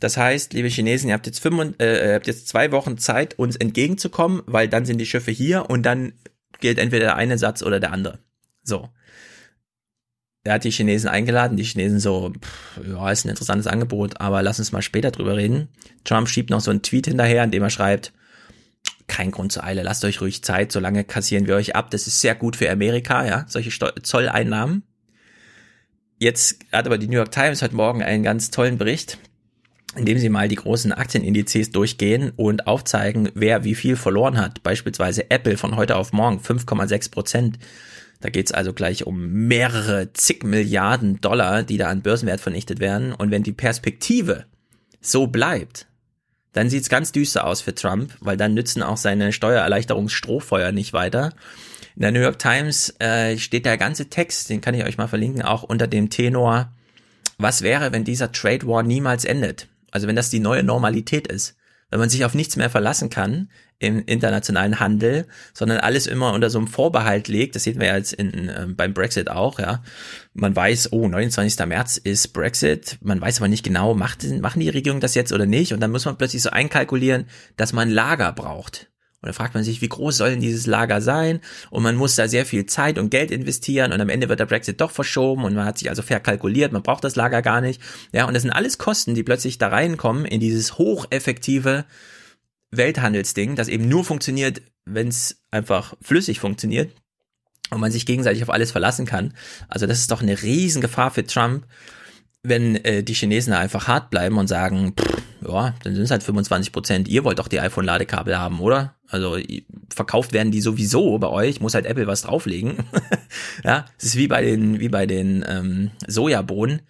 [0.00, 3.56] Das heißt, liebe Chinesen, ihr habt jetzt, fünf, äh, habt jetzt zwei Wochen Zeit, uns
[3.56, 6.14] entgegenzukommen, weil dann sind die Schiffe hier und dann
[6.60, 8.18] gilt entweder der eine Satz oder der andere.
[8.62, 8.88] So.
[10.42, 14.42] Er hat die Chinesen eingeladen, die Chinesen so, pff, ja, ist ein interessantes Angebot, aber
[14.42, 15.68] lass uns mal später drüber reden.
[16.04, 18.14] Trump schiebt noch so einen Tweet hinterher, in dem er schreibt,
[19.06, 21.90] kein Grund zur Eile, lasst euch ruhig Zeit, solange kassieren wir euch ab.
[21.90, 24.82] Das ist sehr gut für Amerika, ja, solche Steu Zolleinnahmen.
[26.18, 29.18] Jetzt hat aber die New York Times heute Morgen einen ganz tollen Bericht,
[29.96, 34.62] in dem sie mal die großen Aktienindizes durchgehen und aufzeigen, wer wie viel verloren hat.
[34.62, 37.58] Beispielsweise Apple von heute auf morgen 5,6 Prozent.
[38.20, 43.12] Da geht's also gleich um mehrere zig Milliarden Dollar, die da an Börsenwert vernichtet werden.
[43.12, 44.46] Und wenn die Perspektive
[45.02, 45.86] so bleibt,
[46.56, 51.34] dann sieht's ganz düster aus für Trump, weil dann nützen auch seine Steuererleichterungsstrohfeuer nicht weiter.
[51.96, 55.06] In der New York Times äh, steht der ganze Text, den kann ich euch mal
[55.06, 56.72] verlinken, auch unter dem Tenor,
[57.36, 59.68] was wäre, wenn dieser Trade War niemals endet?
[59.90, 61.56] Also wenn das die neue Normalität ist
[61.90, 63.48] wenn man sich auf nichts mehr verlassen kann
[63.78, 67.54] im internationalen Handel, sondern alles immer unter so einem Vorbehalt legt.
[67.54, 69.82] Das sehen wir ja jetzt in, äh, beim Brexit auch, ja.
[70.32, 71.66] Man weiß, oh, 29.
[71.66, 72.98] März ist Brexit.
[73.02, 75.72] Man weiß aber nicht genau, macht, machen die Regierung das jetzt oder nicht?
[75.72, 78.88] Und dann muss man plötzlich so einkalkulieren, dass man Lager braucht.
[79.26, 81.40] Und da fragt man sich, wie groß soll denn dieses Lager sein?
[81.70, 84.46] Und man muss da sehr viel Zeit und Geld investieren und am Ende wird der
[84.46, 87.82] Brexit doch verschoben und man hat sich also verkalkuliert, man braucht das Lager gar nicht.
[88.12, 91.86] Ja, und das sind alles Kosten, die plötzlich da reinkommen in dieses hocheffektive
[92.70, 96.92] Welthandelsding, das eben nur funktioniert, wenn es einfach flüssig funktioniert
[97.70, 99.34] und man sich gegenseitig auf alles verlassen kann.
[99.66, 101.66] Also das ist doch eine Riesengefahr für Trump,
[102.44, 106.22] wenn äh, die Chinesen einfach hart bleiben und sagen, pff, ja, dann sind es halt
[106.22, 107.08] 25 Prozent.
[107.08, 108.94] Ihr wollt doch die iPhone-Ladekabel haben, oder?
[109.08, 109.38] Also
[109.94, 112.78] verkauft werden die sowieso bei euch, muss halt Apple was drauflegen.
[113.64, 116.82] ja, es ist wie bei den, wie bei den ähm, Sojabohnen.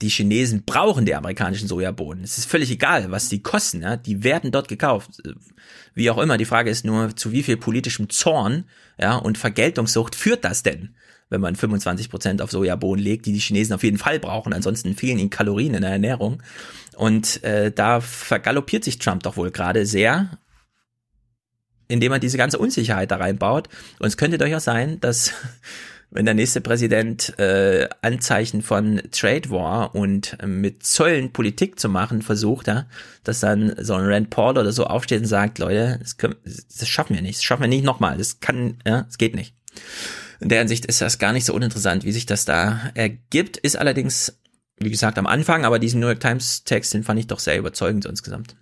[0.00, 2.24] Die Chinesen brauchen die amerikanischen Sojabohnen.
[2.24, 3.82] Es ist völlig egal, was die kosten.
[3.82, 3.96] Ja?
[3.96, 5.22] Die werden dort gekauft.
[5.94, 6.38] Wie auch immer.
[6.38, 8.64] Die Frage ist nur, zu wie viel politischem Zorn
[8.98, 10.94] ja, und Vergeltungssucht führt das denn?
[11.32, 14.52] wenn man 25 Prozent auf Sojabohnen legt, die die Chinesen auf jeden Fall brauchen.
[14.52, 16.42] Ansonsten fehlen ihnen Kalorien in der Ernährung.
[16.96, 20.38] Und äh, da vergaloppiert sich Trump doch wohl gerade sehr,
[21.88, 23.68] indem er diese ganze Unsicherheit da reinbaut.
[23.98, 25.32] Und es könnte durchaus sein, dass
[26.10, 31.88] wenn der nächste Präsident äh, Anzeichen von Trade War und äh, mit Zöllen Politik zu
[31.88, 32.86] machen versucht, ja,
[33.24, 36.88] dass dann so ein Rand Paul oder so aufsteht und sagt, Leute, das, können, das
[36.88, 39.54] schaffen wir nicht, das schaffen wir nicht nochmal, das kann, ja, das geht nicht.
[40.40, 43.58] In der Hinsicht ist das gar nicht so uninteressant, wie sich das da ergibt.
[43.58, 44.36] Ist allerdings,
[44.84, 47.58] wie gesagt, am Anfang, aber diesen New York Times Text, den fand ich doch sehr
[47.58, 48.56] überzeugend so insgesamt.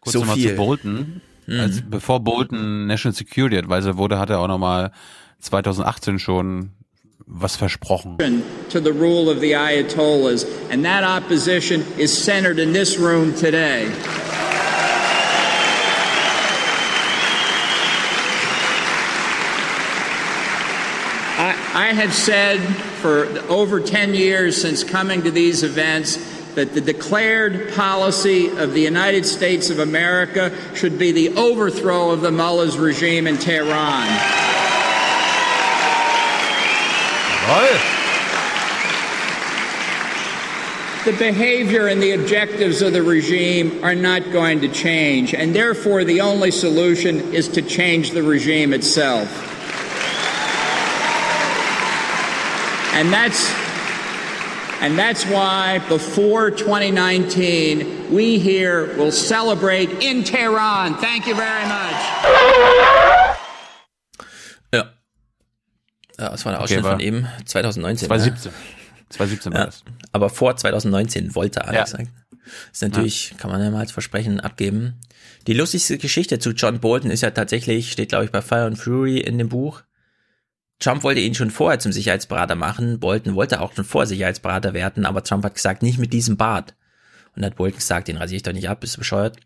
[0.00, 0.50] Kurz so viel.
[0.50, 1.20] zu Bolton.
[1.46, 1.60] Mhm.
[1.60, 4.92] Als, bevor Bolton National Security Advisor wurde, hat er auch nochmal
[5.40, 6.70] 2018 schon
[7.26, 8.18] was versprochen.
[8.70, 13.86] To the rule of the Ayatollahs, and that opposition is centered in this room today.
[21.72, 22.58] I, have said
[23.00, 26.16] for over 10 years since coming to these events
[26.54, 32.22] that the declared policy of the United States of America should be the overthrow of
[32.22, 34.08] the mullahs regime in Tehran.
[41.04, 46.02] The behavior and the objectives of the regime are not going to change, and therefore
[46.02, 49.49] the only solution is to change the regime itself.
[53.00, 53.50] And that's
[54.82, 60.96] and that's why before 2019, we here will celebrate in Tehran.
[61.00, 61.96] Thank you very much.
[64.74, 64.90] Ja.
[66.18, 68.06] Ja, das war der Okay, Ausschnitt war- von eben 2019.
[68.08, 68.52] 2017.
[68.52, 68.58] Ja.
[69.10, 69.66] 2017 war ja.
[69.66, 69.84] das.
[70.12, 71.96] Aber vor 2019 wollte Alex Ja.
[71.98, 72.10] sagen.
[72.72, 75.00] Ist natürlich, kann man ja mal als Versprechen abgeben.
[75.46, 78.78] Die lustigste Geschichte zu John Bolton ist ja tatsächlich, steht glaube ich bei Fire and
[78.78, 79.82] Fury in dem Buch.
[80.80, 82.98] Trump wollte ihn schon vorher zum Sicherheitsberater machen.
[83.00, 86.74] Bolton wollte auch schon vor Sicherheitsberater werden, aber Trump hat gesagt, nicht mit diesem Bart.
[87.36, 89.36] Und hat Bolton gesagt, den rasiere ich doch nicht ab, bist du bescheuert.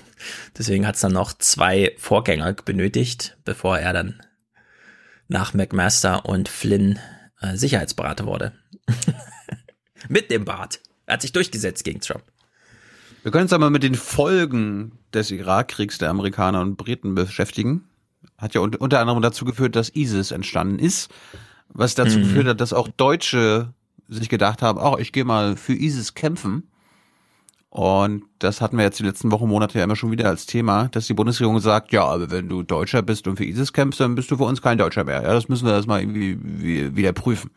[0.56, 4.22] Deswegen hat es dann noch zwei Vorgänger benötigt, bevor er dann
[5.26, 6.98] nach McMaster und Flynn
[7.40, 8.52] äh, Sicherheitsberater wurde.
[10.08, 10.80] mit dem Bart.
[11.06, 12.24] Er hat sich durchgesetzt gegen Trump.
[13.22, 17.88] Wir können uns aber mit den Folgen des Irakkriegs der Amerikaner und Briten beschäftigen.
[18.38, 21.10] Hat ja un- unter anderem dazu geführt, dass ISIS entstanden ist,
[21.68, 22.22] was dazu Mhm.
[22.22, 23.72] geführt hat, dass auch Deutsche
[24.08, 26.68] sich gedacht haben, oh, ich gehe mal für ISIS kämpfen.
[27.70, 30.88] Und das hatten wir jetzt die letzten Wochen, Monate ja immer schon wieder als Thema,
[30.88, 34.14] dass die Bundesregierung sagt, ja, aber wenn du Deutscher bist und für ISIS kämpfst, dann
[34.14, 35.22] bist du für uns kein Deutscher mehr.
[35.22, 37.50] Ja, das müssen wir erstmal irgendwie wie- wieder prüfen.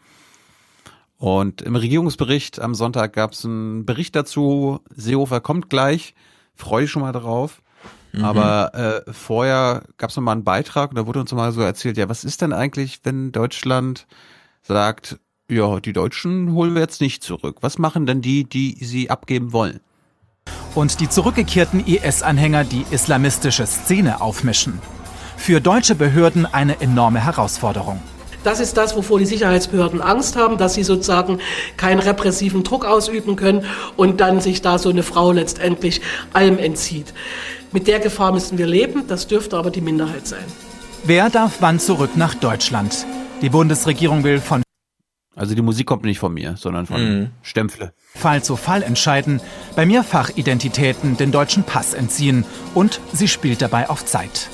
[1.17, 4.79] Und im Regierungsbericht am Sonntag gab es einen Bericht dazu.
[4.95, 6.13] Seehofer kommt gleich.
[6.55, 7.61] Freue ich schon mal drauf.
[8.11, 8.25] Mhm.
[8.25, 8.73] Aber
[9.07, 11.97] äh, vorher gab es noch mal einen Beitrag und da wurde uns mal so erzählt,
[11.97, 14.07] ja, was ist denn eigentlich, wenn Deutschland
[14.63, 15.19] sagt,
[15.49, 17.57] ja, die Deutschen holen wir jetzt nicht zurück.
[17.61, 19.79] Was machen denn die, die sie abgeben wollen?
[20.77, 24.79] und die zurückgekehrten IS-Anhänger die islamistische Szene aufmischen.
[25.35, 27.99] Für deutsche Behörden eine enorme Herausforderung.
[28.43, 31.39] Das ist das, wovor die Sicherheitsbehörden Angst haben, dass sie sozusagen
[31.75, 33.65] keinen repressiven Druck ausüben können
[33.97, 36.01] und dann sich da so eine Frau letztendlich
[36.33, 37.13] allem entzieht.
[37.71, 40.43] Mit der Gefahr müssen wir leben, das dürfte aber die Minderheit sein.
[41.03, 43.05] Wer darf wann zurück nach Deutschland?
[43.41, 44.63] Die Bundesregierung will von
[45.35, 47.29] Also die Musik kommt nicht von mir, sondern von Mhm.
[47.43, 47.93] Stempfle.
[48.15, 49.39] Fall zu Fall entscheiden,
[49.75, 54.49] bei Mehrfachidentitäten den deutschen Pass entziehen und sie spielt dabei auf Zeit.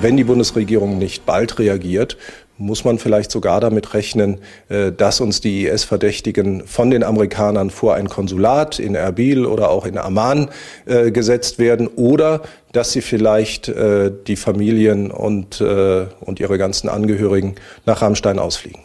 [0.00, 2.16] Wenn die Bundesregierung nicht bald reagiert,
[2.62, 7.94] muss man vielleicht sogar damit rechnen, äh, dass uns die IS-Verdächtigen von den Amerikanern vor
[7.94, 10.48] ein Konsulat in Erbil oder auch in Amman
[10.86, 12.42] äh, gesetzt werden oder
[12.72, 18.80] dass sie vielleicht äh, die Familien und, und ihre ganzen Angehörigen nach Rammstein ausfliegen.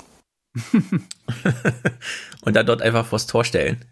[2.41, 3.85] Und dann dort einfach vors Tor stellen.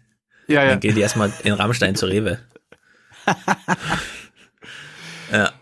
[0.48, 0.70] Ja, ja.
[0.70, 2.38] Dann gehen die erstmal in Rammstein zur Rewe.
[5.32, 5.52] ja.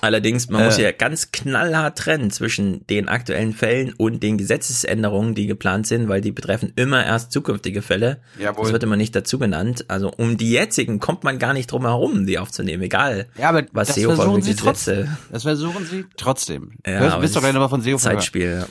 [0.00, 0.64] Allerdings, man Äh.
[0.66, 6.08] muss ja ganz knallhart trennen zwischen den aktuellen Fällen und den Gesetzesänderungen, die geplant sind,
[6.08, 8.20] weil die betreffen immer erst zukünftige Fälle.
[8.38, 8.64] Jawohl.
[8.64, 9.86] Das wird immer nicht dazu genannt.
[9.88, 13.64] Also um die jetzigen kommt man gar nicht drum herum, die aufzunehmen, egal Ja, aber
[13.72, 14.96] was das Seehofer versuchen sie wirklich trotzdem.
[15.02, 15.18] Gesetze.
[15.32, 16.72] Das versuchen sie trotzdem.
[16.86, 17.98] Ja, Hörst- willst doch gleich nochmal von hören.
[17.98, 18.66] Zeitspiel.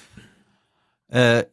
[1.09, 1.43] Äh,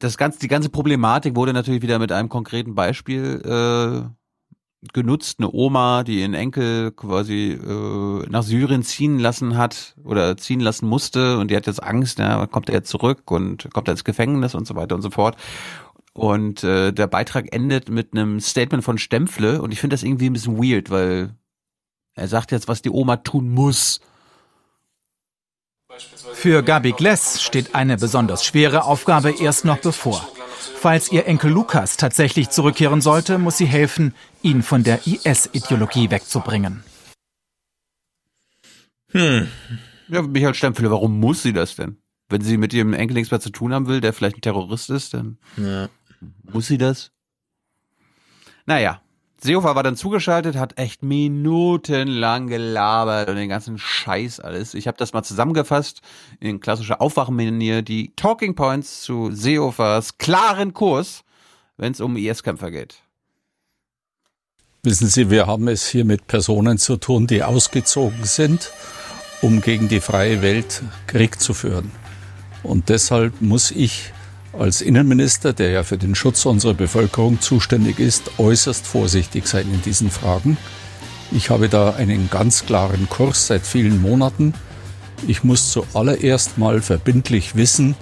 [0.00, 4.02] das ganze, die ganze Problematik wurde natürlich wieder mit einem konkreten Beispiel äh,
[4.92, 5.36] genutzt.
[5.38, 10.86] Eine Oma, die ihren Enkel quasi äh, nach Syrien ziehen lassen hat oder ziehen lassen
[10.86, 14.04] musste und die hat jetzt Angst, ja, kommt er jetzt zurück und kommt er ins
[14.04, 15.36] Gefängnis und so weiter und so fort.
[16.12, 20.30] Und äh, der Beitrag endet mit einem Statement von Stempfle und ich finde das irgendwie
[20.30, 21.34] ein bisschen weird, weil
[22.14, 24.00] er sagt jetzt, was die Oma tun muss.
[26.34, 30.26] Für Gabi Gless steht eine besonders schwere Aufgabe erst noch bevor.
[30.76, 36.82] Falls ihr Enkel Lukas tatsächlich zurückkehren sollte, muss sie helfen, ihn von der IS-Ideologie wegzubringen.
[39.10, 39.48] Hm.
[40.08, 41.98] Ja, Michael Stempfle, warum muss sie das denn?
[42.28, 44.90] Wenn sie mit ihrem Enkel nichts mehr zu tun haben will, der vielleicht ein Terrorist
[44.90, 45.88] ist, dann Ja.
[46.42, 47.12] muss sie das?
[48.66, 49.00] Naja,
[49.44, 54.72] Seehofer war dann zugeschaltet, hat echt minutenlang gelabert und den ganzen Scheiß alles.
[54.72, 56.00] Ich habe das mal zusammengefasst
[56.40, 61.24] in klassischer Aufwachenmanier, die Talking Points zu Seehofers klaren Kurs,
[61.76, 63.02] wenn es um IS-Kämpfer geht.
[64.82, 68.70] Wissen Sie, wir haben es hier mit Personen zu tun, die ausgezogen sind,
[69.42, 71.90] um gegen die freie Welt Krieg zu führen.
[72.62, 74.13] Und deshalb muss ich
[74.58, 79.82] als Innenminister, der ja für den Schutz unserer Bevölkerung zuständig ist, äußerst vorsichtig sein in
[79.82, 80.56] diesen Fragen.
[81.32, 84.54] Ich habe da einen ganz klaren Kurs seit vielen Monaten.
[85.26, 87.96] Ich muss zuallererst mal verbindlich wissen,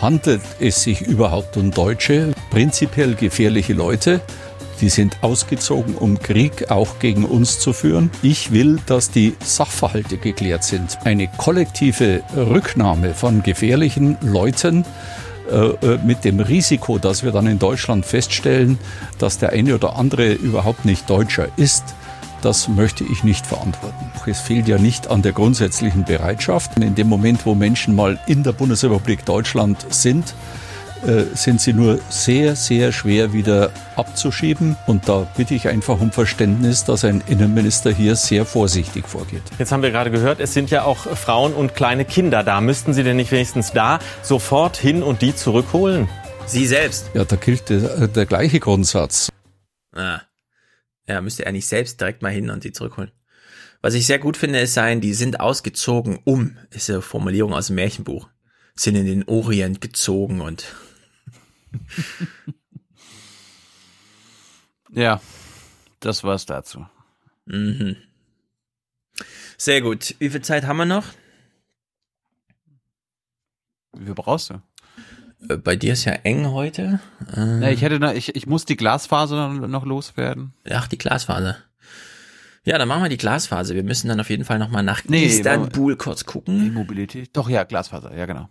[0.00, 4.20] handelt es sich überhaupt um Deutsche, prinzipiell gefährliche Leute,
[4.80, 8.10] die sind ausgezogen, um Krieg auch gegen uns zu führen.
[8.22, 10.98] Ich will, dass die Sachverhalte geklärt sind.
[11.04, 14.84] Eine kollektive Rücknahme von gefährlichen Leuten
[16.04, 18.78] mit dem Risiko, dass wir dann in Deutschland feststellen,
[19.18, 21.84] dass der eine oder andere überhaupt nicht Deutscher ist,
[22.42, 24.12] das möchte ich nicht verantworten.
[24.26, 26.76] Es fehlt ja nicht an der grundsätzlichen Bereitschaft.
[26.78, 30.34] In dem Moment, wo Menschen mal in der Bundesrepublik Deutschland sind,
[31.06, 34.76] äh, sind sie nur sehr, sehr schwer wieder abzuschieben.
[34.86, 39.42] Und da bitte ich einfach um Verständnis, dass ein Innenminister hier sehr vorsichtig vorgeht.
[39.58, 42.60] Jetzt haben wir gerade gehört, es sind ja auch Frauen und kleine Kinder da.
[42.60, 46.08] Müssten Sie denn nicht wenigstens da sofort hin und die zurückholen?
[46.46, 47.10] Sie selbst.
[47.14, 49.30] Ja, da gilt der, der gleiche Grundsatz.
[49.92, 50.20] Ah.
[51.08, 53.12] Ja, müsste er nicht selbst direkt mal hin und die zurückholen.
[53.80, 57.68] Was ich sehr gut finde, ist sein, die sind ausgezogen um, ist eine Formulierung aus
[57.68, 58.28] dem Märchenbuch.
[58.74, 60.66] Sind in den Orient gezogen und
[64.90, 65.20] ja,
[66.00, 66.86] das war's dazu.
[67.46, 67.96] Mhm.
[69.56, 70.14] Sehr gut.
[70.18, 71.06] Wie viel Zeit haben wir noch?
[73.92, 74.60] Wie viel brauchst du?
[75.48, 77.00] Äh, bei dir ist ja eng heute.
[77.34, 80.52] Äh, ja, ich hätte noch, ich, ich muss die Glasfaser noch loswerden.
[80.70, 81.56] Ach, die Glasfaser.
[82.64, 83.74] Ja, dann machen wir die Glasfaser.
[83.74, 86.74] Wir müssen dann auf jeden Fall nochmal nach nee, Istanbul kurz gucken.
[86.74, 87.30] Mobilität.
[87.32, 88.48] Doch, ja, Glasfaser, ja, genau.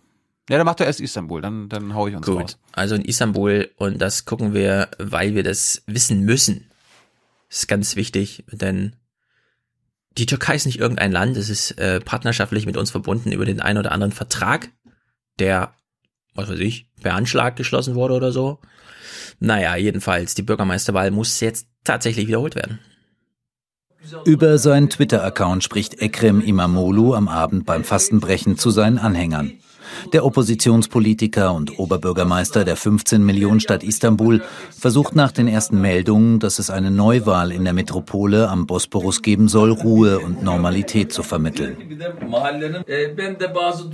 [0.48, 2.40] Ja, dann macht er erst Istanbul, dann, dann hau ich uns Gut.
[2.40, 2.58] raus.
[2.72, 6.70] Also in Istanbul und das gucken wir, weil wir das wissen müssen.
[7.48, 8.94] Das ist ganz wichtig, denn
[10.18, 13.60] die Türkei ist nicht irgendein Land, es ist äh, partnerschaftlich mit uns verbunden über den
[13.60, 14.70] einen oder anderen Vertrag,
[15.38, 15.74] der,
[16.34, 18.60] was weiß ich, per Anschlag geschlossen wurde oder so.
[19.40, 22.78] Naja, jedenfalls, die Bürgermeisterwahl muss jetzt tatsächlich wiederholt werden.
[24.24, 29.58] Über seinen Twitter-Account spricht Ekrem Imamoglu am Abend beim Fastenbrechen zu seinen Anhängern.
[30.12, 36.58] Der Oppositionspolitiker und Oberbürgermeister der 15 Millionen Stadt Istanbul versucht nach den ersten Meldungen, dass
[36.58, 41.76] es eine Neuwahl in der Metropole am Bosporus geben soll, Ruhe und Normalität zu vermitteln.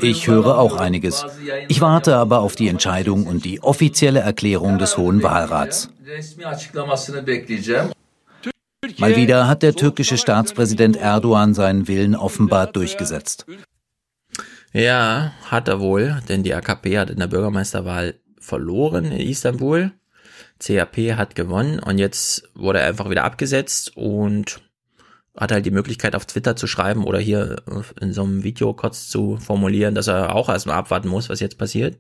[0.01, 1.25] Ich höre auch einiges.
[1.69, 5.91] Ich warte aber auf die Entscheidung und die offizielle Erklärung des Hohen Wahlrats.
[8.99, 13.47] Mal wieder hat der türkische Staatspräsident Erdogan seinen Willen offenbar durchgesetzt.
[14.73, 19.93] Ja, hat er wohl, denn die AKP hat in der Bürgermeisterwahl verloren in Istanbul.
[20.59, 24.61] CAP hat gewonnen und jetzt wurde er einfach wieder abgesetzt und
[25.37, 27.63] hat halt die Möglichkeit auf Twitter zu schreiben oder hier
[28.01, 31.59] in so einem Video kurz zu formulieren, dass er auch erstmal abwarten muss, was jetzt
[31.59, 31.99] passiert.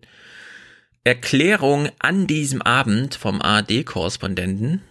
[1.05, 4.83] Erklärung an diesem Abend vom ARD-Korrespondenten.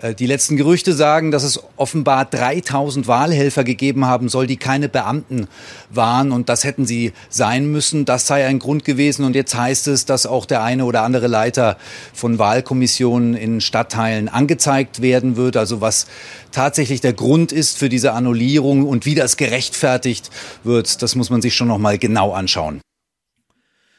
[0.00, 4.88] Äh, die letzten Gerüchte sagen, dass es offenbar 3000 Wahlhelfer gegeben haben soll, die keine
[4.88, 5.48] Beamten
[5.90, 6.32] waren.
[6.32, 8.04] Und das hätten sie sein müssen.
[8.04, 9.24] Das sei ein Grund gewesen.
[9.24, 11.76] Und jetzt heißt es, dass auch der eine oder andere Leiter
[12.12, 15.56] von Wahlkommissionen in Stadtteilen angezeigt werden wird.
[15.56, 16.06] Also was
[16.52, 20.30] tatsächlich der Grund ist für diese Annullierung und wie das gerechtfertigt
[20.64, 22.80] wird, das muss man sich schon noch mal genau anschauen.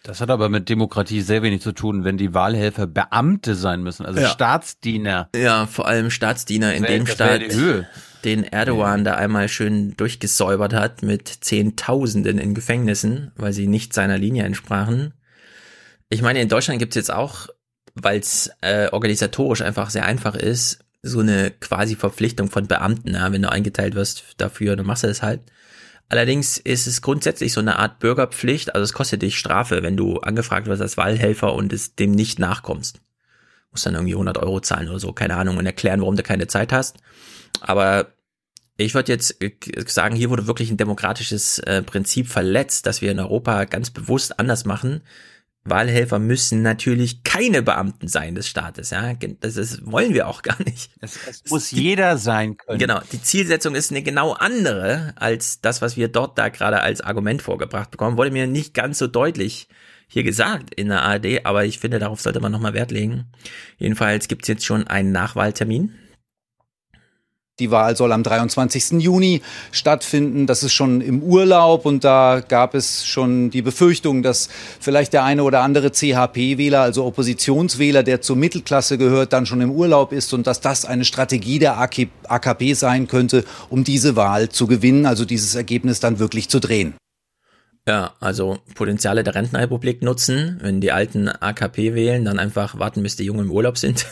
[0.03, 4.05] Das hat aber mit Demokratie sehr wenig zu tun, wenn die Wahlhelfer Beamte sein müssen,
[4.05, 4.29] also ja.
[4.29, 5.29] Staatsdiener.
[5.35, 7.41] Ja, vor allem Staatsdiener in dem Staat,
[8.23, 14.17] den Erdogan da einmal schön durchgesäubert hat mit Zehntausenden in Gefängnissen, weil sie nicht seiner
[14.17, 15.13] Linie entsprachen.
[16.09, 17.47] Ich meine, in Deutschland gibt's jetzt auch,
[17.93, 23.13] weil es äh, organisatorisch einfach sehr einfach ist, so eine quasi Verpflichtung von Beamten.
[23.13, 23.31] Ja?
[23.31, 25.41] Wenn du eingeteilt wirst dafür, dann machst du das halt.
[26.09, 30.17] Allerdings ist es grundsätzlich so eine Art Bürgerpflicht, also es kostet dich Strafe, wenn du
[30.19, 32.99] angefragt wirst als Wahlhelfer und es dem nicht nachkommst.
[33.71, 36.47] Musst dann irgendwie 100 Euro zahlen oder so, keine Ahnung, und erklären, warum du keine
[36.47, 36.97] Zeit hast.
[37.61, 38.07] Aber
[38.75, 39.37] ich würde jetzt
[39.85, 44.39] sagen, hier wurde wirklich ein demokratisches äh, Prinzip verletzt, dass wir in Europa ganz bewusst
[44.39, 45.01] anders machen,
[45.65, 49.13] Wahlhelfer müssen natürlich keine Beamten sein des Staates, ja.
[49.13, 50.91] Das, das wollen wir auch gar nicht.
[51.01, 52.79] Es, es muss die, jeder sein können.
[52.79, 52.99] Genau.
[53.11, 57.41] Die Zielsetzung ist eine genau andere als das, was wir dort da gerade als Argument
[57.41, 58.17] vorgebracht bekommen.
[58.17, 59.67] Wurde mir nicht ganz so deutlich
[60.07, 63.25] hier gesagt in der ARD, aber ich finde, darauf sollte man nochmal Wert legen.
[63.77, 65.93] Jedenfalls gibt's jetzt schon einen Nachwahltermin.
[67.59, 69.01] Die Wahl soll am 23.
[69.01, 70.47] Juni stattfinden.
[70.47, 75.23] Das ist schon im Urlaub und da gab es schon die Befürchtung, dass vielleicht der
[75.23, 80.33] eine oder andere CHP-Wähler, also Oppositionswähler, der zur Mittelklasse gehört, dann schon im Urlaub ist
[80.33, 85.25] und dass das eine Strategie der AKP sein könnte, um diese Wahl zu gewinnen, also
[85.25, 86.93] dieses Ergebnis dann wirklich zu drehen.
[87.87, 93.15] Ja, also Potenziale der Rentenrepublik nutzen, wenn die alten AKP wählen, dann einfach warten, bis
[93.15, 94.05] die Jungen im Urlaub sind.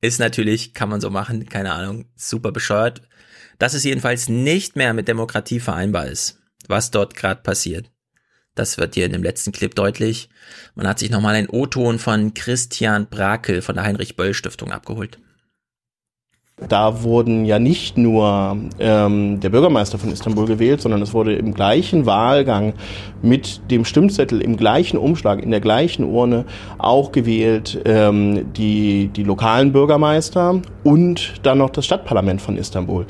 [0.00, 3.02] Ist natürlich, kann man so machen, keine Ahnung, super bescheuert.
[3.58, 7.90] Dass es jedenfalls nicht mehr mit Demokratie vereinbar ist, was dort gerade passiert.
[8.54, 10.28] Das wird hier in dem letzten Clip deutlich.
[10.74, 15.18] Man hat sich nochmal einen O-Ton von Christian Brakel von der Heinrich-Böll-Stiftung abgeholt.
[16.66, 21.54] Da wurden ja nicht nur ähm, der Bürgermeister von Istanbul gewählt, sondern es wurde im
[21.54, 22.74] gleichen Wahlgang
[23.22, 26.44] mit dem Stimmzettel im gleichen Umschlag, in der gleichen Urne
[26.78, 33.06] auch gewählt ähm, die, die lokalen Bürgermeister und dann noch das Stadtparlament von Istanbul.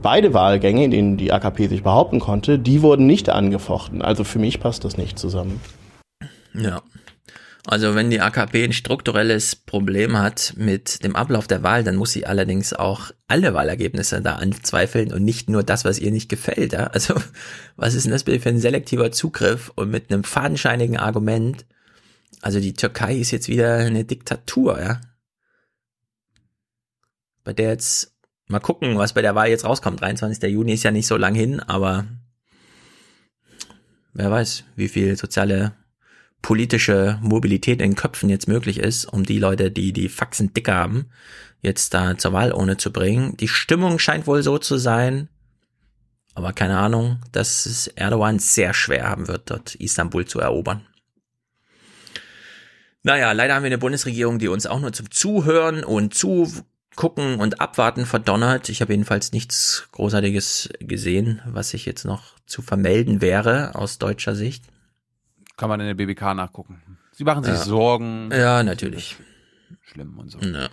[0.00, 4.02] Beide Wahlgänge, in denen die AKP sich behaupten konnte, die wurden nicht angefochten.
[4.02, 5.60] Also für mich passt das nicht zusammen.
[6.54, 6.82] Ja.
[7.64, 12.12] Also wenn die AKP ein strukturelles Problem hat mit dem Ablauf der Wahl, dann muss
[12.12, 16.72] sie allerdings auch alle Wahlergebnisse da anzweifeln und nicht nur das, was ihr nicht gefällt.
[16.72, 16.88] Ja?
[16.88, 17.14] Also
[17.76, 21.64] was ist denn das für ein selektiver Zugriff und mit einem fadenscheinigen Argument?
[22.40, 25.00] Also die Türkei ist jetzt wieder eine Diktatur, ja.
[27.44, 28.12] Bei der jetzt
[28.48, 30.00] mal gucken, was bei der Wahl jetzt rauskommt.
[30.00, 30.50] 23.
[30.50, 32.06] Juni ist ja nicht so lang hin, aber
[34.12, 35.72] wer weiß, wie viel soziale
[36.42, 41.06] politische Mobilität in Köpfen jetzt möglich ist, um die Leute, die die Faxen dick haben,
[41.62, 43.36] jetzt da zur Wahl ohne zu bringen.
[43.36, 45.28] Die Stimmung scheint wohl so zu sein,
[46.34, 50.86] aber keine Ahnung, dass es Erdogan sehr schwer haben wird, dort Istanbul zu erobern.
[53.04, 57.60] Naja, leider haben wir eine Bundesregierung, die uns auch nur zum Zuhören und Zugucken und
[57.60, 58.68] Abwarten verdonnert.
[58.68, 64.36] Ich habe jedenfalls nichts Großartiges gesehen, was ich jetzt noch zu vermelden wäre aus deutscher
[64.36, 64.64] Sicht.
[65.56, 66.82] Kann man in der BBK nachgucken.
[67.12, 67.58] Sie machen sich Ja.
[67.60, 68.30] Sorgen.
[68.32, 69.16] Ja, natürlich.
[69.82, 70.38] Schlimm und so.
[70.40, 70.68] Ja.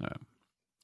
[0.00, 0.10] Ja.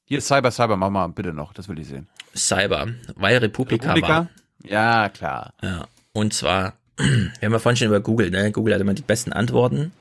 [0.05, 2.07] Hier ist Cyber, Cyber, mach mal bitte noch, das will ich sehen.
[2.35, 4.07] Cyber, weil Republika, Republika?
[4.09, 4.29] war.
[4.63, 5.53] Ja, klar.
[5.61, 5.87] Ja.
[6.13, 8.51] Und zwar, wir haben ja vorhin schon über Google, ne?
[8.51, 9.91] Google hat immer die besten Antworten.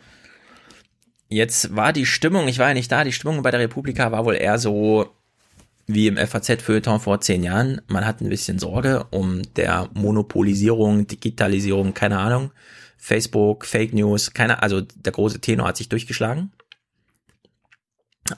[1.28, 4.24] Jetzt war die Stimmung, ich war ja nicht da, die Stimmung bei der Republika war
[4.24, 5.14] wohl eher so
[5.86, 7.80] wie im FAZ-Feuilleton vor zehn Jahren.
[7.88, 12.50] Man hat ein bisschen Sorge um der Monopolisierung, Digitalisierung, keine Ahnung.
[13.00, 16.52] Facebook, Fake News, keine, also der große Tenor hat sich durchgeschlagen.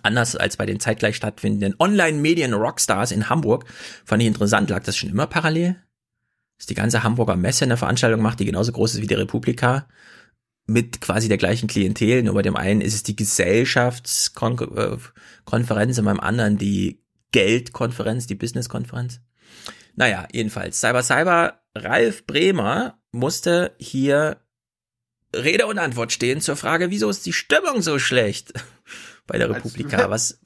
[0.03, 3.67] Anders als bei den zeitgleich stattfindenden Online-Medien-Rockstars in Hamburg,
[4.05, 5.77] fand ich interessant, lag das schon immer parallel?
[6.57, 9.89] Dass die ganze Hamburger Messe eine Veranstaltung macht, die genauso groß ist wie die Republika,
[10.67, 16.21] mit quasi der gleichen Klientel, nur bei dem einen ist es die Gesellschaftskonferenz und beim
[16.21, 19.21] anderen die Geldkonferenz, die Businesskonferenz.
[19.97, 24.37] Naja, jedenfalls, Cyber Cyber, Ralf Bremer musste hier
[25.35, 28.53] Rede und Antwort stehen zur Frage, wieso ist die Stimmung so schlecht
[29.27, 30.11] bei der Republika?
[30.11, 30.39] Was,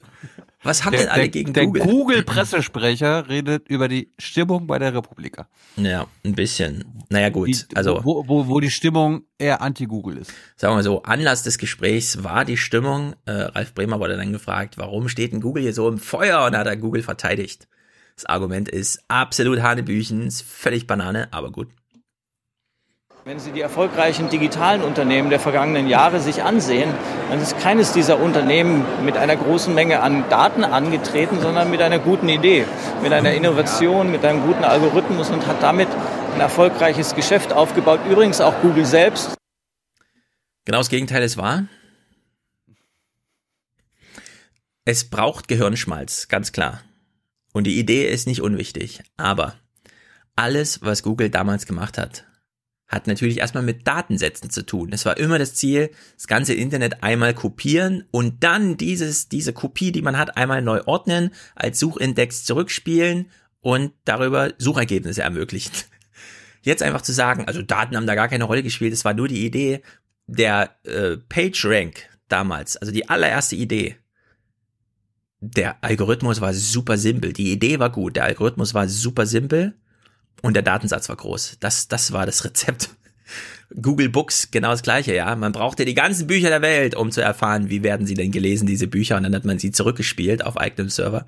[0.63, 1.83] was haben denn alle der, gegen der Google?
[1.83, 5.47] Google-Pressesprecher redet über die Stimmung bei der Republika.
[5.75, 6.83] Ja, ein bisschen.
[7.09, 7.67] Naja, gut.
[7.75, 10.31] also, Wo, wo, wo die Stimmung eher anti-Google ist.
[10.55, 13.15] sagen wir mal so, Anlass des Gesprächs war die Stimmung.
[13.25, 16.45] Äh, Ralf Bremer wurde dann gefragt, warum steht denn Google hier so im Feuer?
[16.45, 17.67] Und da hat er Google verteidigt.
[18.15, 21.67] Das Argument ist absolut Hanebüchen, ist völlig Banane, aber gut.
[23.27, 26.93] Wenn Sie die erfolgreichen digitalen Unternehmen der vergangenen Jahre sich ansehen,
[27.29, 31.99] dann ist keines dieser Unternehmen mit einer großen Menge an Daten angetreten, sondern mit einer
[31.99, 32.63] guten Idee,
[33.03, 35.89] mit einer Innovation, mit einem guten Algorithmus und hat damit
[36.35, 37.99] ein erfolgreiches Geschäft aufgebaut.
[38.09, 39.35] Übrigens auch Google selbst.
[40.63, 41.65] Genau das Gegenteil ist wahr.
[44.85, 46.81] Es braucht Gehirnschmalz, ganz klar.
[47.51, 49.03] Und die Idee ist nicht unwichtig.
[49.17, 49.55] Aber
[50.37, 52.26] alles, was Google damals gemacht hat,
[52.87, 54.91] hat natürlich erstmal mit Datensätzen zu tun.
[54.93, 59.91] Es war immer das Ziel, das ganze Internet einmal kopieren und dann dieses, diese Kopie,
[59.91, 65.73] die man hat, einmal neu ordnen, als Suchindex zurückspielen und darüber Suchergebnisse ermöglichen.
[66.61, 69.27] Jetzt einfach zu sagen, also Daten haben da gar keine Rolle gespielt, es war nur
[69.27, 69.81] die Idee,
[70.25, 73.97] der äh, PageRank damals, also die allererste Idee,
[75.39, 77.31] der Algorithmus war super simpel.
[77.31, 79.75] Die Idee war gut, der Algorithmus war super simpel
[80.41, 81.57] und der Datensatz war groß.
[81.59, 82.89] Das, das war das Rezept.
[83.81, 85.35] Google Books, genau das gleiche, ja.
[85.35, 88.65] Man brauchte die ganzen Bücher der Welt, um zu erfahren, wie werden sie denn gelesen,
[88.65, 91.25] diese Bücher, und dann hat man sie zurückgespielt auf eigenem Server.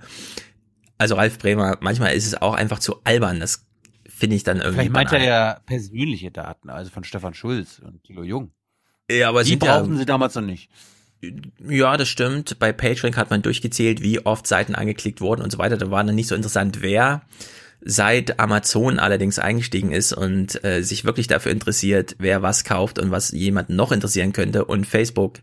[0.97, 3.65] Also Ralf Bremer, manchmal ist es auch einfach zu albern, das
[4.07, 4.73] finde ich dann irgendwie.
[4.89, 8.51] Vielleicht meint er ja persönliche Daten, also von Stefan Schulz und Thilo Jung.
[9.11, 10.69] Ja, aber die sind ja- brauchten sie damals noch nicht.
[11.67, 12.59] Ja, das stimmt.
[12.59, 15.75] Bei PageRank hat man durchgezählt, wie oft Seiten angeklickt wurden und so weiter.
[15.75, 17.23] Da war dann nicht so interessant, wer.
[17.81, 23.09] Seit Amazon allerdings eingestiegen ist und äh, sich wirklich dafür interessiert, wer was kauft und
[23.11, 25.39] was jemanden noch interessieren könnte und Facebook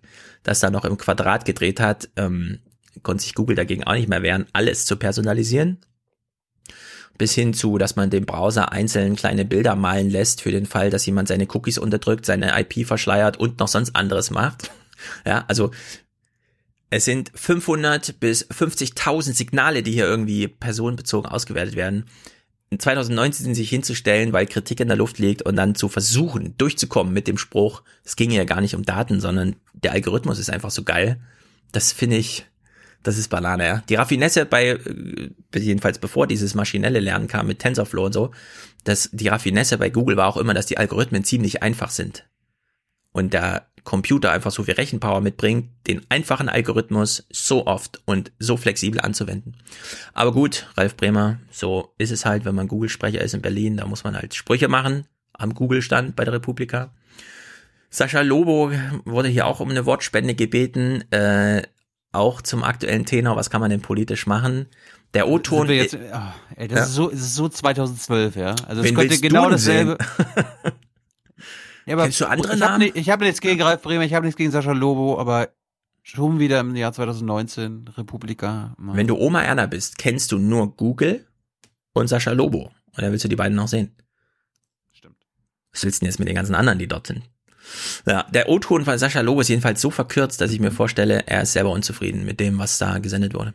[0.47, 2.61] das da noch im Quadrat gedreht hat, ähm,
[3.03, 5.79] konnte sich Google dagegen auch nicht mehr wehren, alles zu personalisieren.
[7.19, 10.91] bis hin zu, dass man dem Browser einzeln kleine Bilder malen lässt für den Fall,
[10.91, 14.71] dass jemand seine Cookies unterdrückt, seine IP verschleiert und noch sonst anderes macht.
[15.25, 15.71] Ja, also
[16.91, 22.05] es sind 500 bis 50.000 Signale, die hier irgendwie personenbezogen ausgewertet werden.
[22.71, 27.13] In 2019 sich hinzustellen, weil Kritik in der Luft liegt und dann zu versuchen, durchzukommen
[27.13, 30.71] mit dem Spruch, es ging ja gar nicht um Daten, sondern der Algorithmus ist einfach
[30.71, 31.21] so geil.
[31.73, 32.47] Das finde ich,
[33.03, 33.83] das ist Banane, ja.
[33.89, 38.33] Die Raffinesse bei, äh, jedenfalls bevor dieses maschinelle Lernen kam mit TensorFlow und so,
[38.83, 42.27] dass die Raffinesse bei Google war auch immer, dass die Algorithmen ziemlich einfach sind.
[43.17, 48.59] Und der Computer einfach so viel Rechenpower mitbringt, den einfachen Algorithmus so oft und so
[48.59, 49.57] flexibel anzuwenden.
[50.13, 53.87] Aber gut, Ralf Bremer, so ist es halt, wenn man Google-Sprecher ist in Berlin, da
[53.87, 56.93] muss man halt Sprüche machen am Google-Stand bei der Republika.
[57.89, 58.71] Sascha Lobo
[59.07, 61.11] wurde hier auch um eine Wortspende gebeten.
[61.11, 61.63] Äh,
[62.13, 64.67] auch zum aktuellen Tenor, was kann man denn politisch machen?
[65.15, 65.71] Der O-Ton.
[65.71, 66.35] Oh, das ja?
[66.67, 68.55] ist so, das ist so 2012, ja.
[68.67, 69.97] Also es könnte genau dasselbe.
[71.87, 72.89] ja, aber Kennst du andere ich Namen?
[72.89, 75.51] Hab, ich habe nichts gegen Ralf Bremer, ich habe nichts gegen Sascha Lobo, aber
[76.03, 78.75] schon wieder im Jahr 2019 Republika.
[78.77, 78.97] Mann.
[78.97, 81.27] Wenn du Oma Erna bist, kennst du nur Google
[81.93, 82.71] und Sascha Lobo.
[82.97, 83.95] Und dann willst du die beiden noch sehen.
[84.93, 85.17] Stimmt.
[85.73, 87.23] Was willst du denn jetzt mit den ganzen anderen, die dort sind?
[88.07, 91.43] Ja, der O-Ton von Sascha Lobo ist jedenfalls so verkürzt, dass ich mir vorstelle, er
[91.43, 93.55] ist selber unzufrieden mit dem, was da gesendet wurde.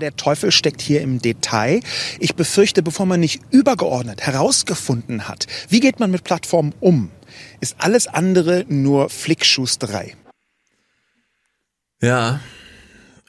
[0.00, 1.80] Der Teufel steckt hier im Detail.
[2.18, 7.10] Ich befürchte, bevor man nicht übergeordnet herausgefunden hat, wie geht man mit Plattformen um,
[7.60, 10.16] ist alles andere nur Flickschusterei.
[12.00, 12.40] Ja,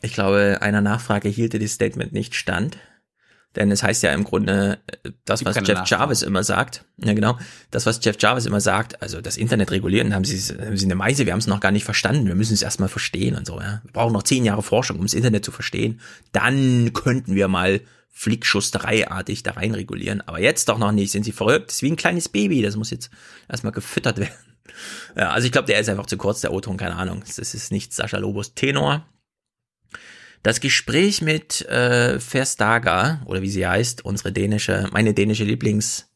[0.02, 2.78] ich glaube, einer Nachfrage hielt dieses Statement nicht stand.
[3.56, 7.38] Denn es heißt ja im Grunde, äh, das, was Jeff Jarvis immer sagt, ja genau,
[7.72, 10.96] das, was Jeff Jarvis immer sagt, also das Internet regulieren, haben sie, haben sie eine
[10.96, 13.60] Meise, wir haben es noch gar nicht verstanden, wir müssen es erstmal verstehen und so,
[13.60, 13.82] ja.
[13.84, 16.00] Wir brauchen noch zehn Jahre Forschung, um das Internet zu verstehen.
[16.32, 17.82] Dann könnten wir mal
[18.16, 20.22] Flickschustereiartig da rein regulieren.
[20.22, 22.76] Aber jetzt doch noch nicht, sind sie verrückt, das ist wie ein kleines Baby, das
[22.76, 23.10] muss jetzt
[23.50, 24.34] erstmal gefüttert werden.
[25.16, 27.24] Ja, also ich glaube, der ist einfach zu kurz, der O-Ton, keine Ahnung.
[27.26, 29.06] Das ist nicht Sascha Lobos Tenor.
[30.44, 36.10] Das Gespräch mit äh, Verstager, oder wie sie heißt, unsere dänische, meine dänische Lieblings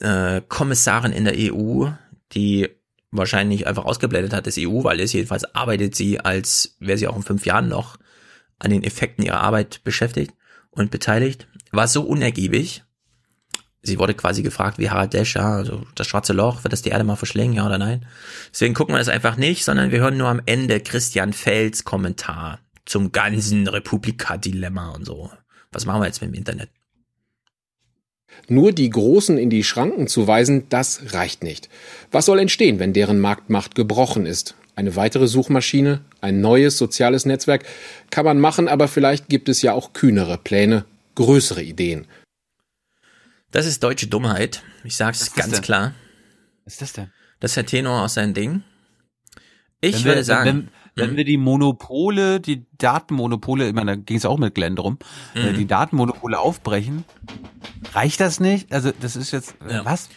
[0.00, 1.86] äh, in der EU,
[2.32, 2.68] die
[3.12, 7.14] wahrscheinlich einfach ausgeblendet hat, das EU, weil es jedenfalls arbeitet sie, als wäre sie auch
[7.14, 7.96] in fünf Jahren noch
[8.58, 10.32] an den Effekten ihrer Arbeit beschäftigt
[10.70, 12.82] und beteiligt, war so unergiebig.
[13.82, 16.90] Sie wurde quasi gefragt, wie Harald Lesch, ja, also das schwarze Loch, wird das die
[16.90, 18.04] Erde mal verschlingen, ja oder nein?
[18.50, 22.58] Deswegen gucken wir das einfach nicht, sondern wir hören nur am Ende Christian Fels Kommentar
[22.84, 25.30] zum ganzen Republika-Dilemma und so.
[25.70, 26.70] Was machen wir jetzt mit dem Internet?
[28.48, 31.68] Nur die Großen in die Schranken zu weisen, das reicht nicht.
[32.10, 34.54] Was soll entstehen, wenn deren Marktmacht gebrochen ist?
[34.74, 37.64] Eine weitere Suchmaschine, ein neues soziales Netzwerk
[38.10, 42.06] kann man machen, aber vielleicht gibt es ja auch kühnere Pläne, größere Ideen.
[43.50, 44.62] Das ist deutsche Dummheit.
[44.82, 45.62] Ich sag's ganz denn?
[45.62, 45.94] klar.
[46.64, 47.12] Was ist das denn?
[47.38, 48.62] Das ist der Tenor aus seinem Ding.
[49.82, 51.16] Ich Wenn würde wir, sagen, Wenn, wenn Mhm.
[51.16, 54.98] wir die Monopole, die Datenmonopole, ich meine, da ging es auch mit Glenn drum,
[55.34, 55.56] Mhm.
[55.56, 57.04] die Datenmonopole aufbrechen,
[57.94, 58.72] reicht das nicht?
[58.72, 60.08] Also das ist jetzt, äh, was?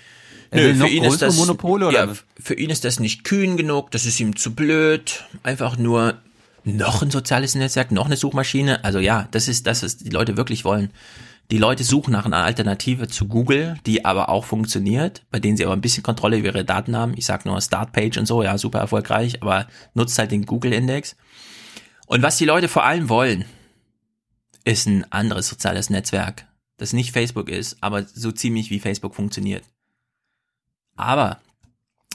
[0.53, 2.23] Nö, für ihn ist das, Monopole oder ja, was?
[2.41, 6.15] für ihn ist das nicht kühn genug, das ist ihm zu blöd, einfach nur
[6.63, 8.83] noch ein soziales Netzwerk, noch eine Suchmaschine.
[8.83, 10.91] Also ja, das ist das, was die Leute wirklich wollen.
[11.51, 15.65] Die Leute suchen nach einer Alternative zu Google, die aber auch funktioniert, bei denen sie
[15.65, 17.13] aber ein bisschen Kontrolle über ihre Daten haben.
[17.15, 21.15] Ich sag nur Startpage und so, ja, super erfolgreich, aber nutzt halt den Google-Index.
[22.07, 23.45] Und was die Leute vor allem wollen,
[24.63, 29.63] ist ein anderes soziales Netzwerk, das nicht Facebook ist, aber so ziemlich wie Facebook funktioniert.
[30.95, 31.39] Aber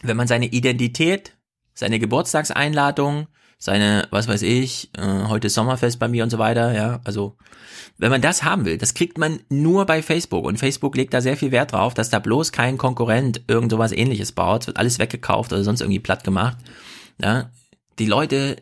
[0.03, 1.37] wenn man seine Identität,
[1.75, 3.29] seine Geburtstagseinladung,
[3.61, 7.37] seine, was weiß ich, äh, heute Sommerfest bei mir und so weiter, ja, also
[7.99, 10.47] wenn man das haben will, das kriegt man nur bei Facebook.
[10.47, 13.93] Und Facebook legt da sehr viel Wert drauf, dass da bloß kein Konkurrent irgend sowas
[13.93, 16.57] ähnliches baut, es wird alles weggekauft oder sonst irgendwie platt gemacht,
[17.21, 17.51] ja,
[17.99, 18.57] die Leute,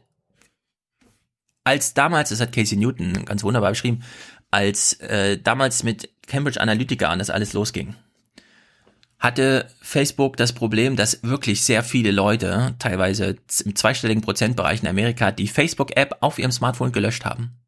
[1.62, 4.02] als damals, das hat Casey Newton ganz wunderbar beschrieben,
[4.51, 7.94] als äh, damals mit Cambridge Analytica an das alles losging,
[9.18, 15.32] hatte Facebook das Problem, dass wirklich sehr viele Leute, teilweise im zweistelligen Prozentbereich in Amerika,
[15.32, 17.58] die Facebook-App auf ihrem Smartphone gelöscht haben.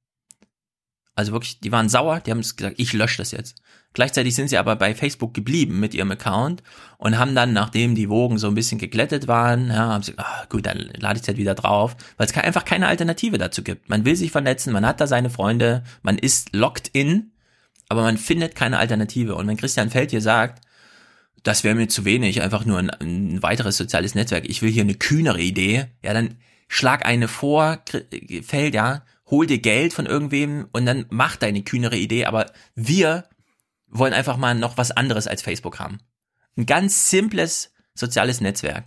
[1.17, 3.61] Also wirklich, die waren sauer, die haben gesagt, ich lösche das jetzt.
[3.93, 6.63] Gleichzeitig sind sie aber bei Facebook geblieben mit ihrem Account
[6.97, 10.45] und haben dann, nachdem die Wogen so ein bisschen geglättet waren, ja, haben sie, ah,
[10.49, 13.89] gut, dann lade ich halt wieder drauf, weil es einfach keine Alternative dazu gibt.
[13.89, 17.33] Man will sich vernetzen, man hat da seine Freunde, man ist locked in,
[17.89, 19.35] aber man findet keine Alternative.
[19.35, 20.65] Und wenn Christian Feld hier sagt,
[21.43, 24.49] das wäre mir zu wenig, einfach nur ein, ein weiteres soziales Netzwerk.
[24.49, 25.87] Ich will hier eine kühnere Idee.
[26.03, 26.37] Ja, dann
[26.69, 27.83] schlag eine vor,
[28.43, 33.25] Feld, ja, hol dir Geld von irgendwem und dann mach deine kühnere Idee, aber wir
[33.87, 35.99] wollen einfach mal noch was anderes als Facebook haben.
[36.57, 38.87] Ein ganz simples soziales Netzwerk,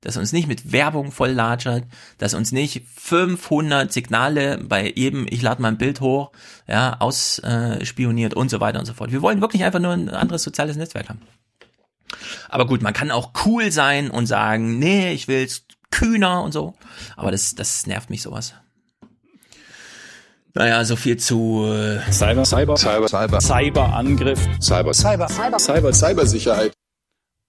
[0.00, 1.84] das uns nicht mit Werbung volllatschert,
[2.18, 6.32] das uns nicht 500 Signale bei jedem, ich lade mal ein Bild hoch,
[6.66, 9.12] ja, ausspioniert und so weiter und so fort.
[9.12, 11.20] Wir wollen wirklich einfach nur ein anderes soziales Netzwerk haben.
[12.48, 16.74] Aber gut, man kann auch cool sein und sagen, nee, ich will's kühner und so.
[17.16, 18.54] Aber das, das nervt mich sowas.
[20.54, 26.72] Naja, so viel zu äh Cyber, Cyber, Cyber, Cyber, Cyberangriff, Cyber, Cyber, Cyber, Cyber, Cybersicherheit.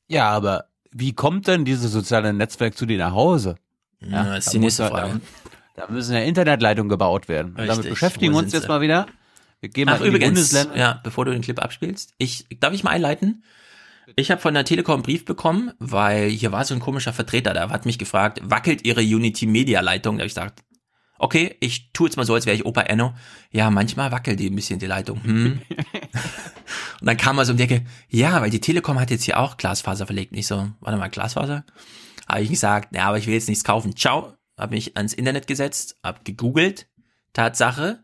[0.08, 3.56] Ja, aber wie kommt denn dieses soziale Netzwerk zu dir nach Hause?
[4.02, 5.22] Ja, das ist da die nächste muss- Frage.
[5.76, 7.52] Da, da müssen ja Internetleitungen gebaut werden.
[7.52, 8.68] Und damit Richtig, beschäftigen wir uns jetzt sie?
[8.68, 9.08] mal wieder.
[9.62, 10.78] Wir gehen Ach, mal in die übrigens, Bundesländer.
[10.78, 13.44] ja, bevor du den Clip abspielst, ich darf ich mal einleiten?
[14.16, 17.54] Ich habe von der Telekom einen Brief bekommen, weil hier war so ein komischer Vertreter,
[17.54, 20.18] der hat mich gefragt, wackelt ihre Unity Media Leitung?
[20.18, 20.64] Da habe ich gesagt,
[21.20, 23.14] okay, ich tue jetzt mal so, als wäre ich Opa Enno.
[23.52, 25.24] Ja, manchmal wackelt die ein bisschen die Leitung.
[25.24, 25.62] Hm.
[27.00, 29.40] Und dann kam er so um die Ecke, ja, weil die Telekom hat jetzt hier
[29.40, 30.32] auch Glasfaser verlegt.
[30.32, 31.64] Nicht so, warte mal, Glasfaser?
[32.28, 33.96] Habe ich gesagt, ja, aber ich will jetzt nichts kaufen.
[33.96, 34.34] Ciao.
[34.58, 36.88] Habe mich ans Internet gesetzt, hab gegoogelt.
[37.34, 38.04] Tatsache,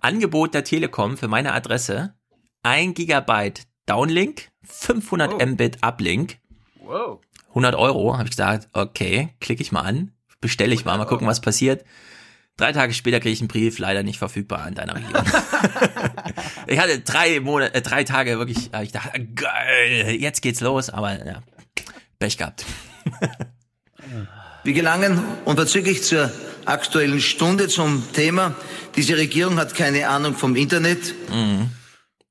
[0.00, 2.14] Angebot der Telekom für meine Adresse,
[2.62, 6.38] 1 Gigabyte Downlink, 500 Mbit Uplink,
[6.80, 7.20] Wow.
[7.50, 8.14] 100 Euro.
[8.14, 11.84] Habe ich gesagt, okay, klicke ich mal an, bestelle ich mal, mal gucken, was passiert.
[12.56, 15.12] Drei Tage später kriege ich einen Brief, leider nicht verfügbar in deiner Region.
[16.66, 20.90] ich hatte drei Monate, äh, drei Tage wirklich, äh, ich dachte, geil, jetzt geht's los,
[20.90, 21.42] aber ja,
[22.18, 22.64] Pech gehabt.
[24.64, 26.32] Wir gelangen unverzüglich zur
[26.64, 28.56] aktuellen Stunde zum Thema.
[28.96, 31.14] Diese Regierung hat keine Ahnung vom Internet.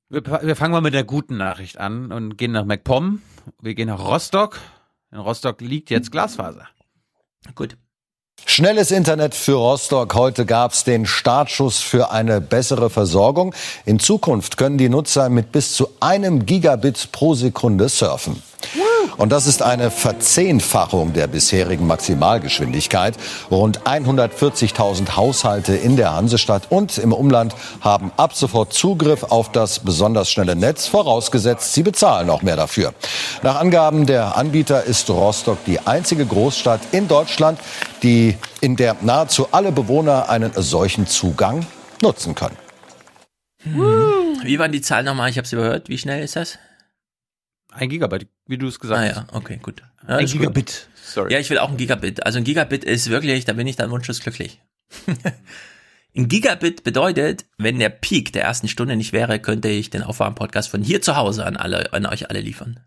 [0.10, 3.22] Wir, wir fangen mal mit der guten Nachricht an und gehen nach MacPom.
[3.62, 4.60] Wir gehen nach Rostock.
[5.12, 6.68] In Rostock liegt jetzt Glasfaser.
[7.56, 7.76] Gut.
[8.46, 10.14] Schnelles Internet für Rostock.
[10.14, 13.54] Heute gab es den Startschuss für eine bessere Versorgung.
[13.86, 18.42] In Zukunft können die Nutzer mit bis zu einem Gigabit pro Sekunde surfen.
[19.18, 23.16] Und das ist eine Verzehnfachung der bisherigen Maximalgeschwindigkeit.
[23.50, 29.80] Rund 140.000 Haushalte in der Hansestadt und im Umland haben ab sofort Zugriff auf das
[29.80, 32.94] besonders schnelle Netz, vorausgesetzt, sie bezahlen auch mehr dafür.
[33.44, 37.60] Nach Angaben der Anbieter ist Rostock die einzige Großstadt in Deutschland,
[38.04, 41.66] die in der nahezu alle Bewohner einen solchen Zugang
[42.02, 42.58] nutzen können.
[43.64, 45.30] Wie waren die Zahlen nochmal?
[45.30, 45.90] Ich habe sie überhört.
[45.90, 46.58] Wie schnell ist das?
[47.78, 49.32] Ein Gigabyte, wie du es gesagt ah, hast.
[49.32, 49.84] ja, okay, gut.
[50.08, 50.42] Ja, Ein ist gut.
[50.42, 50.90] Gigabit.
[50.96, 51.32] Sorry.
[51.32, 52.26] Ja, ich will auch ein Gigabit.
[52.26, 54.60] Also ein Gigabit ist wirklich, da bin ich dann wunschlos glücklich.
[56.16, 60.70] ein Gigabit bedeutet, wenn der Peak der ersten Stunde nicht wäre, könnte ich den Aufwärm-Podcast
[60.70, 62.80] von hier zu Hause an alle, an euch alle liefern.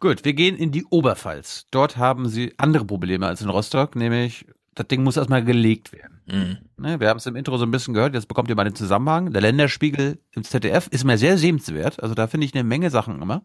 [0.00, 1.66] Gut, wir gehen in die Oberpfalz.
[1.70, 4.44] Dort haben sie andere Probleme als in Rostock, nämlich
[4.74, 6.17] das Ding muss erstmal gelegt werden.
[6.30, 6.58] Mhm.
[6.76, 8.74] Ne, wir haben es im Intro so ein bisschen gehört, jetzt bekommt ihr mal den
[8.74, 9.32] Zusammenhang.
[9.32, 13.20] Der Länderspiegel im ZDF ist mir sehr sehenswert, also da finde ich eine Menge Sachen
[13.22, 13.42] immer.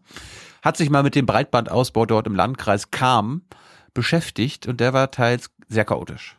[0.62, 3.42] Hat sich mal mit dem Breitbandausbau dort im Landkreis Kam
[3.94, 6.36] beschäftigt und der war teils sehr chaotisch.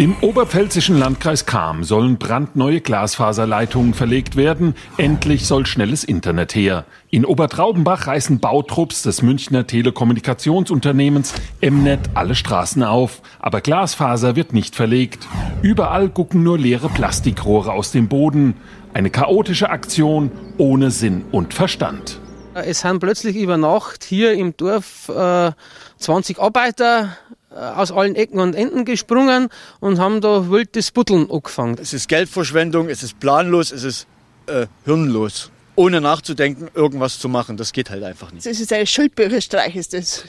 [0.00, 4.74] Im oberpfälzischen Landkreis Cham sollen brandneue Glasfaserleitungen verlegt werden.
[4.96, 6.86] Endlich soll schnelles Internet her.
[7.10, 13.20] In Obertraubenbach reißen Bautrupps des Münchner Telekommunikationsunternehmens Mnet alle Straßen auf.
[13.40, 15.28] Aber Glasfaser wird nicht verlegt.
[15.60, 18.54] Überall gucken nur leere Plastikrohre aus dem Boden.
[18.94, 22.22] Eine chaotische Aktion ohne Sinn und Verstand.
[22.54, 25.52] Es sind plötzlich über Nacht hier im Dorf äh,
[25.98, 27.18] 20 Arbeiter
[27.50, 29.48] aus allen Ecken und Enden gesprungen
[29.80, 31.76] und haben da wild das Butteln angefangen.
[31.80, 34.06] Es ist Geldverschwendung, es ist planlos, es ist
[34.46, 35.50] äh, hirnlos.
[35.76, 38.46] Ohne nachzudenken, irgendwas zu machen, das geht halt einfach nicht.
[38.46, 40.24] Das ist ein Schuldbürgerstreich, ist das.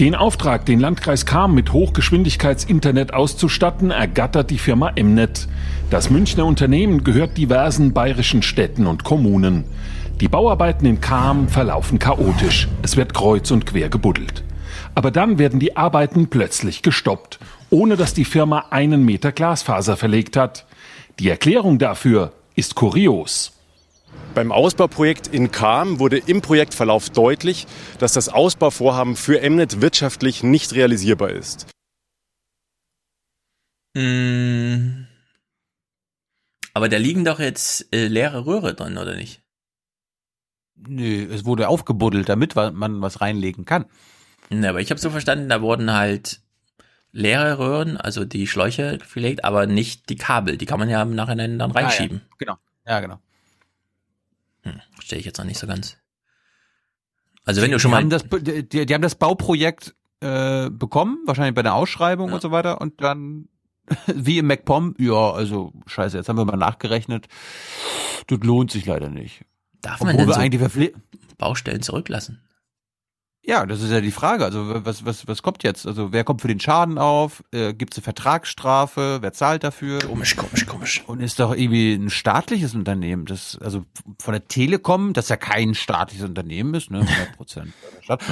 [0.00, 5.46] Den Auftrag, den Landkreis Cham mit Hochgeschwindigkeitsinternet auszustatten, ergattert die Firma Mnet.
[5.90, 9.64] Das Münchner Unternehmen gehört diversen bayerischen Städten und Kommunen.
[10.20, 12.68] Die Bauarbeiten in Cham verlaufen chaotisch.
[12.82, 14.42] Es wird kreuz und quer gebuddelt.
[14.94, 17.38] Aber dann werden die Arbeiten plötzlich gestoppt,
[17.70, 20.66] ohne dass die Firma einen Meter Glasfaser verlegt hat.
[21.18, 23.52] Die Erklärung dafür ist kurios.
[24.34, 27.66] Beim Ausbauprojekt in Cham wurde im Projektverlauf deutlich,
[27.98, 31.66] dass das Ausbauvorhaben für Mnet wirtschaftlich nicht realisierbar ist.
[33.96, 35.06] Mm.
[36.72, 39.42] Aber da liegen doch jetzt äh, leere Röhre drin, oder nicht?
[40.76, 43.86] Nö, es wurde aufgebuddelt, damit man was reinlegen kann.
[44.50, 46.40] Ne, aber ich habe so verstanden, da wurden halt
[47.12, 50.56] leere Röhren, also die Schläuche gelegt, aber nicht die Kabel.
[50.58, 52.20] Die kann man ja im Nachhinein dann reinschieben.
[52.22, 52.36] Ah, ja.
[52.38, 52.58] Genau.
[52.86, 53.20] Ja, genau.
[54.62, 55.96] Hm, Verstehe ich jetzt noch nicht so ganz.
[57.44, 61.18] Also wenn du schon die mal haben das, die, die haben das Bauprojekt äh, bekommen,
[61.26, 62.34] wahrscheinlich bei der Ausschreibung Ja.
[62.34, 63.48] und so weiter, und dann
[64.06, 67.26] wie im MacPom, ja, also scheiße, jetzt haben wir mal nachgerechnet.
[68.26, 69.44] Das lohnt sich leider nicht.
[69.82, 70.88] Darf Obwohl man denn so
[71.36, 72.40] Baustellen zurücklassen?
[73.46, 74.44] Ja, das ist ja die Frage.
[74.44, 75.86] Also was, was, was kommt jetzt?
[75.86, 77.44] Also wer kommt für den Schaden auf?
[77.52, 79.18] Äh, Gibt es eine Vertragsstrafe?
[79.20, 79.98] Wer zahlt dafür?
[79.98, 81.04] Komisch, komisch, komisch.
[81.06, 83.26] Und ist doch irgendwie ein staatliches Unternehmen.
[83.26, 83.84] Das, also
[84.18, 87.00] von der Telekom, das ja kein staatliches Unternehmen ist, ne?
[87.00, 87.72] 100 Prozent.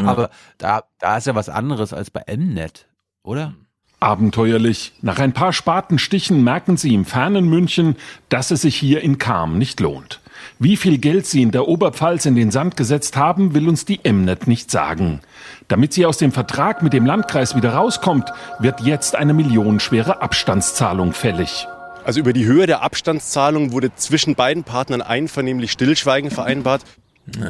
[0.07, 2.87] Aber da, da ist ja was anderes als bei Mnet,
[3.23, 3.55] oder?
[4.01, 4.95] Abenteuerlich.
[5.03, 7.97] Nach ein paar Spatenstichen merken sie im fernen München,
[8.31, 10.21] dass es sich hier in Cham nicht lohnt.
[10.65, 13.99] Wie viel Geld sie in der Oberpfalz in den Sand gesetzt haben, will uns die
[14.05, 15.19] Mnet nicht sagen.
[15.67, 21.15] Damit sie aus dem Vertrag mit dem Landkreis wieder rauskommt, wird jetzt eine millionenschwere Abstandszahlung
[21.15, 21.67] fällig.
[22.05, 26.83] Also über die Höhe der Abstandszahlung wurde zwischen beiden Partnern einvernehmlich Stillschweigen vereinbart.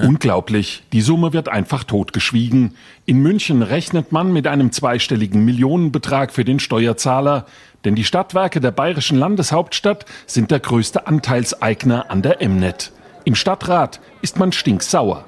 [0.02, 2.76] Unglaublich, die Summe wird einfach totgeschwiegen.
[3.04, 7.44] In München rechnet man mit einem zweistelligen Millionenbetrag für den Steuerzahler,
[7.84, 12.90] denn die Stadtwerke der bayerischen Landeshauptstadt sind der größte Anteilseigner an der Mnet.
[13.24, 15.24] Im Stadtrat ist man stinksauer.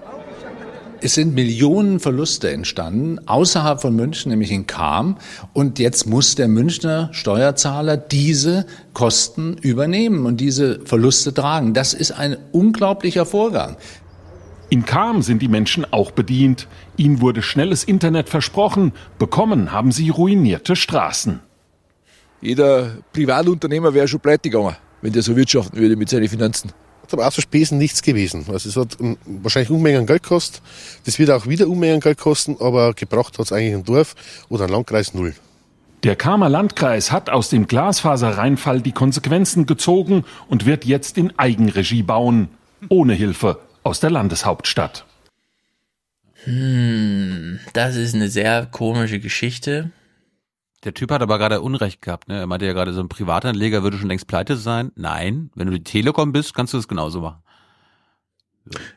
[1.00, 5.18] Es sind Millionen Verluste entstanden, außerhalb von München, nämlich in Cham.
[5.52, 8.64] Und jetzt muss der Münchner Steuerzahler diese
[8.94, 11.74] Kosten übernehmen und diese Verluste tragen.
[11.74, 13.76] Das ist ein unglaublicher Vorgang.
[14.70, 16.68] In Cham sind die Menschen auch bedient.
[16.96, 21.40] Ihnen wurde schnelles Internet versprochen, bekommen haben sie ruinierte Straßen.
[22.40, 26.72] Jeder Privatunternehmer wäre schon pleite gegangen, wenn der so wirtschaften würde mit seinen Finanzen.
[27.04, 28.46] Hat aber außer Spesen nichts gewesen.
[28.50, 30.62] Also es hat um, wahrscheinlich Unmengen Geld gekostet.
[31.04, 34.14] Das wird auch wieder Unmengen Geld kosten, aber gebracht hat es eigentlich ein Dorf
[34.48, 35.34] oder ein Landkreis null.
[36.02, 42.02] Der Kamer Landkreis hat aus dem Glasfaserreinfall die Konsequenzen gezogen und wird jetzt in Eigenregie
[42.02, 42.48] bauen.
[42.88, 45.04] Ohne Hilfe aus der Landeshauptstadt.
[46.44, 49.90] Hm, das ist eine sehr komische Geschichte.
[50.84, 52.28] Der Typ hat aber gerade Unrecht gehabt.
[52.28, 52.38] Ne?
[52.38, 54.92] Er meinte ja gerade, so ein Privatanleger würde schon längst pleite sein.
[54.96, 57.42] Nein, wenn du die Telekom bist, kannst du das genauso machen.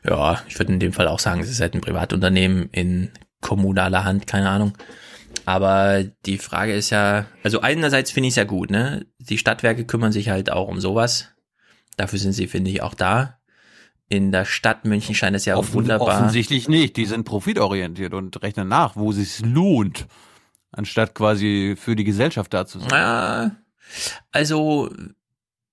[0.04, 3.10] Ja, ich würde in dem Fall auch sagen, es ist halt ein Privatunternehmen in
[3.40, 4.76] kommunaler Hand, keine Ahnung.
[5.44, 9.06] Aber die Frage ist ja, also einerseits finde ich es ja gut, ne?
[9.18, 11.28] Die Stadtwerke kümmern sich halt auch um sowas.
[11.96, 13.38] Dafür sind sie, finde ich, auch da.
[14.08, 16.08] In der Stadt München scheint es ja Offen, wunderbar.
[16.08, 16.96] Offensichtlich nicht.
[16.96, 20.06] Die sind profitorientiert und rechnen nach, wo es sich lohnt,
[20.72, 22.88] anstatt quasi für die Gesellschaft da zu sein.
[22.90, 23.50] Ja,
[24.32, 24.90] also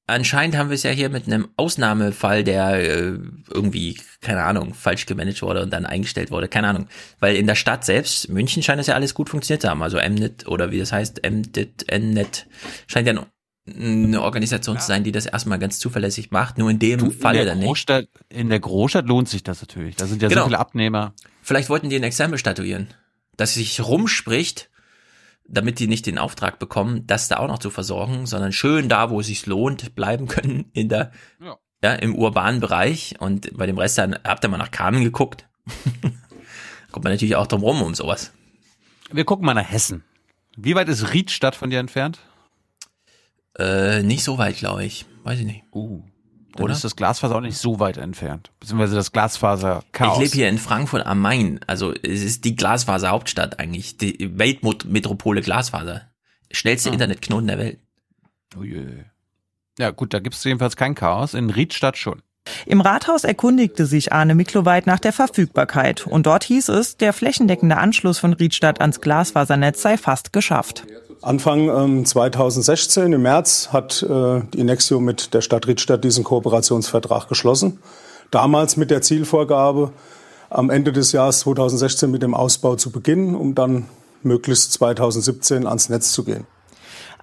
[0.07, 5.05] anscheinend haben wir es ja hier mit einem Ausnahmefall, der äh, irgendwie, keine Ahnung, falsch
[5.05, 6.87] gemanagt wurde und dann eingestellt wurde, keine Ahnung.
[7.19, 9.81] Weil in der Stadt selbst, München scheint es ja alles gut funktioniert zu haben.
[9.81, 12.47] Also Mnet oder wie das heißt, Mnet, Mnet,
[12.87, 13.25] scheint ja
[13.67, 16.59] eine Organisation zu sein, die das erstmal ganz zuverlässig macht.
[16.59, 17.67] Nur in dem Du, Falle in der dann nicht.
[17.67, 19.95] Großstadt, In der Großstadt lohnt sich das natürlich.
[19.95, 20.41] Da sind ja Genau.
[20.41, 21.13] so viele Abnehmer.
[21.41, 22.89] Vielleicht wollten die ein Exempel statuieren,
[23.37, 24.69] dass sich rumspricht,
[25.47, 29.09] damit die nicht den Auftrag bekommen, das da auch noch zu versorgen, sondern schön da,
[29.09, 31.57] wo es sich lohnt, bleiben können in der, Ja.
[31.83, 35.47] ja, im urbanen Bereich und bei dem Rest dann, habt ihr mal nach Kamen geguckt?
[36.91, 38.31] Kommt man natürlich auch drum rum um sowas.
[39.11, 40.03] Wir gucken mal nach Hessen.
[40.57, 42.19] Wie weit ist Riedstadt von dir entfernt?
[43.57, 45.05] Äh, nicht so weit, glaube ich.
[45.23, 45.63] Weiß ich nicht.
[45.73, 46.03] Uh.
[46.55, 46.73] Dann Oder?
[46.73, 48.49] ist das Glasfaser auch nicht so weit entfernt.
[48.61, 50.17] Beziehungsweise das Glasfaser-Chaos.
[50.17, 51.59] Ich lebe hier in Frankfurt am Main.
[51.67, 53.97] Also es ist die Glasfaser-Hauptstadt eigentlich.
[53.97, 56.03] Die Weltmetropole Glasfaser.
[56.51, 56.93] Schnellste Ah.
[56.93, 57.79] Internetknoten der Welt.
[58.61, 58.85] Je.
[59.77, 61.33] Ja gut, da gibt es jedenfalls kein Chaos.
[61.33, 62.21] In Riedstadt schon.
[62.65, 66.07] Im Rathaus erkundigte sich Arne Mikloweit nach der Verfügbarkeit.
[66.07, 70.85] Und dort hieß es, der flächendeckende Anschluss von Riedstadt ans Glasfasernetz sei fast geschafft.
[71.21, 77.27] Anfang ähm, 2016, im März, hat äh, die Inexio mit der Stadt Riedstadt diesen Kooperationsvertrag
[77.27, 77.79] geschlossen.
[78.31, 79.91] Damals mit der Zielvorgabe,
[80.49, 83.85] am Ende des Jahres 2016 mit dem Ausbau zu beginnen, um dann
[84.23, 86.45] möglichst 2017 ans Netz zu gehen.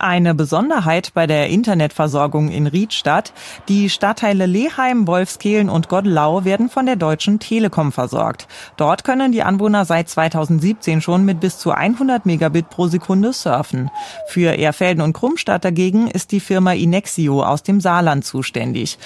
[0.02, 3.32] Eine Besonderheit bei der Internetversorgung in Riedstadt.
[3.68, 8.48] Die Stadtteile Leheim, Wolfskehlen und Godlau werden von der Deutschen Telekom versorgt.
[8.76, 13.92] Dort können die Anwohner seit 2017 schon mit bis zu 100 Megabit pro Sekunde surfen.
[14.26, 18.98] Für Erfelden und Krummstadt dagegen ist die Firma Inexio aus dem Saarland zuständig.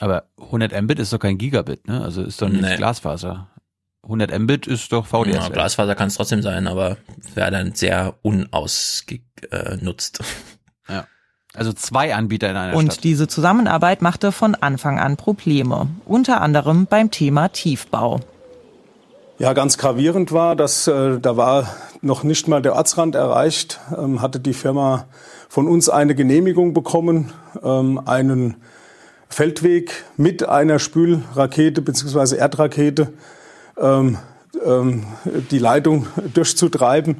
[0.00, 2.02] Aber 100 Mbit ist doch kein Gigabit, ne?
[2.02, 2.74] Also ist doch nicht Nee.
[2.74, 3.46] Glasfaser.
[4.02, 5.34] 100 Mbit ist doch VDSL.
[5.34, 6.96] Ja, Glasfaser kann es trotzdem sein, aber
[7.34, 10.20] wäre dann sehr unausgenutzt.
[10.88, 11.06] Ja.
[11.54, 13.04] Also zwei Anbieter in einer Und Stadt.
[13.04, 15.86] diese Zusammenarbeit machte von Anfang an Probleme.
[16.04, 18.18] Unter anderem beim Thema Tiefbau.
[19.38, 21.72] Ja, ganz gravierend war, dass äh, da war
[22.02, 25.06] noch nicht mal der Ortsrand erreicht, ähm, hatte die Firma
[25.48, 28.56] von uns eine Genehmigung bekommen, ähm, einen
[29.28, 32.36] Feldweg mit einer Spülrakete bzw.
[32.36, 33.12] Erdrakete
[33.80, 34.18] ähm,
[34.64, 35.06] ähm,
[35.50, 37.16] die Leitung durchzutreiben.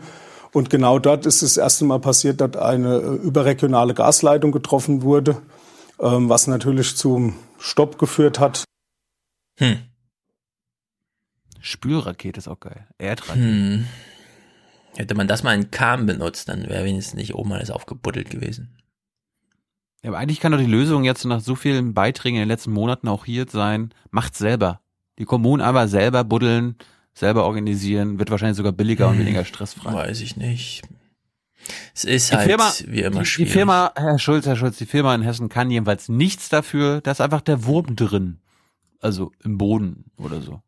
[0.53, 5.03] Und genau dort ist es das erste Mal passiert, dass eine äh, überregionale Gasleitung getroffen
[5.03, 5.41] wurde,
[6.01, 8.65] ähm, was natürlich zum Stopp geführt hat.
[9.59, 9.79] Hm.
[11.61, 12.89] Spülrakete ist auch geil.
[12.99, 13.45] Erdrakete.
[13.45, 13.87] Hm.
[14.97, 18.77] Hätte man das mal in Kam benutzt, dann wäre wenigstens nicht oben alles aufgebuddelt gewesen.
[20.03, 22.73] Ja, aber eigentlich kann doch die Lösung jetzt nach so vielen Beiträgen in den letzten
[22.73, 24.81] Monaten auch hier sein, macht selber.
[25.21, 26.77] Die Kommunen aber selber buddeln,
[27.13, 29.93] selber organisieren, wird wahrscheinlich sogar billiger und weniger stressfrei.
[29.93, 30.83] Weiß ich nicht.
[31.95, 33.53] Es ist Die halt Firma, wie immer die, die schwierig.
[33.53, 37.21] Firma, Herr Schulz, Herr Schulz, die Firma in Hessen kann jedenfalls nichts dafür, da ist
[37.21, 38.39] einfach der Wurm drin.
[39.03, 40.63] Also im Boden oder so.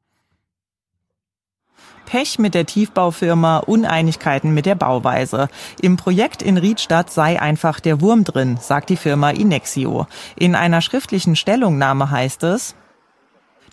[2.05, 5.49] Pech mit der Tiefbaufirma, Uneinigkeiten mit der Bauweise.
[5.81, 10.07] Im Projekt in Riedstadt sei einfach der Wurm drin, sagt die Firma Inexio.
[10.37, 12.75] In einer schriftlichen Stellungnahme heißt es,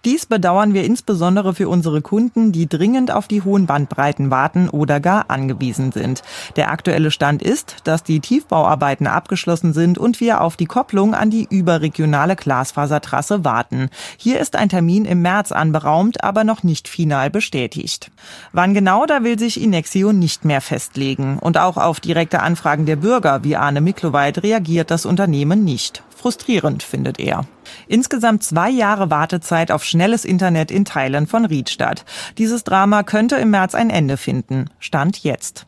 [0.05, 4.99] dies bedauern wir insbesondere für unsere Kunden, die dringend auf die hohen Bandbreiten warten oder
[4.99, 6.21] gar angewiesen sind.
[6.55, 11.29] Der aktuelle Stand ist, dass die Tiefbauarbeiten abgeschlossen sind und wir auf die Kopplung an
[11.29, 13.89] die überregionale Glasfasertrasse warten.
[14.17, 18.11] Hier ist ein Termin im März anberaumt, aber noch nicht final bestätigt.
[18.53, 21.39] Wann genau, da will sich Inexio nicht mehr festlegen.
[21.39, 26.03] Und auch auf direkte Anfragen der Bürger wie Arne Mikloweit reagiert das Unternehmen nicht.
[26.19, 27.45] Frustrierend, findet er.
[27.87, 32.03] Insgesamt zwei Jahre Wartezeit auf schnelles Internet in Teilen von Riedstadt.
[32.37, 34.69] Dieses Drama könnte im März ein Ende finden.
[34.79, 35.65] Stand jetzt.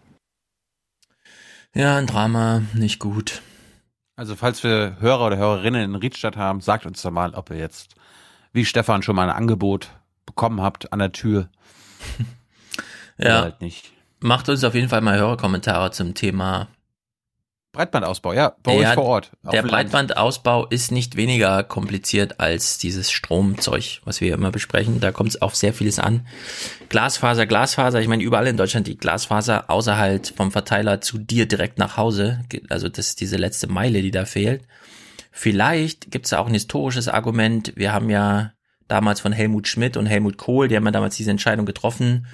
[1.74, 3.42] Ja, ein Drama, nicht gut.
[4.18, 7.58] Also falls wir Hörer oder Hörerinnen in Riedstadt haben, sagt uns doch mal, ob ihr
[7.58, 7.96] jetzt,
[8.52, 9.88] wie Stefan, schon mal ein Angebot
[10.26, 11.48] bekommen habt an der Tür.
[13.18, 13.42] Oder Ja.
[13.44, 13.94] halt nicht.
[14.20, 16.68] Macht uns auf jeden Fall mal Hörerkommentare zum Thema
[17.74, 19.32] Breitbandausbau, ja, bei euch vor Ort.
[19.50, 19.64] Der.
[19.64, 25.00] Breitbandausbau ist nicht weniger kompliziert als dieses Stromzeug, was wir immer besprechen.
[25.00, 26.28] Da kommt es auf sehr vieles an.
[26.90, 28.02] Glasfaser, Glasfaser.
[28.02, 31.96] Ich meine, überall in Deutschland die Glasfaser, außer halt vom Verteiler zu dir direkt nach
[31.96, 32.44] Hause.
[32.70, 34.64] Also das ist diese letzte Meile, die da fehlt.
[35.32, 37.72] Vielleicht gibt es auch ein historisches Argument.
[37.78, 38.52] Wir haben ja
[38.90, 42.28] damals von Helmut Schmidt und Helmut Kohl, die haben ja damals diese Entscheidung getroffen.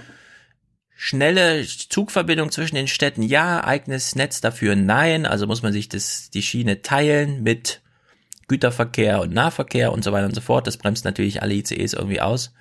[0.99, 5.27] Schnelle Zugverbindung zwischen den Städten, ja, eigenes Netz dafür, nein.
[5.27, 7.81] Also muss man sich das, die Schiene teilen mit
[8.47, 10.65] Güterverkehr und Nahverkehr und so weiter und so fort.
[10.65, 12.51] Das bremst natürlich alle ICEs irgendwie aus.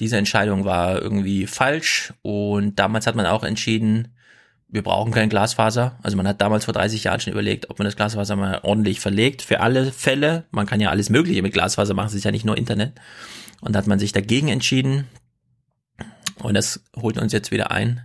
[0.00, 4.08] Diese Entscheidung war irgendwie falsch und damals hat man auch entschieden,
[4.68, 5.98] wir brauchen kein Glasfaser.
[6.02, 8.98] Also man hat damals vor 30 Jahren schon überlegt, ob man das Glasfaser mal ordentlich
[8.98, 10.44] verlegt für alle Fälle.
[10.50, 12.94] Man kann ja alles Mögliche mit Glasfaser machen, es ist ja nicht nur Internet.
[13.60, 15.06] Und da hat man sich dagegen entschieden.
[16.44, 18.02] Und das holt uns jetzt wieder ein.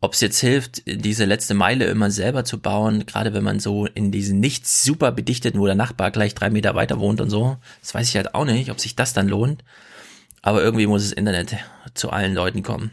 [0.00, 3.86] Ob es jetzt hilft, diese letzte Meile immer selber zu bauen, gerade wenn man so
[3.86, 7.56] in diesen nicht super bedichteten, wo der Nachbar gleich drei Meter weiter wohnt und so,
[7.80, 9.62] das weiß ich halt auch nicht, ob sich das dann lohnt.
[10.42, 11.56] Aber irgendwie muss das Internet
[11.94, 12.90] zu allen Leuten kommen.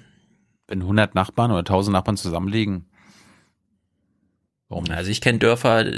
[0.68, 2.86] Wenn 100 Nachbarn oder 1000 Nachbarn zusammenlegen.
[4.70, 4.86] Warum?
[4.92, 5.92] Also ich kenne Dörfer,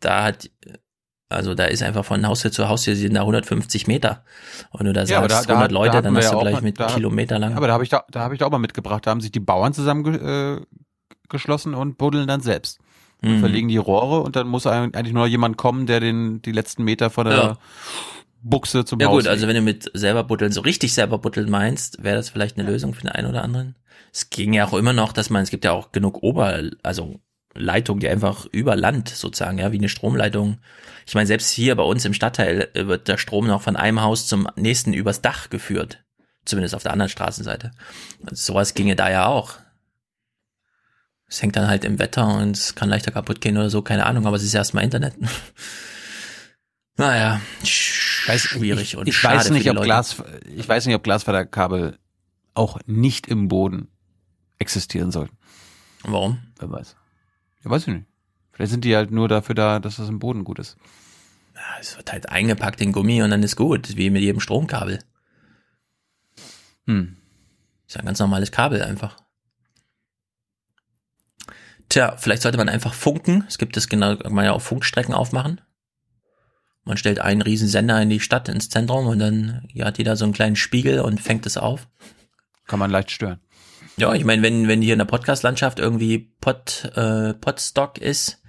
[0.00, 0.50] da hat,
[1.34, 4.24] also da ist einfach von Haustür zu Haustür sind da 150 Meter.
[4.70, 6.38] Und du da Ja, sagst da- da- 100 da Leute, hatten dann hast ja du
[6.40, 7.54] gleich mal- mit da- Kilometer lang.
[7.54, 9.06] Aber da habe ich da, da habe ich da auch mal mitgebracht.
[9.06, 10.60] Da haben sich die Bauern zusammen ge, äh,
[11.74, 12.78] und buddeln dann selbst.
[13.24, 13.38] Mhm.
[13.38, 16.82] verlegen die Rohre und dann muss eigentlich nur noch jemand kommen, der den die letzten
[16.82, 17.58] Meter von der Ja.
[18.42, 21.48] Buchse zum Ja Haus gut, also wenn du mit selber butteln, so richtig selber butteln
[21.48, 23.76] meinst, wäre das vielleicht eine Lösung für den einen oder anderen.
[24.12, 27.20] Es ging ja auch immer noch, dass man, es gibt ja auch genug Ober, also
[27.54, 30.58] Leitungen, die einfach über Land sozusagen, ja, wie eine Stromleitung.
[31.06, 34.00] Ich meine, selbst hier bei uns im Stadtteil äh, wird der Strom noch von einem
[34.00, 36.02] Haus zum nächsten übers Dach geführt.
[36.44, 37.70] Zumindest auf der anderen Straßenseite.
[38.24, 39.54] Also sowas ginge da ja auch.
[41.28, 44.06] Es hängt dann halt im Wetter und es kann leichter kaputt gehen oder so, keine
[44.06, 45.14] Ahnung, aber es ist erstmal Internet.
[46.96, 49.86] naja, schwierig und ich weiß nicht, ob Leute.
[49.86, 50.22] Glas,
[50.54, 51.98] ich weiß nicht, ob Glasfaserkabel
[52.54, 53.88] auch nicht im Boden
[54.58, 55.36] existieren sollten.
[56.02, 56.38] Warum?
[56.58, 56.96] Wer weiß.
[57.64, 58.06] Ja, weiß ich nicht.
[58.52, 60.76] Vielleicht sind die halt nur dafür da, dass das im Boden gut ist.
[61.54, 64.98] Ja, es wird halt eingepackt in Gummi und dann ist gut, wie mit jedem Stromkabel.
[66.86, 67.16] Hm.
[67.86, 69.16] Ist ja ein ganz normales Kabel einfach.
[71.88, 73.44] Tja, vielleicht sollte man einfach funken.
[73.48, 75.60] Es gibt es genau, kann man ja auch Funkstrecken aufmachen.
[76.84, 80.16] Man stellt einen riesen Sender in die Stadt, ins Zentrum und dann ja, hat jeder
[80.16, 81.86] so einen kleinen Spiegel und fängt es auf.
[82.66, 83.40] Kann man leicht stören.
[83.96, 88.42] Ja, ich meine, wenn, wenn hier in der Podcast-Landschaft irgendwie Pod, äh, Podstock ist,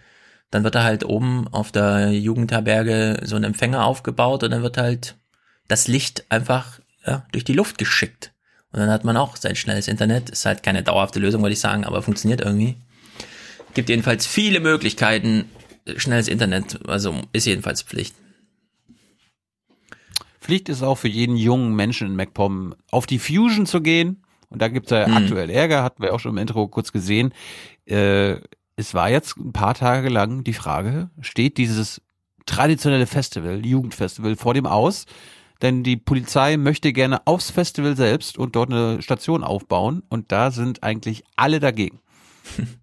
[0.51, 4.77] dann wird da halt oben auf der Jugendherberge so ein Empfänger aufgebaut und dann wird
[4.77, 5.17] halt
[5.67, 8.31] das Licht einfach ja, durch die Luft geschickt.
[8.71, 10.29] Und dann hat man auch sein schnelles Internet.
[10.29, 12.77] Ist halt keine dauerhafte Lösung, würde ich sagen, aber funktioniert irgendwie.
[13.73, 15.45] Gibt jedenfalls viele Möglichkeiten.
[15.97, 18.15] Schnelles Internet, also ist jedenfalls Pflicht.
[20.39, 24.22] Pflicht ist auch für jeden jungen Menschen in MacPom auf die Fusion zu gehen
[24.53, 25.17] Und da gibt's ja Hm.
[25.17, 27.33] aktuell Ärger, hatten wir auch schon im Intro kurz gesehen.
[27.85, 28.35] Äh,
[28.75, 32.01] es war jetzt ein paar Tage lang die Frage, steht dieses
[32.45, 35.05] traditionelle Festival, Jugendfestival, vor dem aus?
[35.61, 40.03] Denn die Polizei möchte gerne aufs Festival selbst und dort eine Station aufbauen.
[40.09, 41.99] Und da sind eigentlich alle dagegen.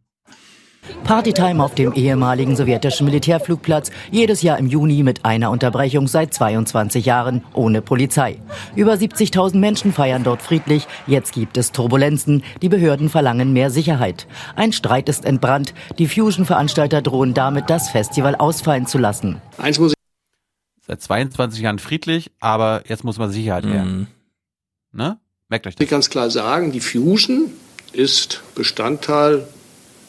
[1.04, 7.04] Partytime auf dem ehemaligen sowjetischen Militärflugplatz, jedes Jahr im Juni mit einer Unterbrechung seit 22
[7.06, 8.40] Jahren ohne Polizei.
[8.76, 14.26] Über 70.000 Menschen feiern dort friedlich, jetzt gibt es Turbulenzen, die Behörden verlangen mehr Sicherheit.
[14.56, 19.40] Ein Streit ist entbrannt, die Fusion-Veranstalter drohen damit, das Festival ausfallen zu lassen.
[19.58, 19.94] Eins muss
[20.86, 24.08] Seit 22 Jahren friedlich, aber jetzt muss man Sicherheit werden.
[24.92, 25.18] Ne?
[25.48, 27.50] Merkt euch Ich will ganz klar sagen, die Fusion
[27.92, 29.46] ist Bestandteil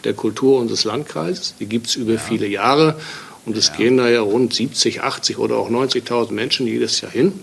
[0.03, 1.55] der Kultur unseres Landkreises.
[1.59, 2.99] Die gibt es über viele Jahre
[3.45, 7.33] und es gehen da ja rund 70, 80 oder auch 90.000 Menschen jedes Jahr hin.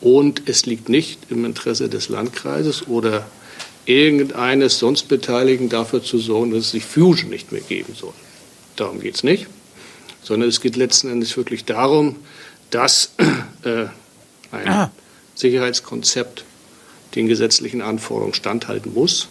[0.00, 3.26] Und es liegt nicht im Interesse des Landkreises oder
[3.86, 8.12] irgendeines sonst Beteiligten dafür zu sorgen, dass es die Fusion nicht mehr geben soll.
[8.76, 9.46] Darum geht es nicht,
[10.22, 12.16] sondern es geht letzten Endes wirklich darum,
[12.70, 13.12] dass
[13.62, 13.86] äh,
[14.50, 14.90] ein
[15.34, 16.44] Sicherheitskonzept
[17.14, 19.28] den gesetzlichen Anforderungen standhalten muss.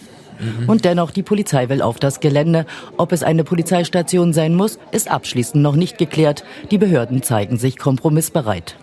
[0.68, 2.66] Und dennoch, die Polizei will auf das Gelände.
[2.98, 6.44] Ob es eine Polizeistation sein muss, ist abschließend noch nicht geklärt.
[6.72, 8.76] Die Behörden zeigen sich kompromissbereit.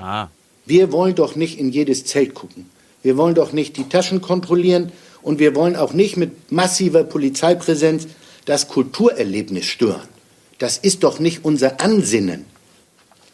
[0.00, 0.28] Ah.
[0.66, 2.68] Wir wollen doch nicht in jedes Zelt gucken.
[3.02, 4.92] Wir wollen doch nicht die Taschen kontrollieren
[5.22, 8.06] und wir wollen auch nicht mit massiver Polizeipräsenz
[8.44, 10.08] das Kulturerlebnis stören.
[10.58, 12.44] Das ist doch nicht unser Ansinnen.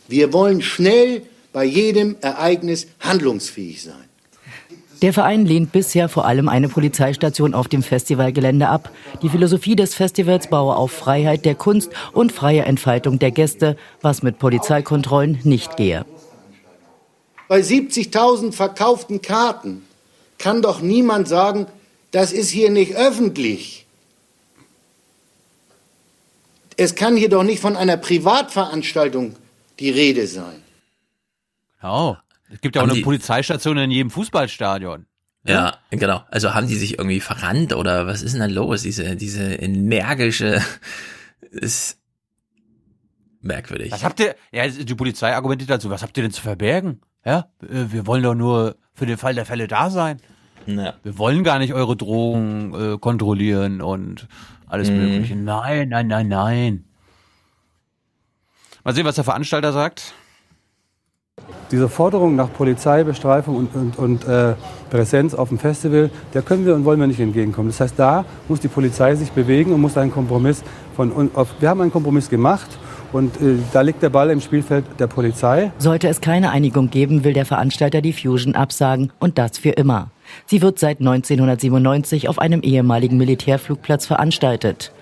[0.09, 4.09] Wir wollen schnell bei jedem Ereignis handlungsfähig sein.
[5.05, 8.91] Der Verein lehnt bisher vor allem eine Polizeistation auf dem Festivalgelände ab.
[9.21, 14.23] Die Philosophie des Festivals baue auf Freiheit der Kunst und freie Entfaltung der Gäste, was
[14.23, 16.07] mit Polizeikontrollen nicht gehe.
[17.49, 19.85] Bei 70.000 verkauften Karten
[20.39, 21.67] kann doch niemand sagen,
[22.11, 23.85] das ist hier nicht öffentlich.
[26.79, 29.35] Es kann hier doch nicht von einer Privatveranstaltung
[29.81, 30.63] die Rede sein.
[31.83, 32.17] Oh.
[32.55, 35.07] Es gibt ja auch eine die- Polizeistation in jedem Fußballstadion.
[35.47, 36.23] Ja, genau.
[36.31, 38.81] Also haben die sich irgendwie verrannt oder was ist denn da los?
[38.83, 40.63] Diese, diese energische
[41.51, 41.99] ist
[43.43, 43.93] merkwürdig.
[43.93, 47.03] Was habt ihr, ja, die Polizei argumentiert dazu, was habt ihr denn zu verbergen?
[47.27, 50.19] Ja, äh, wir wollen doch nur für den Fall der Fälle da sein.
[50.67, 50.95] Ja.
[51.03, 54.29] Wir wollen gar nicht eure Drogen äh, kontrollieren und
[54.67, 54.97] alles Mhm.
[54.97, 55.37] Mögliche.
[55.37, 56.85] Nein, nein, nein, nein.
[58.83, 60.15] Mal sehen, was der Veranstalter sagt.
[61.75, 64.55] Diese Forderung nach Polizeibestreifung und, und, und äh,
[64.91, 67.69] Präsenz auf dem Festival, der können wir und wollen wir nicht entgegenkommen.
[67.71, 70.63] Das heißt, da muss die Polizei sich bewegen und muss einen Kompromiss
[70.95, 71.33] von uns.
[71.59, 72.79] Wir haben einen Kompromiss gemacht
[73.13, 75.73] und äh, da liegt der Ball im Spielfeld der Polizei.
[75.79, 80.13] Sollte es keine Einigung geben, will der Veranstalter die Fusion absagen und das für immer.
[80.47, 84.93] Sie wird seit 1997 auf einem ehemaligen Militärflugplatz veranstaltet.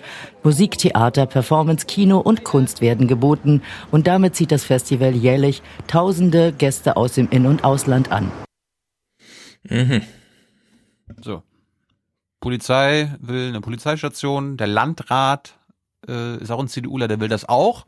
[0.43, 6.51] Musik, Theater, Performance, Kino und Kunst werden geboten und damit zieht das Festival jährlich tausende
[6.51, 8.31] Gäste aus dem In- und Ausland an.
[9.69, 10.01] Mhm.
[11.21, 11.43] So.
[12.39, 15.57] Polizei will eine Polizeistation, der Landrat
[16.07, 17.85] äh, ist auch ein CDUler, der will das auch.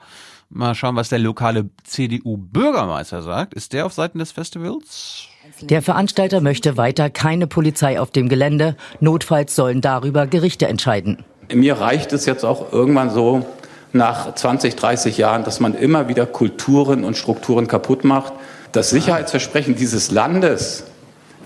[0.49, 3.53] Mal schauen, was der lokale CDU-Bürgermeister sagt.
[3.53, 5.27] Ist der auf Seiten des Festivals?
[5.61, 8.75] Der Veranstalter möchte weiter keine Polizei auf dem Gelände.
[8.99, 11.23] Notfalls sollen darüber Gerichte entscheiden.
[11.53, 13.45] Mir reicht es jetzt auch irgendwann so
[13.93, 18.33] nach 20, 30 Jahren, dass man immer wieder Kulturen und Strukturen kaputt macht.
[18.71, 20.83] Das Sicherheitsversprechen dieses Landes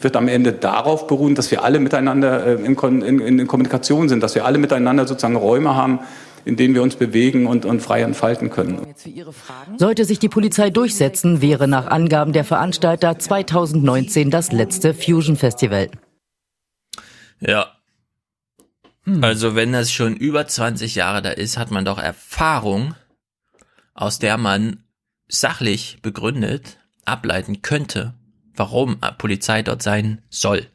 [0.02, 4.24] wird am Ende darauf beruhen, dass wir alle miteinander äh, in, in, in Kommunikation sind,
[4.24, 6.00] dass wir alle miteinander sozusagen Räume haben,
[6.46, 8.94] in denen wir uns bewegen und, und frei entfalten können.
[9.78, 15.90] Sollte sich die Polizei durchsetzen, wäre nach Angaben der Veranstalter 2019 das letzte Fusion Festival.
[17.40, 17.68] Ja.
[19.22, 22.94] Also wenn das schon über 20 Jahre da ist, hat man doch Erfahrung,
[23.94, 24.84] aus der man
[25.28, 28.14] sachlich begründet ableiten könnte,
[28.56, 30.68] warum Polizei dort sein soll.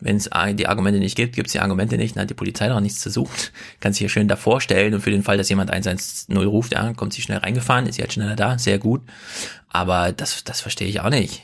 [0.00, 2.68] Wenn es die Argumente nicht gibt, gibt es die Argumente nicht, dann hat die Polizei
[2.68, 3.34] doch nichts zu suchen.
[3.80, 6.92] Kann sich hier schön davor stellen und für den Fall, dass jemand 110 ruft, ja,
[6.94, 9.02] kommt sie schnell reingefahren, ist sie halt schneller da, sehr gut.
[9.68, 11.42] Aber das, das verstehe ich auch nicht.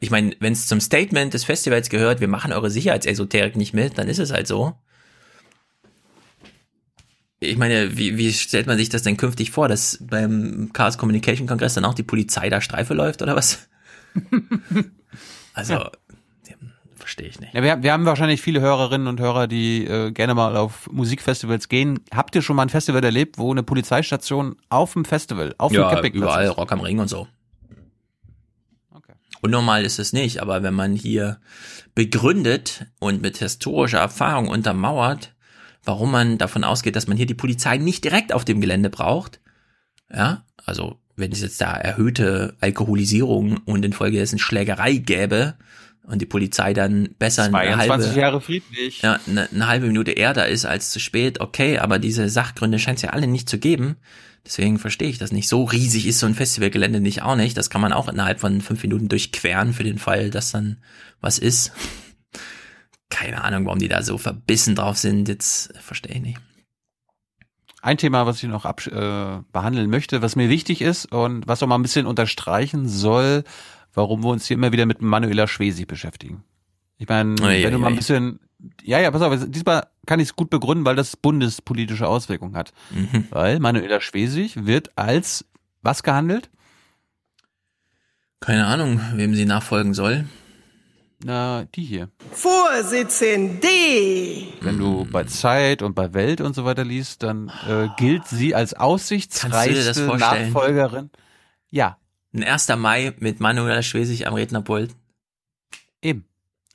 [0.00, 3.96] Ich meine, wenn es zum Statement des Festivals gehört, wir machen eure Sicherheitsesoterik nicht mit,
[3.96, 4.74] dann ist es halt so.
[7.40, 11.46] Ich meine, wie, wie stellt man sich das denn künftig vor, dass beim Chaos Communication
[11.46, 13.68] Kongress dann auch die Polizei da Streife läuft oder was?
[15.54, 15.90] also,
[17.04, 17.52] verstehe ich nicht.
[17.52, 21.68] Ja, wir, wir haben wahrscheinlich viele Hörerinnen und Hörer, die äh, gerne mal auf Musikfestivals
[21.68, 22.00] gehen.
[22.14, 25.82] Habt ihr schon mal ein Festival erlebt, wo eine Polizeistation auf dem Festival, auf dem
[25.82, 26.56] Ja, Campingplatz überall, ist?
[26.56, 27.28] Rock am Ring und so.
[29.42, 31.38] Unnormal ist es nicht, aber wenn man hier
[31.94, 35.34] begründet und mit historischer Erfahrung untermauert,
[35.84, 39.40] warum man davon ausgeht, dass man hier die Polizei nicht direkt auf dem Gelände braucht,
[40.10, 45.56] ja, also wenn es jetzt da erhöhte Alkoholisierung und infolgedessen Schlägerei gäbe
[46.06, 49.02] und die Polizei dann besser eine halbe, Jahre friedlich.
[49.02, 52.78] ja, eine, eine halbe Minute eher da ist als zu spät, okay, aber diese Sachgründe
[52.78, 53.96] scheint es ja alle nicht zu geben.
[54.46, 55.48] Deswegen verstehe ich das nicht.
[55.48, 57.56] So riesig ist so ein Festivalgelände nicht auch nicht.
[57.56, 60.78] Das kann man auch innerhalb von fünf Minuten durchqueren für den Fall, dass dann
[61.22, 61.72] was ist.
[63.08, 65.28] Keine Ahnung, warum die da so verbissen drauf sind.
[65.28, 66.40] Jetzt verstehe ich nicht.
[67.80, 71.66] Ein Thema, was ich noch äh, behandeln möchte, was mir wichtig ist und was auch
[71.66, 73.44] mal ein bisschen unterstreichen soll,
[73.94, 76.44] warum wir uns hier immer wieder mit Manuela Schwesig beschäftigen.
[76.98, 78.40] Ich meine, Ui, wenn du mal ein bisschen,
[78.82, 82.72] ja, ja, pass auf, diesmal kann ich es gut begründen, weil das bundespolitische Auswirkungen hat.
[82.90, 83.26] Mhm.
[83.30, 85.44] Weil Manuela Schwesig wird als
[85.82, 86.50] was gehandelt?
[88.40, 90.26] Keine Ahnung, wem sie nachfolgen soll.
[91.24, 92.10] Na, die hier.
[92.32, 93.66] Vorsitzende!
[94.60, 98.54] Wenn du bei Zeit und bei Welt und so weiter liest, dann äh, gilt sie
[98.54, 100.52] als Kannst du dir das aussichtsreichste vorstellen?
[100.52, 101.10] Nachfolgerin.
[101.70, 101.96] Ja,
[102.34, 102.68] Ein 1.
[102.76, 104.96] Mai mit Manuela Schwesig am Rednerpult.
[106.02, 106.24] Eben.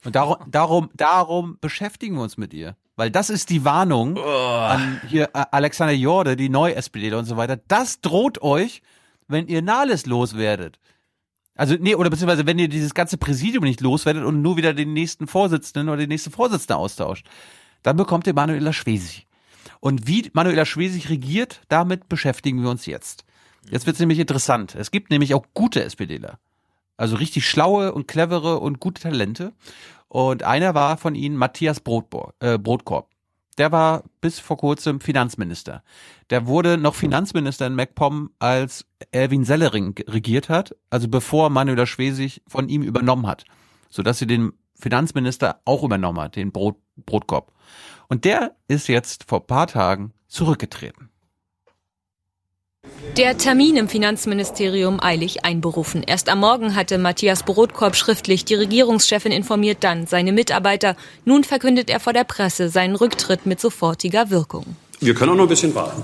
[0.06, 2.78] Und darum, darum, darum beschäftigen wir uns mit ihr.
[2.96, 7.58] Weil das ist die Warnung an hier äh, Alexander Jorde, die Neu-SPD und so weiter.
[7.68, 8.82] Das droht euch,
[9.28, 10.80] wenn ihr Nahles loswerdet.
[11.56, 14.94] Also, nee, oder beziehungsweise wenn ihr dieses ganze Präsidium nicht loswerdet und nur wieder den
[14.94, 17.28] nächsten Vorsitzenden oder die nächste Vorsitzende austauscht,
[17.84, 19.28] dann bekommt ihr Manuela Schwesig.
[19.82, 23.26] Und wie Manuela Schwesig regiert, damit beschäftigen wir uns jetzt.
[23.70, 24.76] Jetzt wird es nämlich interessant.
[24.76, 26.40] Es gibt nämlich auch gute SPDler.
[26.98, 29.54] Also richtig schlaue und clevere und gute Talente.
[30.08, 33.10] Und einer war von ihnen Matthias Brotbo äh, Brotkorb.
[33.58, 35.84] Der war bis vor kurzem Finanzminister.
[36.30, 42.42] Der wurde noch Finanzminister in MacPom, als Erwin Sellering regiert hat, also bevor Manuela Schwesig
[42.48, 43.44] von ihm übernommen hat,
[43.90, 47.52] sodass sie den Finanzminister auch übernommen hat, den Brot Brotkorb.
[48.08, 51.10] Und der ist jetzt vor paar Tagen zurückgetreten.
[53.18, 56.04] Der Termin im Finanzministerium eilig einberufen.
[56.04, 60.96] Erst am Morgen hatte Matthias Brotkorb schriftlich die Regierungschefin informiert, dann seine Mitarbeiter.
[61.26, 64.66] Nun verkündet er vor der Presse seinen Rücktritt mit sofortiger Wirkung.
[65.02, 66.04] Wir können auch noch ein bisschen warten.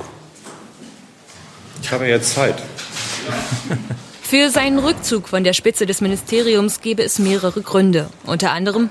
[1.82, 2.62] Ich habe jetzt Zeit.
[4.22, 8.10] Für seinen Rückzug von der Spitze des Ministeriums gebe es mehrere Gründe.
[8.26, 8.90] Unter anderem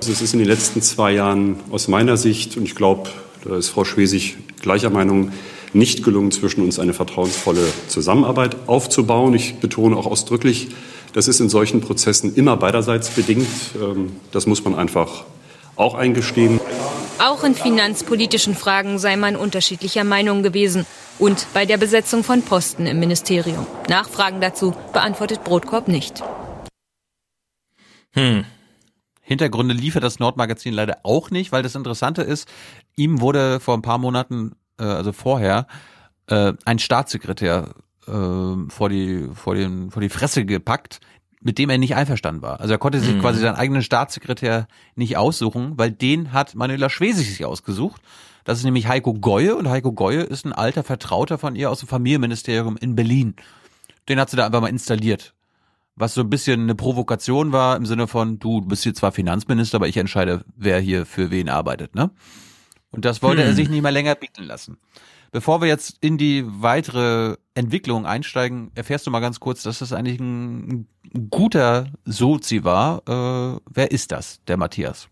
[0.00, 3.08] Also Es ist in den letzten zwei Jahren aus meiner Sicht, und ich glaube,
[3.44, 5.32] da ist Frau Schwesig gleicher Meinung,
[5.74, 9.34] nicht gelungen, zwischen uns eine vertrauensvolle Zusammenarbeit aufzubauen.
[9.34, 10.68] Ich betone auch ausdrücklich,
[11.12, 13.48] das ist in solchen Prozessen immer beiderseits bedingt.
[13.80, 15.24] Ähm, Das muss man einfach
[15.76, 16.60] auch eingestehen.
[17.18, 20.86] auch in finanzpolitischen Fragen sei man unterschiedlicher Meinung gewesen.
[21.18, 23.66] Und bei der Besetzung von Posten im Ministerium.
[23.88, 26.22] Nachfragen dazu beantwortet Brotkorb nicht.
[28.12, 28.44] Hm.
[29.20, 32.48] Hintergründe liefert das Nordmagazin leider auch nicht, weil das Interessante ist,
[32.96, 35.66] ihm wurde vor ein paar Monaten, äh, also vorher,
[36.26, 37.74] äh, ein Staatssekretär
[38.06, 41.00] äh, vor die vor den vor die Fresse gepackt,
[41.40, 42.60] mit dem er nicht einverstanden war.
[42.60, 43.20] Also er konnte sich Mhm.
[43.20, 44.66] quasi seinen eigenen Staatssekretär
[44.96, 48.00] nicht aussuchen, weil den hat Manuela Schwesig sich ausgesucht.
[48.44, 51.80] Das ist nämlich Heiko Goye und Heiko Goye ist ein alter Vertrauter von ihr aus
[51.80, 53.34] dem Familienministerium in Berlin.
[54.08, 55.34] Den hat sie da einfach mal installiert
[56.00, 59.78] was so ein bisschen eine Provokation war im Sinne von, du bist hier zwar Finanzminister,
[59.78, 62.10] aber ich entscheide, wer hier für wen arbeitet, ne?
[62.90, 63.56] Und das wollte er Hm.
[63.56, 64.78] sich nicht mehr länger bieten lassen.
[65.30, 69.92] Bevor wir jetzt in die weitere Entwicklung einsteigen, erfährst du mal ganz kurz, dass das
[69.92, 73.02] eigentlich ein, ein guter Sozi war.
[73.06, 75.08] Äh, wer ist das, der Matthias?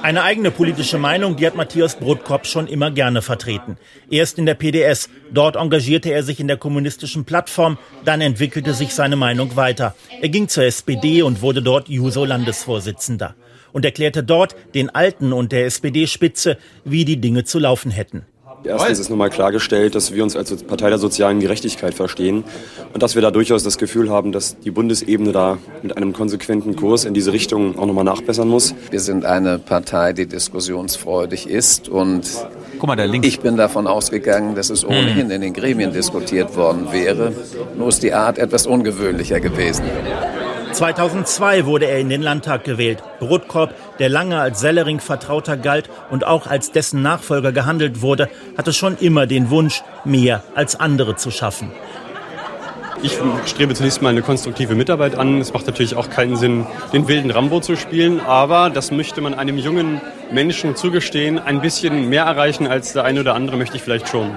[0.00, 3.76] Eine eigene politische Meinung, die hat Matthias Brotkorb schon immer gerne vertreten.
[4.08, 8.94] Erst in der PDS, dort engagierte er sich in der kommunistischen Plattform, dann entwickelte sich
[8.94, 9.94] seine Meinung weiter.
[10.22, 13.34] Er ging zur SPD und wurde dort Juso-Landesvorsitzender
[13.72, 18.24] und erklärte dort den Alten und der SPD-Spitze, wie die Dinge zu laufen hätten.
[18.64, 22.44] Erstens ist nochmal klargestellt, dass wir uns als Partei der sozialen Gerechtigkeit verstehen
[22.92, 26.74] und dass wir da durchaus das Gefühl haben, dass die Bundesebene da mit einem konsequenten
[26.76, 28.74] Kurs in diese Richtung auch nochmal nachbessern muss.
[28.90, 32.28] Wir sind eine Partei, die diskussionsfreudig ist und
[32.78, 33.28] Guck mal, da links.
[33.28, 37.32] ich bin davon ausgegangen, dass es ohnehin in den Gremien diskutiert worden wäre.
[37.76, 39.84] Nur ist die Art etwas ungewöhnlicher gewesen.
[40.72, 43.02] 2002 wurde er in den Landtag gewählt.
[43.20, 48.96] Brotkorb, der lange als Sellering-Vertrauter galt und auch als dessen Nachfolger gehandelt wurde, hatte schon
[48.98, 51.70] immer den Wunsch, mehr als andere zu schaffen.
[53.00, 53.16] Ich
[53.46, 55.40] strebe zunächst mal eine konstruktive Mitarbeit an.
[55.40, 59.34] Es macht natürlich auch keinen Sinn, den wilden Rambo zu spielen, aber das möchte man
[59.34, 60.00] einem jungen
[60.32, 61.38] Menschen zugestehen.
[61.38, 64.36] Ein bisschen mehr erreichen als der eine oder andere möchte ich vielleicht schon.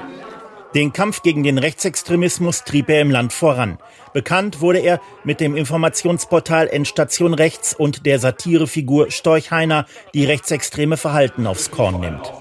[0.75, 3.77] Den Kampf gegen den Rechtsextremismus trieb er im Land voran.
[4.13, 10.97] Bekannt wurde er mit dem Informationsportal Endstation Rechts und der Satirefigur Storch Heiner, die rechtsextreme
[10.97, 12.31] Verhalten aufs Korn nimmt.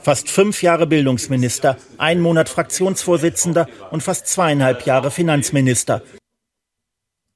[0.00, 6.02] Fast fünf Jahre Bildungsminister, ein Monat Fraktionsvorsitzender und fast zweieinhalb Jahre Finanzminister.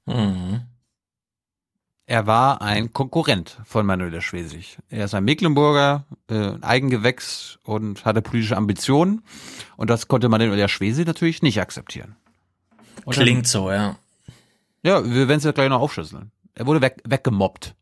[0.06, 0.62] Mhm.
[2.06, 4.76] Er war ein Konkurrent von Manuel Schwesig.
[4.90, 9.22] Er ist ein Mecklenburger, äh, Eigengewächs und hatte politische Ambitionen.
[9.78, 12.16] Und das konnte Manuel Schwesig natürlich nicht akzeptieren.
[13.04, 13.96] Und Klingt dann, so, ja.
[14.82, 16.30] Ja, wir werden es ja gleich noch aufschlüsseln.
[16.54, 17.74] Er wurde weg, weggemobbt.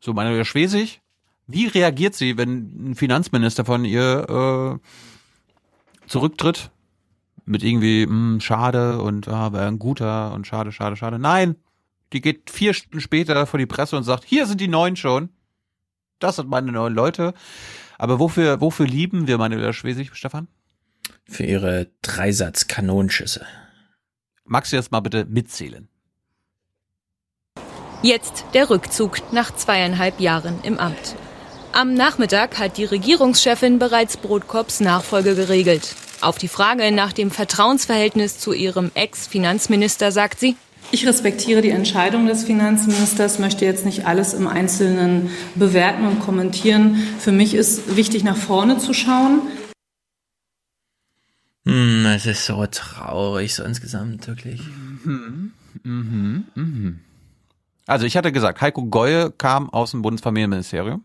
[0.00, 1.00] So, Manuel Schwesig,
[1.46, 6.70] wie reagiert sie, wenn ein Finanzminister von ihr äh, zurücktritt?
[7.46, 11.18] Mit irgendwie, mh, hm, schade und ah, ein guter und schade, schade, schade.
[11.18, 11.56] Nein,
[12.12, 15.28] die geht vier Stunden später vor die Presse und sagt, hier sind die neuen schon.
[16.20, 17.34] Das sind meine neuen Leute.
[17.98, 20.48] Aber wofür, wofür lieben wir Manuela Schwesig, Stefan?
[21.26, 23.44] Für ihre Dreisatz-Kanonschüsse.
[24.46, 25.88] Magst du jetzt mal bitte mitzählen?
[28.02, 31.16] Jetzt der Rückzug nach zweieinhalb Jahren im Amt.
[31.72, 35.96] Am Nachmittag hat die Regierungschefin bereits Brotkorps Nachfolge geregelt.
[36.20, 40.56] Auf die Frage nach dem Vertrauensverhältnis zu ihrem Ex-Finanzminister sagt sie,
[40.90, 47.02] ich respektiere die Entscheidung des Finanzministers, möchte jetzt nicht alles im Einzelnen bewerten und kommentieren.
[47.18, 49.40] Für mich ist wichtig, nach vorne zu schauen.
[51.66, 54.60] Hm, es ist so traurig, so insgesamt, wirklich.
[55.04, 55.52] Mhm.
[55.82, 56.44] Mhm.
[56.54, 57.00] Mhm.
[57.86, 61.04] Also ich hatte gesagt, Heiko Goye kam aus dem Bundesfamilienministerium,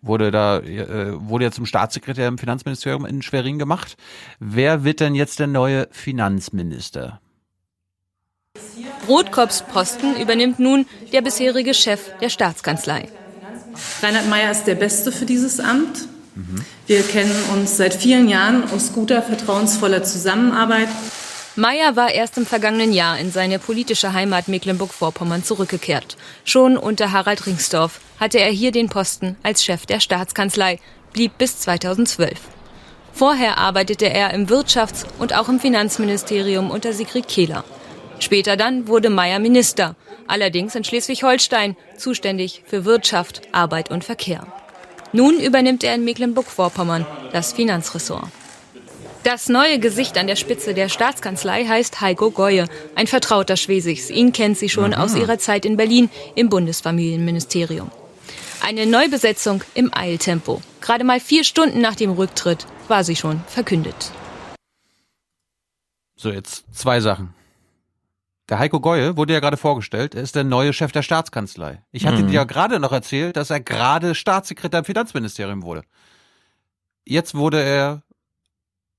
[0.00, 3.96] wurde da, äh, wurde ja zum Staatssekretär im Finanzministerium in Schwerin gemacht.
[4.38, 7.20] Wer wird denn jetzt der neue Finanzminister?
[9.06, 13.08] Brotkorps Posten übernimmt nun der bisherige Chef der Staatskanzlei.
[14.02, 16.08] Reinhard Meyer ist der Beste für dieses Amt.
[16.86, 20.88] Wir kennen uns seit vielen Jahren aus guter, vertrauensvoller Zusammenarbeit.
[21.54, 26.16] Meyer war erst im vergangenen Jahr in seine politische Heimat Mecklenburg-Vorpommern zurückgekehrt.
[26.44, 30.78] Schon unter Harald Ringsdorf hatte er hier den Posten als Chef der Staatskanzlei,
[31.12, 32.38] blieb bis 2012.
[33.12, 37.64] Vorher arbeitete er im Wirtschafts- und auch im Finanzministerium unter Sigrid Kehler.
[38.18, 39.96] Später dann wurde Meyer Minister,
[40.26, 44.46] allerdings in Schleswig-Holstein, zuständig für Wirtschaft, Arbeit und Verkehr.
[45.12, 48.28] Nun übernimmt er in Mecklenburg-Vorpommern das Finanzressort.
[49.24, 52.66] Das neue Gesicht an der Spitze der Staatskanzlei heißt Heiko Goye,
[52.96, 54.10] ein Vertrauter Schwesigs.
[54.10, 55.04] Ihn kennt sie schon Aha.
[55.04, 57.90] aus ihrer Zeit in Berlin im Bundesfamilienministerium.
[58.62, 60.60] Eine Neubesetzung im Eiltempo.
[60.80, 64.10] Gerade mal vier Stunden nach dem Rücktritt war sie schon verkündet.
[66.16, 67.34] So, jetzt zwei Sachen.
[68.48, 71.84] Der Heiko Goye wurde ja gerade vorgestellt, er ist der neue Chef der Staatskanzlei.
[71.92, 72.28] Ich hatte mhm.
[72.28, 75.82] dir ja gerade noch erzählt, dass er gerade Staatssekretär im Finanzministerium wurde.
[77.04, 78.02] Jetzt wurde er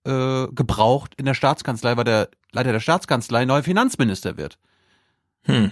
[0.05, 4.57] äh, gebraucht in der Staatskanzlei, weil der Leiter der Staatskanzlei neuer Finanzminister wird.
[5.43, 5.71] Hm.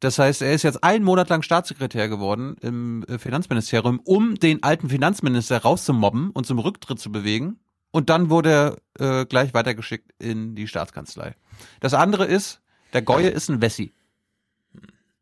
[0.00, 4.62] Das heißt, er ist jetzt einen Monat lang Staatssekretär geworden im äh, Finanzministerium, um den
[4.62, 7.58] alten Finanzminister rauszumobben und zum Rücktritt zu bewegen.
[7.90, 11.34] Und dann wurde er äh, gleich weitergeschickt in die Staatskanzlei.
[11.80, 12.60] Das andere ist,
[12.92, 13.92] der Goye ist ein Wessi.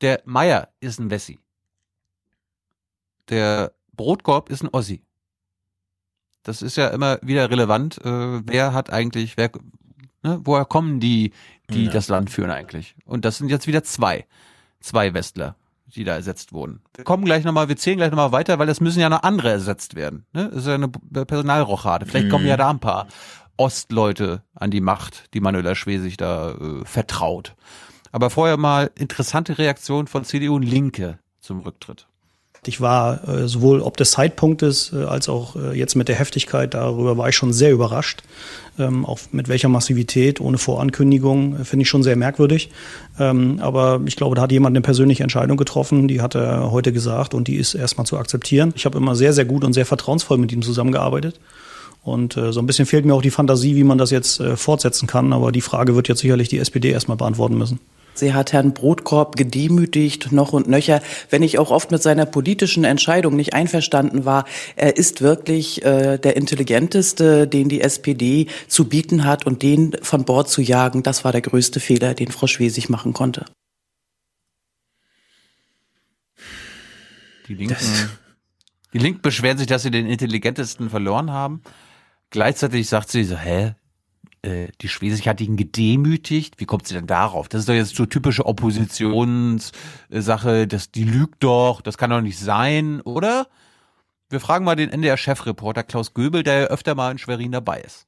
[0.00, 1.38] Der Meier ist ein Wessi.
[3.28, 5.02] Der Brotkorb ist ein Ossi.
[6.42, 7.98] Das ist ja immer wieder relevant.
[8.04, 9.50] Äh, wer hat eigentlich, wer,
[10.22, 11.32] ne, woher kommen die,
[11.70, 11.90] die ja.
[11.90, 12.94] das Land führen eigentlich?
[13.04, 14.26] Und das sind jetzt wieder zwei.
[14.78, 16.82] Zwei Westler, die da ersetzt wurden.
[16.94, 19.50] Wir kommen gleich nochmal, wir zählen gleich nochmal weiter, weil es müssen ja noch andere
[19.50, 20.26] ersetzt werden.
[20.32, 20.50] Ne?
[20.50, 22.06] Das ist ja eine Personalrochade.
[22.06, 22.30] Vielleicht mhm.
[22.30, 23.08] kommen ja da ein paar
[23.56, 27.54] Ostleute an die Macht, die Manuela Schwesig da äh, vertraut.
[28.12, 32.06] Aber vorher mal interessante Reaktion von CDU und Linke zum Rücktritt.
[32.66, 36.74] Ich war äh, sowohl ob des Zeitpunktes äh, als auch äh, jetzt mit der Heftigkeit,
[36.74, 38.22] darüber war ich schon sehr überrascht.
[38.78, 42.70] Ähm, auch mit welcher Massivität, ohne Vorankündigung, äh, finde ich schon sehr merkwürdig.
[43.18, 46.92] Ähm, aber ich glaube, da hat jemand eine persönliche Entscheidung getroffen, die hat er heute
[46.92, 48.72] gesagt und die ist erstmal zu akzeptieren.
[48.76, 51.38] Ich habe immer sehr, sehr gut und sehr vertrauensvoll mit ihm zusammengearbeitet.
[52.06, 54.56] Und äh, so ein bisschen fehlt mir auch die Fantasie, wie man das jetzt äh,
[54.56, 55.32] fortsetzen kann.
[55.32, 57.80] Aber die Frage wird jetzt sicherlich die SPD erstmal beantworten müssen.
[58.14, 62.84] Sie hat Herrn Brotkorb gedemütigt, noch und nöcher, wenn ich auch oft mit seiner politischen
[62.84, 64.46] Entscheidung nicht einverstanden war.
[64.76, 70.24] Er ist wirklich äh, der intelligenteste, den die SPD zu bieten hat und den von
[70.24, 73.44] Bord zu jagen, das war der größte Fehler, den Frau Schwesig machen konnte.
[77.48, 77.76] Die Linken,
[78.92, 81.62] die Linken beschweren sich, dass sie den intelligentesten verloren haben.
[82.30, 83.74] Gleichzeitig sagt sie so, hä?
[84.42, 86.60] Äh, die Schwesig hat ihn gedemütigt.
[86.60, 87.48] Wie kommt sie denn darauf?
[87.48, 92.38] Das ist doch jetzt so typische Oppositionssache, dass die lügt doch, das kann doch nicht
[92.38, 93.46] sein, oder?
[94.28, 98.06] Wir fragen mal den NDR-Chefreporter Klaus Göbel, der ja öfter mal in Schwerin dabei ist.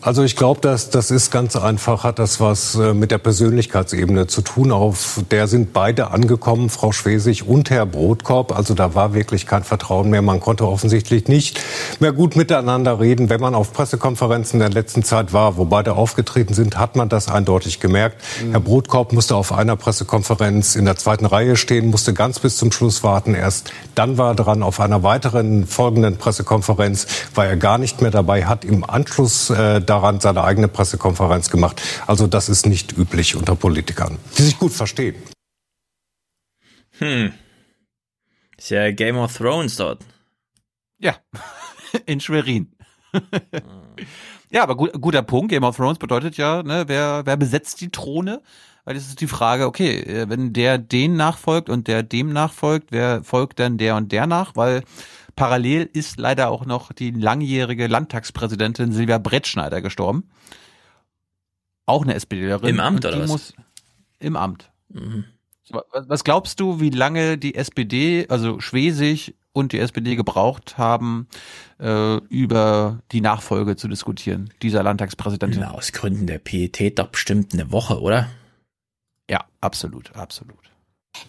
[0.00, 4.26] Also ich glaube, dass das ist ganz einfach, hat das was äh, mit der Persönlichkeitsebene
[4.26, 4.70] zu tun.
[4.70, 8.56] Auf der sind beide angekommen, Frau Schwesig und Herr Brotkorb.
[8.56, 10.22] Also da war wirklich kein Vertrauen mehr.
[10.22, 11.60] Man konnte offensichtlich nicht
[12.00, 13.28] mehr gut miteinander reden.
[13.28, 17.28] Wenn man auf Pressekonferenzen der letzten Zeit war, wo beide aufgetreten sind, hat man das
[17.28, 18.22] eindeutig gemerkt.
[18.42, 18.52] Mhm.
[18.52, 22.70] Herr Brotkorb musste auf einer Pressekonferenz in der zweiten Reihe stehen, musste ganz bis zum
[22.72, 23.34] Schluss warten.
[23.34, 24.62] Erst dann war er dran.
[24.62, 29.67] Auf einer weiteren folgenden Pressekonferenz war er gar nicht mehr dabei, hat im Anschluss äh,
[29.76, 31.82] äh, daran seine eigene Pressekonferenz gemacht.
[32.06, 35.16] Also das ist nicht üblich unter Politikern, die sich gut verstehen.
[36.98, 37.32] Hm.
[38.56, 40.04] Ist ja Game of Thrones dort.
[40.98, 41.16] Ja,
[42.06, 42.72] in Schwerin.
[44.50, 45.50] ja, aber gut, guter Punkt.
[45.50, 48.42] Game of Thrones bedeutet ja, ne, wer, wer besetzt die Throne?
[48.84, 52.90] Weil das ist die Frage, okay, äh, wenn der den nachfolgt und der dem nachfolgt,
[52.90, 54.56] wer folgt dann der und der nach?
[54.56, 54.82] Weil
[55.38, 60.28] Parallel ist leider auch noch die langjährige Landtagspräsidentin Silvia Brettschneider gestorben.
[61.86, 62.68] Auch eine SPDlerin.
[62.68, 63.28] Im Amt oder was?
[63.30, 63.54] Muss,
[64.18, 64.72] Im Amt.
[64.88, 65.26] Mhm.
[65.92, 71.28] Was glaubst du, wie lange die SPD, also Schwesig und die SPD gebraucht haben,
[71.78, 75.60] äh, über die Nachfolge zu diskutieren, dieser Landtagspräsidentin?
[75.60, 78.28] Na, aus Gründen der Pietät doch bestimmt eine Woche, oder?
[79.30, 80.67] Ja, absolut, absolut.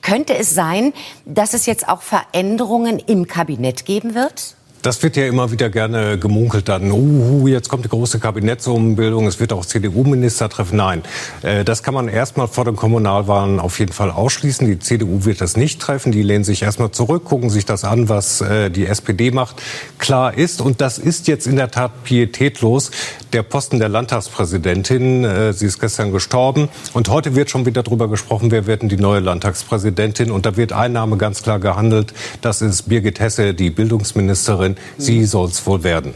[0.01, 0.93] Könnte es sein,
[1.25, 4.55] dass es jetzt auch Veränderungen im Kabinett geben wird?
[4.81, 6.89] Das wird ja immer wieder gerne gemunkelt dann.
[6.91, 10.77] Uh, jetzt kommt die große Kabinettsumbildung, es wird auch CDU-Minister treffen.
[10.77, 11.03] Nein,
[11.41, 14.65] äh, das kann man erstmal vor den Kommunalwahlen auf jeden Fall ausschließen.
[14.65, 16.13] Die CDU wird das nicht treffen.
[16.13, 19.61] Die lehnen sich erstmal zurück, gucken sich das an, was äh, die SPD macht.
[19.97, 22.91] Klar ist, und das ist jetzt in der Tat pietätlos,
[23.33, 25.25] der Posten der Landtagspräsidentin.
[25.25, 26.69] Äh, sie ist gestern gestorben.
[26.93, 30.31] Und heute wird schon wieder darüber gesprochen, wer wird denn die neue Landtagspräsidentin.
[30.31, 32.13] Und da wird ein Name ganz klar gehandelt.
[32.41, 34.97] Das ist Birgit Hesse, die Bildungsministerin Ministerin.
[34.97, 36.13] Sie soll es wohl werden.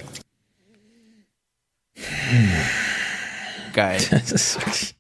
[3.74, 4.02] Geil.
[4.12, 4.96] Das ist wirklich,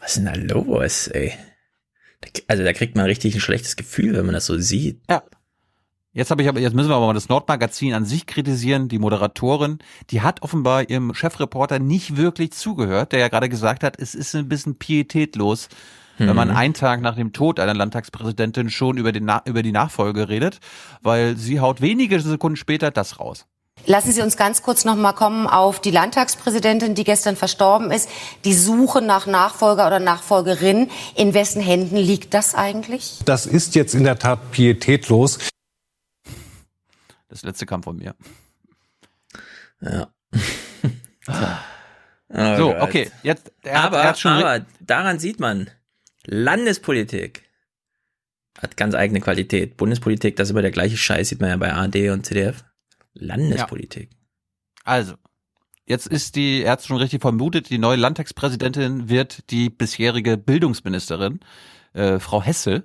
[0.00, 1.32] was ist denn da los, ey?
[2.48, 5.00] Also da kriegt man richtig ein schlechtes Gefühl, wenn man das so sieht.
[5.08, 5.22] Ja.
[6.12, 8.88] Jetzt habe ich aber, jetzt müssen wir aber mal das Nordmagazin an sich kritisieren.
[8.88, 9.78] Die Moderatorin,
[10.10, 14.34] die hat offenbar ihrem Chefreporter nicht wirklich zugehört, der ja gerade gesagt hat, es ist
[14.36, 15.68] ein bisschen pietätlos,
[16.18, 16.28] mhm.
[16.28, 16.56] wenn man mhm.
[16.56, 20.58] einen Tag nach dem Tod einer Landtagspräsidentin schon über, den, über die Nachfolge redet,
[21.02, 23.46] weil sie haut wenige Sekunden später das raus.
[23.86, 28.08] Lassen Sie uns ganz kurz noch mal kommen auf die Landtagspräsidentin, die gestern verstorben ist.
[28.44, 30.90] Die Suche nach Nachfolger oder Nachfolgerin.
[31.16, 33.18] In wessen Händen liegt das eigentlich?
[33.26, 35.38] Das ist jetzt in der Tat pietätlos.
[37.28, 38.14] Das letzte kam von mir.
[39.82, 40.08] Ja.
[42.28, 43.10] oh so, okay.
[43.22, 45.68] Jetzt, er aber, er hat schon aber daran sieht man,
[46.26, 47.42] Landespolitik
[48.58, 49.76] hat ganz eigene Qualität.
[49.76, 52.64] Bundespolitik, das ist immer der gleiche Scheiß, sieht man ja bei AD und CDF.
[53.14, 54.10] Landespolitik.
[54.10, 54.18] Ja.
[54.84, 55.14] Also,
[55.86, 61.40] jetzt ist die, er hat schon richtig vermutet, die neue Landtagspräsidentin wird die bisherige Bildungsministerin,
[61.92, 62.84] äh, Frau Hesse.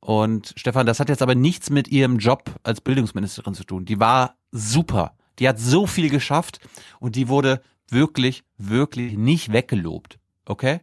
[0.00, 3.84] Und Stefan, das hat jetzt aber nichts mit ihrem Job als Bildungsministerin zu tun.
[3.84, 5.16] Die war super.
[5.38, 6.60] Die hat so viel geschafft
[7.00, 10.18] und die wurde wirklich, wirklich nicht weggelobt.
[10.44, 10.80] Okay?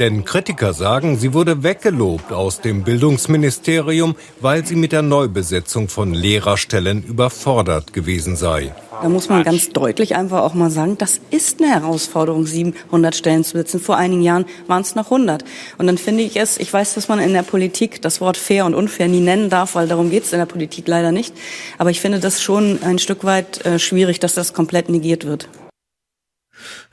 [0.00, 6.14] Denn Kritiker sagen, sie wurde weggelobt aus dem Bildungsministerium, weil sie mit der Neubesetzung von
[6.14, 8.74] Lehrerstellen überfordert gewesen sei.
[9.02, 13.44] Da muss man ganz deutlich einfach auch mal sagen, das ist eine Herausforderung, 700 Stellen
[13.44, 13.78] zu besetzen.
[13.78, 15.44] Vor einigen Jahren waren es noch 100.
[15.76, 18.64] Und dann finde ich es, ich weiß, dass man in der Politik das Wort fair
[18.64, 21.34] und unfair nie nennen darf, weil darum geht es in der Politik leider nicht.
[21.76, 25.50] Aber ich finde das schon ein Stück weit äh, schwierig, dass das komplett negiert wird.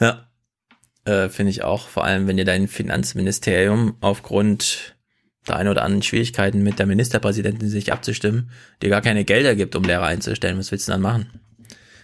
[0.02, 0.27] Ja,
[1.08, 1.88] äh, finde ich auch.
[1.88, 4.96] Vor allem, wenn ihr dein Finanzministerium aufgrund
[5.48, 9.76] der ein oder anderen Schwierigkeiten mit der Ministerpräsidentin sich abzustimmen, dir gar keine Gelder gibt,
[9.76, 10.58] um Lehrer einzustellen.
[10.58, 11.40] Was willst du dann machen?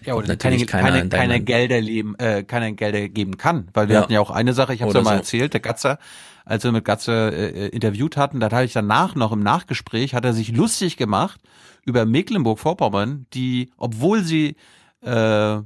[0.06, 3.70] Ja, oder natürlich keine, keine, keine Gelder leben, äh, keine Gelder geben kann.
[3.74, 4.02] Weil wir ja.
[4.02, 5.18] hatten ja auch eine Sache, ich habe es ja mal so.
[5.18, 5.98] erzählt, der Gatzer,
[6.46, 10.26] als wir mit Gatzer äh, interviewt hatten, da hatte ich danach noch im Nachgespräch, hat
[10.26, 11.42] er sich lustig gemacht
[11.86, 14.56] über Mecklenburg-Vorpommern, die, obwohl sie
[15.02, 15.58] äh,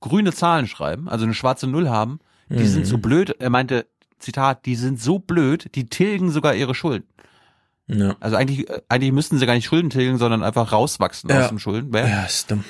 [0.00, 2.66] grüne Zahlen schreiben, also eine schwarze Null haben, die mhm.
[2.66, 3.02] sind so mhm.
[3.02, 3.36] blöd.
[3.38, 3.86] Er meinte,
[4.18, 7.06] Zitat, die sind so blöd, die tilgen sogar ihre Schulden.
[7.86, 8.16] Ja.
[8.20, 11.42] Also eigentlich, äh, eigentlich müssten sie gar nicht Schulden tilgen, sondern einfach rauswachsen ja.
[11.42, 11.92] aus dem Schulden.
[11.94, 12.64] Ja, ist dumm.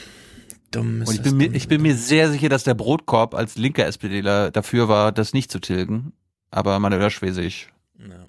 [0.70, 3.56] Dumm ist Und ich bin, mir, ich bin mir sehr sicher, dass der Brotkorb als
[3.56, 6.12] linker SPDler dafür war, das nicht zu tilgen.
[6.50, 8.26] Aber Manuela Schwesig ja.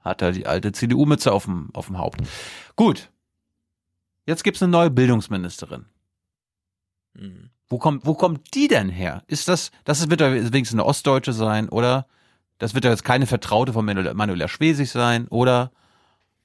[0.00, 2.22] hat da die alte CDU-Mütze auf dem, auf dem Haupt.
[2.76, 3.10] Gut.
[4.24, 5.86] Jetzt gibt's eine neue Bildungsministerin.
[7.14, 7.50] Mhm.
[7.68, 9.22] Wo kommt, wo kommt die denn her?
[9.26, 12.06] Ist das, das wird ja wenigstens eine Ostdeutsche sein, oder?
[12.58, 15.72] Das wird ja jetzt keine Vertraute von Manuela Schwesig sein, oder?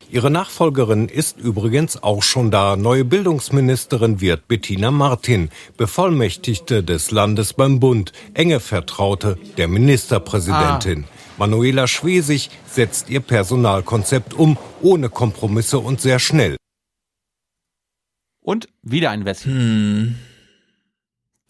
[0.09, 2.75] Ihre Nachfolgerin ist übrigens auch schon da.
[2.75, 11.05] Neue Bildungsministerin wird Bettina Martin, Bevollmächtigte des Landes beim Bund, enge Vertraute der Ministerpräsidentin.
[11.05, 11.17] Ah.
[11.37, 16.57] Manuela Schwesig setzt ihr Personalkonzept um, ohne Kompromisse und sehr schnell.
[18.41, 19.49] Und wieder ein Wessi.
[19.49, 20.15] Hm.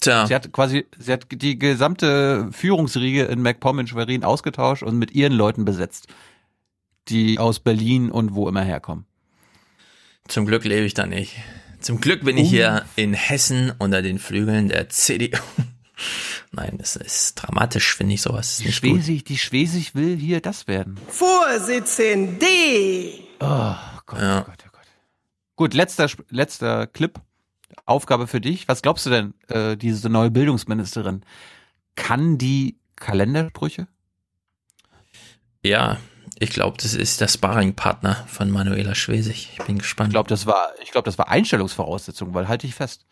[0.02, 0.28] Tja.
[0.28, 5.12] Sie hat quasi, sie hat die gesamte Führungsriege in MacPom in Schwerin ausgetauscht und mit
[5.12, 6.08] ihren Leuten besetzt
[7.08, 9.06] die aus Berlin und wo immer herkommen.
[10.28, 11.36] Zum Glück lebe ich da nicht.
[11.80, 15.38] Zum Glück bin ich hier in Hessen unter den Flügeln der CDU.
[16.52, 18.60] Nein, das ist dramatisch, finde ich sowas.
[18.60, 19.30] Ist nicht Schwesig, gut.
[19.30, 20.98] die Schwesig will hier das werden.
[21.08, 22.46] Vorsitzende!
[23.40, 24.42] Oh Gott, ja.
[24.42, 24.88] oh Gott, oh Gott.
[25.56, 27.20] Gut, letzter, letzter Clip.
[27.86, 28.68] Aufgabe für dich.
[28.68, 31.24] Was glaubst du denn, äh, diese neue Bildungsministerin?
[31.96, 33.88] Kann die Kalendersprüche?
[35.64, 35.98] Ja,
[36.40, 39.50] ich glaube, das ist der Sparringpartner von Manuela Schwesig.
[39.54, 40.10] Ich bin gespannt.
[40.10, 43.06] Ich glaube, das war, ich glaube, das war Einstellungsvoraussetzung, weil halte ich fest.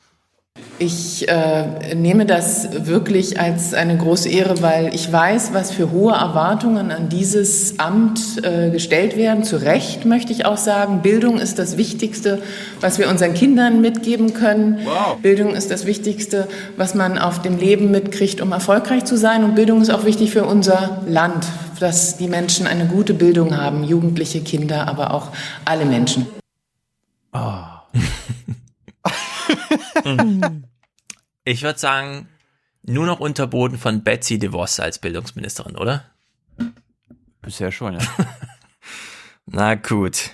[0.82, 6.14] Ich äh, nehme das wirklich als eine große Ehre, weil ich weiß, was für hohe
[6.14, 9.44] Erwartungen an dieses Amt äh, gestellt werden.
[9.44, 12.42] Zu Recht möchte ich auch sagen, Bildung ist das Wichtigste,
[12.80, 14.80] was wir unseren Kindern mitgeben können.
[14.86, 15.18] Wow.
[15.22, 16.48] Bildung ist das Wichtigste,
[16.78, 19.44] was man auf dem Leben mitkriegt, um erfolgreich zu sein.
[19.44, 21.46] Und Bildung ist auch wichtig für unser Land,
[21.82, 25.28] dass die Menschen eine gute Bildung haben, Jugendliche, Kinder, aber auch
[25.66, 26.26] alle Menschen.
[27.34, 27.40] Oh.
[31.44, 32.30] ich würde sagen,
[32.84, 36.06] nur noch Unterboden von Betsy DeVos als Bildungsministerin, oder?
[37.42, 38.02] Bisher schon, ja.
[39.46, 40.32] Na gut.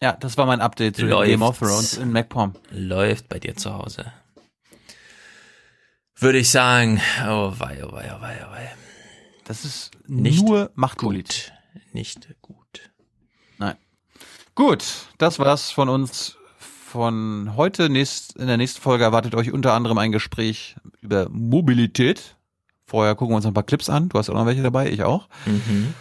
[0.00, 2.54] Ja, das war mein Update zu Game of Thrones in MacPom.
[2.70, 4.12] Läuft bei dir zu Hause.
[6.16, 8.72] Würde ich sagen, oh wei, oh wei, oh wei, oh wei.
[9.44, 11.52] Das ist nicht nur Machtpolit.
[11.92, 12.90] Nicht gut.
[13.58, 13.76] Nein.
[14.54, 14.84] Gut,
[15.18, 16.36] das war's von uns
[16.94, 17.88] von heute.
[17.88, 22.36] Nächst, in der nächsten Folge erwartet euch unter anderem ein Gespräch über Mobilität.
[22.86, 24.08] Vorher gucken wir uns ein paar Clips an.
[24.10, 25.28] Du hast auch noch welche dabei, ich auch.
[25.44, 25.92] Mhm.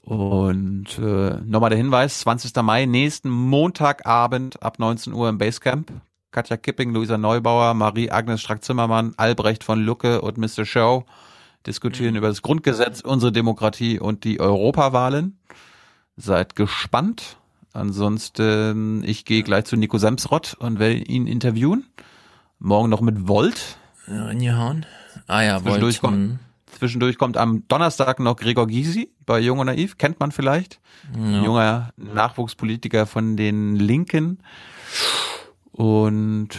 [0.00, 2.54] Und äh, nochmal der Hinweis, 20.
[2.62, 5.90] Mai, nächsten Montagabend ab 19 Uhr im Basecamp.
[6.30, 10.64] Katja Kipping, Luisa Neubauer, Marie-Agnes Strack-Zimmermann, Albrecht von Lucke und Mr.
[10.64, 11.04] Show
[11.66, 12.18] diskutieren mhm.
[12.18, 15.36] über das Grundgesetz, unsere Demokratie und die Europawahlen.
[16.16, 17.38] Seid gespannt.
[17.72, 21.86] Ansonsten, ich gehe gleich zu Nico Semsrott und werde ihn interviewen.
[22.58, 23.78] Morgen noch mit Volt.
[24.06, 24.86] Reingehauen.
[25.26, 26.12] Ah ja, zwischendurch Volt.
[26.12, 29.98] Kommt, zwischendurch kommt am Donnerstag noch Gregor Gysi bei Jung und Naiv.
[29.98, 30.80] Kennt man vielleicht.
[31.16, 31.42] Ja.
[31.42, 34.42] Junger Nachwuchspolitiker von den Linken.
[35.70, 36.50] Und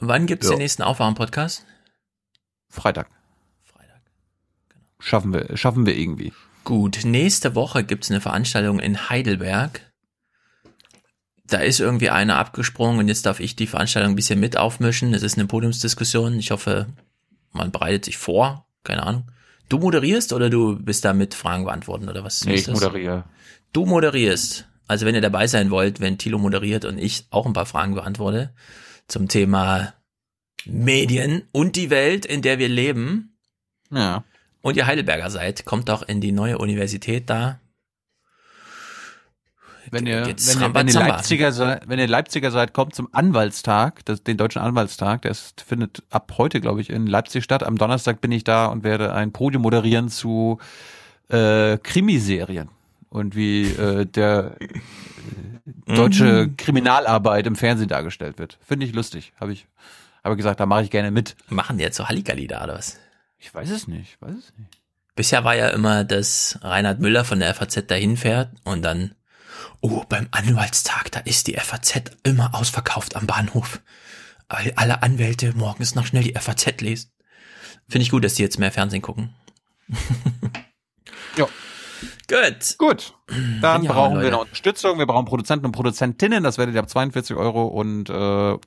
[0.00, 0.54] Wann gibt's ja.
[0.54, 1.64] den nächsten Aufwachen-Podcast?
[2.68, 3.08] Freitag.
[5.02, 6.32] Schaffen wir, schaffen wir irgendwie.
[6.62, 9.91] Gut, nächste Woche gibt's eine Veranstaltung in Heidelberg.
[11.52, 15.14] Da ist irgendwie einer abgesprungen und jetzt darf ich die Veranstaltung ein bisschen mit aufmischen.
[15.14, 16.38] Es ist eine Podiumsdiskussion.
[16.38, 16.86] Ich hoffe,
[17.52, 18.66] man bereitet sich vor.
[18.84, 19.30] Keine Ahnung.
[19.68, 22.44] Du moderierst oder du bist da mit Fragen beantworten oder was?
[22.44, 22.74] Nee, ich das?
[22.74, 23.24] moderiere.
[23.72, 24.68] Du moderierst.
[24.86, 27.94] Also wenn ihr dabei sein wollt, wenn Thilo moderiert und ich auch ein paar Fragen
[27.94, 28.52] beantworte
[29.08, 29.94] zum Thema
[30.64, 33.36] Medien und die Welt, in der wir leben.
[33.90, 34.24] Ja
[34.62, 37.58] und ihr Heidelberger seid, kommt doch in die neue Universität da.
[39.92, 44.04] Wenn ihr, wenn ihr, wenn ihr, Leipziger seid, wenn ihr Leipziger seid, kommt zum Anwaltstag,
[44.06, 47.62] das, den deutschen Anwaltstag, der ist, findet ab heute, glaube ich, in Leipzig statt.
[47.62, 50.58] Am Donnerstag bin ich da und werde ein Podium moderieren zu
[51.28, 52.70] äh, Krimiserien
[53.10, 56.56] und wie äh, der äh, deutsche mhm.
[56.56, 58.58] Kriminalarbeit im Fernsehen dargestellt wird.
[58.62, 59.34] Finde ich lustig.
[59.38, 59.66] Habe ich,
[60.24, 61.36] habe gesagt, da mache ich gerne mit.
[61.48, 62.98] Machen die jetzt so Halligalli da oder was?
[63.38, 64.80] Ich weiß es nicht, weiß es nicht.
[65.14, 69.14] Bisher war ja immer, dass Reinhard Müller von der FAZ dahin fährt und dann,
[69.82, 73.80] oh, beim Anwaltstag, da ist die FAZ immer ausverkauft am Bahnhof.
[74.48, 77.10] Weil alle Anwälte morgens noch schnell die FAZ lesen.
[77.88, 79.34] Finde ich gut, dass die jetzt mehr Fernsehen gucken.
[81.36, 81.46] ja.
[82.28, 82.78] Gut.
[82.78, 83.14] Gut.
[83.60, 84.98] Dann ja, brauchen wir noch Unterstützung.
[84.98, 86.42] Wir brauchen Produzenten und Produzentinnen.
[86.44, 88.58] Das werdet ihr ab 42 Euro und äh,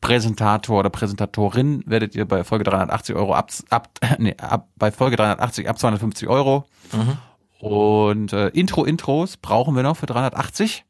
[0.00, 3.88] Präsentator oder Präsentatorin werdet ihr bei Folge 380 Euro ab, ab,
[4.18, 6.66] nee, ab bei Folge 380 ab 250 Euro.
[6.92, 7.18] Mhm.
[7.60, 10.84] Und äh, Intro-Intros brauchen wir noch für 380.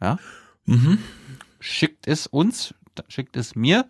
[0.00, 0.18] Ja.
[0.64, 0.98] Mhm.
[1.60, 2.74] Schickt es uns,
[3.08, 3.86] schickt es mir.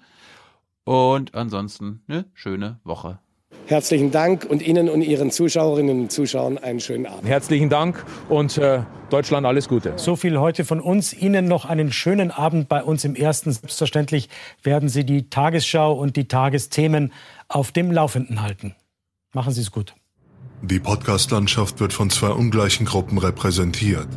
[0.85, 3.19] Und ansonsten eine schöne Woche.
[3.67, 7.29] Herzlichen Dank und Ihnen und Ihren Zuschauerinnen und Zuschauern einen schönen Abend.
[7.29, 8.81] Herzlichen Dank und äh,
[9.11, 9.93] Deutschland alles Gute.
[9.97, 11.13] So viel heute von uns.
[11.13, 13.53] Ihnen noch einen schönen Abend bei uns im Ersten.
[13.53, 14.31] Selbstverständlich
[14.63, 17.13] werden Sie die Tagesschau und die Tagesthemen
[17.49, 18.75] auf dem Laufenden halten.
[19.35, 19.95] Machen Sie es gut.
[20.63, 24.09] Die Podcast-Landschaft wird von zwei ungleichen Gruppen repräsentiert.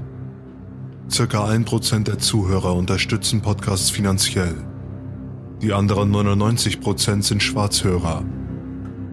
[1.09, 4.55] Circa 1% der Zuhörer unterstützen Podcasts finanziell.
[5.61, 8.25] Die anderen 99% sind Schwarzhörer.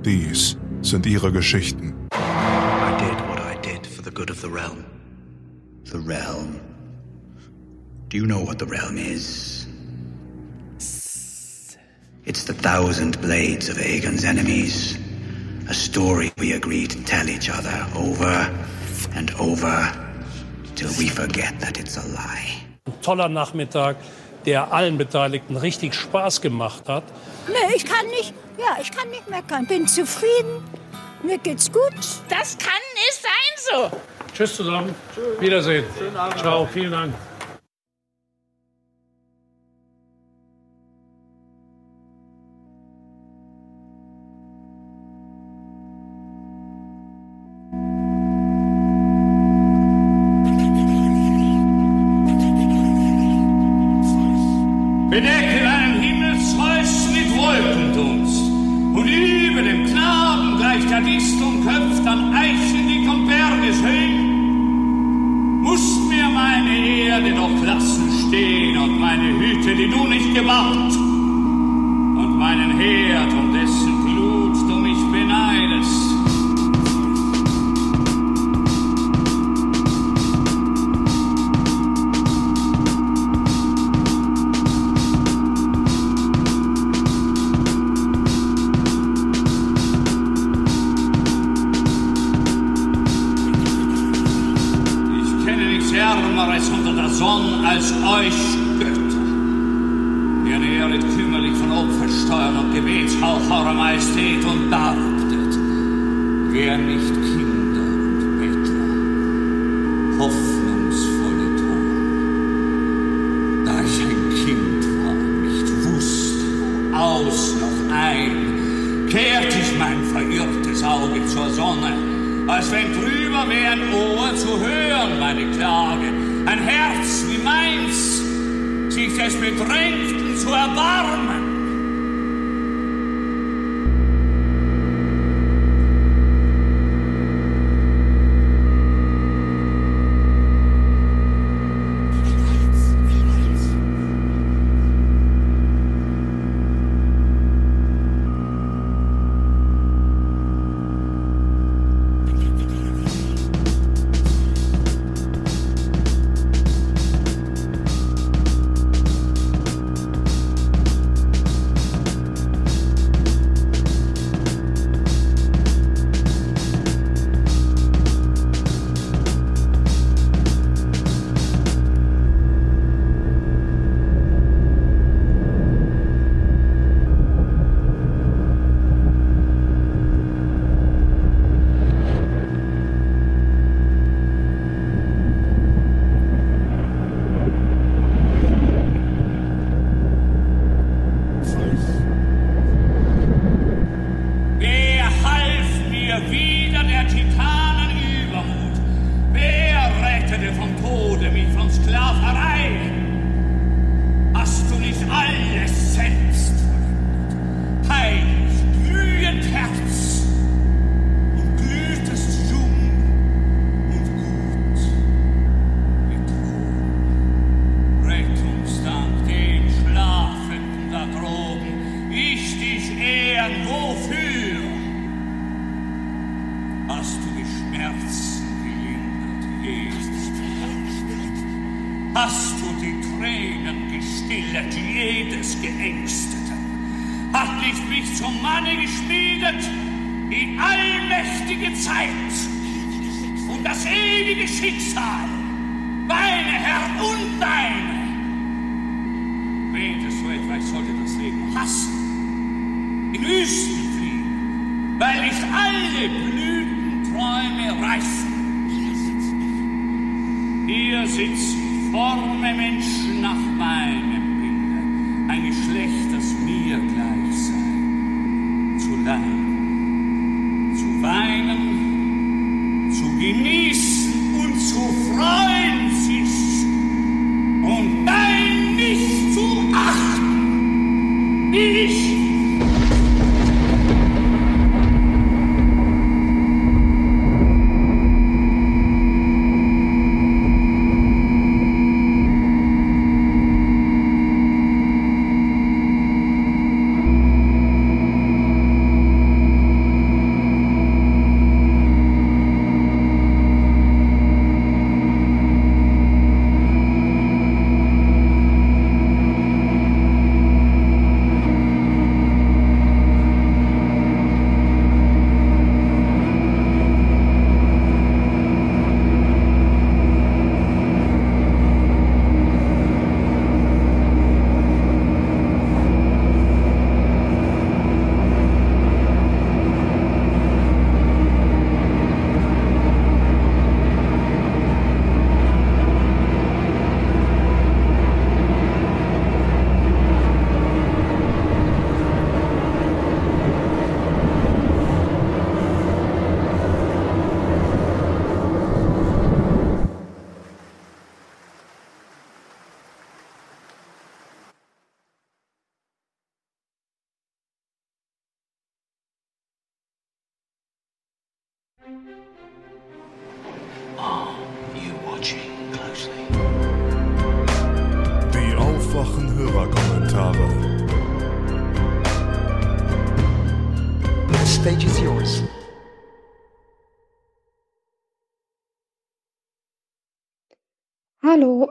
[0.04, 1.92] Dies sind ihre Geschichten.
[2.14, 4.84] I did what I did for the good of the realm.
[5.84, 6.58] The realm.
[8.08, 9.66] Do you know what the realm is?
[12.24, 14.98] It's the thousand blades of Aegon's enemies.
[15.70, 18.50] A story we agree to tell each other over
[19.14, 19.92] and over
[20.74, 22.54] till we forget that it's a lie.
[22.86, 23.96] Ein toller Nachmittag,
[24.46, 27.04] der allen Beteiligten richtig Spaß gemacht hat.
[27.48, 29.66] Nee, ich kann nicht, ja, ich kann nicht meckern.
[29.66, 30.64] Bin zufrieden.
[31.22, 31.92] Mir geht's gut.
[32.30, 33.90] Das kann nicht sein so.
[34.34, 34.94] Tschüss zusammen.
[35.14, 35.40] Tschüss.
[35.40, 35.84] Wiedersehen.
[36.40, 37.14] Ciao, vielen Dank.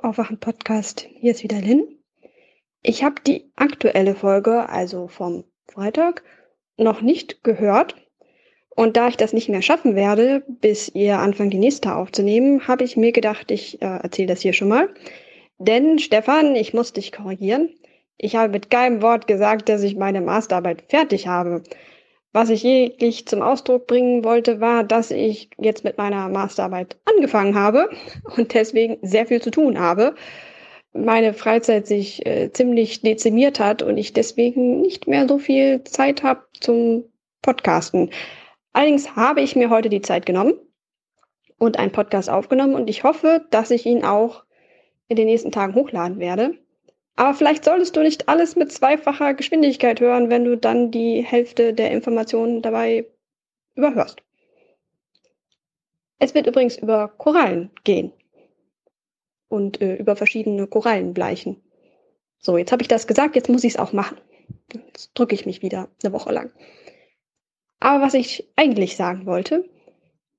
[0.08, 1.06] Aufwachen Podcast.
[1.20, 1.86] Hier ist wieder Lynn.
[2.82, 6.24] Ich habe die aktuelle Folge, also vom Freitag,
[6.78, 7.98] noch nicht gehört.
[8.70, 12.86] Und da ich das nicht mehr schaffen werde, bis ihr anfangt, die nächste aufzunehmen, habe
[12.86, 14.88] ich mir gedacht, ich äh, erzähle das hier schon mal.
[15.58, 17.76] Denn, Stefan, ich muss dich korrigieren.
[18.18, 21.64] Ich habe mit keinem Wort gesagt, dass ich meine Masterarbeit fertig habe.
[22.38, 27.56] Was ich jeglich zum Ausdruck bringen wollte, war, dass ich jetzt mit meiner Masterarbeit angefangen
[27.56, 27.90] habe
[28.38, 30.14] und deswegen sehr viel zu tun habe.
[30.94, 36.22] Meine Freizeit sich äh, ziemlich dezimiert hat und ich deswegen nicht mehr so viel Zeit
[36.22, 37.06] habe zum
[37.42, 38.12] Podcasten.
[38.72, 40.54] Allerdings habe ich mir heute die Zeit genommen
[41.58, 44.44] und einen Podcast aufgenommen und ich hoffe, dass ich ihn auch
[45.08, 46.54] in den nächsten Tagen hochladen werde.
[47.18, 51.74] Aber vielleicht solltest du nicht alles mit zweifacher Geschwindigkeit hören, wenn du dann die Hälfte
[51.74, 53.08] der Informationen dabei
[53.76, 54.22] überhörst.
[56.20, 58.14] Es wird übrigens über Korallen gehen
[59.50, 61.62] und äh, über verschiedene Korallenbleichen.
[62.38, 64.18] So, jetzt habe ich das gesagt, jetzt muss ich es auch machen.
[64.72, 66.52] Jetzt drücke ich mich wieder eine Woche lang.
[67.80, 69.68] Aber was ich eigentlich sagen wollte,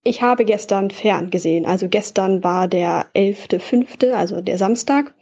[0.05, 1.67] ich habe gestern fern gesehen.
[1.67, 5.13] Also gestern war der 11.05., also der Samstag.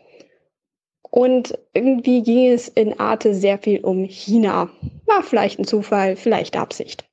[1.17, 4.69] Und irgendwie ging es in Arte sehr viel um China.
[5.07, 7.07] War vielleicht ein Zufall, vielleicht Absicht.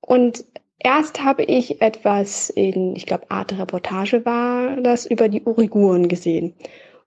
[0.00, 0.46] Und
[0.78, 6.54] erst habe ich etwas in, ich glaube, Arte-Reportage war das, über die Uiguren gesehen.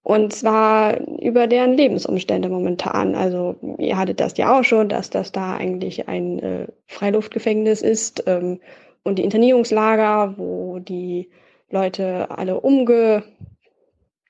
[0.04, 3.16] Und zwar über deren Lebensumstände momentan.
[3.16, 8.24] Also ihr hattet das ja auch schon, dass das da eigentlich ein äh, Freiluftgefängnis ist
[8.28, 8.60] ähm,
[9.04, 11.32] und die Internierungslager, wo die
[11.72, 13.24] Leute alle umge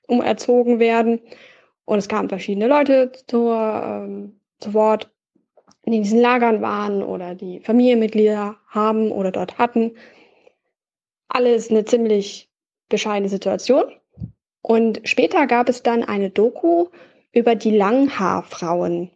[0.06, 1.20] umerzogen werden.
[1.84, 5.10] Und es kamen verschiedene Leute zur, ähm, zu Wort,
[5.86, 9.92] die in diesen Lagern waren oder die Familienmitglieder haben oder dort hatten.
[11.28, 12.50] Alles eine ziemlich
[12.88, 13.84] bescheidene Situation.
[14.62, 16.88] Und später gab es dann eine Doku
[17.32, 19.10] über die Langhaarfrauen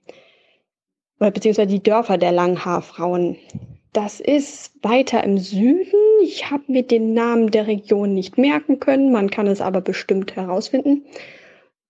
[1.28, 3.36] beziehungsweise die Dörfer der Langhaarfrauen.
[3.92, 5.92] Das ist weiter im Süden.
[6.22, 9.12] Ich habe mir den Namen der Region nicht merken können.
[9.12, 11.04] Man kann es aber bestimmt herausfinden.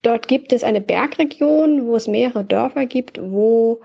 [0.02, 3.80] Dort gibt es eine Bergregion, wo es mehrere Dörfer gibt, wo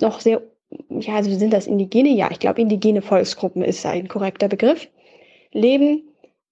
[0.00, 0.42] noch sehr,
[0.88, 2.10] ja, also sind das indigene?
[2.10, 4.88] Ja, ich glaube, indigene Volksgruppen ist ein korrekter Begriff,
[5.52, 6.02] leben,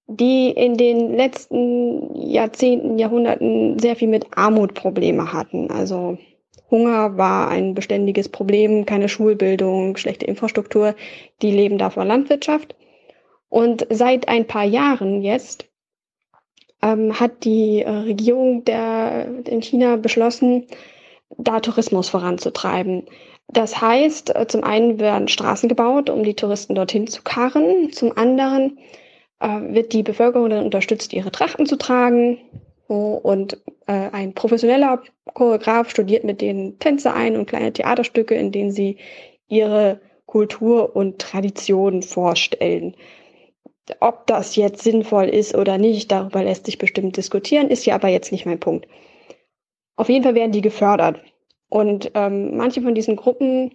[0.06, 5.70] die in den letzten Jahrzehnten, Jahrhunderten sehr viel mit Armutprobleme hatten.
[5.70, 6.18] Also
[6.70, 10.94] Hunger war ein beständiges Problem, keine Schulbildung, schlechte Infrastruktur.
[11.40, 12.76] Die leben da von Landwirtschaft.
[13.52, 15.66] Und seit ein paar Jahren jetzt
[16.80, 20.68] ähm, hat die äh, Regierung der, in China beschlossen,
[21.36, 23.04] da Tourismus voranzutreiben.
[23.48, 27.92] Das heißt, äh, zum einen werden Straßen gebaut, um die Touristen dorthin zu karren.
[27.92, 28.78] Zum anderen
[29.40, 32.38] äh, wird die Bevölkerung dann unterstützt, ihre Trachten zu tragen.
[32.88, 35.02] Und äh, ein professioneller
[35.34, 38.96] Choreograf studiert mit denen Tänze ein und kleine Theaterstücke, in denen sie
[39.46, 42.96] ihre Kultur und Tradition vorstellen.
[44.00, 48.08] Ob das jetzt sinnvoll ist oder nicht, darüber lässt sich bestimmt diskutieren, ist ja aber
[48.08, 48.86] jetzt nicht mein Punkt.
[49.96, 51.22] Auf jeden Fall werden die gefördert.
[51.68, 53.74] Und ähm, manche von diesen Gruppen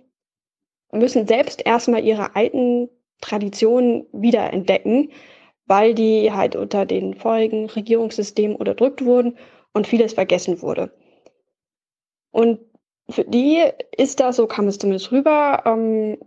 [0.92, 2.90] müssen selbst erstmal ihre alten
[3.22, 5.12] Traditionen wiederentdecken
[5.68, 9.38] weil die halt unter den vorigen Regierungssystemen unterdrückt wurden
[9.74, 10.92] und vieles vergessen wurde.
[12.32, 12.60] Und
[13.10, 13.64] für die
[13.96, 16.18] ist das, so kam es zumindest rüber, ähm,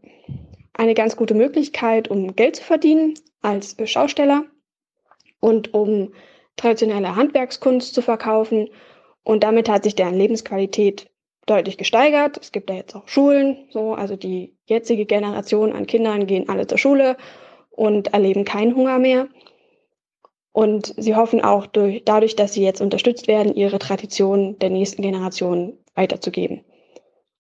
[0.74, 4.44] eine ganz gute Möglichkeit, um Geld zu verdienen als Schausteller
[5.40, 6.12] und um
[6.56, 8.68] traditionelle Handwerkskunst zu verkaufen.
[9.22, 11.10] Und damit hat sich deren Lebensqualität
[11.46, 12.38] deutlich gesteigert.
[12.40, 16.66] Es gibt da jetzt auch Schulen, so, also die jetzige Generation an Kindern gehen alle
[16.66, 17.16] zur Schule
[17.70, 19.28] und erleben keinen Hunger mehr.
[20.52, 25.02] Und sie hoffen auch durch, dadurch, dass sie jetzt unterstützt werden, ihre Tradition der nächsten
[25.02, 26.64] Generation weiterzugeben.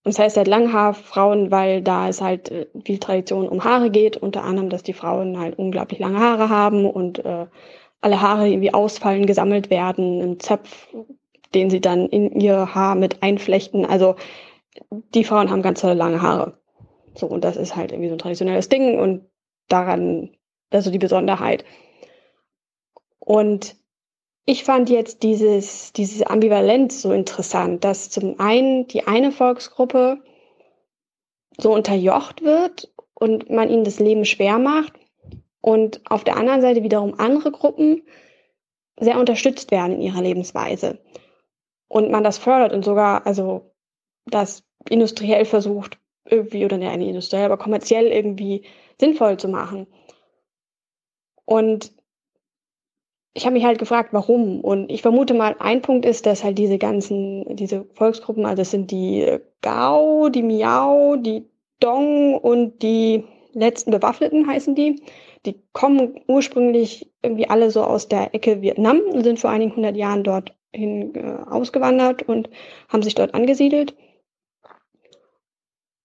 [0.02, 4.16] Und das heißt halt Langhaarfrauen, weil da es halt äh, viel Tradition um Haare geht,
[4.16, 7.46] unter anderem, dass die Frauen halt unglaublich lange Haare haben und äh,
[8.00, 10.88] alle Haare irgendwie ausfallen, gesammelt werden, ein Zopf,
[11.54, 13.84] den sie dann in ihr Haar mit einflechten.
[13.84, 14.16] Also
[15.14, 16.58] die Frauen haben ganz tolle lange Haare.
[17.14, 19.26] So, und das ist halt irgendwie so ein traditionelles Ding und
[19.68, 20.30] daran,
[20.70, 21.64] also die Besonderheit.
[23.18, 23.76] Und
[24.50, 30.20] ich fand jetzt dieses, diese Ambivalenz so interessant, dass zum einen die eine Volksgruppe
[31.56, 34.94] so unterjocht wird und man ihnen das Leben schwer macht
[35.60, 38.02] und auf der anderen Seite wiederum andere Gruppen
[38.98, 40.98] sehr unterstützt werden in ihrer Lebensweise
[41.86, 43.70] und man das fördert und sogar, also
[44.26, 48.66] das industriell versucht, irgendwie, oder nicht industriell, aber kommerziell irgendwie
[48.98, 49.86] sinnvoll zu machen.
[51.44, 51.92] Und
[53.32, 54.60] ich habe mich halt gefragt, warum.
[54.60, 58.70] Und ich vermute mal, ein Punkt ist, dass halt diese ganzen, diese Volksgruppen, also es
[58.70, 61.46] sind die Gao, die Miao, die
[61.78, 65.02] Dong und die letzten Bewaffneten heißen die.
[65.46, 69.96] Die kommen ursprünglich irgendwie alle so aus der Ecke Vietnam und sind vor einigen hundert
[69.96, 72.50] Jahren dorthin äh, ausgewandert und
[72.88, 73.96] haben sich dort angesiedelt.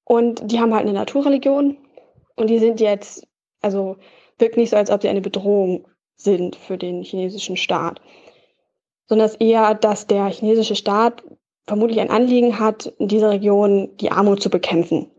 [0.05, 1.77] Und die haben halt eine Naturreligion
[2.35, 3.27] und die sind jetzt,
[3.61, 3.97] also
[4.37, 8.01] wirkt nicht so, als ob sie eine Bedrohung sind für den chinesischen Staat,
[9.07, 11.23] sondern es eher, dass der chinesische Staat
[11.67, 15.09] vermutlich ein Anliegen hat, in dieser Region die Armut zu bekämpfen.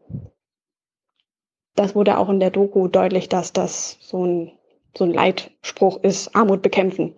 [1.75, 4.53] Das wurde auch in der Doku deutlich, dass das so ein,
[4.97, 7.15] so ein Leitspruch ist, Armut bekämpfen.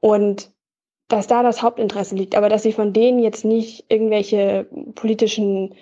[0.00, 0.52] Und
[1.08, 5.74] dass da das Hauptinteresse liegt, aber dass sie von denen jetzt nicht irgendwelche politischen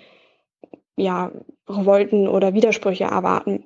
[0.95, 1.31] ja,
[1.67, 3.65] Revolten oder Widersprüche erwarten.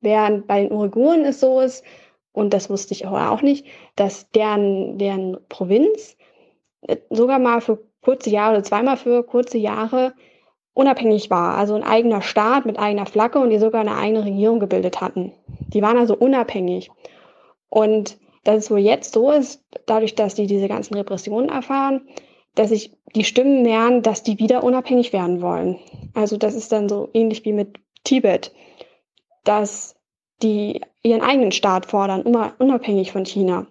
[0.00, 1.84] Während bei den Uiguren es so ist,
[2.32, 3.66] und das wusste ich auch nicht,
[3.96, 6.16] dass deren, deren Provinz
[6.82, 10.12] äh, sogar mal für kurze Jahre oder zweimal für kurze Jahre
[10.74, 14.60] unabhängig war, also ein eigener Staat mit eigener Flagge und die sogar eine eigene Regierung
[14.60, 15.32] gebildet hatten.
[15.68, 16.90] Die waren also unabhängig.
[17.70, 22.06] Und dass es wohl jetzt so ist, dadurch, dass die diese ganzen Repressionen erfahren,
[22.54, 25.78] dass sich die Stimmen mehren, dass die wieder unabhängig werden wollen.
[26.14, 28.52] Also das ist dann so ähnlich wie mit Tibet,
[29.46, 29.96] dass
[30.42, 32.22] die ihren eigenen Staat fordern,
[32.58, 33.66] unabhängig von China.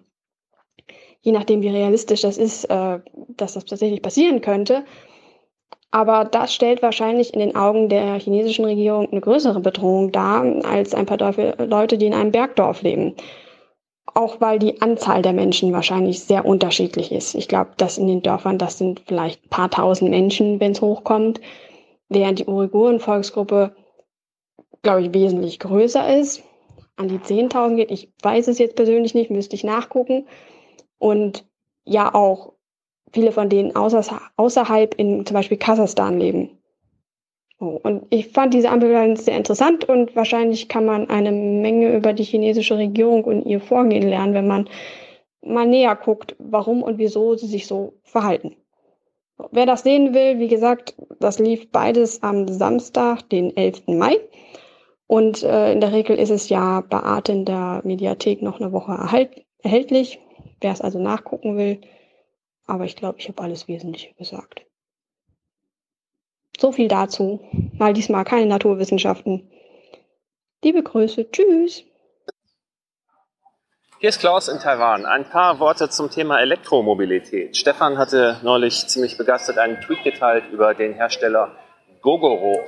[1.20, 4.84] Je nachdem, wie realistisch das ist, äh, dass das tatsächlich passieren könnte.
[5.90, 10.94] Aber das stellt wahrscheinlich in den Augen der chinesischen Regierung eine größere Bedrohung dar als
[10.94, 11.18] ein paar
[11.64, 13.14] Leute, die in einem Bergdorf leben
[14.16, 17.34] auch weil die Anzahl der Menschen wahrscheinlich sehr unterschiedlich ist.
[17.34, 20.80] Ich glaube, dass in den Dörfern, das sind vielleicht ein paar tausend Menschen, wenn es
[20.80, 21.40] hochkommt,
[22.08, 23.76] während die Uiguren-Volksgruppe,
[24.82, 26.42] glaube ich, wesentlich größer ist,
[26.96, 27.90] an die 10.000 geht.
[27.90, 30.26] Ich weiß es jetzt persönlich nicht, müsste ich nachgucken.
[30.98, 31.44] Und
[31.84, 32.52] ja auch
[33.12, 36.50] viele von denen außer, außerhalb in zum Beispiel Kasachstan leben.
[37.58, 42.12] Oh, und ich fand diese Ambivalenz sehr interessant und wahrscheinlich kann man eine Menge über
[42.12, 44.68] die chinesische Regierung und ihr Vorgehen lernen, wenn man
[45.40, 48.56] mal näher guckt, warum und wieso sie sich so verhalten.
[49.52, 53.86] Wer das sehen will, wie gesagt, das lief beides am Samstag, den 11.
[53.86, 54.18] Mai.
[55.06, 58.72] Und äh, in der Regel ist es ja bei Arte in der Mediathek noch eine
[58.72, 60.18] Woche erhalt, erhältlich,
[60.60, 61.80] wer es also nachgucken will.
[62.66, 64.66] Aber ich glaube, ich habe alles Wesentliche gesagt.
[66.58, 67.40] So viel dazu.
[67.74, 69.50] Mal diesmal keine Naturwissenschaften.
[70.64, 71.30] Liebe Grüße.
[71.30, 71.84] Tschüss.
[73.98, 75.06] Hier ist Klaus in Taiwan.
[75.06, 77.56] Ein paar Worte zum Thema Elektromobilität.
[77.56, 81.52] Stefan hatte neulich ziemlich begeistert einen Tweet geteilt über den Hersteller
[82.02, 82.60] Gogoro.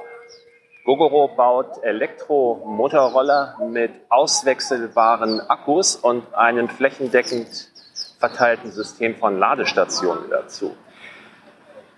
[0.89, 7.47] Gogoro baut Elektromotorroller mit auswechselbaren Akkus und einem flächendeckend
[8.19, 10.75] verteilten System von Ladestationen dazu.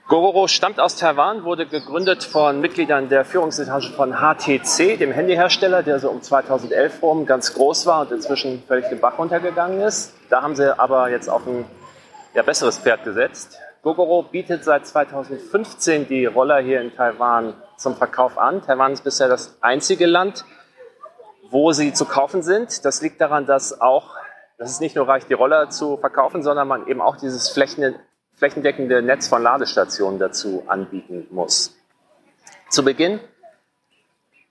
[0.09, 6.01] Gogoro stammt aus Taiwan, wurde gegründet von Mitgliedern der Führungsetage von HTC, dem Handyhersteller, der
[6.01, 10.17] so um 2011 rum ganz groß war und inzwischen völlig den Bach runtergegangen ist.
[10.31, 11.65] Da haben sie aber jetzt auf ein
[12.35, 13.57] ja, besseres Pferd gesetzt.
[13.85, 18.63] Gogoro bietet seit 2015 die Roller hier in Taiwan zum Verkauf an.
[18.63, 20.45] Taiwan ist bisher das einzige Land,
[21.51, 22.85] wo sie zu kaufen sind.
[22.85, 24.17] Das liegt daran, dass auch,
[24.59, 27.95] dass es nicht nur reicht, die Roller zu verkaufen, sondern man eben auch dieses Flächen
[28.35, 31.77] flächendeckende Netz von Ladestationen dazu anbieten muss.
[32.71, 33.21] Zu Beginn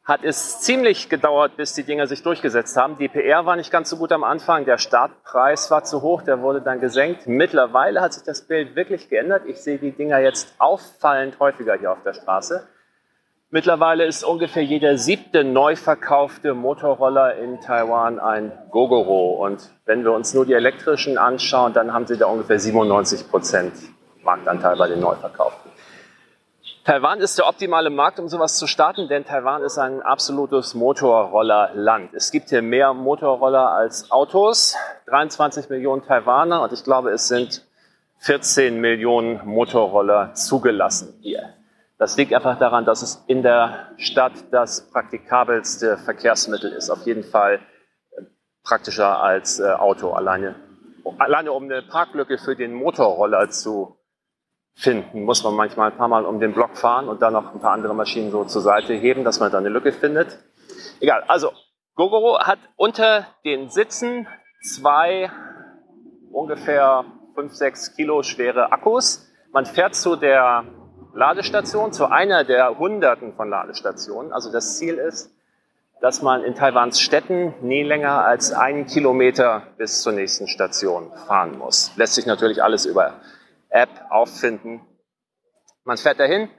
[0.03, 2.97] hat es ziemlich gedauert, bis die Dinger sich durchgesetzt haben.
[2.97, 6.41] Die PR war nicht ganz so gut am Anfang, der Startpreis war zu hoch, der
[6.41, 7.25] wurde dann gesenkt.
[7.25, 9.43] Mittlerweile hat sich das Bild wirklich geändert.
[9.47, 12.67] Ich sehe die Dinger jetzt auffallend häufiger hier auf der Straße.
[13.51, 19.43] Mittlerweile ist ungefähr jeder siebte neu verkaufte Motorroller in Taiwan ein Gogoro.
[19.43, 23.73] Und wenn wir uns nur die elektrischen anschauen, dann haben sie da ungefähr 97 Prozent
[24.21, 25.71] Marktanteil bei den Neuverkauften.
[26.85, 32.13] Taiwan ist der optimale Markt, um sowas zu starten, denn Taiwan ist ein absolutes Motorrollerland.
[32.13, 34.75] Es gibt hier mehr Motorroller als Autos,
[35.07, 37.65] 23 Millionen Taiwaner und ich glaube, es sind
[38.19, 41.55] 14 Millionen Motorroller zugelassen hier.
[41.99, 46.89] Das liegt einfach daran, dass es in der Stadt das praktikabelste Verkehrsmittel ist.
[46.89, 47.59] Auf jeden Fall
[48.11, 48.21] äh,
[48.63, 50.55] praktischer als äh, Auto alleine.
[51.17, 53.97] Alleine um eine Parklücke für den Motorroller zu
[54.75, 55.23] finden.
[55.23, 57.73] Muss man manchmal ein paar Mal um den Block fahren und dann noch ein paar
[57.73, 60.39] andere Maschinen so zur Seite heben, dass man da eine Lücke findet.
[61.01, 61.51] Egal, also
[61.95, 64.25] Gogoro hat unter den Sitzen
[64.63, 65.29] zwei
[66.31, 67.03] ungefähr
[67.35, 69.29] 5, 6 Kilo schwere Akkus.
[69.51, 70.63] Man fährt zu der
[71.13, 74.31] Ladestation, zu einer der Hunderten von Ladestationen.
[74.31, 75.31] Also das Ziel ist,
[76.01, 81.57] dass man in Taiwans Städten nie länger als einen Kilometer bis zur nächsten Station fahren
[81.57, 81.91] muss.
[81.97, 83.15] Lässt sich natürlich alles über
[83.69, 84.81] App auffinden.
[85.83, 86.49] Man fährt dahin,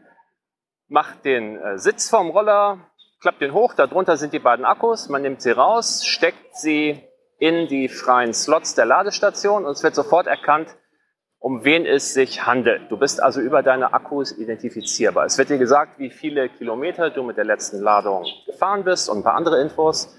[0.88, 2.78] macht den äh, Sitz vom Roller,
[3.20, 7.02] klappt den hoch, darunter sind die beiden Akkus, man nimmt sie raus, steckt sie
[7.38, 10.76] in die freien Slots der Ladestation und es wird sofort erkannt,
[11.40, 12.90] um wen es sich handelt.
[12.90, 15.24] Du bist also über deine Akkus identifizierbar.
[15.24, 19.18] Es wird dir gesagt, wie viele Kilometer du mit der letzten Ladung gefahren bist und
[19.18, 20.14] ein paar andere Infos.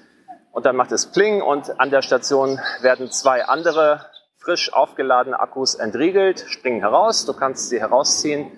[0.51, 5.75] Und dann macht es Pling und an der Station werden zwei andere frisch aufgeladene Akkus
[5.75, 7.27] entriegelt, springen heraus.
[7.27, 8.51] Du kannst sie herausziehen,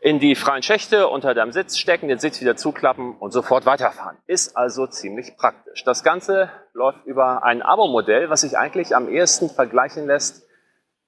[0.00, 4.16] in die freien Schächte unter deinem Sitz stecken, den Sitz wieder zuklappen und sofort weiterfahren.
[4.26, 5.84] Ist also ziemlich praktisch.
[5.84, 10.44] Das Ganze läuft über ein Abo-Modell, was sich eigentlich am ehesten vergleichen lässt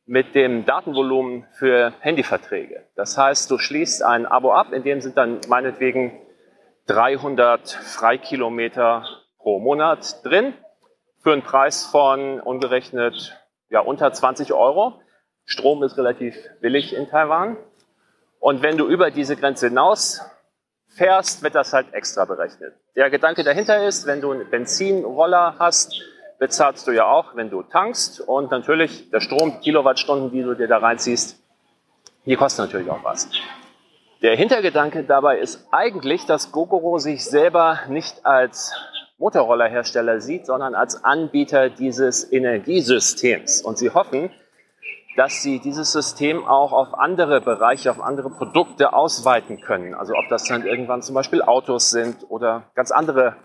[0.06, 2.86] mit dem Datenvolumen für Handyverträge.
[2.94, 6.20] Das heißt, du schließt ein Abo ab, in dem sind dann meinetwegen
[6.86, 9.06] 300 Freikilometer
[9.38, 10.52] pro Monat drin
[11.22, 15.00] für einen Preis von ungerechnet ja, unter 20 Euro.
[15.46, 17.56] Strom ist relativ billig in Taiwan.
[18.40, 20.20] Und wenn du über diese Grenze hinaus
[20.88, 22.74] fährst, wird das halt extra berechnet.
[22.94, 25.94] Der Gedanke dahinter ist, wenn du einen Benzinroller hast,
[26.38, 28.20] bezahlst du ja auch, wenn du tankst.
[28.20, 31.40] Und natürlich der Strom, Kilowattstunden, die du dir da reinziehst,
[32.26, 33.28] die kosten natürlich auch was.
[34.22, 38.72] Der Hintergedanke dabei ist eigentlich, dass Gogoro sich selber nicht als
[39.18, 43.62] Motorrollerhersteller sieht, sondern als Anbieter dieses Energiesystems.
[43.62, 44.30] Und sie hoffen,
[45.16, 49.94] dass sie dieses System auch auf andere Bereiche, auf andere Produkte ausweiten können.
[49.94, 53.36] Also ob das dann irgendwann zum Beispiel Autos sind oder ganz andere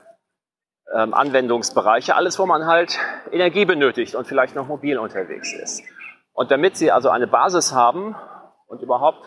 [0.95, 2.97] ähm, Anwendungsbereiche, alles, wo man halt
[3.31, 5.83] Energie benötigt und vielleicht noch mobil unterwegs ist.
[6.33, 8.15] Und damit Sie also eine Basis haben
[8.67, 9.25] und überhaupt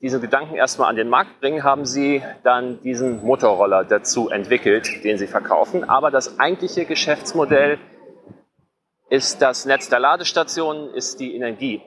[0.00, 5.18] diesen Gedanken erstmal an den Markt bringen, haben Sie dann diesen Motorroller dazu entwickelt, den
[5.18, 5.88] Sie verkaufen.
[5.88, 7.78] Aber das eigentliche Geschäftsmodell
[9.08, 11.82] ist das Netz der Ladestationen, ist die Energie.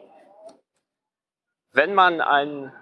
[1.72, 2.74] Wenn man ein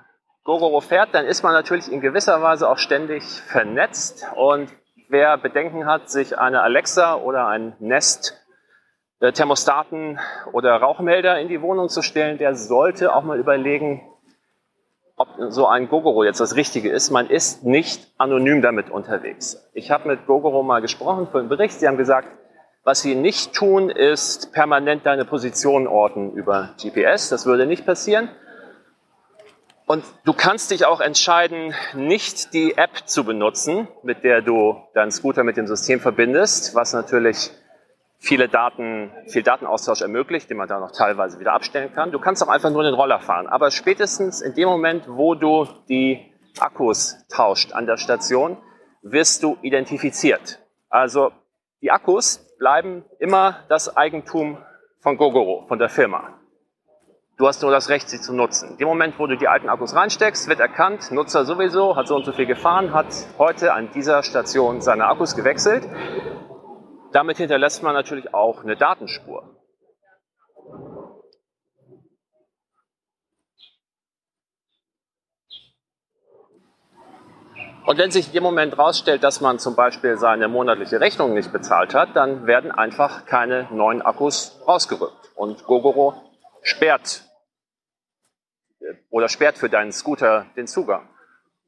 [0.43, 4.71] Gogoro fährt, dann ist man natürlich in gewisser Weise auch ständig vernetzt und
[5.09, 8.33] wer Bedenken hat, sich eine Alexa oder ein Nest
[9.19, 10.19] äh, Thermostaten
[10.51, 14.01] oder Rauchmelder in die Wohnung zu stellen, der sollte auch mal überlegen,
[15.15, 17.09] ob so ein Gogoro jetzt das Richtige ist.
[17.09, 19.67] Man ist nicht anonym damit unterwegs.
[19.73, 21.79] Ich habe mit Gogoro mal gesprochen für einen Bericht.
[21.79, 22.27] Sie haben gesagt,
[22.83, 27.29] was sie nicht tun, ist permanent deine Position orten über GPS.
[27.29, 28.29] Das würde nicht passieren.
[29.88, 35.11] Und du kannst dich auch entscheiden, nicht die App zu benutzen, mit der du deinen
[35.11, 37.51] Scooter mit dem System verbindest, was natürlich
[38.19, 42.11] viele Daten, viel Datenaustausch ermöglicht, den man da noch teilweise wieder abstellen kann.
[42.11, 43.48] Du kannst auch einfach nur den Roller fahren.
[43.48, 48.57] Aber spätestens in dem Moment, wo du die Akkus tauscht an der Station,
[49.03, 50.59] wirst du identifiziert.
[50.90, 51.32] Also
[51.82, 54.57] die Akkus bleiben immer das Eigentum
[54.99, 56.36] von Gogoro, von der Firma.
[57.38, 58.77] Du hast nur das Recht, sie zu nutzen.
[58.80, 62.25] Dem Moment, wo du die alten Akkus reinsteckst, wird erkannt, Nutzer sowieso, hat so und
[62.25, 65.88] so viel gefahren, hat heute an dieser Station seine Akkus gewechselt.
[67.11, 69.56] Damit hinterlässt man natürlich auch eine Datenspur.
[77.85, 81.53] Und wenn sich in dem Moment herausstellt, dass man zum Beispiel seine monatliche Rechnung nicht
[81.53, 85.32] bezahlt hat, dann werden einfach keine neuen Akkus rausgerückt.
[85.35, 86.16] Und Gogoro
[86.64, 87.26] sperrt
[89.09, 91.07] oder sperrt für deinen Scooter den Zugang.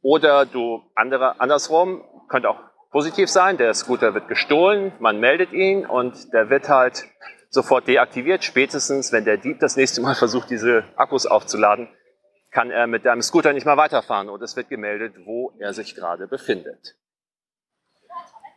[0.02, 2.60] Oder du andere, andersrum, könnte auch
[2.92, 7.06] positiv sein, der Scooter wird gestohlen, man meldet ihn und der wird halt
[7.50, 8.44] sofort deaktiviert.
[8.44, 11.90] Spätestens, wenn der Dieb das nächste Mal versucht, diese Akkus aufzuladen,
[12.52, 15.96] kann er mit deinem Scooter nicht mehr weiterfahren und es wird gemeldet, wo er sich
[15.96, 16.96] gerade befindet.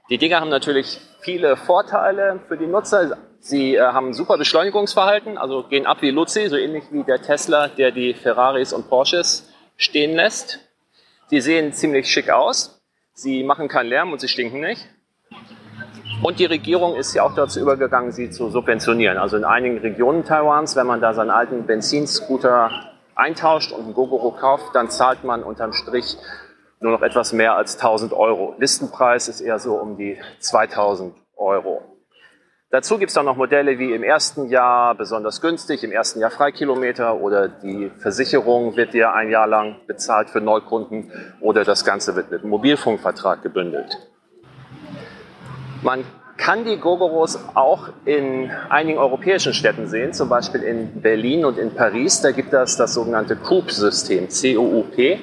[0.09, 3.19] Die Dinger haben natürlich viele Vorteile für die Nutzer.
[3.45, 7.67] Sie äh, haben super Beschleunigungsverhalten, also gehen ab wie Luzi, so ähnlich wie der Tesla,
[7.67, 10.61] der die Ferraris und Porsches stehen lässt.
[11.27, 12.81] Sie sehen ziemlich schick aus.
[13.15, 14.89] Sie machen keinen Lärm und sie stinken nicht.
[16.23, 19.19] Und die Regierung ist ja auch dazu übergegangen, sie zu subventionieren.
[19.19, 24.31] Also in einigen Regionen Taiwans, wenn man da seinen alten Benzinscooter eintauscht und einen Gogoro
[24.31, 26.17] kauft, dann zahlt man unterm Strich
[26.79, 28.55] nur noch etwas mehr als 1000 Euro.
[28.59, 31.92] Listenpreis ist eher so um die 2000 Euro.
[32.73, 36.31] Dazu gibt es dann noch Modelle wie im ersten Jahr besonders günstig, im ersten Jahr
[36.31, 42.17] Freikilometer oder die Versicherung wird dir ein Jahr lang bezahlt für Neukunden oder das Ganze
[42.17, 43.99] wird mit einem Mobilfunkvertrag gebündelt.
[45.83, 46.03] Man
[46.39, 51.75] kann die Gogoros auch in einigen europäischen Städten sehen, zum Beispiel in Berlin und in
[51.75, 52.23] Paris.
[52.23, 55.21] Da gibt es das sogenannte COOP-System, C-O-U-P.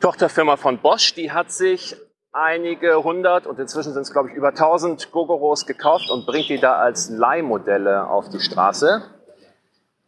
[0.00, 1.94] Tochterfirma von Bosch, die hat sich
[2.32, 6.58] einige hundert und inzwischen sind es, glaube ich, über 1000 Gogoros gekauft und bringt die
[6.58, 9.02] da als Leihmodelle auf die Straße.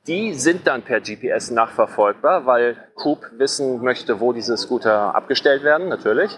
[0.06, 5.88] Die sind dann per GPS nachverfolgbar, weil Coop wissen möchte, wo diese Scooter abgestellt werden,
[5.88, 6.36] natürlich.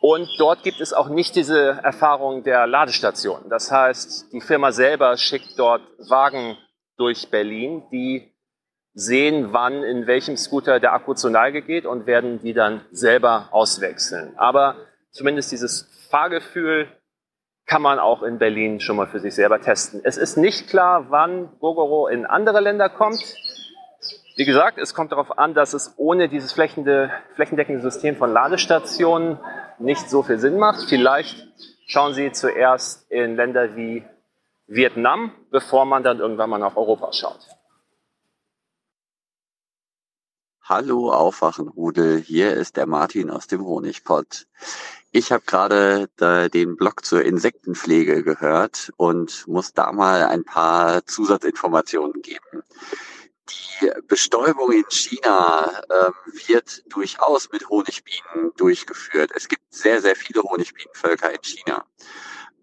[0.00, 3.48] Und dort gibt es auch nicht diese Erfahrung der Ladestation.
[3.50, 6.56] Das heißt, die Firma selber schickt dort Wagen
[6.96, 8.27] durch Berlin, die
[8.98, 13.48] sehen, wann in welchem Scooter der Akku zur Neige geht und werden die dann selber
[13.52, 14.32] auswechseln.
[14.36, 14.74] Aber
[15.12, 16.88] zumindest dieses Fahrgefühl
[17.64, 20.00] kann man auch in Berlin schon mal für sich selber testen.
[20.02, 23.22] Es ist nicht klar, wann Gogoro in andere Länder kommt.
[24.36, 29.38] Wie gesagt, es kommt darauf an, dass es ohne dieses flächendeckende System von Ladestationen
[29.78, 30.88] nicht so viel Sinn macht.
[30.88, 31.46] Vielleicht
[31.86, 34.02] schauen Sie zuerst in Länder wie
[34.66, 37.57] Vietnam, bevor man dann irgendwann mal nach Europa schaut.
[40.68, 44.46] Hallo Aufwachenrudel, hier ist der Martin aus dem Honigpott.
[45.12, 46.10] Ich habe gerade
[46.52, 52.62] den Blog zur Insektenpflege gehört und muss da mal ein paar Zusatzinformationen geben.
[53.48, 56.10] Die Bestäubung in China äh,
[56.48, 59.30] wird durchaus mit Honigbienen durchgeführt.
[59.34, 61.86] Es gibt sehr, sehr viele Honigbienenvölker in China.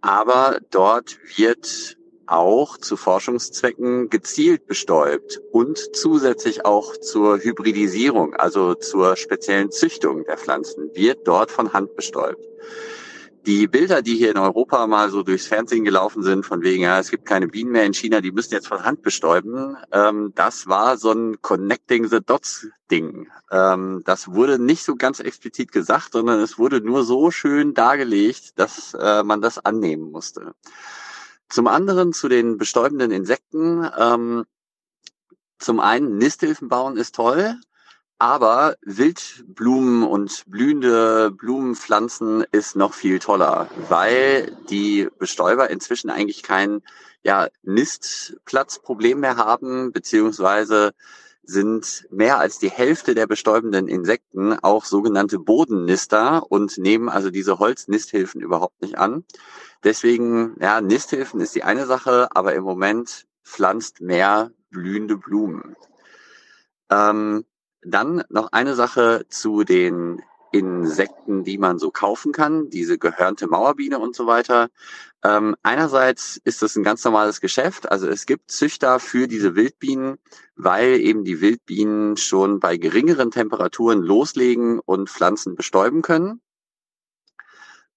[0.01, 1.97] Aber dort wird
[2.27, 10.37] auch zu Forschungszwecken gezielt bestäubt und zusätzlich auch zur Hybridisierung, also zur speziellen Züchtung der
[10.37, 12.43] Pflanzen, wird dort von Hand bestäubt.
[13.45, 16.99] Die Bilder, die hier in Europa mal so durchs Fernsehen gelaufen sind, von wegen, ja,
[16.99, 20.65] es gibt keine Bienen mehr in China, die müssen jetzt von Hand bestäuben, ähm, das
[20.65, 23.27] war so ein Connecting the Dots Ding.
[23.51, 28.57] Ähm, das wurde nicht so ganz explizit gesagt, sondern es wurde nur so schön dargelegt,
[28.57, 30.55] dass äh, man das annehmen musste.
[31.49, 33.89] Zum anderen zu den bestäubenden Insekten.
[33.97, 34.45] Ähm,
[35.59, 37.55] zum einen Nisthilfen bauen ist toll,
[38.17, 46.81] aber Wildblumen und blühende Blumenpflanzen ist noch viel toller, weil die Bestäuber inzwischen eigentlich kein
[47.23, 50.93] ja, Nistplatzproblem mehr haben, beziehungsweise
[51.45, 57.59] sind mehr als die Hälfte der bestäubenden Insekten auch sogenannte Bodennister und nehmen also diese
[57.59, 59.23] Holznisthilfen überhaupt nicht an.
[59.83, 65.75] Deswegen, ja, Nisthilfen ist die eine Sache, aber im Moment pflanzt mehr blühende Blumen.
[66.89, 67.45] Ähm,
[67.81, 70.21] dann noch eine Sache zu den
[70.55, 74.69] Insekten, die man so kaufen kann, diese gehörnte Mauerbiene und so weiter.
[75.21, 80.17] Ähm, einerseits ist das ein ganz normales Geschäft, also es gibt Züchter für diese Wildbienen,
[80.55, 86.39] weil eben die Wildbienen schon bei geringeren Temperaturen loslegen und Pflanzen bestäuben können.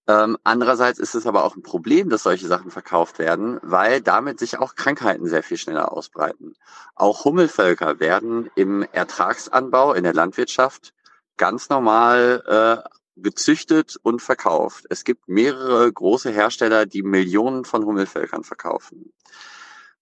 [0.08, 4.40] Ähm, andererseits ist es aber auch ein Problem, dass solche Sachen verkauft werden, weil damit
[4.40, 6.54] sich auch Krankheiten sehr viel schneller ausbreiten.
[6.96, 10.94] Auch Hummelvölker werden im Ertragsanbau in der Landwirtschaft
[11.38, 12.42] ganz normal
[12.84, 14.86] äh, gezüchtet und verkauft.
[14.90, 19.12] Es gibt mehrere große Hersteller, die Millionen von Hummelvölkern verkaufen.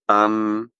[0.08, 0.72] Ähm,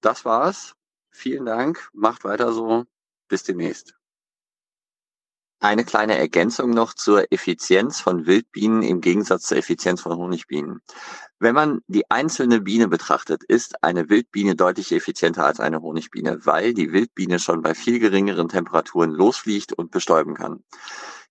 [0.00, 0.74] das war's.
[1.10, 1.88] Vielen Dank.
[1.92, 2.84] Macht weiter so.
[3.28, 3.94] Bis demnächst.
[5.62, 10.80] Eine kleine Ergänzung noch zur Effizienz von Wildbienen im Gegensatz zur Effizienz von Honigbienen.
[11.38, 16.74] Wenn man die einzelne Biene betrachtet, ist eine Wildbiene deutlich effizienter als eine Honigbiene, weil
[16.74, 20.64] die Wildbiene schon bei viel geringeren Temperaturen losfliegt und bestäuben kann.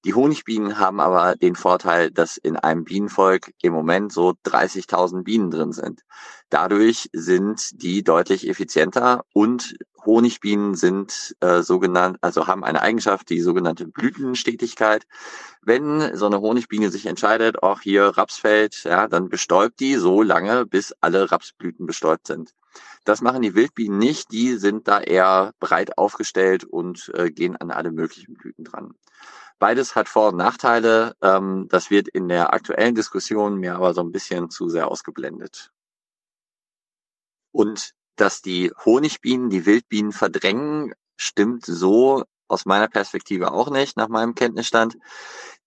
[0.05, 5.51] Die Honigbienen haben aber den Vorteil, dass in einem Bienenvolk im Moment so 30.000 Bienen
[5.51, 6.03] drin sind.
[6.49, 13.41] Dadurch sind die deutlich effizienter und Honigbienen sind äh, sogenannt, also haben eine Eigenschaft, die
[13.41, 15.05] sogenannte Blütenstetigkeit.
[15.61, 20.65] Wenn so eine Honigbiene sich entscheidet, auch hier Rapsfeld, ja, dann bestäubt die so lange,
[20.65, 22.53] bis alle Rapsblüten bestäubt sind.
[23.03, 27.71] Das machen die Wildbienen nicht, die sind da eher breit aufgestellt und äh, gehen an
[27.71, 28.93] alle möglichen Blüten dran.
[29.59, 31.15] Beides hat Vor- und Nachteile.
[31.21, 35.71] Ähm, das wird in der aktuellen Diskussion mir aber so ein bisschen zu sehr ausgeblendet.
[37.51, 44.09] Und dass die Honigbienen die Wildbienen verdrängen, stimmt so aus meiner Perspektive auch nicht, nach
[44.09, 44.95] meinem Kenntnisstand.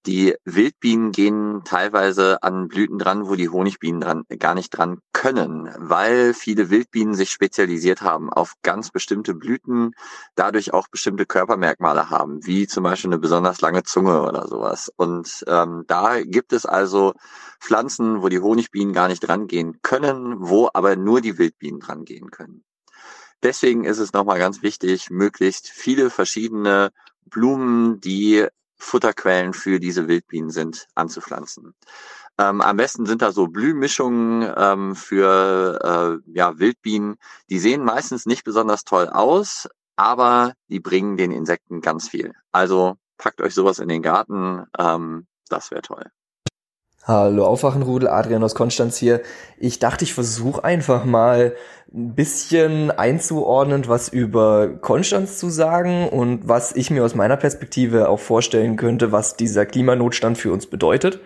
[0.06, 5.70] Die Wildbienen gehen teilweise an Blüten dran, wo die Honigbienen dran, gar nicht dran können,
[5.78, 9.92] weil viele Wildbienen sich spezialisiert haben auf ganz bestimmte Blüten,
[10.34, 14.92] dadurch auch bestimmte Körpermerkmale haben, wie zum Beispiel eine besonders lange Zunge oder sowas.
[14.94, 17.14] Und ähm, da gibt es also
[17.58, 22.62] Pflanzen, wo die Honigbienen gar nicht rangehen können, wo aber nur die Wildbienen drangehen können.
[23.42, 26.90] Deswegen ist es nochmal ganz wichtig, möglichst viele verschiedene
[27.24, 31.74] Blumen, die Futterquellen für diese Wildbienen sind, anzupflanzen.
[32.38, 37.16] Ähm, am besten sind da so Blühmischungen ähm, für äh, ja, Wildbienen.
[37.48, 42.34] Die sehen meistens nicht besonders toll aus, aber die bringen den Insekten ganz viel.
[42.50, 46.10] Also packt euch sowas in den Garten, ähm, das wäre toll.
[47.06, 49.20] Hallo Aufwachenrudel, Adrian aus Konstanz hier.
[49.58, 51.54] Ich dachte, ich versuche einfach mal
[51.92, 58.08] ein bisschen einzuordnen, was über Konstanz zu sagen und was ich mir aus meiner Perspektive
[58.08, 61.20] auch vorstellen könnte, was dieser Klimanotstand für uns bedeutet.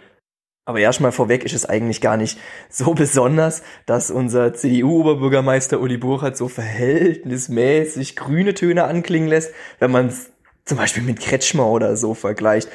[0.65, 6.37] Aber erstmal vorweg ist es eigentlich gar nicht so besonders, dass unser CDU-Oberbürgermeister Uli Burkhardt
[6.37, 10.33] so verhältnismäßig grüne Töne anklingen lässt, wenn man es
[10.65, 12.69] zum Beispiel mit Kretschmer oder so vergleicht.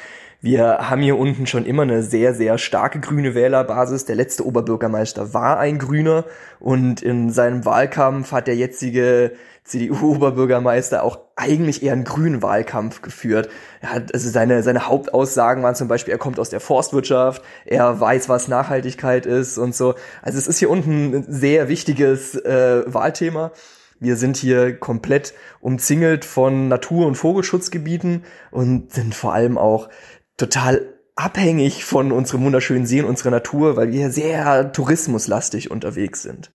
[0.44, 4.04] Wir haben hier unten schon immer eine sehr, sehr starke grüne Wählerbasis.
[4.04, 6.26] Der letzte Oberbürgermeister war ein Grüner
[6.60, 9.32] und in seinem Wahlkampf hat der jetzige
[9.64, 13.48] CDU-Oberbürgermeister auch eigentlich eher einen grünen Wahlkampf geführt.
[13.80, 17.98] Er hat, also seine, seine Hauptaussagen waren zum Beispiel, er kommt aus der Forstwirtschaft, er
[17.98, 19.94] weiß, was Nachhaltigkeit ist und so.
[20.20, 23.50] Also es ist hier unten ein sehr wichtiges äh, Wahlthema.
[23.98, 29.88] Wir sind hier komplett umzingelt von Natur- und Vogelschutzgebieten und sind vor allem auch
[30.36, 36.50] total abhängig von unserem wunderschönen See und unserer Natur, weil wir sehr tourismuslastig unterwegs sind.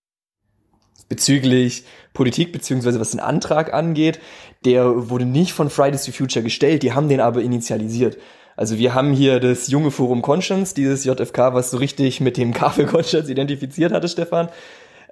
[1.08, 4.20] Bezüglich Politik, beziehungsweise was den Antrag angeht,
[4.64, 8.18] der wurde nicht von Fridays for Future gestellt, die haben den aber initialisiert.
[8.56, 12.52] Also wir haben hier das junge Forum Conscience, dieses JFK, was so richtig mit dem
[12.52, 14.50] Kaffee Conscience identifiziert hatte, Stefan.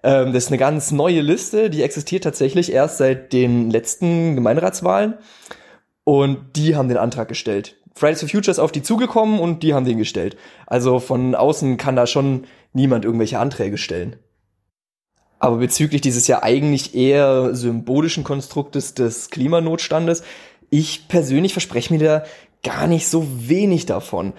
[0.03, 5.15] Ähm, das ist eine ganz neue Liste, die existiert tatsächlich erst seit den letzten Gemeinderatswahlen.
[6.05, 7.78] Und die haben den Antrag gestellt.
[7.99, 10.37] Fridays for Future ist auf die zugekommen und die haben den gestellt.
[10.67, 14.17] Also von außen kann da schon niemand irgendwelche Anträge stellen.
[15.41, 20.23] Aber bezüglich dieses ja eigentlich eher symbolischen Konstruktes des Klimanotstandes,
[20.71, 22.25] ich persönlich verspreche mir da
[22.63, 24.33] gar nicht so wenig davon.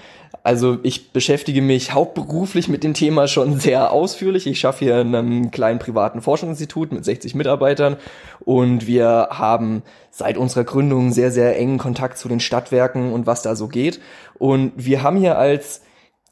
[0.43, 4.47] Also ich beschäftige mich hauptberuflich mit dem Thema schon sehr ausführlich.
[4.47, 7.97] Ich schaffe hier in einem kleinen privaten Forschungsinstitut mit 60 Mitarbeitern
[8.39, 13.41] und wir haben seit unserer Gründung sehr, sehr engen Kontakt zu den Stadtwerken und was
[13.41, 13.99] da so geht.
[14.37, 15.81] Und wir haben hier als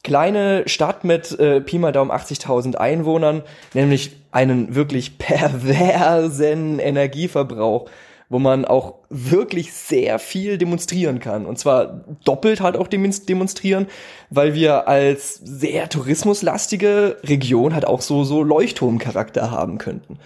[0.03, 7.89] kleine Stadt mit äh, Pi mal Daumen 80.000 Einwohnern nämlich einen wirklich perversen Energieverbrauch
[8.29, 11.45] wo man auch wirklich sehr viel demonstrieren kann.
[11.45, 13.87] Und zwar doppelt halt auch demonstrieren,
[14.29, 20.19] weil wir als sehr tourismuslastige Region halt auch so, so Leuchtturmcharakter haben könnten.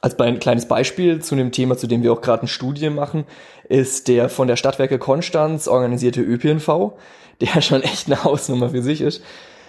[0.00, 3.24] Als ein kleines Beispiel zu dem Thema, zu dem wir auch gerade eine Studie machen,
[3.68, 6.92] ist der von der Stadtwerke Konstanz organisierte ÖPNV,
[7.40, 9.22] der schon echt eine Hausnummer für sich ist.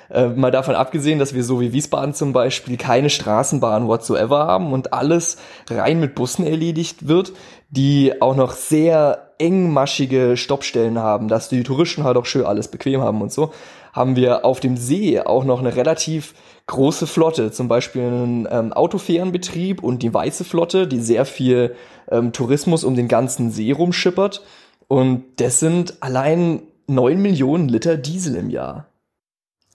[0.10, 4.74] Äh, mal davon abgesehen, dass wir so wie Wiesbaden zum Beispiel keine Straßenbahn whatsoever haben
[4.74, 5.38] und alles
[5.70, 7.34] rein mit Bussen erledigt wird,
[7.70, 13.02] die auch noch sehr engmaschige Stoppstellen haben, dass die Touristen halt auch schön alles bequem
[13.02, 13.52] haben und so,
[13.92, 16.34] haben wir auf dem See auch noch eine relativ
[16.68, 21.76] große Flotte, zum Beispiel einen ähm, Autofährenbetrieb und die Weiße Flotte, die sehr viel
[22.10, 24.44] ähm, Tourismus um den ganzen See rumschippert.
[24.88, 28.88] Und das sind allein neun Millionen Liter Diesel im Jahr.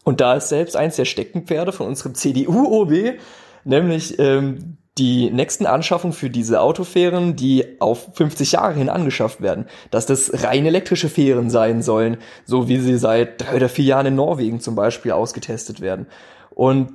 [0.08, 3.20] Und da ist selbst eins der Steckenpferde von unserem CDU-OB,
[3.64, 9.66] nämlich ähm, die nächsten Anschaffungen für diese Autofähren, die auf 50 Jahre hin angeschafft werden,
[9.90, 14.06] dass das rein elektrische Fähren sein sollen, so wie sie seit drei oder vier Jahren
[14.06, 16.06] in Norwegen zum Beispiel ausgetestet werden.
[16.54, 16.92] Und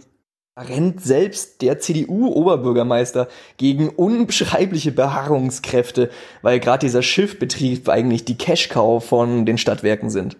[0.57, 3.27] rennt selbst der CDU-Oberbürgermeister
[3.57, 6.09] gegen unbeschreibliche Beharrungskräfte,
[6.41, 10.35] weil gerade dieser Schiffbetrieb eigentlich die Cash-Cow von den Stadtwerken sind.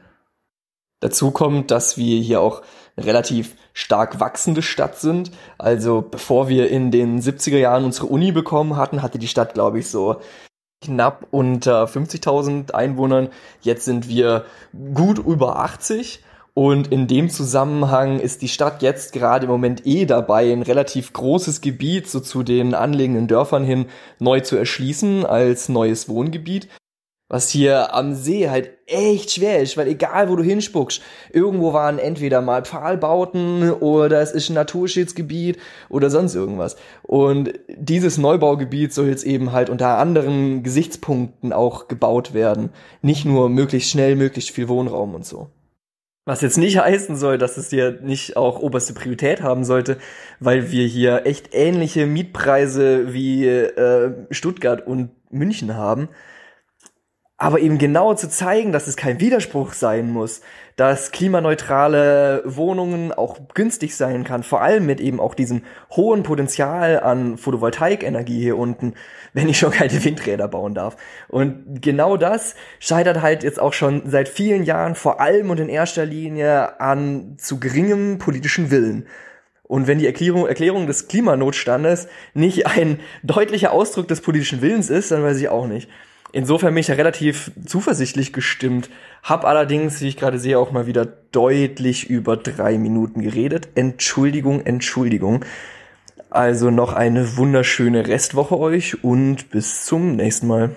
[1.04, 2.62] Dazu kommt, dass wir hier auch
[2.98, 5.32] relativ stark wachsende Stadt sind.
[5.58, 9.80] Also bevor wir in den 70er Jahren unsere Uni bekommen hatten, hatte die Stadt, glaube
[9.80, 10.22] ich, so
[10.82, 13.28] knapp unter 50.000 Einwohnern.
[13.60, 14.46] Jetzt sind wir
[14.94, 16.24] gut über 80.
[16.54, 21.12] Und in dem Zusammenhang ist die Stadt jetzt gerade im Moment eh dabei, ein relativ
[21.12, 23.88] großes Gebiet so zu den anliegenden Dörfern hin
[24.20, 26.70] neu zu erschließen als neues Wohngebiet
[27.34, 31.98] was hier am See halt echt schwer ist, weil egal wo du hinspuckst, irgendwo waren
[31.98, 35.58] entweder mal Pfahlbauten oder es ist ein Naturschutzgebiet
[35.90, 36.76] oder sonst irgendwas.
[37.02, 42.70] Und dieses Neubaugebiet soll jetzt eben halt unter anderen Gesichtspunkten auch gebaut werden.
[43.02, 45.48] Nicht nur möglichst schnell, möglichst viel Wohnraum und so.
[46.26, 49.98] Was jetzt nicht heißen soll, dass es hier nicht auch oberste Priorität haben sollte,
[50.40, 56.10] weil wir hier echt ähnliche Mietpreise wie äh, Stuttgart und München haben
[57.44, 60.40] aber eben genau zu zeigen, dass es kein Widerspruch sein muss,
[60.78, 67.02] dass klimaneutrale Wohnungen auch günstig sein kann, vor allem mit eben auch diesem hohen Potenzial
[67.02, 68.94] an Photovoltaikenergie hier unten,
[69.34, 70.96] wenn ich schon keine Windräder bauen darf.
[71.28, 75.68] Und genau das scheitert halt jetzt auch schon seit vielen Jahren vor allem und in
[75.68, 79.06] erster Linie an zu geringem politischen Willen.
[79.64, 85.12] Und wenn die Erklärung, Erklärung des Klimanotstandes nicht ein deutlicher Ausdruck des politischen Willens ist,
[85.12, 85.90] dann weiß ich auch nicht.
[86.36, 88.90] Insofern bin ich ja relativ zuversichtlich gestimmt,
[89.22, 93.70] hab allerdings, wie ich gerade sehe, auch mal wieder deutlich über drei Minuten geredet.
[93.76, 95.46] Entschuldigung, Entschuldigung.
[96.32, 100.72] Also noch eine wunderschöne Restwoche euch und bis zum nächsten Mal.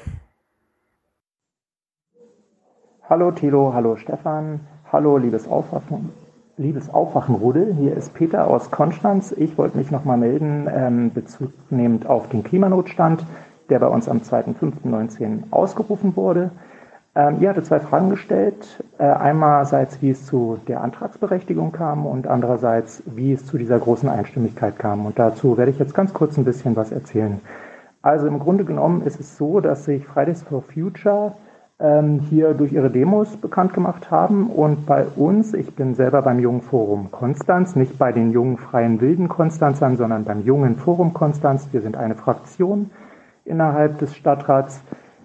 [3.08, 4.60] Hallo Thilo, hallo Stefan,
[4.92, 6.12] hallo liebes Aufwachen,
[6.58, 7.74] liebes Aufwachenrudel.
[7.80, 9.32] Hier ist Peter aus Konstanz.
[9.32, 13.24] Ich wollte mich nochmal melden, ähm, bezugnehmend auf den Klimanotstand
[13.68, 16.50] der bei uns am 2.5.19 ausgerufen wurde.
[17.14, 18.82] Ähm, ihr hatte zwei Fragen gestellt.
[18.98, 24.08] Äh, einerseits, wie es zu der Antragsberechtigung kam und andererseits, wie es zu dieser großen
[24.08, 25.06] Einstimmigkeit kam.
[25.06, 27.40] Und dazu werde ich jetzt ganz kurz ein bisschen was erzählen.
[28.02, 31.32] Also im Grunde genommen ist es so, dass sich Fridays for Future
[31.80, 36.38] ähm, hier durch ihre Demos bekannt gemacht haben und bei uns, ich bin selber beim
[36.38, 41.68] Jungen Forum Konstanz, nicht bei den jungen freien wilden Konstanzern, sondern beim Jungen Forum Konstanz.
[41.72, 42.90] Wir sind eine Fraktion
[43.46, 44.82] innerhalb des Stadtrats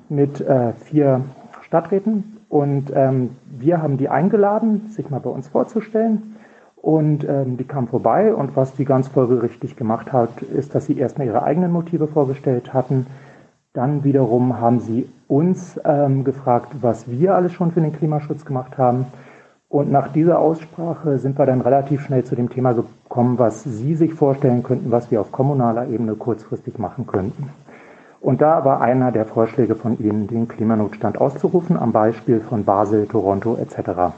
[0.09, 1.21] mit äh, vier
[1.63, 2.37] Stadträten.
[2.49, 6.35] Und ähm, wir haben die eingeladen, sich mal bei uns vorzustellen.
[6.75, 10.97] Und ähm, die kam vorbei und was die ganz folgerichtig gemacht hat, ist, dass sie
[10.97, 13.05] erstmal ihre eigenen Motive vorgestellt hatten.
[13.73, 18.77] Dann wiederum haben sie uns ähm, gefragt, was wir alles schon für den Klimaschutz gemacht
[18.77, 19.05] haben.
[19.69, 23.95] Und nach dieser Aussprache sind wir dann relativ schnell zu dem Thema gekommen, was Sie
[23.95, 27.49] sich vorstellen könnten, was wir auf kommunaler Ebene kurzfristig machen könnten.
[28.21, 33.07] Und da war einer der Vorschläge von Ihnen, den Klimanotstand auszurufen, am Beispiel von Basel,
[33.07, 34.13] Toronto etc.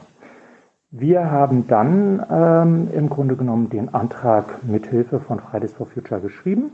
[0.90, 6.70] Wir haben dann ähm, im Grunde genommen den Antrag mithilfe von Fridays for Future geschrieben,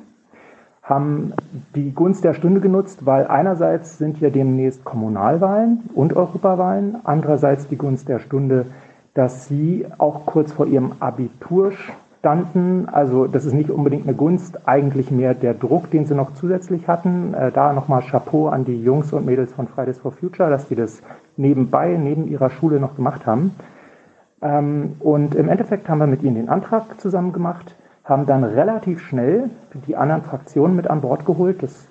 [0.82, 1.32] haben
[1.76, 7.76] die Gunst der Stunde genutzt, weil einerseits sind ja demnächst Kommunalwahlen und Europawahlen, andererseits die
[7.76, 8.66] Gunst der Stunde,
[9.14, 11.72] dass Sie auch kurz vor Ihrem Abitur
[12.20, 12.86] standen.
[12.90, 16.86] Also das ist nicht unbedingt eine Gunst, eigentlich mehr der Druck, den sie noch zusätzlich
[16.86, 17.34] hatten.
[17.34, 20.76] Äh, da nochmal Chapeau an die Jungs und Mädels von Fridays for Future, dass die
[20.76, 21.02] das
[21.36, 23.54] nebenbei, neben ihrer Schule noch gemacht haben.
[24.42, 27.74] Ähm, und im Endeffekt haben wir mit ihnen den Antrag zusammen gemacht,
[28.04, 29.48] haben dann relativ schnell
[29.86, 31.62] die anderen Fraktionen mit an Bord geholt.
[31.62, 31.88] Das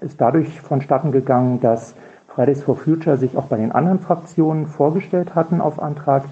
[0.00, 1.96] ist dadurch vonstatten gegangen, dass
[2.28, 6.24] Fridays for Future sich auch bei den anderen Fraktionen vorgestellt hatten auf Antrag.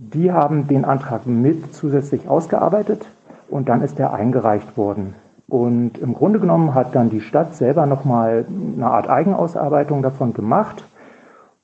[0.00, 3.04] Die haben den Antrag mit zusätzlich ausgearbeitet
[3.50, 5.14] und dann ist er eingereicht worden.
[5.48, 8.44] Und im Grunde genommen hat dann die Stadt selber nochmal
[8.76, 10.84] eine Art Eigenausarbeitung davon gemacht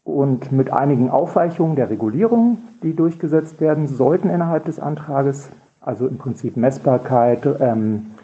[0.03, 5.49] und mit einigen Aufweichungen der Regulierung, die durchgesetzt werden sollten innerhalb des Antrages,
[5.81, 8.15] also im Prinzip Messbarkeit, ähm,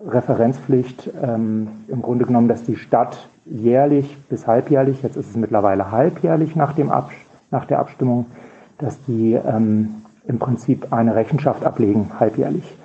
[0.00, 5.90] Referenzpflicht, ähm, im Grunde genommen, dass die Stadt jährlich bis halbjährlich, jetzt ist es mittlerweile
[5.90, 7.10] halbjährlich nach, dem Ab
[7.50, 8.24] nach der Abstimmung,
[8.78, 12.76] dass die ähm, im Prinzip eine Rechenschaft ablegen, halbjährlich.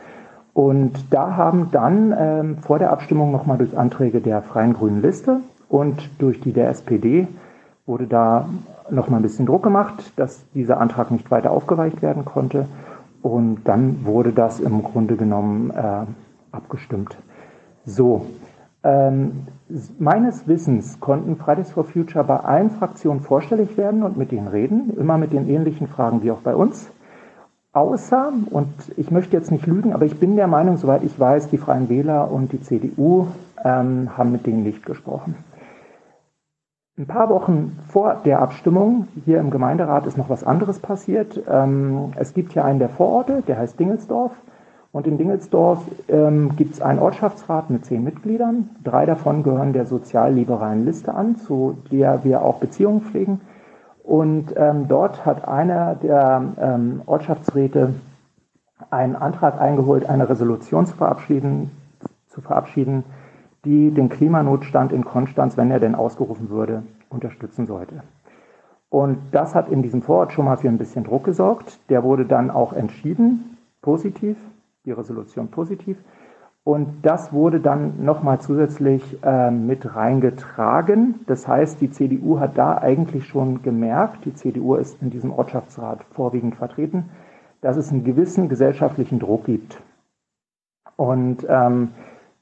[0.53, 5.39] Und da haben dann ähm, vor der Abstimmung nochmal durch Anträge der Freien Grünen Liste
[5.67, 7.27] und durch die der SPD
[7.85, 8.47] wurde da
[8.89, 12.67] nochmal ein bisschen Druck gemacht, dass dieser Antrag nicht weiter aufgeweicht werden konnte.
[13.21, 16.05] Und dann wurde das im Grunde genommen äh,
[16.51, 17.17] abgestimmt.
[17.85, 18.27] So,
[18.83, 19.47] ähm,
[19.97, 24.95] meines Wissens konnten Fridays for Future bei allen Fraktionen vorstellig werden und mit denen reden,
[24.97, 26.89] immer mit den ähnlichen Fragen wie auch bei uns.
[27.71, 31.49] Außer, und ich möchte jetzt nicht lügen, aber ich bin der Meinung, soweit ich weiß,
[31.49, 33.27] die Freien Wähler und die CDU
[33.63, 35.35] ähm, haben mit denen nicht gesprochen.
[36.95, 41.41] Ein paar Wochen vor der Abstimmung hier im Gemeinderat ist noch was anderes passiert.
[41.49, 44.33] Ähm, es gibt hier einen der Vororte, der heißt Dingelsdorf.
[44.93, 48.69] Und in Dingelsdorf ähm, gibt es einen Ortschaftsrat mit zehn Mitgliedern.
[48.83, 53.41] Drei davon gehören der sozialliberalen Liste an, zu der wir auch Beziehungen pflegen.
[54.03, 57.95] Und ähm, dort hat einer der ähm, Ortschaftsräte
[58.91, 61.71] einen Antrag eingeholt, eine Resolution zu verabschieden,
[62.27, 63.03] zu verabschieden,
[63.65, 68.03] die den Klimanotstand in Konstanz, wenn er denn ausgerufen würde, unterstützen sollte.
[68.89, 71.79] Und das hat in diesem Vorort schon mal für ein bisschen Druck gesorgt.
[71.89, 74.37] Der wurde dann auch entschieden, positiv,
[74.85, 75.97] die Resolution positiv.
[76.65, 81.19] Und das wurde dann nochmal zusätzlich äh, mit reingetragen.
[81.27, 86.05] Das heißt, die CDU hat da eigentlich schon gemerkt, die CDU ist in diesem Ortschaftsrat
[86.11, 87.09] vorwiegend vertreten,
[87.59, 89.81] dass es einen gewissen gesellschaftlichen Druck gibt.
[90.95, 91.89] Und ähm,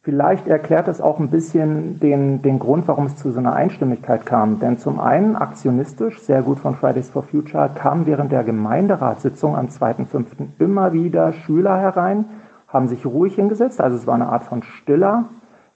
[0.01, 4.25] vielleicht erklärt das auch ein bisschen den, den Grund, warum es zu so einer Einstimmigkeit
[4.25, 4.59] kam.
[4.59, 9.67] Denn zum einen aktionistisch, sehr gut von Fridays for Future, kamen während der Gemeinderatssitzung am
[9.67, 10.25] 2.5.
[10.59, 12.25] immer wieder Schüler herein,
[12.67, 13.79] haben sich ruhig hingesetzt.
[13.79, 15.25] Also es war eine Art von stiller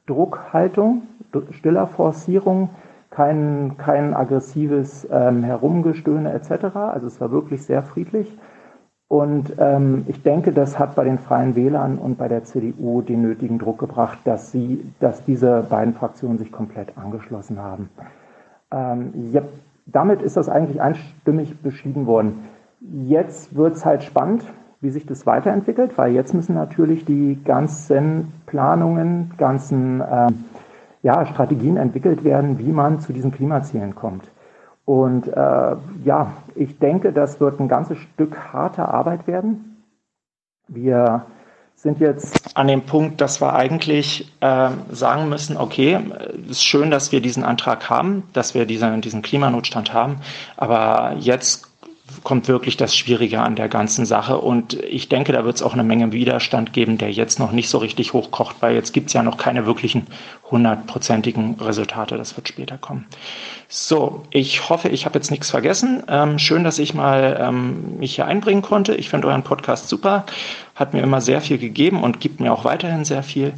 [0.08, 1.04] Druckhaltung,
[1.52, 2.70] stiller Forcierung,
[3.10, 6.76] kein, kein aggressives ähm, Herumgestöhne etc.
[6.76, 8.36] Also es war wirklich sehr friedlich.
[9.08, 13.22] Und ähm, ich denke, das hat bei den Freien Wählern und bei der CDU den
[13.22, 17.90] nötigen Druck gebracht, dass sie, dass diese beiden Fraktionen sich komplett angeschlossen haben.
[18.72, 19.44] Ähm, ja,
[19.86, 22.46] damit ist das eigentlich einstimmig beschieden worden.
[22.82, 24.44] Jetzt wird es halt spannend,
[24.82, 30.32] wie sich das weiterentwickelt, weil jetzt müssen natürlich die ganzen Planungen, ganzen äh,
[31.04, 34.30] ja, Strategien entwickelt werden, wie man zu diesen Klimazielen kommt.
[34.86, 39.84] Und äh, ja, ich denke, das wird ein ganzes Stück harte Arbeit werden.
[40.68, 41.26] Wir
[41.76, 46.00] sind jetzt an dem Punkt, dass wir eigentlich äh, sagen müssen, okay,
[46.46, 50.18] es ist schön, dass wir diesen Antrag haben, dass wir diesen, diesen Klimanotstand haben,
[50.58, 51.75] aber jetzt
[52.24, 54.38] kommt wirklich das Schwierige an der ganzen Sache.
[54.38, 57.70] Und ich denke, da wird es auch eine Menge Widerstand geben, der jetzt noch nicht
[57.70, 60.08] so richtig hochkocht, weil jetzt gibt es ja noch keine wirklichen
[60.50, 62.18] hundertprozentigen Resultate.
[62.18, 63.08] Das wird später kommen.
[63.68, 66.04] So, ich hoffe, ich habe jetzt nichts vergessen.
[66.08, 68.94] Ähm, schön, dass ich mal ähm, mich hier einbringen konnte.
[68.96, 70.26] Ich finde euren Podcast super.
[70.76, 73.54] Hat mir immer sehr viel gegeben und gibt mir auch weiterhin sehr viel.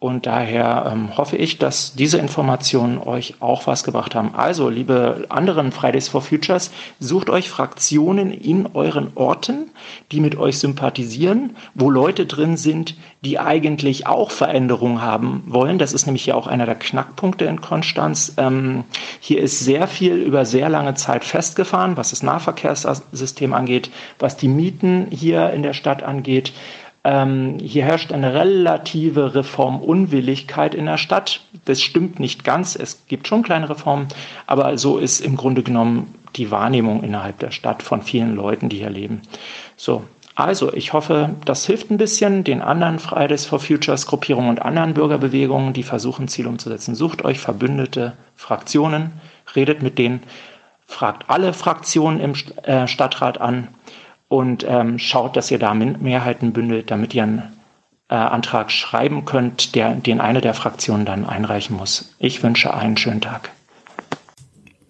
[0.00, 4.32] Und daher ähm, hoffe ich, dass diese Informationen euch auch was gebracht haben.
[4.32, 6.70] Also, liebe anderen Fridays for Futures,
[7.00, 9.70] sucht euch Fraktionen in euren Orten,
[10.12, 12.94] die mit euch sympathisieren, wo Leute drin sind,
[13.24, 15.78] die eigentlich auch Veränderungen haben wollen.
[15.78, 18.34] Das ist nämlich hier auch einer der Knackpunkte in Konstanz.
[18.36, 18.84] Ähm,
[19.18, 24.46] hier ist sehr viel über sehr lange Zeit festgefahren, was das Nahverkehrssystem angeht, was die
[24.46, 26.52] Mieten hier in der Stadt angeht.
[27.04, 31.42] Ähm, hier herrscht eine relative Reformunwilligkeit in der Stadt.
[31.64, 32.76] Das stimmt nicht ganz.
[32.76, 34.08] Es gibt schon kleine Reformen,
[34.46, 38.78] aber so ist im Grunde genommen die Wahrnehmung innerhalb der Stadt von vielen Leuten, die
[38.78, 39.22] hier leben.
[39.76, 40.04] So.
[40.34, 44.94] Also, ich hoffe, das hilft ein bisschen den anderen Fridays for Futures Gruppierungen und anderen
[44.94, 46.94] Bürgerbewegungen, die versuchen, Ziele umzusetzen.
[46.94, 49.10] Sucht euch verbündete Fraktionen,
[49.56, 50.22] redet mit denen,
[50.86, 53.66] fragt alle Fraktionen im äh, Stadtrat an
[54.28, 57.58] und ähm, schaut, dass ihr da Mehrheiten bündelt, damit ihr einen
[58.08, 62.14] äh, Antrag schreiben könnt, der, den eine der Fraktionen dann einreichen muss.
[62.18, 63.50] Ich wünsche einen schönen Tag.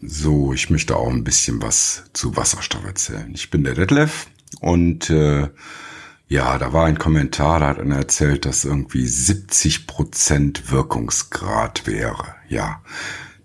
[0.01, 3.33] So, ich möchte auch ein bisschen was zu Wasserstoff erzählen.
[3.35, 4.29] Ich bin der Detlef
[4.61, 5.49] und äh,
[6.29, 12.35] ja, da war ein Kommentar, da hat einer erzählt, dass irgendwie 70 Prozent Wirkungsgrad wäre.
[12.49, 12.83] Ja,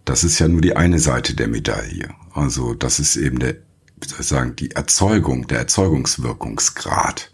[0.05, 2.09] das ist ja nur die eine Seite der Medaille.
[2.33, 3.55] Also das ist eben der
[4.03, 7.31] wie soll ich sagen, die Erzeugung, der Erzeugungswirkungsgrad.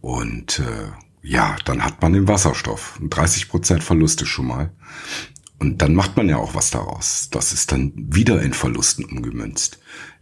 [0.00, 0.90] Und äh,
[1.22, 3.00] ja, dann hat man den Wasserstoff.
[3.02, 4.72] 30 Prozent Verluste schon mal.
[5.58, 7.28] Und dann macht man ja auch was daraus.
[7.30, 9.78] Das ist dann wieder in Verlusten umgemünzt.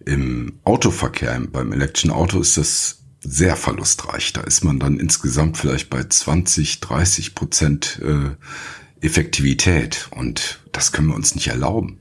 [0.07, 4.33] Im Autoverkehr, beim elektrischen Auto ist das sehr verlustreich.
[4.33, 10.09] Da ist man dann insgesamt vielleicht bei 20, 30 Prozent äh, Effektivität.
[10.13, 11.99] Und das können wir uns nicht erlauben.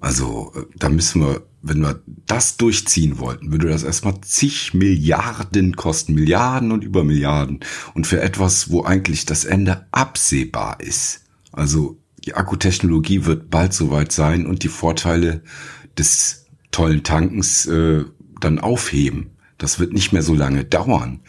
[0.00, 5.76] Also äh, da müssen wir wenn wir das durchziehen wollten, würde das erstmal zig Milliarden
[5.76, 7.60] kosten, Milliarden und über Milliarden.
[7.94, 11.22] Und für etwas, wo eigentlich das Ende absehbar ist.
[11.52, 15.42] Also die Akkutechnologie wird bald soweit sein und die Vorteile
[15.96, 18.04] des tollen Tankens äh,
[18.40, 19.30] dann aufheben.
[19.56, 21.20] Das wird nicht mehr so lange dauern.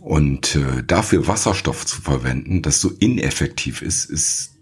[0.00, 4.56] Und äh, dafür Wasserstoff zu verwenden, das so ineffektiv ist, ist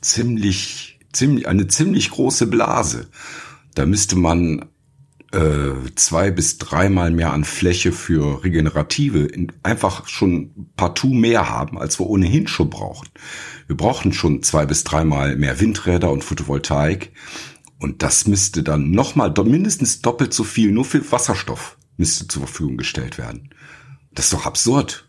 [0.00, 3.08] ziemlich, ziemlich, eine ziemlich große Blase.
[3.76, 4.70] Da müsste man
[5.32, 11.78] äh, zwei bis dreimal mehr an Fläche für Regenerative in, einfach schon partout mehr haben,
[11.78, 13.08] als wir ohnehin schon brauchen.
[13.66, 17.12] Wir brauchen schon zwei bis dreimal mehr Windräder und Photovoltaik.
[17.78, 22.78] Und das müsste dann nochmal mindestens doppelt so viel nur für Wasserstoff müsste zur Verfügung
[22.78, 23.50] gestellt werden.
[24.12, 25.05] Das ist doch absurd.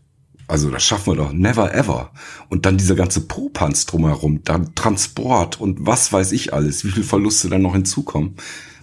[0.48, 2.14] Also das schaffen wir doch never ever.
[2.50, 7.04] Und dann dieser ganze Popanz drumherum, dann Transport und was weiß ich alles, wie viel
[7.04, 8.36] Verluste dann noch hinzukommen,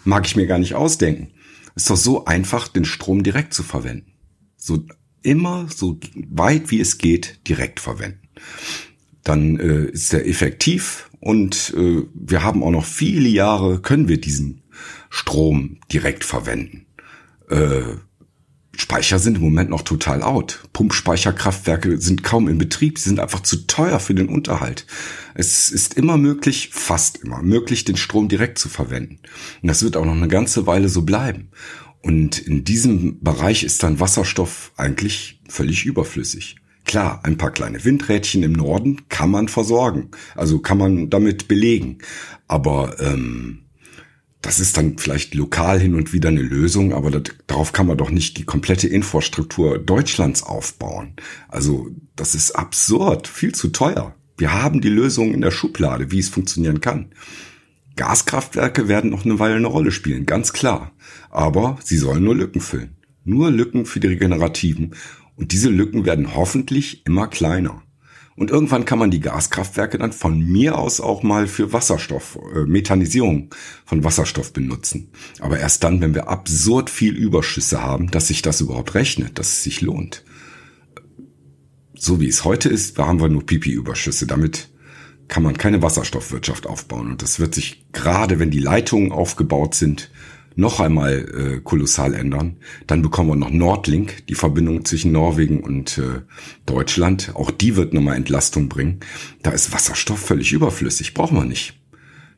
[0.04, 1.28] mag ich mir gar nicht ausdenken.
[1.74, 4.12] Ist doch so einfach, den Strom direkt zu verwenden.
[4.56, 4.84] So
[5.22, 8.28] immer so weit wie es geht direkt verwenden.
[9.22, 14.20] Dann äh, ist er effektiv und äh, wir haben auch noch viele Jahre, können wir
[14.20, 14.62] diesen
[15.08, 16.86] Strom direkt verwenden.
[17.48, 17.96] Äh,
[18.76, 20.68] Speicher sind im Moment noch total out.
[20.72, 22.98] Pumpspeicherkraftwerke sind kaum in Betrieb.
[22.98, 24.86] Sie sind einfach zu teuer für den Unterhalt.
[25.34, 29.18] Es ist immer möglich, fast immer möglich, den Strom direkt zu verwenden.
[29.62, 31.48] Und das wird auch noch eine ganze Weile so bleiben.
[32.02, 36.56] Und in diesem Bereich ist dann Wasserstoff eigentlich völlig überflüssig.
[36.84, 40.10] Klar, ein paar kleine Windrädchen im Norden kann man versorgen.
[40.34, 41.98] Also kann man damit belegen.
[42.46, 43.63] Aber ähm,
[44.44, 47.96] das ist dann vielleicht lokal hin und wieder eine Lösung, aber das, darauf kann man
[47.96, 51.14] doch nicht die komplette Infrastruktur Deutschlands aufbauen.
[51.48, 54.14] Also das ist absurd, viel zu teuer.
[54.36, 57.14] Wir haben die Lösung in der Schublade, wie es funktionieren kann.
[57.96, 60.92] Gaskraftwerke werden noch eine Weile eine Rolle spielen, ganz klar.
[61.30, 62.98] Aber sie sollen nur Lücken füllen.
[63.24, 64.94] Nur Lücken für die Regenerativen.
[65.36, 67.82] Und diese Lücken werden hoffentlich immer kleiner.
[68.36, 72.60] Und irgendwann kann man die Gaskraftwerke dann von mir aus auch mal für Wasserstoff, äh,
[72.60, 73.50] Methanisierung
[73.84, 75.10] von Wasserstoff benutzen.
[75.38, 79.48] Aber erst dann, wenn wir absurd viel Überschüsse haben, dass sich das überhaupt rechnet, dass
[79.48, 80.24] es sich lohnt.
[81.94, 84.26] So wie es heute ist, haben wir nur Pipi-Überschüsse.
[84.26, 84.68] Damit
[85.28, 87.12] kann man keine Wasserstoffwirtschaft aufbauen.
[87.12, 90.10] Und das wird sich gerade, wenn die Leitungen aufgebaut sind,
[90.56, 91.12] noch einmal
[91.56, 92.58] äh, kolossal ändern.
[92.86, 96.22] Dann bekommen wir noch Nordlink, die Verbindung zwischen Norwegen und äh,
[96.66, 97.32] Deutschland.
[97.34, 99.00] Auch die wird nochmal Entlastung bringen.
[99.42, 101.80] Da ist Wasserstoff völlig überflüssig, brauchen wir nicht.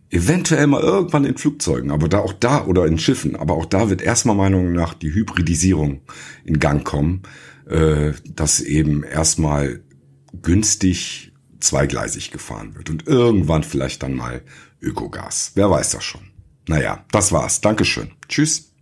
[0.08, 3.90] Eventuell mal irgendwann in Flugzeugen, aber da auch da oder in Schiffen, aber auch da
[3.90, 6.02] wird erstmal Meinung nach die Hybridisierung
[6.44, 7.22] in Gang kommen,
[7.68, 9.80] äh, dass eben erstmal
[10.42, 14.42] günstig zweigleisig gefahren wird und irgendwann vielleicht dann mal
[14.80, 15.52] Ökogas.
[15.54, 16.35] Wer weiß das schon.
[16.68, 17.60] Naja, das war's.
[17.60, 18.12] Dankeschön.
[18.28, 18.72] Tschüss.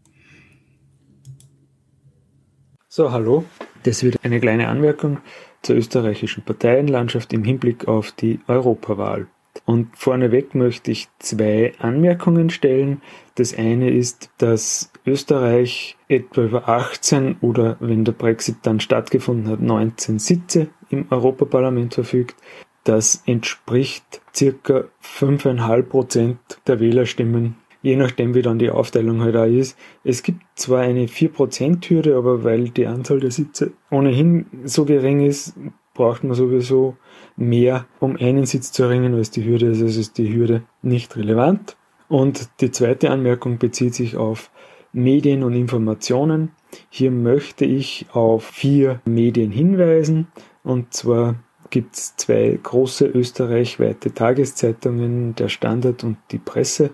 [2.88, 3.44] So, hallo.
[3.83, 5.18] Das wird eine kleine Anmerkung
[5.62, 9.26] zur österreichischen Parteienlandschaft im Hinblick auf die Europawahl.
[9.67, 13.02] Und vorneweg möchte ich zwei Anmerkungen stellen.
[13.34, 19.60] Das eine ist, dass Österreich etwa über 18 oder wenn der Brexit dann stattgefunden hat,
[19.60, 22.36] 19 Sitze im Europaparlament verfügt.
[22.84, 29.44] Das entspricht circa 5,5 Prozent der Wählerstimmen je nachdem wie dann die Aufteilung halt auch
[29.44, 29.78] ist.
[30.04, 35.54] Es gibt zwar eine 4%-Hürde, aber weil die Anzahl der Sitze ohnehin so gering ist,
[35.92, 36.97] braucht man sowieso
[37.36, 39.83] mehr, um einen Sitz zu erringen, als die Hürde ist.
[39.83, 41.76] Also ist die Hürde nicht relevant.
[42.08, 44.50] Und die zweite Anmerkung bezieht sich auf
[44.94, 46.52] Medien und Informationen.
[46.88, 50.28] Hier möchte ich auf vier Medien hinweisen.
[50.62, 51.34] Und zwar
[51.68, 56.90] gibt es zwei große österreichweite Tageszeitungen, der Standard und die Presse.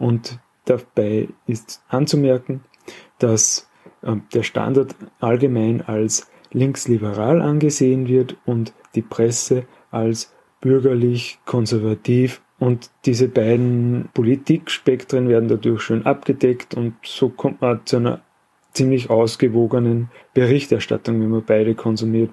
[0.00, 2.64] Und dabei ist anzumerken,
[3.18, 3.70] dass
[4.02, 12.90] äh, der Standard allgemein als linksliberal angesehen wird und die Presse als bürgerlich konservativ und
[13.04, 18.22] diese beiden Politikspektren werden dadurch schön abgedeckt und so kommt man zu einer
[18.72, 22.30] ziemlich ausgewogenen Berichterstattung, wenn man beide konsumiert.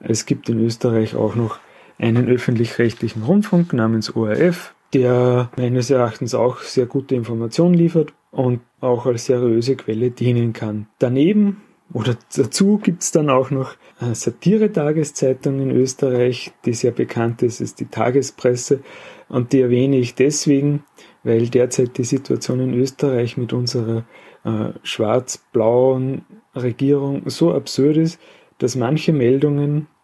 [0.00, 1.58] Es gibt in Österreich auch noch
[1.98, 9.06] einen öffentlich-rechtlichen Rundfunk namens ORF, der meines Erachtens auch sehr gute Informationen liefert und auch
[9.06, 10.86] als seriöse Quelle dienen kann.
[10.98, 17.60] Daneben oder dazu gibt es dann auch noch Satire-Tageszeitung in Österreich, die sehr bekannt ist,
[17.60, 18.80] ist die Tagespresse.
[19.28, 20.84] Und die erwähne ich deswegen,
[21.24, 24.04] weil derzeit die Situation in Österreich mit unserer
[24.44, 28.20] äh, schwarz-blauen Regierung so absurd ist,
[28.58, 29.97] dass manche Meldungen äh,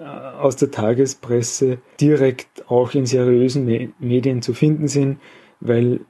[0.00, 5.18] aus der Tagespresse direkt auch in seriösen Medien zu finden sind,
[5.60, 6.00] weil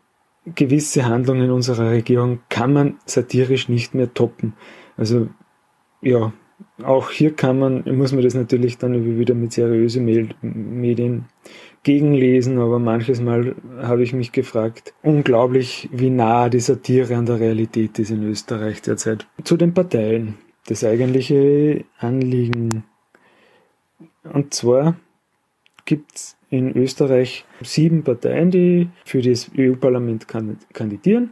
[0.55, 4.55] gewisse Handlungen unserer Regierung kann man satirisch nicht mehr toppen.
[4.97, 5.29] Also
[6.03, 6.33] ja,
[6.83, 10.05] auch hier kann man, muss man das natürlich dann wieder mit seriösen
[10.41, 11.27] Medien
[11.83, 17.41] gegenlesen, aber manches Mal habe ich mich gefragt, unglaublich, wie nah die Satire an der
[17.41, 19.27] Realität ist in Österreich derzeit.
[19.45, 20.37] Zu den Parteien.
[20.67, 22.85] Das eigentliche Anliegen
[24.25, 24.97] und zwar
[25.85, 30.27] gibt es in Österreich sieben Parteien, die für das EU-Parlament
[30.73, 31.31] kandidieren.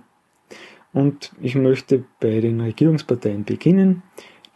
[0.92, 4.02] Und ich möchte bei den Regierungsparteien beginnen.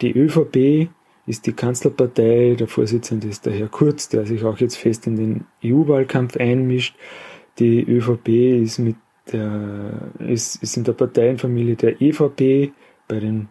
[0.00, 0.88] Die ÖVP
[1.26, 5.16] ist die Kanzlerpartei, der Vorsitzende ist der Herr Kurz, der sich auch jetzt fest in
[5.16, 6.96] den EU-Wahlkampf einmischt.
[7.58, 8.28] Die ÖVP
[8.62, 8.96] ist, mit
[9.30, 12.72] der, ist, ist in der Parteienfamilie der EVP
[13.06, 13.48] bei den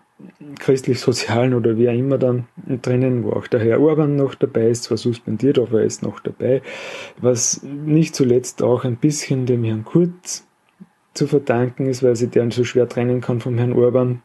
[0.59, 2.47] christlich-sozialen oder wie auch immer dann
[2.81, 6.19] drinnen, wo auch der Herr Orban noch dabei ist, zwar suspendiert, aber er ist noch
[6.19, 6.61] dabei,
[7.19, 10.47] was nicht zuletzt auch ein bisschen dem Herrn Kurz
[11.13, 14.21] zu verdanken ist, weil sie deren so schwer trennen kann vom Herrn Orban.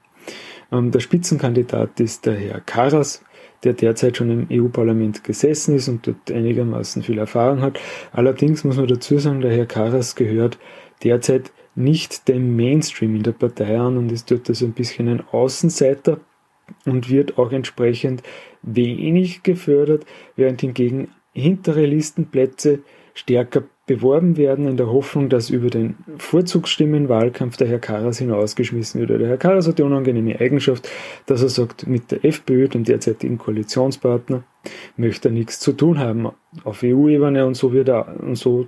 [0.73, 3.23] Ähm, der Spitzenkandidat ist der Herr Karas,
[3.65, 7.79] der derzeit schon im EU-Parlament gesessen ist und dort einigermaßen viel Erfahrung hat.
[8.13, 10.59] Allerdings muss man dazu sagen, der Herr Karas gehört
[11.03, 15.23] derzeit nicht dem Mainstream in der Partei an und ist dort also ein bisschen ein
[15.31, 16.19] Außenseiter
[16.85, 18.23] und wird auch entsprechend
[18.63, 22.81] wenig gefördert, während hingegen hintere Listenplätze
[23.15, 29.21] stärker beworben werden, in der Hoffnung, dass über den Vorzugsstimmenwahlkampf der Herr Karas hinausgeschmissen wird.
[29.21, 30.89] Der Herr Karas hat die unangenehme Eigenschaft,
[31.27, 34.43] dass er sagt, mit der FPÖ, dem derzeitigen Koalitionspartner,
[34.97, 36.31] möchte er nichts zu tun haben
[36.65, 38.67] auf EU-Ebene und so wird er und so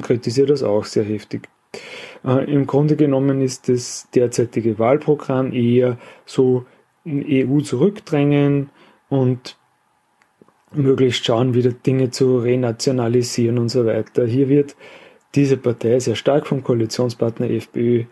[0.00, 1.48] kritisiert das auch sehr heftig.
[2.24, 6.64] Äh, Im Grunde genommen ist das derzeitige Wahlprogramm eher so
[7.04, 8.70] in EU zurückdrängen
[9.08, 9.56] und
[10.72, 14.26] möglichst schauen, wieder Dinge zu renationalisieren und so weiter.
[14.26, 14.74] Hier wird
[15.34, 18.04] diese Partei sehr stark vom Koalitionspartner FPÖ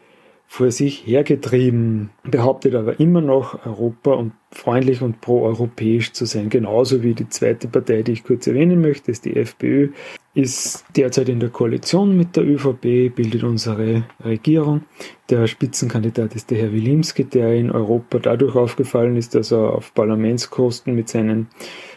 [0.46, 6.50] vor sich hergetrieben, behauptet aber immer noch Europa und freundlich und proeuropäisch zu sein.
[6.50, 9.88] Genauso wie die zweite Partei, die ich kurz erwähnen möchte, ist die FPÖ,
[10.34, 14.82] ist derzeit in der Koalition mit der ÖVP, bildet unsere Regierung.
[15.28, 19.92] Der Spitzenkandidat ist der Herr Wilimski, der in Europa dadurch aufgefallen ist, dass er auf
[19.94, 21.48] Parlamentskosten mit seinen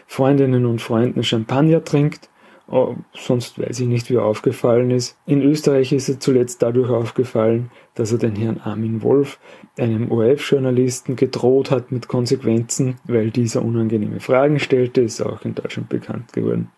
[0.06, 2.28] Freundinnen und Freunden Champagner trinkt
[2.68, 5.16] Oh, sonst weiß ich nicht, wie er aufgefallen ist.
[5.24, 9.38] In Österreich ist er zuletzt dadurch aufgefallen, dass er den Herrn Armin Wolf,
[9.78, 15.88] einem ORF-Journalisten, gedroht hat mit Konsequenzen, weil dieser unangenehme Fragen stellte, ist auch in Deutschland
[15.88, 16.72] bekannt geworden.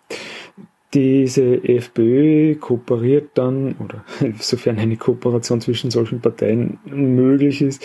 [0.94, 4.04] Diese FPÖ kooperiert dann, oder
[4.38, 7.84] sofern eine Kooperation zwischen solchen Parteien möglich ist,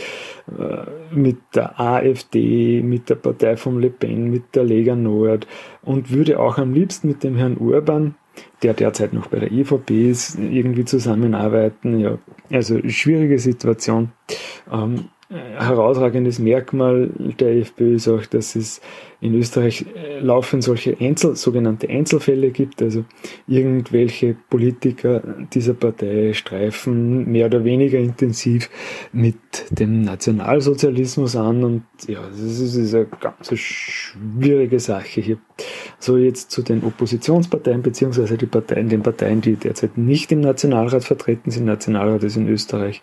[0.58, 5.48] äh, mit der AfD, mit der Partei von Le Pen, mit der Lega Nord
[5.82, 8.16] und würde auch am liebsten mit dem Herrn Urban,
[8.62, 12.00] der derzeit noch bei der EVP ist, irgendwie zusammenarbeiten.
[12.00, 12.18] Ja,
[12.52, 14.12] also schwierige Situation.
[14.72, 18.82] Ähm, herausragendes Merkmal der FPÖ ist auch, dass es
[19.24, 23.06] in Österreich äh, laufend solche Einzel, sogenannte Einzelfälle gibt, also
[23.48, 25.24] irgendwelche Politiker
[25.54, 28.70] dieser Partei streifen mehr oder weniger intensiv
[29.14, 29.38] mit
[29.70, 35.38] dem Nationalsozialismus an und ja, das ist, das ist eine ganz schwierige Sache hier.
[36.00, 41.06] So jetzt zu den Oppositionsparteien beziehungsweise die Parteien, den Parteien, die derzeit nicht im Nationalrat
[41.06, 41.64] vertreten sind.
[41.64, 43.02] Nationalrat ist in Österreich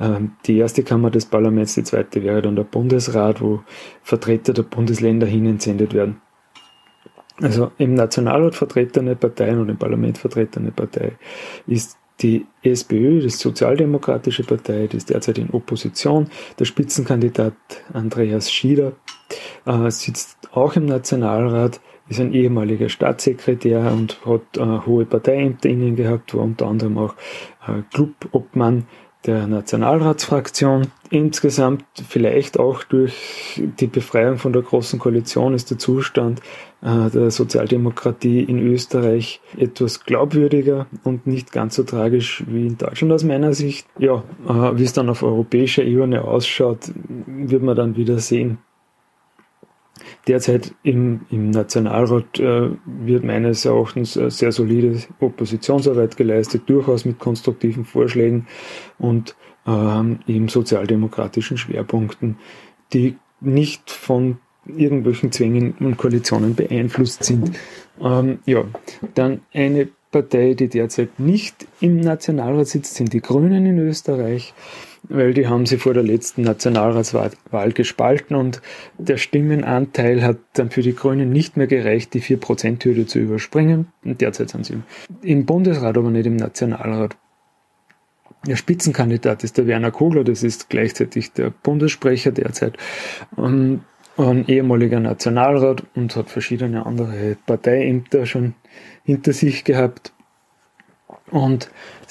[0.00, 3.60] ähm, die erste Kammer des Parlaments, die zweite wäre dann der Bundesrat, wo
[4.02, 6.20] Vertreter der Bundesländer hin entsendet werden.
[7.40, 11.12] Also im Nationalrat vertretene Parteien und im Parlament vertretene Partei
[11.66, 16.28] ist die SPÖ, die Sozialdemokratische Partei, die ist derzeit in Opposition.
[16.58, 17.54] Der Spitzenkandidat
[17.92, 18.92] Andreas Schieder
[19.64, 25.96] äh, sitzt auch im Nationalrat, ist ein ehemaliger Staatssekretär und hat äh, hohe Parteiämter innen
[25.96, 27.14] gehabt, war unter anderem auch
[27.66, 28.86] äh, Clubobmann
[29.26, 30.88] der Nationalratsfraktion.
[31.10, 36.40] Insgesamt vielleicht auch durch die Befreiung von der Großen Koalition ist der Zustand
[36.82, 43.12] äh, der Sozialdemokratie in Österreich etwas glaubwürdiger und nicht ganz so tragisch wie in Deutschland
[43.12, 43.86] aus meiner Sicht.
[43.98, 46.90] Ja, äh, wie es dann auf europäischer Ebene ausschaut,
[47.26, 48.58] wird man dann wieder sehen.
[50.28, 57.84] Derzeit im, im Nationalrat äh, wird meines Erachtens sehr solide Oppositionsarbeit geleistet, durchaus mit konstruktiven
[57.84, 58.46] Vorschlägen
[58.98, 59.34] und
[59.66, 62.36] ähm, eben sozialdemokratischen Schwerpunkten,
[62.92, 67.56] die nicht von irgendwelchen Zwängen und Koalitionen beeinflusst sind.
[68.00, 68.64] Ähm, ja,
[69.14, 74.54] dann eine Partei, die derzeit nicht im Nationalrat sitzt, sind die Grünen in Österreich
[75.08, 78.62] weil die haben sie vor der letzten Nationalratswahl gespalten und
[78.98, 83.88] der Stimmenanteil hat dann für die Grünen nicht mehr gereicht, die 4%-Hürde zu überspringen.
[84.04, 84.80] Und derzeit sind sie
[85.22, 87.16] im Bundesrat, aber nicht im Nationalrat.
[88.46, 92.76] Der Spitzenkandidat ist der Werner Kogler, das ist gleichzeitig der Bundessprecher derzeit.
[93.36, 93.82] Und
[94.16, 98.54] ein ehemaliger Nationalrat und hat verschiedene andere Parteiämter schon
[99.04, 100.12] hinter sich gehabt.
[101.30, 101.70] Und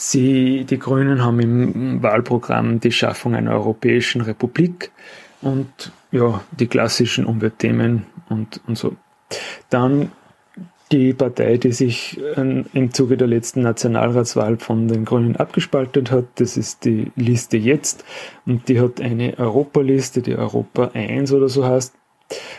[0.10, 4.92] sie, die Grünen haben im Wahlprogramm die Schaffung einer europäischen Republik
[5.42, 8.96] und ja, die klassischen Umweltthemen und, und so.
[9.70, 10.12] Dann
[10.92, 16.58] die Partei, die sich im Zuge der letzten Nationalratswahl von den Grünen abgespaltet hat, das
[16.58, 18.04] ist die Liste jetzt
[18.46, 21.94] und die hat eine Europaliste, die Europa 1 oder so heißt.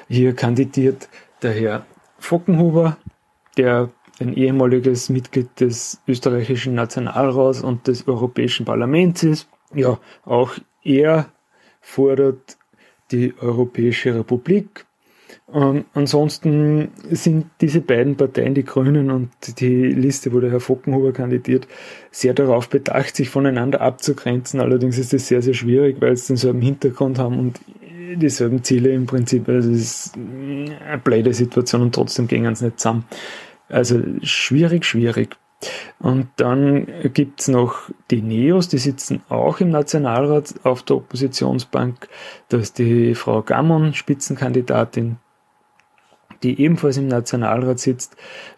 [0.09, 1.09] Hier kandidiert
[1.43, 1.87] der Herr
[2.19, 2.97] Fockenhuber,
[3.59, 3.91] der
[4.23, 9.49] ein ehemaliges Mitglied des österreichischen Nationalrats und des Europäischen Parlaments ist.
[9.75, 11.27] Ja, auch er
[11.81, 12.57] fordert
[13.11, 14.87] die Europäische Republik.
[15.53, 21.13] Ähm, ansonsten sind diese beiden Parteien, die Grünen und die Liste, wo der Herr Fockenhuber
[21.13, 21.69] kandidiert,
[22.11, 24.61] sehr darauf bedacht, sich voneinander abzugrenzen.
[24.61, 27.61] Allerdings ist es sehr, sehr schwierig, weil sie den so im Hintergrund haben und
[28.17, 29.49] dieselben Ziele im Prinzip.
[29.49, 33.05] Also es ist eine blöde Situation und trotzdem gehen sie nicht zusammen.
[33.73, 35.37] Also schwierig, schwierig.
[35.99, 42.09] Und dann gibt's noch die Neos, die sitzen auch im Nationalrat auf der Oppositionsbank.
[42.49, 45.17] Da ist die Frau Gammon, Spitzenkandidatin,
[46.43, 48.17] die ebenfalls im Nationalrat sitzt.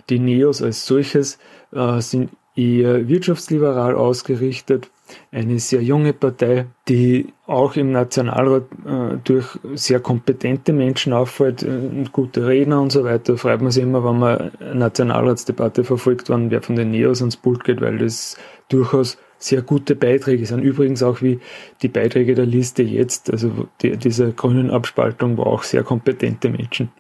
[0.09, 1.39] Die Neos als solches
[1.73, 4.91] äh, sind eher wirtschaftsliberal ausgerichtet,
[5.33, 12.05] eine sehr junge Partei, die auch im Nationalrat äh, durch sehr kompetente Menschen auffällt, äh,
[12.13, 13.37] gute Redner und so weiter.
[13.37, 17.37] Freut man sich immer, wenn man eine Nationalratsdebatte verfolgt, wann wer von den Neos ans
[17.37, 18.37] Pult geht, weil das
[18.69, 20.61] durchaus sehr gute Beiträge sind.
[20.61, 21.39] Übrigens auch wie
[21.83, 26.91] die Beiträge der Liste jetzt, also die, dieser grünen Abspaltung, wo auch sehr kompetente Menschen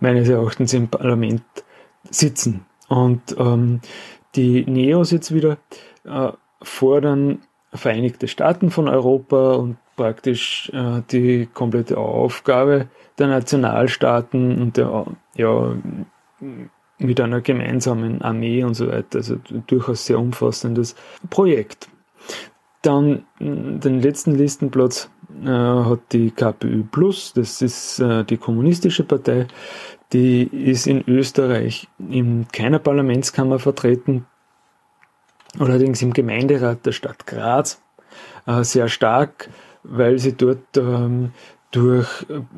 [0.00, 1.44] meines Erachtens im Parlament
[2.10, 2.66] sitzen.
[2.88, 3.80] Und ähm,
[4.34, 5.58] die Neos jetzt wieder
[6.04, 7.42] äh, fordern
[7.74, 12.88] Vereinigte Staaten von Europa und praktisch äh, die komplette Aufgabe
[13.18, 15.06] der Nationalstaaten und der,
[15.36, 15.74] ja,
[16.98, 19.18] mit einer gemeinsamen Armee und so weiter.
[19.18, 20.94] Also durchaus sehr umfassendes
[21.30, 21.88] Projekt.
[22.82, 25.08] Dann den letzten Listenplatz
[25.44, 29.46] äh, hat die KPÖ Plus, das ist äh, die kommunistische Partei,
[30.12, 34.26] die ist in Österreich in keiner Parlamentskammer vertreten,
[35.58, 37.80] allerdings im Gemeinderat der Stadt Graz
[38.46, 39.48] äh, sehr stark,
[39.82, 41.32] weil sie dort ähm,
[41.70, 42.08] durch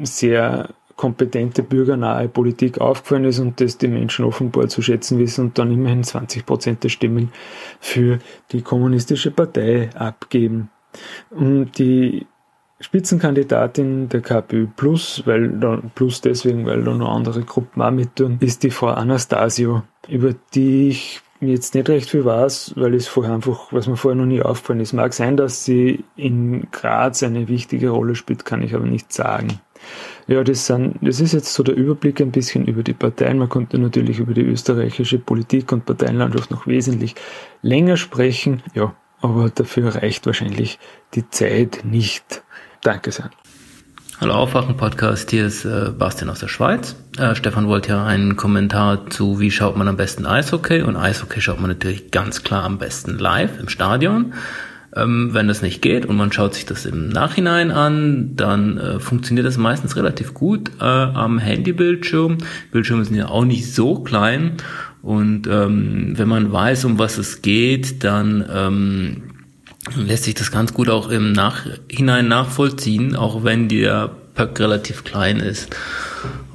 [0.03, 5.59] sehr kompetente bürgernahe Politik aufgefallen ist und das die Menschen offenbar zu schätzen wissen und
[5.59, 7.33] dann immerhin 20 Prozent der Stimmen
[7.81, 8.19] für
[8.53, 10.71] die kommunistische Partei abgeben.
[11.31, 12.27] Und die
[12.81, 18.17] Spitzenkandidatin der KPÖ Plus, weil da, Plus deswegen, weil da noch andere Gruppen auch mit
[18.17, 23.07] tun, ist die Frau Anastasio, über die ich jetzt nicht recht viel weiß, weil es
[23.07, 24.93] vorher einfach, was mir vorher noch nie aufgefallen ist.
[24.93, 29.61] Mag sein, dass sie in Graz eine wichtige Rolle spielt, kann ich aber nicht sagen.
[30.27, 33.39] Ja, das, sind, das ist jetzt so der Überblick ein bisschen über die Parteien.
[33.39, 37.15] Man konnte natürlich über die österreichische Politik und Parteienlandschaft noch wesentlich
[37.61, 38.63] länger sprechen.
[38.75, 40.79] Ja, aber dafür reicht wahrscheinlich
[41.15, 42.43] die Zeit nicht.
[42.83, 43.31] Danke sehr.
[44.25, 46.97] Hallo Aufwachen Podcast, hier ist äh, Bastian aus der Schweiz.
[47.19, 51.43] Äh, Stefan wollte ja einen Kommentar zu, wie schaut man am besten Eishockey und Eishockey
[51.43, 54.33] schaut man natürlich ganz klar am besten live im Stadion.
[54.97, 58.99] Ähm, wenn das nicht geht und man schaut sich das im Nachhinein an, dann äh,
[58.99, 62.39] funktioniert das meistens relativ gut äh, am Handybildschirm.
[62.73, 64.53] Bildschirme sind ja auch nicht so klein
[65.03, 69.34] und ähm, wenn man weiß, um was es geht, dann ähm,
[69.95, 75.39] lässt sich das ganz gut auch im Nachhinein nachvollziehen, auch wenn der Pöck relativ klein
[75.39, 75.77] ist.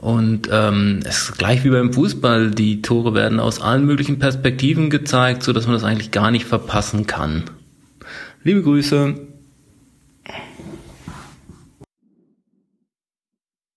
[0.01, 4.89] Und ähm, es ist gleich wie beim Fußball, die Tore werden aus allen möglichen Perspektiven
[4.89, 7.43] gezeigt, so dass man das eigentlich gar nicht verpassen kann.
[8.43, 9.27] Liebe Grüße.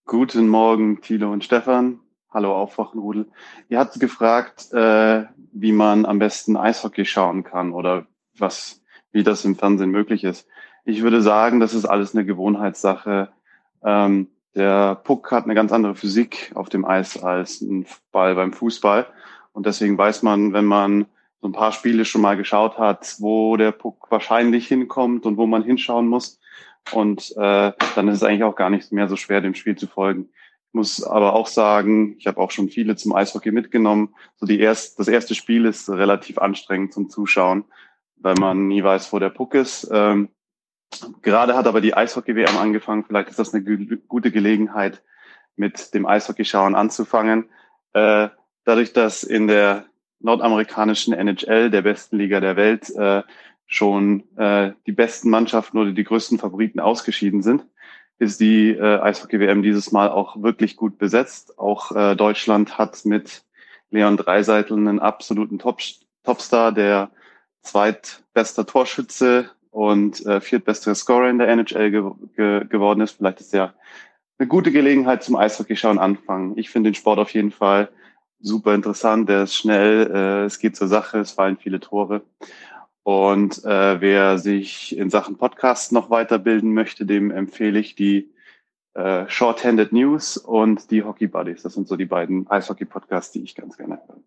[0.07, 2.01] Guten Morgen, Thilo und Stefan.
[2.31, 3.29] Hallo Aufwachenrudel.
[3.69, 8.07] Ihr habt gefragt, äh, wie man am besten Eishockey schauen kann oder
[8.39, 8.82] was,
[9.13, 10.47] wie das im Fernsehen möglich ist.
[10.85, 13.29] Ich würde sagen, das ist alles eine Gewohnheitssache.
[13.85, 18.53] Ähm, der Puck hat eine ganz andere Physik auf dem Eis als ein Ball beim
[18.53, 19.07] Fußball.
[19.53, 21.07] Und deswegen weiß man, wenn man
[21.41, 25.47] so ein paar Spiele schon mal geschaut hat, wo der Puck wahrscheinlich hinkommt und wo
[25.47, 26.39] man hinschauen muss.
[26.93, 29.87] Und äh, dann ist es eigentlich auch gar nicht mehr so schwer, dem Spiel zu
[29.87, 30.29] folgen.
[30.69, 34.15] Ich muss aber auch sagen, ich habe auch schon viele zum Eishockey mitgenommen.
[34.37, 37.65] So die erst, das erste Spiel ist relativ anstrengend zum Zuschauen,
[38.23, 39.89] weil man nie weiß, wo der Puck ist.
[39.93, 40.29] Ähm,
[41.23, 43.05] gerade hat aber die Eishockey-WM angefangen.
[43.05, 45.03] Vielleicht ist das eine gute Gelegenheit,
[45.57, 47.51] mit dem Eishockey-Schauen anzufangen.
[47.93, 48.29] Äh,
[48.65, 49.87] dadurch, dass in der
[50.21, 53.23] nordamerikanischen NHL, der besten Liga der Welt, äh,
[53.67, 57.67] schon äh, die besten Mannschaften oder die größten Favoriten ausgeschieden sind,
[58.19, 61.59] ist die äh, Eishockey-WM dieses Mal auch wirklich gut besetzt.
[61.59, 63.45] Auch äh, Deutschland hat mit
[63.91, 65.81] Leon Dreiseitel einen absoluten Top
[66.25, 67.11] Topstar, der
[67.63, 72.03] zweitbester Torschütze und äh, viertbester Scorer in der NHL ge
[72.37, 73.13] ge geworden ist.
[73.13, 73.73] Vielleicht ist ja
[74.39, 76.59] eine gute Gelegenheit zum Eishockey-Schauen anfangen.
[76.59, 77.89] Ich finde den Sport auf jeden Fall
[78.43, 82.23] super interessant, der ist schnell, äh, es geht zur Sache, es fallen viele Tore.
[83.05, 88.33] Und äh, wer sich in Sachen Podcast noch weiterbilden möchte, dem empfehle ich die
[88.95, 91.63] äh, Shorthanded News und die Hockey Buddies.
[91.63, 94.21] Das sind so die beiden Eishockey-Podcasts, die ich ganz gerne höre.